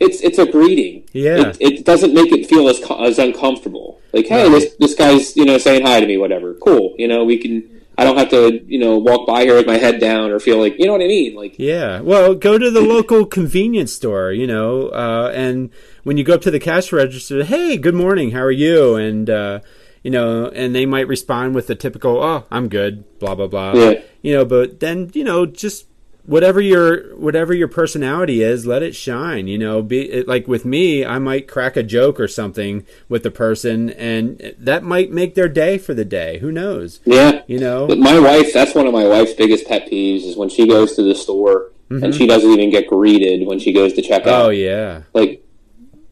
it's 0.00 0.20
it's 0.28 0.38
a 0.38 0.46
greeting. 0.46 0.94
Yeah. 1.12 1.48
it, 1.50 1.56
it 1.60 1.84
doesn't 1.84 2.14
make 2.14 2.30
it 2.32 2.46
feel 2.46 2.68
as 2.72 2.78
as 3.08 3.18
uncomfortable. 3.18 4.00
Like, 4.14 4.26
hey, 4.26 4.44
Right. 4.44 4.52
this 4.52 4.66
this 4.82 4.94
guy's 4.94 5.36
you 5.36 5.44
know 5.44 5.58
saying 5.58 5.82
hi 5.84 6.00
to 6.00 6.06
me, 6.06 6.16
whatever. 6.24 6.54
Cool, 6.54 6.94
you 6.98 7.08
know, 7.08 7.24
we 7.24 7.36
can. 7.38 7.54
I 7.98 8.04
don't 8.04 8.16
have 8.16 8.30
to 8.30 8.64
you 8.66 8.78
know 8.78 8.96
walk 8.96 9.26
by 9.26 9.42
here 9.42 9.56
with 9.56 9.66
my 9.66 9.76
head 9.76 10.00
down 10.00 10.30
or 10.30 10.38
feel 10.38 10.58
like 10.58 10.78
you 10.78 10.86
know 10.86 10.92
what 10.92 11.02
I 11.02 11.08
mean. 11.08 11.34
Like, 11.34 11.58
Yeah. 11.58 12.00
Well, 12.00 12.34
go 12.34 12.56
to 12.56 12.70
the 12.70 12.80
local 12.80 13.26
convenience 13.26 13.92
store, 13.92 14.32
you 14.32 14.46
know, 14.46 14.88
uh, 14.88 15.32
and 15.34 15.70
when 16.04 16.16
you 16.16 16.24
go 16.24 16.34
up 16.34 16.40
to 16.42 16.50
the 16.50 16.60
cash 16.60 16.92
register, 16.92 17.44
hey, 17.44 17.76
good 17.76 17.96
morning, 17.96 18.30
how 18.30 18.40
are 18.40 18.50
you? 18.50 18.94
And, 18.94 19.28
uh, 19.28 19.60
you 20.02 20.10
know, 20.10 20.46
and 20.46 20.74
they 20.74 20.86
might 20.86 21.08
respond 21.08 21.54
with 21.54 21.66
the 21.66 21.74
typical, 21.74 22.22
oh, 22.22 22.46
I'm 22.50 22.68
good, 22.68 23.18
blah, 23.18 23.34
blah, 23.34 23.48
blah. 23.48 23.72
Yeah. 23.74 24.02
You 24.22 24.34
know, 24.34 24.44
but 24.44 24.80
then, 24.80 25.10
you 25.12 25.24
know, 25.24 25.44
just 25.44 25.86
whatever 26.28 26.60
your 26.60 27.16
whatever 27.16 27.54
your 27.54 27.66
personality 27.66 28.42
is 28.42 28.66
let 28.66 28.82
it 28.82 28.94
shine 28.94 29.48
you 29.48 29.56
know 29.56 29.80
be 29.80 30.02
it, 30.02 30.28
like 30.28 30.46
with 30.46 30.62
me 30.62 31.02
i 31.02 31.18
might 31.18 31.48
crack 31.48 31.74
a 31.74 31.82
joke 31.82 32.20
or 32.20 32.28
something 32.28 32.84
with 33.08 33.22
the 33.22 33.30
person 33.30 33.88
and 33.90 34.54
that 34.58 34.82
might 34.82 35.10
make 35.10 35.34
their 35.34 35.48
day 35.48 35.78
for 35.78 35.94
the 35.94 36.04
day 36.04 36.38
who 36.38 36.52
knows 36.52 37.00
yeah, 37.06 37.40
you 37.46 37.58
know 37.58 37.86
But 37.86 37.98
my 37.98 38.18
wife, 38.18 38.52
that's 38.52 38.74
one 38.74 38.86
of 38.86 38.92
my 38.92 39.06
wife's 39.06 39.32
biggest 39.32 39.66
pet 39.66 39.90
peeves 39.90 40.24
is 40.24 40.36
when 40.36 40.50
she 40.50 40.68
goes 40.68 40.94
to 40.96 41.02
the 41.02 41.14
store 41.14 41.72
and 41.88 42.14
she 42.14 42.26
doesn't 42.26 42.50
even 42.50 42.68
get 42.68 42.86
greeted 42.86 43.46
when 43.46 43.58
she 43.58 43.72
goes 43.72 43.94
to 43.94 44.02
check 44.02 44.26
out. 44.26 44.26
Mm-hmm. 44.26 44.46
oh 44.46 44.50
yeah 44.50 45.02
like 45.14 45.42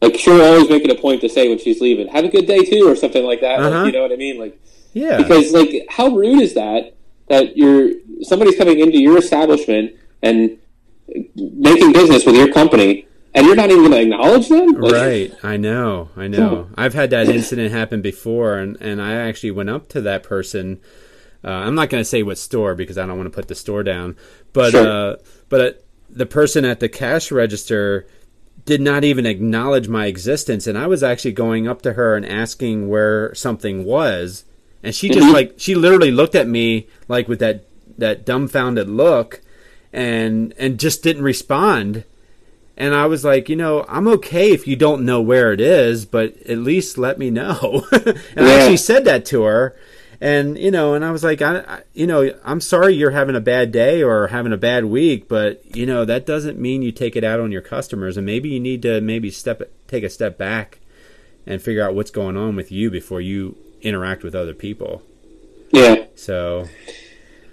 like 0.01 0.17
she'll 0.17 0.41
always 0.41 0.67
make 0.67 0.83
it 0.83 0.89
a 0.89 0.99
point 0.99 1.21
to 1.21 1.29
say 1.29 1.49
when 1.49 1.57
she's 1.57 1.81
leaving, 1.81 2.07
"Have 2.07 2.23
a 2.23 2.29
good 2.29 2.45
day 2.45 2.63
too," 2.63 2.87
or 2.87 2.95
something 2.95 3.23
like 3.23 3.41
that. 3.41 3.59
Uh-huh. 3.59 3.69
Like, 3.69 3.85
you 3.87 3.91
know 3.93 4.03
what 4.03 4.11
I 4.11 4.15
mean? 4.15 4.39
Like 4.39 4.59
yeah 4.93 5.17
because 5.17 5.51
like 5.53 5.85
how 5.89 6.07
rude 6.09 6.41
is 6.41 6.53
that 6.55 6.95
that 7.29 7.57
you're 7.57 7.91
somebody's 8.21 8.57
coming 8.57 8.79
into 8.79 8.99
your 8.99 9.17
establishment 9.17 9.93
and 10.21 10.57
making 11.35 11.93
business 11.93 12.25
with 12.25 12.35
your 12.35 12.51
company 12.51 13.07
and 13.33 13.45
you're 13.45 13.55
not 13.55 13.69
even 13.69 13.83
going 13.89 13.91
to 13.91 14.01
acknowledge 14.01 14.49
them? 14.49 14.71
Like, 14.73 14.93
Right, 14.93 15.33
I 15.43 15.57
know, 15.57 16.09
I 16.15 16.27
know. 16.27 16.69
I've 16.75 16.93
had 16.93 17.11
that 17.11 17.27
incident 17.29 17.71
happen 17.71 18.01
before, 18.01 18.57
and, 18.57 18.77
and 18.81 19.01
I 19.01 19.13
actually 19.13 19.51
went 19.51 19.69
up 19.69 19.89
to 19.89 20.01
that 20.01 20.23
person. 20.23 20.79
Uh, 21.43 21.49
I'm 21.49 21.75
not 21.75 21.89
going 21.89 22.01
to 22.01 22.05
say 22.05 22.23
what 22.23 22.37
store 22.37 22.73
because 22.75 22.97
I 22.97 23.05
don't 23.05 23.17
want 23.17 23.31
to 23.31 23.35
put 23.35 23.47
the 23.47 23.55
store 23.55 23.83
down, 23.83 24.15
but 24.53 24.71
Sure. 24.71 24.87
uh, 24.87 25.15
but 25.49 25.61
uh, 25.61 25.71
the 26.09 26.25
person 26.25 26.65
at 26.65 26.79
the 26.79 26.89
cash 26.89 27.31
register 27.31 28.07
did 28.65 28.81
not 28.81 29.03
even 29.03 29.25
acknowledge 29.25 29.87
my 29.87 30.07
existence, 30.07 30.65
and 30.67 30.77
I 30.77 30.87
was 30.87 31.03
actually 31.03 31.31
going 31.33 31.67
up 31.67 31.81
to 31.83 31.93
her 31.93 32.15
and 32.15 32.25
asking 32.25 32.89
where 32.89 33.33
something 33.35 33.85
was, 33.85 34.45
and 34.83 34.95
she 34.95 35.09
just 35.09 35.27
Mhm. 35.27 35.33
like 35.33 35.53
she 35.57 35.75
literally 35.75 36.11
looked 36.11 36.35
at 36.35 36.47
me 36.47 36.87
like 37.07 37.27
with 37.29 37.39
that 37.39 37.65
that 37.99 38.25
dumbfounded 38.25 38.89
look, 38.89 39.41
and 39.93 40.53
and 40.57 40.79
just 40.79 41.03
didn't 41.03 41.23
respond. 41.23 42.03
And 42.77 42.93
I 42.93 43.07
was 43.07 43.25
like, 43.25 43.49
you 43.49 43.55
know, 43.55 43.85
I'm 43.87 44.07
okay 44.07 44.51
if 44.51 44.67
you 44.67 44.75
don't 44.75 45.03
know 45.03 45.19
where 45.19 45.51
it 45.51 45.59
is, 45.59 46.05
but 46.05 46.37
at 46.43 46.59
least 46.59 46.97
let 46.97 47.17
me 47.17 47.31
know. 47.31 47.87
and 47.91 48.45
I 48.45 48.53
actually 48.53 48.77
said 48.77 49.05
that 49.05 49.25
to 49.27 49.43
her. 49.43 49.75
And, 50.21 50.57
you 50.57 50.69
know, 50.69 50.93
and 50.93 51.03
I 51.03 51.11
was 51.11 51.23
like, 51.23 51.41
I, 51.41 51.59
I, 51.59 51.81
you 51.93 52.05
know, 52.05 52.31
I'm 52.43 52.61
sorry 52.61 52.93
you're 52.93 53.11
having 53.11 53.35
a 53.35 53.41
bad 53.41 53.71
day 53.71 54.03
or 54.03 54.27
having 54.27 54.53
a 54.53 54.57
bad 54.57 54.85
week, 54.85 55.27
but, 55.27 55.75
you 55.75 55.85
know, 55.85 56.05
that 56.05 56.25
doesn't 56.25 56.59
mean 56.59 56.81
you 56.81 56.91
take 56.91 57.15
it 57.15 57.23
out 57.23 57.39
on 57.39 57.51
your 57.51 57.61
customers. 57.61 58.15
And 58.15 58.25
maybe 58.25 58.49
you 58.49 58.59
need 58.59 58.83
to 58.83 59.01
maybe 59.01 59.31
step, 59.31 59.61
take 59.87 60.03
a 60.03 60.09
step 60.09 60.37
back 60.37 60.79
and 61.47 61.61
figure 61.61 61.83
out 61.83 61.95
what's 61.95 62.11
going 62.11 62.37
on 62.37 62.55
with 62.55 62.71
you 62.71 62.91
before 62.91 63.21
you 63.21 63.57
interact 63.81 64.23
with 64.23 64.35
other 64.35 64.53
people. 64.53 65.01
Yeah. 65.71 66.05
So, 66.15 66.67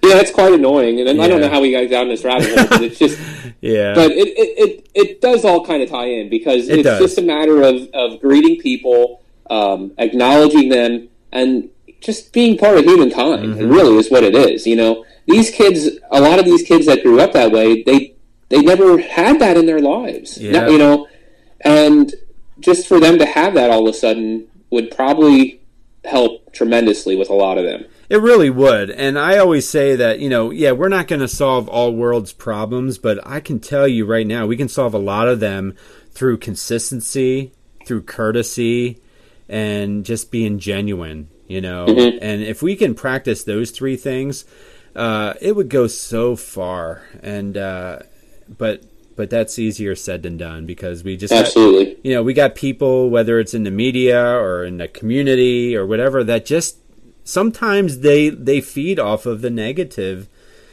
Yeah, 0.05 0.21
it's 0.21 0.31
quite 0.31 0.53
annoying. 0.53 1.01
And 1.01 1.21
I 1.21 1.29
don't 1.29 1.41
know 1.41 1.49
how 1.49 1.61
we 1.61 1.73
got 1.73 1.89
down 1.91 2.09
this 2.09 2.25
rabbit 2.25 2.49
hole, 2.57 2.67
but 2.69 2.83
it's 2.83 2.99
just 2.99 3.19
yeah. 3.61 3.95
but 3.95 4.11
it, 4.11 4.29
it, 4.29 4.59
it, 4.59 4.89
it 4.95 5.21
does 5.21 5.45
all 5.45 5.65
kind 5.65 5.83
of 5.83 5.89
tie 5.91 6.07
in 6.07 6.29
because 6.29 6.69
It 6.69 6.81
it's 6.81 6.85
does. 6.85 7.01
just 7.01 7.19
a 7.19 7.23
matter 7.23 7.63
of, 7.63 7.89
of 7.95 8.21
greeting 8.21 8.61
people, 8.61 9.23
um, 9.51 9.93
acknowledging 9.99 10.69
them, 10.69 11.09
and 11.33 11.71
just 12.01 12.33
being 12.33 12.59
part 12.59 12.77
of 12.79 12.85
humankind. 12.85 13.45
Mm-hmm. 13.55 13.61
It 13.61 13.67
really 13.67 13.97
is 13.97 14.11
what 14.11 14.23
it 14.25 14.35
is. 14.35 14.67
You 14.67 14.77
know, 14.77 15.05
these 15.27 15.51
kids, 15.51 15.89
a 16.11 16.21
lot 16.21 16.39
of 16.39 16.45
these 16.45 16.63
kids 16.63 16.87
that 16.87 17.03
grew 17.03 17.21
up 17.21 17.33
that 17.33 17.51
way, 17.51 17.83
they 17.83 18.15
they 18.51 18.61
never 18.61 18.99
had 18.99 19.41
that 19.41 19.57
in 19.57 19.67
their 19.67 19.81
lives. 19.81 20.39
Yeah. 20.39 20.53
Now, 20.53 20.69
you 20.69 20.79
know, 20.79 21.09
and 21.63 22.15
just 22.61 22.87
for 22.87 23.01
them 23.01 23.19
to 23.19 23.27
have 23.27 23.55
that 23.55 23.71
all 23.71 23.89
of 23.89 23.95
a 23.95 23.99
sudden 23.99 24.47
would 24.71 24.91
probably 24.91 25.61
help 26.05 26.53
tremendously 26.53 27.17
with 27.17 27.31
a 27.31 27.35
lot 27.35 27.59
of 27.59 27.65
them. 27.65 27.87
It 28.09 28.19
really 28.21 28.51
would. 28.51 28.91
And 28.91 29.19
I 29.19 29.39
always 29.39 29.69
say 29.69 29.97
that, 29.97 30.19
you 30.21 30.29
know, 30.29 30.51
yeah, 30.51 30.73
we're 30.73 30.89
not 30.89 31.09
going 31.09 31.21
to 31.21 31.29
solve 31.29 31.69
all 31.69 31.93
world's 31.95 32.33
problems, 32.33 32.99
but 32.99 33.19
I 33.27 33.41
can 33.41 33.61
tell 33.61 33.89
you 33.89 34.05
right 34.05 34.27
now, 34.27 34.47
we 34.47 34.57
can 34.57 34.69
solve 34.69 34.95
a 34.95 34.99
lot 34.99 35.29
of 35.29 35.41
them 35.41 35.75
through 36.13 36.39
consistency, 36.39 37.53
through 37.87 38.03
courtesy, 38.03 39.01
and 39.49 40.05
just 40.05 40.31
being 40.31 40.59
genuine, 40.59 41.29
you 41.49 41.61
know. 41.61 41.87
Mhm. 41.87 42.19
And 42.21 42.43
if 42.43 42.63
we 42.63 42.77
can 42.77 42.95
practice 42.95 43.43
those 43.45 43.71
three 43.71 43.97
things, 43.97 44.45
uh, 44.95 45.35
it 45.41 45.57
would 45.57 45.69
go 45.69 45.87
so 45.87 46.37
far. 46.37 47.03
And, 47.23 47.57
uh, 47.57 48.01
but, 48.59 48.83
but 49.17 49.31
that's 49.31 49.59
easier 49.59 49.95
said 49.95 50.23
than 50.23 50.37
done 50.37 50.67
because 50.67 51.05
we 51.05 51.17
just 51.17 51.33
got- 51.33 51.47
Absolutely. 51.47 51.97
you 52.03 52.13
know, 52.15 52.23
we 52.23 52.35
got 52.35 52.55
people, 52.55 53.11
whether 53.11 53.39
it's 53.39 53.55
in 53.55 53.65
the 53.65 53.71
media 53.71 54.21
or 54.23 54.65
in 54.65 54.77
the 54.79 54.89
community 54.89 55.77
or 55.77 55.87
whatever, 55.87 56.23
that 56.25 56.45
just 56.47 56.77
sometimes 57.25 58.01
they 58.01 58.29
they 58.29 58.61
feed 58.61 58.99
off 58.99 59.27
of 59.27 59.41
the 59.41 59.51
negative. 59.51 60.29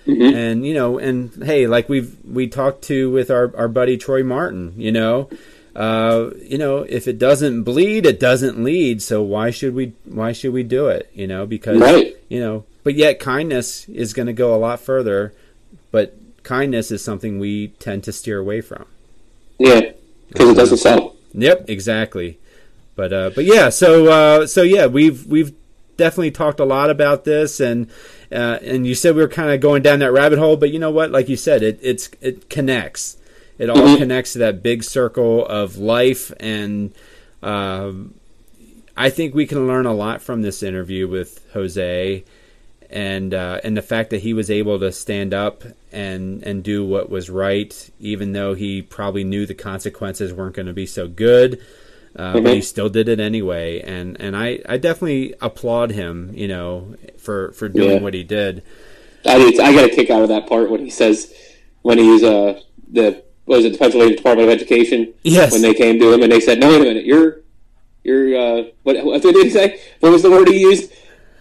Mhm. 0.07 0.33
And 0.33 0.65
you 0.65 0.73
know, 0.73 0.97
and 0.97 1.31
hey, 1.43 1.67
like 1.67 1.87
we've 1.87 2.15
we 2.25 2.47
talked 2.47 2.81
to 2.85 3.09
with 3.11 3.29
our 3.29 3.55
our 3.55 3.67
buddy 3.67 3.97
Troy 3.97 4.23
Martin, 4.23 4.73
you 4.75 4.91
know, 4.91 5.29
uh, 5.75 6.31
you 6.43 6.57
know, 6.57 6.79
if 6.89 7.07
it 7.07 7.19
doesn't 7.19 7.63
bleed, 7.63 8.05
it 8.05 8.19
doesn't 8.19 8.63
lead. 8.63 9.01
So 9.01 9.21
why 9.21 9.51
should 9.51 9.75
we 9.75 9.93
why 10.05 10.31
should 10.31 10.53
we 10.53 10.63
do 10.63 10.87
it? 10.87 11.09
You 11.13 11.27
know, 11.27 11.45
because 11.45 11.79
Right. 11.79 12.15
you 12.29 12.39
know, 12.39 12.65
but 12.83 12.95
yet 12.95 13.19
kindness 13.19 13.87
is 13.89 14.13
going 14.13 14.25
to 14.25 14.33
go 14.33 14.55
a 14.55 14.57
lot 14.57 14.79
further. 14.79 15.33
But 15.91 16.15
kindness 16.43 16.89
is 16.89 17.03
something 17.03 17.37
we 17.37 17.67
tend 17.79 18.03
to 18.05 18.11
steer 18.11 18.39
away 18.39 18.61
from. 18.61 18.85
Yeah, 19.59 19.91
because 20.29 20.49
it 20.49 20.55
doesn't 20.55 20.77
sell. 20.77 21.15
Yep, 21.33 21.69
exactly. 21.69 22.39
But 22.95 23.13
uh, 23.13 23.29
but 23.35 23.45
yeah, 23.45 23.69
so 23.69 24.07
uh, 24.07 24.47
so 24.47 24.63
yeah, 24.63 24.87
we've 24.87 25.27
we've 25.27 25.53
definitely 26.01 26.31
talked 26.31 26.59
a 26.59 26.65
lot 26.65 26.89
about 26.89 27.25
this, 27.25 27.59
and 27.59 27.87
uh, 28.31 28.57
and 28.63 28.87
you 28.87 28.95
said 28.95 29.13
we 29.15 29.21
were 29.21 29.27
kind 29.27 29.51
of 29.51 29.59
going 29.61 29.83
down 29.83 29.99
that 29.99 30.11
rabbit 30.11 30.39
hole, 30.39 30.57
but 30.57 30.71
you 30.71 30.79
know 30.79 30.89
what? 30.89 31.11
Like 31.11 31.29
you 31.29 31.37
said, 31.37 31.61
it 31.61 31.77
it's 31.83 32.09
it 32.21 32.49
connects. 32.49 33.17
It 33.59 33.69
all 33.69 33.77
Mhm. 33.77 33.97
connects 33.99 34.33
to 34.33 34.39
that 34.39 34.63
big 34.63 34.83
circle 34.83 35.45
of 35.45 35.77
life, 35.77 36.31
and 36.39 36.91
um, 37.43 38.15
I 38.97 39.11
think 39.11 39.35
we 39.35 39.45
can 39.45 39.67
learn 39.67 39.85
a 39.85 39.93
lot 39.93 40.23
from 40.23 40.41
this 40.41 40.63
interview 40.63 41.07
with 41.07 41.45
Jose, 41.53 42.23
and 42.89 43.33
uh, 43.33 43.59
and 43.63 43.77
the 43.77 43.83
fact 43.83 44.09
that 44.09 44.21
he 44.21 44.33
was 44.33 44.49
able 44.49 44.79
to 44.79 44.91
stand 44.91 45.35
up 45.35 45.63
and 45.91 46.41
and 46.41 46.63
do 46.63 46.83
what 46.83 47.11
was 47.11 47.29
right, 47.29 47.91
even 47.99 48.31
though 48.33 48.55
he 48.55 48.81
probably 48.81 49.23
knew 49.23 49.45
the 49.45 49.53
consequences 49.53 50.33
weren't 50.33 50.55
going 50.55 50.65
to 50.65 50.73
be 50.73 50.87
so 50.87 51.07
good. 51.07 51.61
Uh, 52.15 52.33
But 52.33 52.43
Mhm. 52.43 52.55
he 52.55 52.61
still 52.61 52.89
did 52.89 53.07
it 53.07 53.19
anyway, 53.19 53.79
and, 53.81 54.19
and 54.19 54.35
I, 54.35 54.59
I 54.67 54.77
definitely 54.77 55.33
applaud 55.41 55.91
him, 55.91 56.31
you 56.35 56.47
know, 56.47 56.95
for, 57.17 57.51
for 57.53 57.69
doing 57.69 57.89
Yeah. 57.97 57.99
what 58.01 58.13
he 58.13 58.23
did. 58.23 58.63
I 59.25 59.35
I 59.61 59.73
got 59.73 59.85
a 59.85 59.89
kick 59.89 60.09
out 60.09 60.23
of 60.23 60.29
that 60.29 60.47
part 60.47 60.69
when 60.71 60.81
he 60.83 60.89
says 60.89 61.31
when 61.83 61.99
he's 61.99 62.23
uh 62.23 62.59
the 62.91 63.21
what 63.45 63.57
was 63.57 63.65
it 63.65 63.73
the 63.73 63.77
Pennsylvania 63.77 64.15
Department 64.17 64.49
of 64.49 64.53
Education 64.53 65.13
Yes. 65.23 65.51
when 65.51 65.61
they 65.61 65.75
came 65.75 65.99
to 65.99 66.11
him 66.11 66.23
and 66.23 66.31
they 66.31 66.39
said 66.39 66.59
no 66.59 66.69
wait 66.69 66.81
a 66.81 66.83
minute 66.85 67.05
you're 67.05 67.41
you're 68.03 68.35
uh 68.35 68.63
what 68.81 68.97
what 69.05 69.21
did 69.21 69.35
he 69.35 69.49
say 69.51 69.79
what 69.99 70.11
was 70.11 70.23
the 70.23 70.31
word 70.31 70.47
he 70.47 70.59
used 70.61 70.91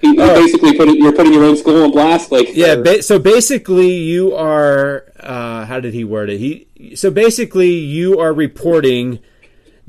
he, 0.03 0.11
he 0.11 0.17
Oh. 0.21 0.35
basically 0.35 0.77
put 0.77 0.89
you're 0.95 1.13
putting 1.15 1.33
your 1.33 1.45
own 1.45 1.57
school 1.57 1.83
on 1.85 1.91
blast 1.91 2.31
like 2.31 2.55
Yeah, 2.55 2.77
ba- 2.77 3.03
so 3.03 3.19
basically, 3.19 3.93
you 3.95 4.35
are. 4.35 5.05
Uh, 5.19 5.65
how 5.67 5.81
did 5.81 5.95
he 5.95 6.05
word 6.05 6.29
it? 6.31 6.39
He 6.39 6.95
so 6.97 7.11
basically, 7.11 7.71
you 7.71 8.19
are 8.21 8.33
reporting 8.35 9.21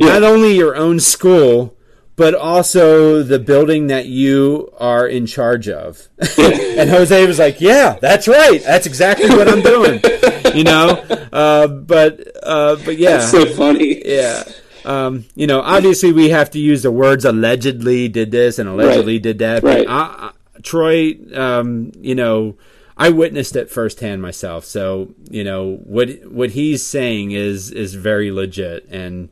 not 0.02 0.24
only 0.24 0.56
your 0.56 0.76
own 0.76 1.00
school, 1.00 1.76
but 2.16 2.36
also 2.36 3.24
the 3.24 3.40
building 3.40 3.88
that 3.88 4.06
you 4.06 4.72
are 4.78 5.08
in 5.08 5.26
charge 5.26 5.68
of. 5.70 6.08
and 6.38 6.90
Jose 6.90 7.26
was 7.26 7.40
like, 7.40 7.62
"Yeah, 7.62 7.98
that's 8.02 8.28
right. 8.28 8.62
That's 8.64 8.86
exactly 8.86 9.30
what 9.30 9.48
I'm 9.48 9.62
doing." 9.62 10.02
you 10.56 10.64
know, 10.64 10.90
uh, 11.32 11.68
but 11.68 12.28
uh, 12.44 12.76
but 12.86 12.98
yeah, 12.98 13.18
That's 13.18 13.32
so 13.32 13.46
funny. 13.46 14.02
yeah. 14.06 14.44
Um, 14.84 15.26
you 15.36 15.46
know, 15.48 15.62
obviously 15.62 16.12
we 16.12 16.30
have 16.30 16.50
to 16.52 16.60
use 16.60 16.82
the 16.82 16.92
words 16.92 17.24
allegedly 17.24 18.08
did 18.08 18.32
this 18.32 18.58
and 18.58 18.68
allegedly 18.68 19.14
Right. 19.16 19.22
did 19.24 19.40
that. 19.40 19.62
Right. 19.64 19.88
I, 19.88 19.94
I, 19.94 20.32
Troy, 20.64 21.16
um, 21.36 21.92
you 22.02 22.16
know, 22.16 22.58
I 22.98 23.10
witnessed 23.10 23.56
it 23.56 23.70
firsthand 23.70 24.22
myself. 24.24 24.66
So 24.66 25.14
you 25.30 25.44
know 25.44 25.78
what 25.84 26.10
what 26.32 26.52
he's 26.52 26.86
saying 26.86 27.32
is 27.32 27.72
is 27.72 27.94
very 27.96 28.32
legit, 28.32 28.88
and 28.90 29.30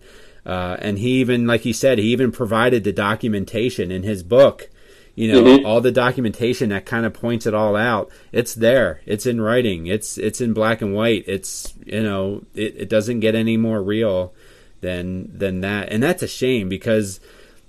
uh, 0.50 0.76
and 0.80 0.98
he 0.98 1.12
even 1.22 1.46
like 1.46 1.62
he 1.62 1.74
said 1.74 1.98
he 2.00 2.12
even 2.16 2.32
provided 2.32 2.84
the 2.84 2.92
documentation 2.94 3.92
in 3.92 4.04
his 4.04 4.24
book. 4.24 4.70
You 5.16 5.28
know, 5.34 5.44
Mhm. 5.44 5.66
all 5.66 5.82
the 5.82 5.92
documentation 5.92 6.70
that 6.70 6.86
kind 6.86 7.06
of 7.06 7.12
points 7.14 7.46
it 7.46 7.54
all 7.54 7.76
out. 7.76 8.10
It's 8.32 8.54
there. 8.56 9.02
It's 9.06 9.26
in 9.26 9.42
writing. 9.42 9.88
It's 9.88 10.18
it's 10.18 10.40
in 10.40 10.54
black 10.54 10.82
and 10.82 10.94
white. 10.94 11.26
It's 11.28 11.74
you 11.86 12.02
know, 12.04 12.44
it, 12.56 12.72
it 12.84 12.90
doesn't 12.90 13.20
get 13.20 13.36
any 13.36 13.58
more 13.58 13.82
real 13.84 14.34
than 14.82 15.30
than 15.38 15.60
that. 15.62 15.90
And 15.92 16.02
that's 16.02 16.24
a 16.24 16.28
shame 16.28 16.70
because, 16.70 17.20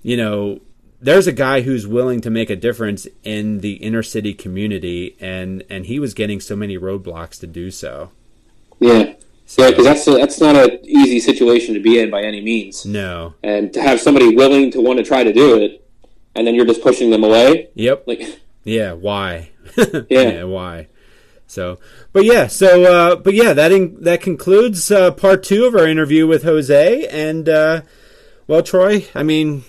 you 0.01 0.15
know, 0.15 0.61
there's 1.01 1.27
a 1.27 1.33
guy 1.33 1.59
who's 1.61 1.85
willing 1.85 2.21
to 2.21 2.29
make 2.29 2.49
a 2.49 2.55
difference 2.55 3.05
in 3.23 3.59
the 3.59 3.73
inner 3.87 4.03
city 4.03 4.33
community 4.33 5.17
and 5.19 5.63
and 5.69 5.87
he 5.87 5.99
was 5.99 6.13
getting 6.13 6.39
so 6.39 6.55
many 6.55 6.77
roadblocks 6.77 7.37
to 7.41 7.47
do 7.47 7.69
so. 7.69 8.11
Yeah, 8.79 9.13
yeah, 9.57 9.69
because 9.69 9.85
that's 9.85 10.05
that's 10.05 10.39
not 10.39 10.55
an 10.55 10.79
easy 10.83 11.19
situation 11.19 11.73
to 11.73 11.79
be 11.79 11.99
in 11.99 12.09
by 12.11 12.21
any 12.23 12.41
means, 12.41 12.85
No. 12.85 13.33
and 13.43 13.73
to 13.73 13.81
have 13.81 13.99
somebody 13.99 14.35
willing 14.35 14.71
to 14.71 14.81
want 14.81 14.99
to 14.99 15.03
try 15.03 15.23
to 15.23 15.33
do 15.33 15.57
it, 15.57 15.85
and 16.35 16.45
then 16.47 16.55
you're 16.55 16.65
just 16.65 16.81
pushing 16.81 17.09
them 17.09 17.23
away, 17.23 17.69
Yep. 17.75 18.03
like 18.07 18.39
Yeah, 18.63 18.93
why? 18.93 19.49
Yeah. 20.09 20.43
why? 20.43 20.87
So, 21.47 21.79
but 22.13 22.23
yeah, 22.23 22.47
so 22.47 22.83
uh, 22.83 23.15
but 23.17 23.33
yeah, 23.33 23.51
that 23.53 23.71
in, 23.73 24.01
that 24.03 24.21
concludes 24.21 24.89
uh, 24.89 25.11
part 25.11 25.43
two 25.43 25.65
of 25.65 25.75
our 25.75 25.85
interview 25.85 26.25
with 26.25 26.43
Jose. 26.43 27.05
And 27.07 27.49
uh, 27.49 27.81
well, 28.47 28.63
Troy, 28.63 29.05
I 29.13 29.23
mean, 29.23 29.65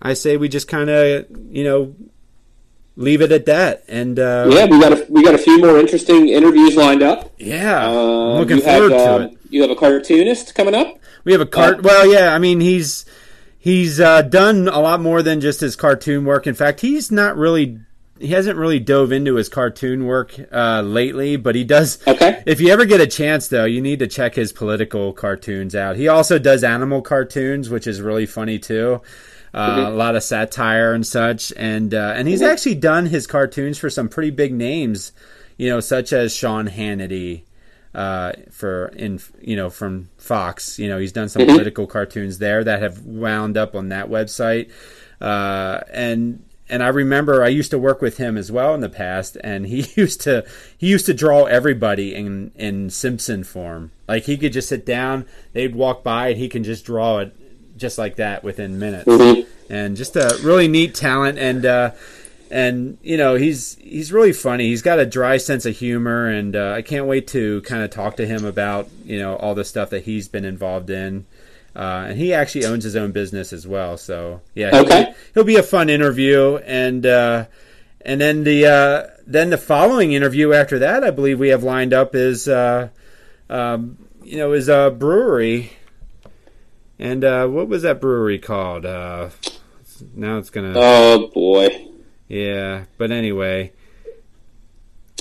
I 0.00 0.14
say 0.14 0.38
we 0.38 0.48
just 0.48 0.66
kind 0.66 0.88
of 0.88 1.26
you 1.50 1.62
know 1.64 1.94
leave 2.96 3.20
it 3.20 3.30
at 3.30 3.46
that. 3.46 3.84
And 3.88 4.18
uh, 4.18 4.48
yeah, 4.50 4.66
we 4.66 4.80
got 4.80 4.92
a 4.92 5.06
we 5.08 5.22
got 5.22 5.34
a 5.34 5.38
few 5.38 5.58
more 5.60 5.78
interesting 5.78 6.28
interviews 6.28 6.76
lined 6.76 7.02
up. 7.02 7.32
yeah, 7.38 7.86
Uh, 7.88 8.32
I'm 8.32 8.38
looking 8.40 8.60
have, 8.62 8.64
forward 8.64 8.90
to 8.90 9.14
um, 9.14 9.22
it. 9.22 9.38
You 9.50 9.62
have 9.62 9.70
a 9.70 9.76
cartoonist 9.76 10.54
coming 10.54 10.74
up. 10.74 10.98
We 11.24 11.32
have 11.32 11.40
a 11.40 11.46
cart. 11.46 11.78
Uh, 11.78 11.82
well, 11.84 12.12
yeah. 12.12 12.34
I 12.34 12.38
mean, 12.38 12.60
he's 12.60 13.04
he's 13.58 14.00
uh, 14.00 14.22
done 14.22 14.68
a 14.68 14.80
lot 14.80 15.00
more 15.00 15.22
than 15.22 15.40
just 15.40 15.60
his 15.60 15.76
cartoon 15.76 16.24
work. 16.24 16.46
In 16.46 16.54
fact, 16.54 16.80
he's 16.80 17.12
not 17.12 17.36
really 17.36 17.80
he 18.18 18.28
hasn't 18.28 18.56
really 18.56 18.78
dove 18.80 19.12
into 19.12 19.34
his 19.34 19.48
cartoon 19.48 20.06
work 20.06 20.34
uh, 20.52 20.80
lately, 20.80 21.36
but 21.36 21.54
he 21.54 21.64
does. 21.64 21.98
Okay. 22.06 22.42
If 22.46 22.60
you 22.60 22.70
ever 22.70 22.84
get 22.84 23.00
a 23.00 23.06
chance, 23.06 23.48
though, 23.48 23.64
you 23.64 23.80
need 23.80 23.98
to 23.98 24.06
check 24.06 24.34
his 24.34 24.52
political 24.52 25.12
cartoons 25.12 25.74
out. 25.74 25.96
He 25.96 26.08
also 26.08 26.38
does 26.38 26.64
animal 26.64 27.02
cartoons, 27.02 27.68
which 27.68 27.86
is 27.86 28.00
really 28.00 28.26
funny 28.26 28.58
too. 28.58 29.02
Uh, 29.56 29.86
A 29.88 29.90
lot 29.90 30.14
of 30.16 30.22
satire 30.22 30.92
and 30.92 31.06
such, 31.06 31.52
and 31.56 31.94
uh, 31.94 32.12
and 32.14 32.28
he's 32.28 32.42
actually 32.42 32.74
done 32.74 33.06
his 33.06 33.26
cartoons 33.26 33.78
for 33.78 33.88
some 33.88 34.08
pretty 34.08 34.30
big 34.30 34.52
names, 34.52 35.12
you 35.56 35.70
know, 35.70 35.80
such 35.80 36.12
as 36.12 36.34
Sean 36.36 36.68
Hannity, 36.68 37.42
uh, 37.94 38.32
for 38.50 38.88
in 38.88 39.18
you 39.40 39.56
know 39.56 39.70
from 39.70 40.10
Fox. 40.18 40.78
You 40.78 40.88
know, 40.88 40.98
he's 40.98 41.12
done 41.12 41.30
some 41.30 41.40
Mhm. 41.42 41.52
political 41.54 41.86
cartoons 41.86 42.36
there 42.38 42.62
that 42.64 42.82
have 42.82 43.00
wound 43.06 43.56
up 43.56 43.74
on 43.74 43.88
that 43.88 44.10
website, 44.10 44.68
uh, 45.22 45.80
and 45.90 46.42
and 46.68 46.82
I 46.82 46.88
remember 46.88 47.42
I 47.42 47.48
used 47.48 47.70
to 47.70 47.78
work 47.78 48.02
with 48.02 48.18
him 48.18 48.36
as 48.36 48.52
well 48.52 48.74
in 48.74 48.80
the 48.82 48.88
past, 48.90 49.38
and 49.42 49.66
he 49.66 49.86
used 49.96 50.20
to 50.22 50.44
he 50.76 50.88
used 50.88 51.06
to 51.06 51.14
draw 51.14 51.44
everybody 51.44 52.14
in 52.14 52.50
in 52.56 52.90
Simpson 52.90 53.42
form. 53.42 53.90
Like 54.06 54.24
he 54.24 54.36
could 54.36 54.52
just 54.52 54.68
sit 54.68 54.84
down, 54.84 55.24
they'd 55.54 55.74
walk 55.74 56.04
by, 56.04 56.28
and 56.28 56.38
he 56.38 56.48
can 56.50 56.62
just 56.62 56.84
draw 56.84 57.20
it 57.20 57.34
just 57.76 57.98
like 57.98 58.16
that 58.16 58.42
within 58.44 58.78
minutes 58.78 59.06
Mhm. 59.08 59.46
and 59.68 59.96
just 59.96 60.16
a 60.16 60.38
really 60.42 60.68
neat 60.68 60.94
talent 60.94 61.38
and 61.38 61.64
uh 61.66 61.90
and 62.50 62.96
you 63.02 63.16
know 63.16 63.34
he's 63.34 63.76
he's 63.82 64.12
really 64.12 64.32
funny 64.32 64.68
he's 64.68 64.82
got 64.82 64.98
a 64.98 65.06
dry 65.06 65.36
sense 65.36 65.66
of 65.66 65.76
humor 65.76 66.26
and 66.28 66.54
uh, 66.54 66.72
i 66.76 66.80
can't 66.82 67.06
wait 67.06 67.26
to 67.26 67.60
kind 67.62 67.82
of 67.82 67.90
talk 67.90 68.16
to 68.16 68.26
him 68.26 68.44
about 68.44 68.88
you 69.04 69.18
know 69.18 69.34
all 69.36 69.54
the 69.54 69.64
stuff 69.64 69.90
that 69.90 70.04
he's 70.04 70.28
been 70.28 70.44
involved 70.44 70.88
in 70.90 71.26
uh, 71.74 72.06
and 72.08 72.18
he 72.18 72.32
actually 72.32 72.64
owns 72.64 72.84
his 72.84 72.94
own 72.96 73.10
business 73.12 73.52
as 73.52 73.66
well 73.66 73.96
so 73.96 74.40
yeah 74.54 74.70
he'll, 74.70 74.80
Okay. 74.84 75.04
be, 75.06 75.10
he'll 75.34 75.44
be 75.44 75.56
a 75.56 75.62
fun 75.62 75.90
interview 75.90 76.56
and 76.64 77.04
uh 77.04 77.44
and 78.02 78.20
then 78.20 78.44
the 78.44 78.64
uh 78.66 79.06
then 79.26 79.50
the 79.50 79.58
following 79.58 80.12
interview 80.12 80.52
after 80.52 80.78
that 80.78 81.02
i 81.02 81.10
believe 81.10 81.40
we 81.40 81.48
have 81.48 81.64
lined 81.64 81.92
up 81.92 82.14
is 82.14 82.46
uh 82.46 82.88
um 83.50 83.96
you 84.22 84.36
know 84.38 84.52
is 84.52 84.68
a 84.68 84.94
brewery 84.96 85.72
and 86.98 87.24
uh 87.24 87.46
what 87.46 87.68
was 87.68 87.82
that 87.82 88.00
brewery 88.00 88.38
called 88.38 88.86
uh 88.86 89.28
now 90.14 90.38
it's 90.38 90.48
gonna 90.50 90.72
Oh 90.76 91.28
boy, 91.28 91.88
yeah, 92.28 92.84
but 92.98 93.10
anyway, 93.10 93.72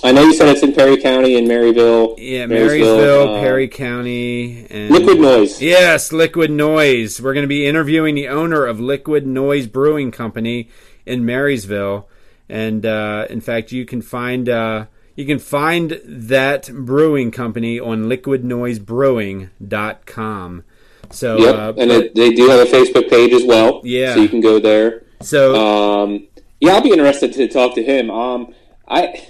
I 0.04 0.12
know 0.12 0.24
you 0.24 0.34
said 0.34 0.50
it's 0.50 0.62
in 0.64 0.74
Perry 0.74 0.98
County 1.02 1.38
in 1.38 1.46
Maryville. 1.46 2.16
yeah, 2.18 2.46
Marysville, 2.46 2.98
Marysville, 2.98 3.36
uh, 3.36 3.40
Perry 3.40 3.70
County, 3.70 4.68
and 4.70 4.92
Liquid 4.92 5.20
Noise. 5.20 5.62
Yes, 5.62 6.12
Liquid 6.12 6.52
Noise. 6.52 7.22
We're 7.22 7.34
going 7.34 7.44
to 7.44 7.48
be 7.48 7.66
interviewing 7.66 8.16
the 8.16 8.28
owner 8.28 8.66
of 8.66 8.82
Liquid 8.82 9.26
Noise 9.26 9.68
Brewing 9.68 10.12
Company 10.12 10.68
in 11.06 11.26
Marysville, 11.26 12.10
and 12.50 12.86
uh, 12.86 13.28
in 13.30 13.40
fact, 13.40 13.72
you 13.72 13.86
can 13.86 14.02
find 14.02 14.50
uh, 14.50 14.88
you 15.16 15.26
can 15.26 15.40
find 15.40 16.02
that 16.04 16.70
brewing 16.74 17.32
company 17.32 17.80
on 17.80 18.10
liquidnoisebrewing.com. 18.10 20.64
So, 21.12 21.38
Yep, 21.38 21.56
uh, 21.56 21.74
and 21.82 21.92
it, 21.92 22.16
they 22.16 22.32
do 22.34 22.50
have 22.50 22.60
a 22.60 22.70
Facebook 22.70 23.10
page 23.10 23.34
as 23.34 23.44
well. 23.44 23.82
Yeah. 23.84 24.14
so 24.14 24.22
you 24.22 24.30
can 24.30 24.42
go 24.42 24.60
there. 24.60 25.04
so 25.22 25.56
Um, 25.56 26.28
yeah, 26.60 26.74
I'll 26.74 26.82
be 26.82 26.92
interested 26.92 27.34
to 27.34 27.48
talk 27.48 27.76
to 27.76 27.84
him. 27.84 28.10
Um, 28.10 28.54
I 28.88 29.28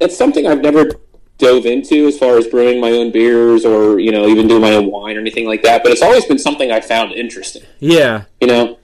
it's 0.00 0.16
something 0.16 0.46
I've 0.46 0.60
never 0.60 0.90
dove 1.38 1.66
into 1.66 2.06
as 2.06 2.18
far 2.18 2.36
as 2.36 2.46
brewing 2.46 2.80
my 2.80 2.90
own 2.90 3.10
beers 3.10 3.64
or 3.64 3.98
you 3.98 4.12
know 4.12 4.26
even 4.28 4.46
doing 4.48 4.60
my 4.62 4.72
own 4.74 4.90
wine 4.90 5.16
or 5.16 5.20
anything 5.20 5.46
like 5.46 5.62
that. 5.62 5.82
But 5.82 5.92
it's 5.92 6.02
always 6.02 6.24
been 6.24 6.38
something 6.38 6.70
I 6.70 6.80
found 6.80 7.12
interesting. 7.12 7.62
yeah, 7.78 8.24
You 8.40 8.46
know, 8.48 8.78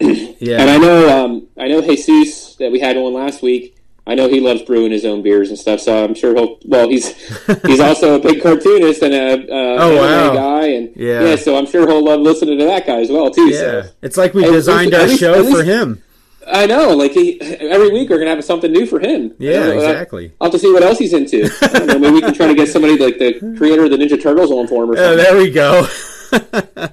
yeah, 0.00 0.60
and 0.60 0.70
I 0.70 0.78
know 0.78 1.24
um, 1.24 1.48
I 1.58 1.68
know 1.68 1.80
Jesus 1.80 2.56
that 2.56 2.70
we 2.70 2.80
had 2.80 2.96
on 2.96 3.12
last 3.12 3.42
week. 3.42 3.76
I 4.08 4.14
know 4.14 4.26
he 4.28 4.40
loves 4.40 4.62
brewing 4.62 4.90
his 4.90 5.04
own 5.04 5.22
beers 5.22 5.50
and 5.50 5.58
stuff, 5.58 5.80
so 5.80 6.02
I'm 6.02 6.14
sure 6.14 6.34
he'll. 6.34 6.58
Well, 6.64 6.88
he's 6.88 7.08
he's 7.66 7.78
also 7.80 8.14
a 8.14 8.18
big 8.18 8.42
cartoonist 8.42 9.02
and 9.02 9.12
a 9.14 9.34
uh, 9.34 9.76
Oh, 9.84 9.96
wow. 9.96 10.34
guy, 10.34 10.66
and 10.68 10.96
Yeah. 10.96 11.36
so 11.36 11.56
I'm 11.56 11.66
sure 11.66 11.86
he'll 11.86 12.02
love 12.04 12.20
listening 12.20 12.58
to 12.58 12.64
that 12.64 12.86
guy 12.86 13.00
as 13.00 13.10
well 13.10 13.30
too. 13.30 13.48
yeah. 13.50 13.58
So 13.82 13.90
It's 14.02 14.16
like 14.16 14.32
we 14.34 14.44
designed 14.44 14.92
least- 14.92 15.00
our 15.02 15.06
least- 15.08 15.20
show 15.20 15.34
at 15.46 15.52
for 15.52 15.62
him. 15.62 16.02
I 16.50 16.64
know, 16.64 16.96
like 16.96 17.12
he 17.12 17.38
every 17.42 17.90
week 17.90 18.08
we're 18.08 18.16
gonna 18.18 18.30
have 18.34 18.42
something 18.42 18.72
new 18.72 18.86
for 18.86 18.98
him. 18.98 19.34
Yeah, 19.38 19.64
Uh, 19.64 19.72
exactly. 19.72 20.32
I'll 20.40 20.46
have 20.46 20.52
to 20.52 20.58
see 20.58 20.72
what 20.72 20.82
else 20.82 20.98
he's 20.98 21.12
into. 21.12 21.42
Know, 21.86 21.98
maybe 21.98 22.10
we 22.14 22.20
can 22.22 22.32
try 22.32 22.46
to 22.46 22.54
get 22.54 22.68
somebody 22.70 22.96
like 22.96 23.18
the 23.18 23.34
creator 23.58 23.84
of 23.84 23.90
the 23.90 23.98
Ninja 23.98 24.18
Turtles 24.22 24.50
on 24.50 24.66
for 24.66 24.84
him 24.84 24.90
or 24.92 24.94
Oh, 24.96 24.96
something. 24.96 25.16
there 25.18 25.36
we 25.36 25.50
go. 25.50 25.86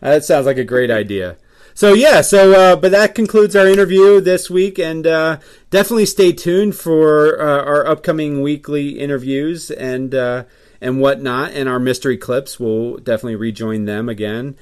that 0.00 0.24
sounds 0.24 0.44
like 0.44 0.58
a 0.58 0.64
great 0.64 0.90
idea. 0.90 1.36
So 1.74 1.92
yeah, 1.94 2.20
so 2.20 2.52
uh, 2.52 2.76
but 2.76 2.90
that 2.90 3.14
concludes 3.14 3.54
our 3.54 3.66
interview 3.66 4.20
this 4.20 4.50
week, 4.50 4.78
and 4.78 5.06
uh, 5.06 5.38
definitely 5.70 6.06
stay 6.06 6.32
tuned 6.32 6.74
for 6.74 7.40
uh, 7.40 7.64
our 7.64 7.86
upcoming 7.86 8.42
weekly 8.42 8.98
interviews 8.98 9.70
and 9.70 10.14
uh, 10.14 10.44
and 10.80 11.00
whatnot, 11.00 11.52
and 11.52 11.68
our 11.68 11.78
mystery 11.78 12.16
clips. 12.16 12.58
We'll 12.58 12.96
definitely 12.96 13.36
rejoin 13.36 13.84
them 13.84 14.08
again, 14.08 14.56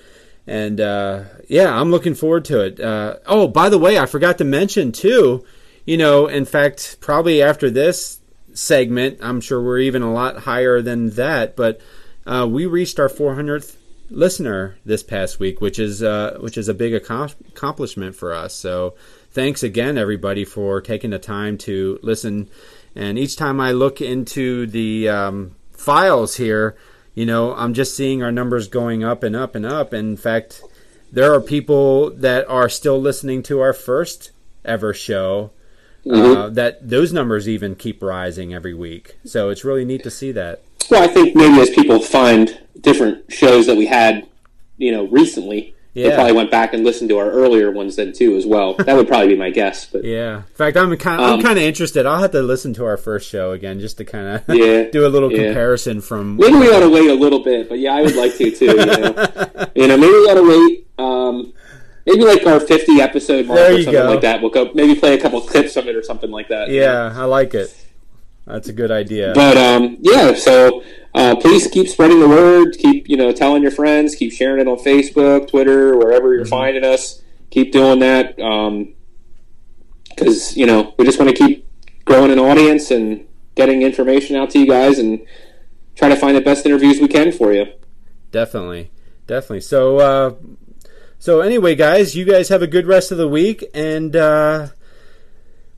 and 0.46 0.80
uh, 0.80 1.24
yeah, 1.48 1.72
I'm 1.72 1.90
looking 1.90 2.14
forward 2.14 2.44
to 2.46 2.60
it. 2.64 2.78
Uh, 2.78 3.16
oh, 3.26 3.48
by 3.48 3.68
the 3.68 3.78
way, 3.78 3.98
I 3.98 4.06
forgot 4.06 4.38
to 4.38 4.44
mention 4.44 4.92
too. 4.92 5.44
You 5.86 5.96
know, 5.96 6.26
in 6.26 6.44
fact, 6.44 6.98
probably 7.00 7.42
after 7.42 7.70
this 7.70 8.20
segment, 8.52 9.18
I'm 9.22 9.40
sure 9.40 9.62
we're 9.62 9.78
even 9.78 10.02
a 10.02 10.12
lot 10.12 10.40
higher 10.40 10.82
than 10.82 11.10
that, 11.10 11.56
but 11.56 11.80
we 12.26 12.66
reached 12.66 13.00
our 13.00 13.08
400th 13.08 13.77
listener 14.10 14.78
this 14.84 15.02
past 15.02 15.38
week, 15.38 15.60
which 15.60 15.78
is 15.78 16.02
uh, 16.02 16.38
which 16.40 16.56
is 16.56 16.68
a 16.68 16.74
big 16.74 16.92
accom- 16.92 17.34
accomplishment 17.48 18.16
for 18.16 18.32
us. 18.32 18.54
So 18.54 18.94
thanks 19.30 19.62
again, 19.62 19.98
everybody, 19.98 20.44
for 20.44 20.80
taking 20.80 21.10
the 21.10 21.18
time 21.18 21.58
to 21.58 21.98
listen. 22.02 22.48
And 22.94 23.18
each 23.18 23.36
time 23.36 23.60
I 23.60 23.72
look 23.72 24.00
into 24.00 24.66
the 24.66 25.08
um, 25.08 25.54
files 25.72 26.36
here, 26.36 26.76
you 27.14 27.26
know, 27.26 27.54
I'm 27.54 27.74
just 27.74 27.96
seeing 27.96 28.22
our 28.22 28.32
numbers 28.32 28.68
going 28.68 29.04
up 29.04 29.22
and 29.22 29.36
up 29.36 29.54
and 29.54 29.64
up. 29.66 29.92
And 29.92 30.10
in 30.10 30.16
fact, 30.16 30.62
there 31.12 31.32
are 31.32 31.40
people 31.40 32.10
that 32.10 32.48
are 32.48 32.68
still 32.68 33.00
listening 33.00 33.42
to 33.44 33.60
our 33.60 33.72
first 33.72 34.30
ever 34.64 34.92
show. 34.92 35.50
Uh, 36.08 36.48
that 36.48 36.88
those 36.88 37.12
numbers 37.12 37.46
even 37.46 37.74
keep 37.74 38.02
rising 38.02 38.54
every 38.54 38.72
week, 38.72 39.18
so 39.26 39.50
it's 39.50 39.62
really 39.62 39.84
neat 39.84 40.02
to 40.02 40.10
see 40.10 40.32
that. 40.32 40.62
Well, 40.90 41.02
I 41.02 41.06
think 41.12 41.36
maybe 41.36 41.60
as 41.60 41.68
people 41.68 42.00
find 42.00 42.58
different 42.80 43.30
shows 43.32 43.66
that 43.66 43.76
we 43.76 43.86
had, 43.86 44.26
you 44.76 44.92
know, 44.92 45.06
recently, 45.06 45.74
they 45.94 46.14
probably 46.14 46.32
went 46.32 46.48
back 46.52 46.74
and 46.74 46.84
listened 46.84 47.08
to 47.10 47.18
our 47.18 47.28
earlier 47.28 47.72
ones 47.72 47.96
then 47.96 48.12
too 48.12 48.36
as 48.36 48.46
well. 48.46 48.74
That 48.74 48.94
would 48.94 49.08
probably 49.08 49.28
be 49.28 49.36
my 49.36 49.50
guess. 49.50 49.84
But 49.86 50.04
Yeah. 50.04 50.36
In 50.38 50.42
fact, 50.54 50.76
I'm 50.76 50.96
kind 50.96 51.20
of, 51.20 51.26
I'm 51.26 51.32
Um, 51.34 51.42
kind 51.42 51.58
of 51.58 51.64
interested. 51.64 52.06
I'll 52.06 52.20
have 52.20 52.30
to 52.32 52.42
listen 52.42 52.72
to 52.74 52.84
our 52.84 52.96
first 52.96 53.28
show 53.28 53.50
again 53.50 53.80
just 53.80 53.96
to 53.96 54.04
kind 54.04 54.28
of 54.28 54.42
Yeah, 54.56 54.84
do 54.90 55.04
a 55.04 55.08
little 55.08 55.32
yeah. 55.32 55.46
comparison 55.46 56.00
from. 56.00 56.36
maybe 56.36 56.54
we 56.56 56.68
ought 56.72 56.80
to 56.80 56.88
wait 56.90 57.10
a 57.10 57.14
little 57.14 57.42
bit. 57.42 57.68
But 57.68 57.80
yeah, 57.80 57.94
I 57.94 58.02
would 58.02 58.14
like 58.14 58.36
to 58.36 58.48
too. 58.52 58.66
You 58.66 58.76
know, 58.86 59.26
you 59.74 59.88
know 59.88 59.96
maybe 59.96 60.12
we 60.12 60.30
ought 60.30 60.34
to 60.34 60.48
wait. 60.48 60.86
Um, 60.98 61.52
maybe 62.06 62.22
like 62.24 62.46
our 62.46 62.60
50 62.60 63.00
episode 63.00 63.46
mark 63.46 63.58
or 63.58 63.72
something 63.82 63.92
go. 63.92 64.04
like 64.10 64.20
that. 64.20 64.40
We'll 64.40 64.52
go 64.52 64.70
maybe 64.74 64.94
play 64.94 65.14
a 65.14 65.20
couple 65.20 65.40
clips 65.40 65.74
of 65.76 65.88
it 65.88 65.96
or 65.96 66.04
something 66.04 66.30
like 66.30 66.46
that. 66.48 66.68
Yeah, 66.70 67.12
I 67.16 67.24
like 67.24 67.54
it. 67.54 67.74
That's 68.46 68.68
a 68.68 68.72
good 68.72 68.92
idea. 68.92 69.32
But 69.34 69.56
um, 69.56 69.96
yeah, 70.00 70.32
so 70.34 70.82
uh, 71.14 71.36
please 71.36 71.66
keep 71.68 71.88
spreading 71.88 72.20
the 72.20 72.28
word. 72.28 72.76
Keep 72.78 73.08
you 73.08 73.16
know 73.16 73.32
telling 73.32 73.62
your 73.62 73.70
friends. 73.70 74.14
Keep 74.14 74.32
sharing 74.32 74.60
it 74.60 74.68
on 74.68 74.78
Facebook, 74.78 75.48
Twitter, 75.48 75.96
wherever 75.96 76.34
you're 76.34 76.44
finding 76.44 76.84
us. 76.84 77.22
Keep 77.50 77.72
doing 77.72 78.00
that 78.00 78.36
because 80.10 80.56
you 80.56 80.66
know 80.66 80.94
we 80.98 81.04
just 81.04 81.18
want 81.18 81.34
to 81.34 81.36
keep 81.36 81.66
growing 82.04 82.30
an 82.30 82.38
audience 82.38 82.90
and 82.90 83.26
getting 83.54 83.82
information 83.82 84.36
out 84.36 84.50
to 84.50 84.58
you 84.58 84.66
guys 84.66 84.98
and 84.98 85.20
try 85.96 86.08
to 86.08 86.16
find 86.16 86.36
the 86.36 86.40
best 86.40 86.64
interviews 86.64 87.00
we 87.00 87.08
can 87.08 87.32
for 87.32 87.52
you. 87.52 87.66
Definitely, 88.30 88.90
definitely. 89.26 89.60
So, 89.60 89.98
uh, 89.98 90.34
so 91.18 91.40
anyway, 91.40 91.74
guys, 91.74 92.14
you 92.14 92.24
guys 92.24 92.48
have 92.50 92.62
a 92.62 92.66
good 92.66 92.86
rest 92.86 93.10
of 93.10 93.18
the 93.18 93.28
week, 93.28 93.64
and 93.74 94.14
uh, 94.14 94.68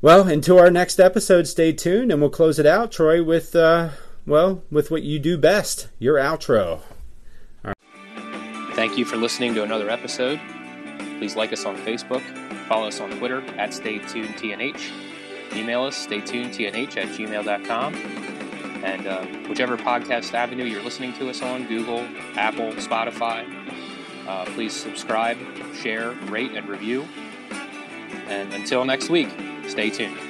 well, 0.02 0.28
until 0.28 0.58
our 0.58 0.70
next 0.70 1.00
episode, 1.00 1.46
stay 1.48 1.72
tuned, 1.72 2.12
and 2.12 2.20
we'll 2.20 2.30
close 2.30 2.58
it 2.58 2.66
out, 2.66 2.92
Troy, 2.92 3.22
with 3.22 3.56
uh, 3.56 3.90
well, 4.26 4.62
with 4.70 4.90
what 4.90 5.02
you 5.02 5.18
do 5.18 5.36
best, 5.38 5.88
your 5.98 6.16
outro. 6.16 6.80
Thank 8.74 8.96
you 8.96 9.04
for 9.04 9.16
listening 9.16 9.54
to 9.54 9.62
another 9.62 9.90
episode. 9.90 10.40
Please 11.18 11.36
like 11.36 11.52
us 11.52 11.64
on 11.64 11.76
Facebook, 11.78 12.22
follow 12.66 12.88
us 12.88 13.00
on 13.00 13.10
Twitter 13.18 13.42
at 13.58 13.70
StayTunedTNH, 13.70 15.54
email 15.54 15.82
us 15.82 16.06
staytunedtnh 16.06 16.96
at 16.96 17.08
gmail.com, 17.08 17.94
and 18.84 19.06
uh, 19.06 19.24
whichever 19.48 19.76
podcast 19.76 20.32
avenue 20.32 20.64
you're 20.64 20.82
listening 20.82 21.12
to 21.14 21.28
us 21.28 21.42
on 21.42 21.66
Google, 21.66 22.00
Apple, 22.36 22.72
Spotify 22.72 23.44
uh, 24.30 24.44
please 24.54 24.72
subscribe, 24.72 25.36
share, 25.74 26.12
rate, 26.28 26.52
and 26.52 26.68
review. 26.68 27.04
And 28.28 28.52
until 28.54 28.84
next 28.84 29.10
week, 29.10 29.28
stay 29.66 29.90
tuned. 29.90 30.29